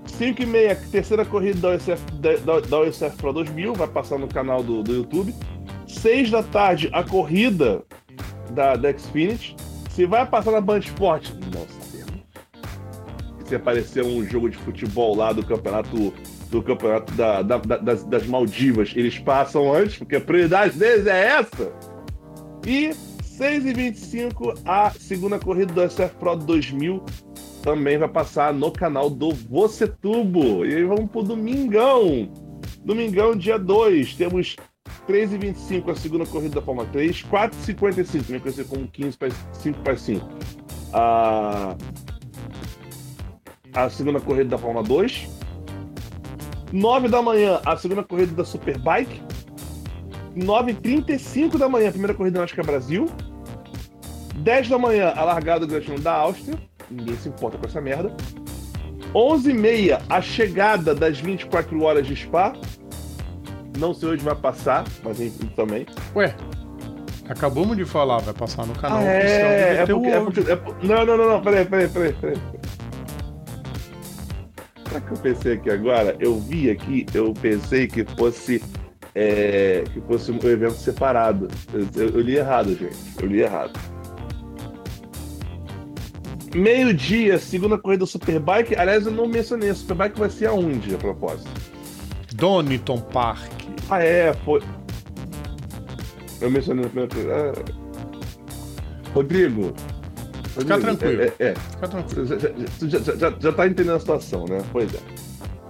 5 0.07 0.43
e 0.43 0.47
meia, 0.47 0.75
terceira 0.91 1.25
corrida 1.25 1.77
da 1.77 1.95
da, 2.21 2.37
da, 2.37 2.61
da 2.61 2.81
USF 2.81 3.17
Pro 3.19 3.33
2000, 3.33 3.75
vai 3.75 3.89
passar 3.89 4.19
no 4.19 4.29
canal 4.29 4.63
do, 4.63 4.83
do 4.83 4.95
YouTube. 4.95 5.35
6 5.87 6.31
da 6.31 6.43
tarde, 6.43 6.89
a 6.93 7.03
corrida 7.03 7.83
da, 8.53 8.77
da 8.77 8.97
Xfinity. 8.97 9.57
Se 9.95 10.07
vai 10.07 10.27
passar 10.27 10.53
na 10.53 10.61
Band 10.61 10.79
Sport, 10.81 11.31
não 11.55 11.67
sabemos. 11.69 12.23
Se 13.47 13.55
aparecer 13.55 14.05
um 14.05 14.25
jogo 14.25 14.49
de 14.49 14.57
futebol 14.57 15.15
lá 15.17 15.33
do 15.33 15.45
campeonato 15.45 16.13
do 16.51 16.63
campeonato 16.63 17.13
da, 17.15 17.41
da- 17.43 17.57
da- 17.59 17.77
das, 17.79 18.05
das 18.05 18.27
Maldivas, 18.27 18.93
eles 18.95 19.19
passam 19.19 19.73
antes, 19.73 19.97
porque 19.97 20.17
a 20.17 20.21
prioridade 20.21 20.79
deles 20.79 21.07
é 21.07 21.29
essa. 21.39 21.73
E 22.67 22.93
6 23.23 23.65
e 23.67 23.73
25 23.73 24.55
a 24.65 24.91
segunda 24.91 25.39
corrida 25.39 25.73
do 25.73 25.81
SF 25.91 26.15
Pro 26.17 26.37
2000 26.37 27.03
também 27.63 27.97
vai 27.97 28.09
passar 28.09 28.53
no 28.53 28.71
canal 28.71 29.09
do 29.09 29.31
Você 29.31 29.87
Tubo. 29.87 30.65
E 30.67 30.75
aí 30.75 30.85
vamos 30.85 31.11
pro 31.11 31.23
domingão. 31.23 32.31
Domingão, 32.85 33.35
dia 33.37 33.59
2, 33.59 34.15
temos 34.15 34.57
3 35.07 35.33
e 35.33 35.39
25 35.39 35.91
a 35.91 35.97
segunda 35.97 36.27
corrida 36.27 36.57
da 36.57 36.63
Fórmula 36.63 36.89
3, 36.93 37.23
4 37.23 37.59
e 37.59 37.65
55, 37.65 38.25
também 38.25 38.41
conhecido 38.41 38.69
como 38.69 38.87
15 38.87 39.19
para 39.19 39.31
5 39.53 39.79
para 39.81 39.97
5. 39.97 40.29
A, 40.93 41.77
a 43.75 43.91
segunda 43.91 44.21
corrida 44.21 44.51
da 44.51 44.59
Fórmula 44.59 44.85
2. 44.87 45.29
9 46.73 47.09
da 47.09 47.21
manhã, 47.21 47.61
a 47.65 47.77
segunda 47.77 48.03
corrida 48.03 48.33
da 48.33 48.45
Superbike. 48.45 49.21
9h35 50.37 51.59
da 51.59 51.69
manhã, 51.69 51.89
a 51.89 51.93
primeira 51.93 52.15
corrida 52.15 52.39
na 52.39 52.43
NASCAR 52.43 52.65
Brasil. 52.65 53.09
10 54.37 54.69
da 54.69 54.79
manhã, 54.79 55.13
a 55.15 55.25
largada 55.25 55.67
do 55.67 55.71
Grande 55.71 56.01
da 56.01 56.15
Áustria. 56.15 56.59
Ninguém 56.91 57.17
se 57.17 57.29
importa 57.29 57.59
com 57.59 57.67
essa 57.67 57.81
merda. 57.81 58.15
11h30, 59.15 60.01
a 60.09 60.23
chegada 60.23 60.95
das 60.95 61.21
24 61.21 61.83
horas 61.83 62.07
de 62.07 62.17
Spa. 62.17 62.55
Não 63.79 63.95
sei 63.95 64.11
onde 64.11 64.25
vai 64.25 64.35
passar, 64.35 64.85
mas 65.03 65.21
enfim, 65.21 65.47
também. 65.57 65.87
Ué, 66.15 66.35
acabamos 67.29 67.77
de 67.77 67.85
falar, 67.85 68.19
vai 68.19 68.35
passar 68.35 68.67
no 68.67 68.75
canal 68.75 68.99
Ah, 68.99 69.05
é, 69.05 69.77
é 69.79 69.87
do 69.87 69.95
porque, 69.95 70.09
é 70.11 70.21
porque- 70.21 70.51
é 70.53 70.57
por- 70.57 70.77
Não, 70.85 71.05
não, 71.07 71.17
não, 71.17 71.29
não, 71.31 71.41
peraí, 71.43 71.65
peraí, 71.65 71.89
peraí, 71.89 72.13
peraí. 72.15 72.37
O 74.95 75.01
que 75.01 75.11
eu 75.13 75.17
pensei 75.19 75.53
aqui 75.55 75.71
agora? 75.71 76.15
Eu 76.21 76.39
vi 76.39 76.71
aqui, 76.71 77.07
eu 77.15 77.33
pensei 77.33 77.87
que 77.87 78.05
fosse. 78.05 78.63
é, 79.15 79.85
que 79.93 80.01
fosse 80.03 80.33
um 80.33 80.37
evento 80.49 80.73
separado. 80.73 81.47
Eu, 81.73 81.81
eu- 82.03 82.09
eu 82.15 82.21
li 82.21 82.37
errado, 82.37 82.75
gente. 82.75 82.97
Eu 83.21 83.27
li 83.29 83.43
errado. 83.43 83.79
Meio-dia, 86.55 87.39
segunda 87.39 87.79
corrida 87.79 88.01
do 88.01 88.07
Superbike. 88.07 88.75
Aliás, 88.75 89.05
eu 89.07 89.13
não 89.13 89.27
mencionei. 89.27 89.73
Superbike 89.75 90.19
vai 90.19 90.31
ser 90.31 90.47
aonde, 90.47 90.95
a 90.95 90.99
propósito? 90.99 91.51
Donington 92.35 93.01
Park. 93.01 93.51
Ah, 93.93 94.03
é, 94.03 94.33
foi. 94.33 94.63
Eu 96.41 96.51
mencionei 96.51 96.83
na 96.83 96.89
primeira 96.89 97.15
coisa. 97.15 97.53
Ah. 97.53 99.13
Rodrigo. 99.13 99.75
Fica 100.49 100.77
Rodrigo, 100.77 100.97
tranquilo. 100.97 101.23
É, 101.23 101.33
é, 101.39 101.55
Fica 101.55 101.89
tranquilo. 101.89 102.27
já, 102.27 102.39
já, 102.99 103.15
já, 103.15 103.37
já 103.39 103.53
tá 103.53 103.67
entendendo 103.67 103.97
a 103.97 104.01
situação, 104.01 104.47
né? 104.47 104.65
Pois 104.73 104.95
é. 104.95 104.99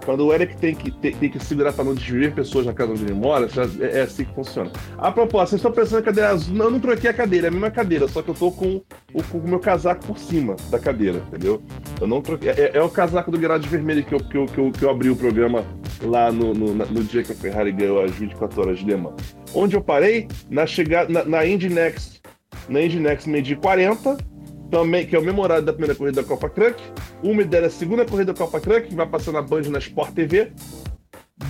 Quando 0.05 0.27
o 0.27 0.33
Eric 0.33 0.57
tem 0.57 0.74
que, 0.74 0.91
tem, 0.91 1.12
tem 1.12 1.31
que 1.31 1.39
segurar 1.39 1.73
para 1.73 1.85
não 1.85 1.95
desviar 1.95 2.33
pessoas 2.33 2.66
na 2.66 2.73
casa 2.73 2.93
onde 2.93 3.05
ele 3.05 3.15
mora, 3.15 3.49
já, 3.49 3.62
é, 3.81 3.99
é 3.99 4.03
assim 4.03 4.24
que 4.24 4.35
funciona. 4.35 4.70
A 4.99 5.12
propósito, 5.12 5.51
vocês 5.51 5.59
estão 5.61 5.73
pensando 5.73 6.01
na 6.01 6.03
cadeira 6.03 6.31
azul. 6.31 6.55
Não, 6.55 6.65
eu 6.66 6.70
não 6.73 6.81
troquei 6.81 7.11
a 7.11 7.15
cadeira, 7.15 7.47
é 7.47 7.49
a 7.49 7.51
mesma 7.51 7.70
cadeira, 7.70 8.09
só 8.09 8.23
que 8.23 8.31
eu 8.31 8.35
tô 8.35 8.51
com 8.51 8.83
o, 9.15 9.23
com 9.23 9.39
o 9.39 9.49
meu 9.49 9.61
casaco 9.61 10.05
por 10.05 10.19
cima 10.19 10.57
da 10.70 10.79
cadeira, 10.79 11.23
entendeu? 11.29 11.62
Eu 12.01 12.07
não 12.07 12.20
troquei. 12.20 12.51
É, 12.51 12.73
é 12.74 12.83
o 12.83 12.89
casaco 12.89 13.31
do 13.31 13.39
Guerrado 13.39 13.66
Vermelho 13.69 14.05
que 14.05 14.15
eu, 14.15 14.20
que, 14.20 14.37
eu, 14.37 14.47
que, 14.47 14.59
eu, 14.59 14.73
que 14.73 14.83
eu 14.83 14.91
abri 14.91 15.09
o 15.11 15.16
programa 15.16 15.65
lá 16.03 16.33
no, 16.33 16.53
no, 16.53 16.74
no 16.74 17.05
dia 17.05 17.23
que 17.23 17.33
a 17.33 17.35
Ferrari 17.35 17.73
ganhou 17.73 18.03
as 18.03 18.11
24 18.12 18.61
horas 18.61 18.79
de 18.79 18.85
Le 18.85 18.97
Mans. 18.97 19.37
Onde 19.55 19.77
eu 19.77 19.83
parei? 19.83 20.27
Na 20.51 20.66
chegada. 20.66 21.12
Na, 21.12 21.24
na 21.24 21.47
Indy 21.47 21.69
Next. 21.69 22.20
Na 22.69 22.81
Indy 22.81 22.99
Next 22.99 23.29
medi 23.29 23.55
40. 23.57 24.32
Também, 24.73 25.07
que 25.07 25.15
é 25.15 25.19
o 25.19 25.23
mesmo 25.23 25.43
horário 25.43 25.62
da 25.62 25.73
primeira 25.73 25.94
corrida 25.94 26.23
da 26.23 26.27
Copa 26.27 26.49
Truck. 26.49 26.82
Uma 27.23 27.43
ideia 27.43 27.65
da 27.65 27.70
segunda 27.70 28.07
corrida 28.07 28.32
da 28.32 28.39
Copa 28.39 28.59
Truck, 28.59 28.89
que 28.89 28.94
vai 28.94 29.07
passar 29.07 29.31
na 29.31 29.43
Band 29.43 29.65
na 29.69 29.78
Sport 29.78 30.15
TV. 30.15 30.51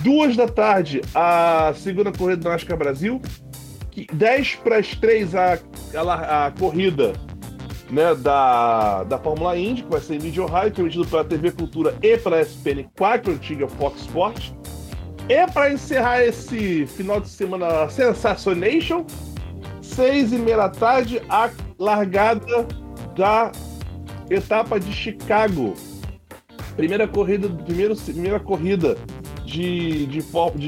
Duas 0.03 0.35
da 0.35 0.45
tarde, 0.45 0.99
a 1.15 1.73
segunda 1.77 2.11
corrida 2.11 2.41
do 2.41 2.49
NASCAR 2.49 2.77
Brasil. 2.77 3.21
10 4.11 4.55
para 4.55 4.77
as 4.77 4.93
3 4.95 5.35
a, 5.35 5.59
a, 5.95 6.47
a, 6.47 6.51
corrida 6.51 7.13
né, 7.89 8.13
da, 8.15 9.05
da 9.05 9.17
Fórmula 9.17 9.57
Indy, 9.57 9.83
que 9.83 9.89
vai 9.89 10.01
ser 10.01 10.15
em 10.15 10.19
vídeo 10.19 10.45
rádio, 10.45 10.73
transmitido 10.73 11.05
pela 11.07 11.23
TV 11.23 11.51
Cultura 11.51 11.95
e 12.01 12.17
pela 12.17 12.41
SPN 12.41 12.89
4, 12.97 13.31
antiga 13.31 13.67
Fox 13.69 14.01
Sports. 14.01 14.53
E 15.29 15.47
para 15.51 15.71
encerrar 15.71 16.25
esse 16.25 16.85
final 16.87 17.21
de 17.21 17.29
semana 17.29 17.87
Sensacionation, 17.87 19.05
6 19.81 20.33
e 20.33 20.37
meia 20.39 20.57
da 20.57 20.69
tarde, 20.69 21.21
a 21.29 21.49
largada 21.79 22.82
da 23.15 23.51
etapa 24.29 24.79
de 24.79 24.91
Chicago. 24.91 25.73
Primeira 26.75 27.07
corrida, 27.07 27.47
primeiro, 27.49 27.95
primeira 27.95 28.39
corrida 28.39 28.97
de, 29.45 30.07
de, 30.07 30.21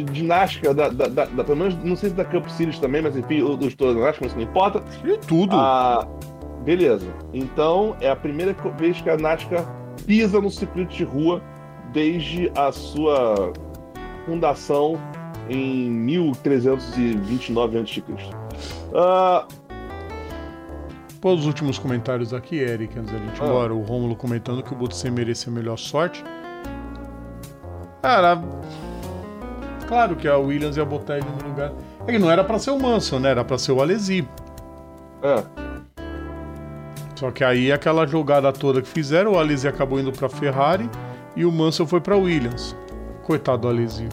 de 0.03 0.05
ginástica, 0.13 0.73
da, 0.73 0.89
da, 0.89 1.07
da, 1.07 1.25
da, 1.25 1.43
pelo 1.43 1.57
menos, 1.57 1.75
não 1.83 1.95
sei 1.95 2.09
se 2.09 2.15
da 2.15 2.23
Cup 2.23 2.47
Series 2.47 2.77
também, 2.77 3.01
mas 3.01 3.17
enfim, 3.17 3.41
os 3.41 3.73
todos 3.75 3.95
ginástica, 3.95 4.27
mas 4.27 4.35
não 4.35 4.43
importa. 4.43 4.83
E 5.03 5.17
tudo. 5.17 5.55
Ah, 5.55 6.07
beleza. 6.63 7.07
Então, 7.33 7.95
é 7.99 8.09
a 8.09 8.15
primeira 8.15 8.53
vez 8.77 9.01
que 9.01 9.09
a 9.09 9.17
NASCAR 9.17 9.65
pisa 10.05 10.39
no 10.39 10.51
circuito 10.51 10.93
de 10.93 11.03
rua 11.03 11.41
desde 11.91 12.51
a 12.55 12.71
sua 12.71 13.53
fundação 14.25 14.99
em 15.49 15.89
1329 15.89 17.79
a.C. 17.79 18.01
Uh, 18.01 19.64
Pô, 21.25 21.33
os 21.33 21.47
últimos 21.47 21.79
comentários 21.79 22.35
aqui, 22.35 22.59
Eric, 22.59 22.99
antes 22.99 23.11
da 23.11 23.17
gente 23.17 23.35
ir 23.35 23.41
ah. 23.41 23.47
embora. 23.47 23.73
O 23.73 23.81
Rômulo 23.81 24.15
comentando 24.15 24.61
que 24.61 24.71
o 24.71 24.75
Butsen 24.75 25.09
merecia 25.09 25.51
melhor 25.51 25.75
sorte. 25.75 26.23
Cara, 27.99 28.39
claro 29.87 30.15
que 30.15 30.27
a 30.27 30.37
Williams 30.37 30.77
ia 30.77 30.85
botar 30.85 31.17
ele 31.17 31.25
no 31.41 31.49
lugar. 31.49 31.73
É 32.05 32.11
que 32.11 32.19
não 32.19 32.29
era 32.29 32.43
para 32.43 32.59
ser 32.59 32.69
o 32.69 32.79
Mansell, 32.79 33.19
né? 33.19 33.31
Era 33.31 33.43
para 33.43 33.57
ser 33.57 33.71
o 33.71 33.81
Alesi. 33.81 34.29
É. 35.23 35.43
Só 37.15 37.31
que 37.31 37.43
aí 37.43 37.71
aquela 37.71 38.05
jogada 38.05 38.53
toda 38.53 38.79
que 38.79 38.87
fizeram, 38.87 39.31
o 39.31 39.39
Alesi 39.39 39.67
acabou 39.67 39.99
indo 39.99 40.11
para 40.11 40.29
Ferrari 40.29 40.87
e 41.35 41.43
o 41.43 41.51
Mansell 41.51 41.87
foi 41.87 42.01
para 42.01 42.15
Williams. 42.15 42.75
Coitado 43.23 43.63
do 43.63 43.69
Alesi. 43.69 44.07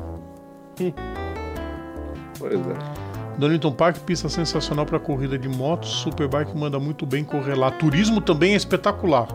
pois 2.38 2.54
é. 2.54 2.91
Donington 3.38 3.72
Park, 3.72 3.98
pista 4.00 4.28
sensacional 4.28 4.84
para 4.84 4.98
corrida 4.98 5.38
de 5.38 5.48
motos. 5.48 5.90
Superbike 5.90 6.56
manda 6.56 6.78
muito 6.78 7.06
bem 7.06 7.24
correr 7.24 7.54
lá. 7.54 7.70
Turismo 7.70 8.20
também 8.20 8.52
é 8.52 8.56
espetacular. 8.56 9.28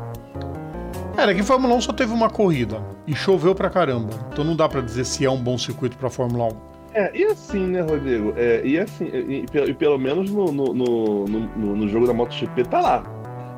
Era 1.18 1.34
que 1.34 1.42
Fórmula 1.42 1.74
1 1.76 1.82
só 1.82 1.94
teve 1.94 2.14
uma 2.14 2.30
corrida 2.30 2.80
e 3.08 3.16
choveu 3.16 3.56
pra 3.56 3.70
caramba. 3.70 4.10
Então 4.32 4.44
não 4.46 4.56
dá 4.56 4.70
para 4.70 4.82
dizer 4.82 5.04
se 5.04 5.26
é 5.26 5.30
um 5.30 5.42
bom 5.42 5.58
circuito 5.58 5.98
para 5.98 6.10
Fórmula 6.10 6.46
1. 6.46 6.78
É, 6.94 7.12
e 7.16 7.24
assim, 7.26 7.68
né, 7.68 7.82
Rodrigo? 7.82 8.34
É, 8.38 8.62
e 8.64 8.80
assim, 8.80 9.06
e, 9.06 9.46
e, 9.54 9.74
pelo 9.74 9.98
menos 9.98 10.30
no, 10.30 10.52
no, 10.52 10.74
no, 10.74 11.26
no, 11.28 11.76
no 11.76 11.88
jogo 11.90 12.06
da 12.06 12.14
MotoGP 12.14 12.64
tá 12.66 12.80
lá. 12.80 13.04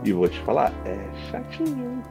E 0.05 0.13
vou 0.13 0.27
te 0.27 0.39
falar, 0.39 0.73
é 0.85 0.97
chatinho. 1.29 2.01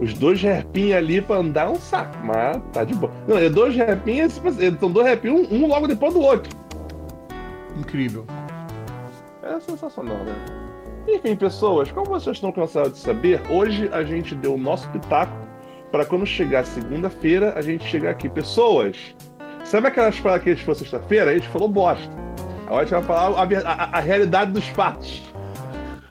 Os 0.00 0.14
dois 0.14 0.40
repinhos 0.40 0.94
ali 0.94 1.20
pra 1.20 1.36
andar 1.36 1.66
é 1.66 1.70
um 1.70 1.76
saco, 1.76 2.16
mas 2.24 2.60
tá 2.72 2.84
de 2.84 2.94
boa. 2.94 3.12
Não, 3.28 3.38
é 3.38 3.48
dois 3.48 3.76
repinhos, 3.76 4.40
são 4.80 4.90
dois 4.90 5.06
repinhos, 5.06 5.48
um, 5.50 5.56
um 5.56 5.66
logo 5.68 5.86
depois 5.86 6.12
do 6.14 6.20
outro. 6.20 6.59
Incrível. 7.80 8.26
É 9.42 9.58
sensacional, 9.58 10.18
né? 10.18 10.34
Enfim, 11.08 11.34
pessoas, 11.34 11.90
como 11.90 12.06
vocês 12.06 12.36
estão 12.36 12.52
cansados 12.52 12.92
de 12.92 12.98
saber, 12.98 13.40
hoje 13.50 13.88
a 13.90 14.04
gente 14.04 14.34
deu 14.34 14.54
o 14.54 14.58
nosso 14.58 14.88
pitaco 14.90 15.32
para 15.90 16.04
quando 16.04 16.26
chegar 16.26 16.64
segunda-feira 16.64 17.54
a 17.56 17.62
gente 17.62 17.84
chegar 17.84 18.10
aqui. 18.10 18.28
Pessoas, 18.28 18.96
sabe 19.64 19.88
aquelas 19.88 20.20
paradas 20.20 20.44
que 20.44 20.50
a 20.50 20.54
gente 20.54 20.64
falou 20.64 20.78
sexta-feira? 20.78 21.30
A 21.30 21.34
gente 21.34 21.48
falou 21.48 21.68
bosta. 21.68 22.12
Agora 22.66 22.82
a 22.82 22.84
gente 22.84 22.92
vai 22.92 23.02
falar 23.02 23.42
a, 23.42 23.42
a, 23.42 23.98
a 23.98 24.00
realidade 24.00 24.52
dos 24.52 24.68
fatos. 24.68 25.22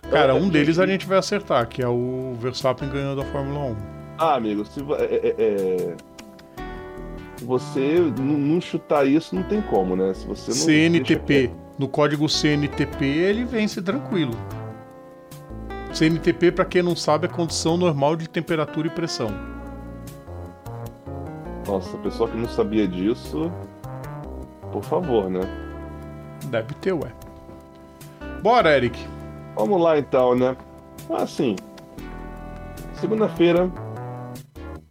Cara, 0.09 0.33
um 0.33 0.49
deles 0.49 0.79
a 0.79 0.87
gente 0.87 1.05
vai 1.05 1.19
acertar, 1.19 1.67
que 1.67 1.83
é 1.83 1.87
o 1.87 2.33
Verstappen 2.39 2.89
ganhando 2.89 3.21
a 3.21 3.25
Fórmula 3.25 3.59
1. 3.59 3.75
Ah, 4.17 4.35
amigo, 4.35 4.65
se 4.65 4.81
é, 4.81 5.03
é, 5.03 5.35
é... 5.37 5.95
você 7.41 7.99
não 8.17 8.59
chutar 8.61 9.07
isso, 9.07 9.35
não 9.35 9.43
tem 9.43 9.61
como, 9.61 9.95
né? 9.95 10.13
Se 10.13 10.25
você 10.25 10.51
não 10.51 10.57
CNTP. 10.57 11.51
No 11.77 11.87
código 11.87 12.27
CNTP 12.27 13.05
ele 13.05 13.45
vence 13.45 13.81
tranquilo. 13.81 14.35
CNTP, 15.93 16.51
para 16.51 16.65
quem 16.65 16.81
não 16.81 16.95
sabe, 16.95 17.25
é 17.25 17.29
condição 17.29 17.77
normal 17.77 18.15
de 18.15 18.29
temperatura 18.29 18.87
e 18.87 18.91
pressão. 18.91 19.29
Nossa, 21.65 21.97
pessoal 21.97 22.29
que 22.29 22.37
não 22.37 22.47
sabia 22.47 22.87
disso, 22.87 23.51
por 24.71 24.83
favor, 24.83 25.29
né? 25.29 25.41
Deve 26.45 26.73
ter, 26.75 26.93
ué. 26.93 27.11
Bora, 28.41 28.75
Eric. 28.75 28.99
Vamos 29.55 29.81
lá 29.81 29.97
então, 29.97 30.35
né? 30.35 30.55
Assim, 31.09 31.55
segunda-feira. 32.93 33.69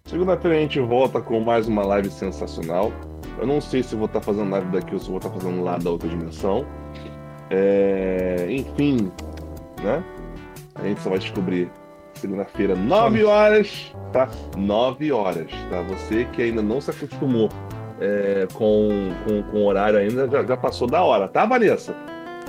Segunda-feira 0.09 0.57
a 0.57 0.61
gente 0.61 0.81
volta 0.81 1.21
com 1.21 1.39
mais 1.39 1.69
uma 1.69 1.85
live 1.85 2.09
sensacional. 2.09 2.91
Eu 3.39 3.47
não 3.47 3.61
sei 3.61 3.83
se 3.83 3.95
vou 3.95 4.07
estar 4.07 4.23
fazendo 4.23 4.51
live 4.51 4.67
daqui 4.69 4.95
ou 4.95 4.99
se 4.99 5.07
vou 5.07 5.19
estar 5.19 5.29
fazendo 5.29 5.63
lá 5.63 5.77
da 5.77 5.91
outra 5.91 6.09
dimensão. 6.09 6.65
É... 7.51 8.47
Enfim, 8.49 9.13
né? 9.83 10.03
A 10.77 10.85
gente 10.85 11.03
só 11.03 11.11
vai 11.11 11.19
descobrir 11.19 11.71
segunda-feira, 12.15 12.75
9 12.75 13.23
horas, 13.23 13.95
tá? 14.11 14.31
9 14.57 15.13
horas, 15.13 15.51
tá? 15.69 15.83
Você 15.83 16.25
que 16.33 16.41
ainda 16.41 16.63
não 16.63 16.81
se 16.81 16.91
acostumou 16.91 17.51
é, 18.01 18.49
com, 18.55 18.89
com, 19.27 19.43
com, 19.43 19.59
o 19.59 19.67
horário 19.67 19.99
ainda, 19.99 20.27
já, 20.27 20.43
já, 20.43 20.57
passou 20.57 20.89
da 20.89 21.03
hora, 21.03 21.29
tá, 21.29 21.45
Vanessa? 21.45 21.95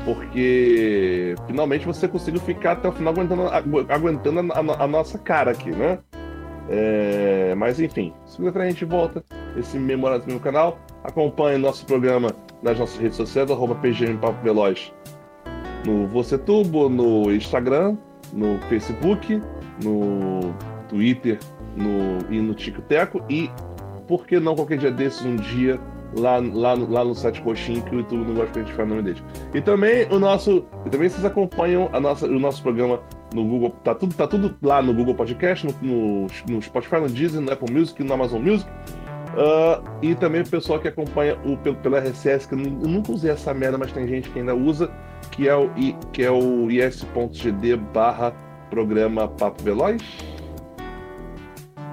Porque 0.06 1.36
finalmente 1.46 1.86
você 1.86 2.08
conseguiu 2.08 2.40
ficar 2.40 2.72
até 2.72 2.88
o 2.88 2.94
final 2.94 3.14
aguentando, 3.14 3.44
aguentando 3.90 4.54
a, 4.54 4.56
a, 4.56 4.84
a 4.86 4.88
nossa 4.88 5.20
cara 5.20 5.52
aqui, 5.52 5.72
né? 5.72 6.00
É, 6.70 7.56
mas 7.56 7.80
enfim, 7.80 8.14
segunda-feira 8.26 8.68
a 8.68 8.72
gente 8.72 8.86
volta. 8.86 9.24
Esse 9.58 9.78
memorável 9.78 10.34
no 10.34 10.40
canal. 10.40 10.80
Acompanhe 11.04 11.58
nosso 11.58 11.86
programa 11.86 12.36
nas 12.62 12.78
nossas 12.78 12.98
redes 12.98 13.18
sociais, 13.18 13.50
arroba 13.50 13.76
PGM 13.76 14.18
Papo 14.20 14.42
Veloz. 14.44 14.94
No 15.86 16.08
Você 16.08 16.38
Tubo, 16.38 16.90
no 16.90 17.32
Instagram, 17.34 17.98
no 18.34 18.60
Facebook, 18.70 19.42
no 19.84 20.54
Twitter 20.88 21.40
no, 21.76 22.34
e 22.34 22.40
no 22.40 22.54
Tico 22.54 22.82
Teco. 22.82 23.24
E 23.30 23.50
por 24.08 24.28
que 24.28 24.40
não 24.40 24.56
qualquer 24.56 24.78
dia 24.78 24.92
desses, 24.92 25.26
um 25.26 25.36
dia, 25.36 25.80
lá, 26.18 26.38
lá, 26.38 26.74
lá 26.74 27.04
no 27.04 27.14
site 27.14 27.42
Coxinho, 27.42 27.82
que 27.84 27.96
o 27.96 28.00
YouTube 28.00 28.26
não 28.26 28.36
gosta 28.36 28.52
que 28.52 28.60
a 28.60 28.64
gente 28.64 28.74
fale 28.74 28.92
o 28.92 28.96
nome 28.96 29.04
dele. 29.04 29.24
E 29.54 29.62
também 29.62 30.08
o 30.12 30.20
nosso. 30.20 30.66
E 30.86 30.90
também 30.90 31.10
vocês 31.10 31.26
acompanham 31.26 31.90
a 31.94 32.00
nossa, 32.00 32.26
o 32.26 32.40
nosso 32.40 32.62
programa 32.62 33.00
no 33.34 33.44
Google. 33.46 33.72
Tá 33.84 33.94
tudo, 33.96 34.16
tá 34.16 34.28
tudo 34.28 34.56
lá 34.62 34.82
no 34.82 34.94
Google 34.94 35.16
Podcast, 35.16 35.66
no, 35.66 35.74
no, 35.82 36.28
no 36.50 36.62
Spotify, 36.62 36.96
no 36.96 37.10
Disney, 37.10 37.42
no 37.42 37.52
Apple 37.52 37.72
Music, 37.72 38.04
no 38.04 38.14
Amazon 38.14 38.42
Music. 38.42 38.70
Uh, 39.30 39.88
e 40.02 40.16
também 40.16 40.42
o 40.42 40.50
pessoal 40.50 40.80
que 40.80 40.88
acompanha 40.88 41.38
o, 41.46 41.56
pelo, 41.58 41.76
pelo 41.78 41.96
RSS, 41.98 42.48
que 42.48 42.56
eu, 42.56 42.60
eu, 42.60 42.66
nunca 42.66 43.12
usei 43.12 43.32
essa 43.32 43.54
merda, 43.54 43.78
mas 43.78 43.92
tem 43.92 44.08
gente 44.08 44.30
que 44.30 44.40
ainda 44.40 44.56
usa, 44.56 44.92
que 45.32 45.48
é 45.48 45.56
o, 45.56 45.70
que 46.12 46.24
é 46.24 46.32
o 46.32 46.70
is.gd 46.70 47.78
barra 47.94 48.34
programa 48.70 49.28
Papo 49.28 49.64
Veloz. 49.64 50.02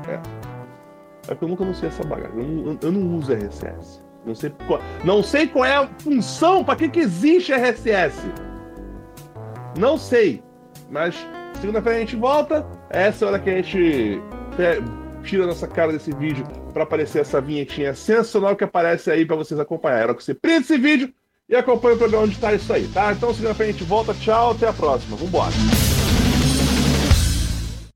É. 0.09 0.14
É 1.28 1.34
porque 1.34 1.44
eu 1.44 1.48
nunca 1.48 1.64
usei 1.64 1.88
essa 1.88 2.05
bagagem. 2.05 2.38
Eu 2.38 2.44
não, 2.44 2.78
eu 2.80 2.93
não 2.93 3.16
uso 3.16 3.32
RSS. 3.32 4.06
Não 4.27 4.35
sei, 4.35 4.53
qual, 4.66 4.81
não 5.05 5.23
sei 5.23 5.47
qual 5.47 5.65
é 5.65 5.77
a 5.77 5.89
função, 6.01 6.65
para 6.65 6.74
que, 6.74 6.89
que 6.89 6.98
existe 6.98 7.53
RSS. 7.53 8.19
Não 9.78 9.97
sei. 9.97 10.43
Mas 10.90 11.15
segunda-feira 11.61 11.98
a 11.98 12.01
gente 12.01 12.16
volta. 12.16 12.66
Essa 12.90 13.24
é 13.24 13.28
a 13.28 13.31
hora 13.31 13.40
que 13.40 13.51
a 13.51 13.57
gente 13.62 14.20
tira 15.23 15.44
a 15.44 15.47
nossa 15.47 15.69
cara 15.69 15.93
desse 15.93 16.12
vídeo 16.12 16.44
para 16.73 16.82
aparecer 16.82 17.20
essa 17.20 17.40
vinhetinha 17.40 17.94
sensacional 17.94 18.57
que 18.57 18.65
aparece 18.65 19.11
aí 19.11 19.24
para 19.24 19.36
vocês 19.36 19.61
acompanhar. 19.61 20.01
Era 20.01 20.15
que 20.15 20.24
você 20.24 20.35
print 20.35 20.62
esse 20.62 20.77
vídeo 20.77 21.12
e 21.48 21.55
acompanha 21.55 21.94
o 21.94 21.98
programa 21.98 22.24
onde 22.24 22.35
está 22.35 22.53
isso 22.53 22.73
aí, 22.73 22.89
tá? 22.89 23.12
Então 23.12 23.32
segunda-feira 23.32 23.70
a 23.70 23.73
gente 23.73 23.85
volta. 23.85 24.12
Tchau, 24.15 24.51
até 24.51 24.66
a 24.66 24.73
próxima. 24.73 25.16
Vambora. 25.16 25.53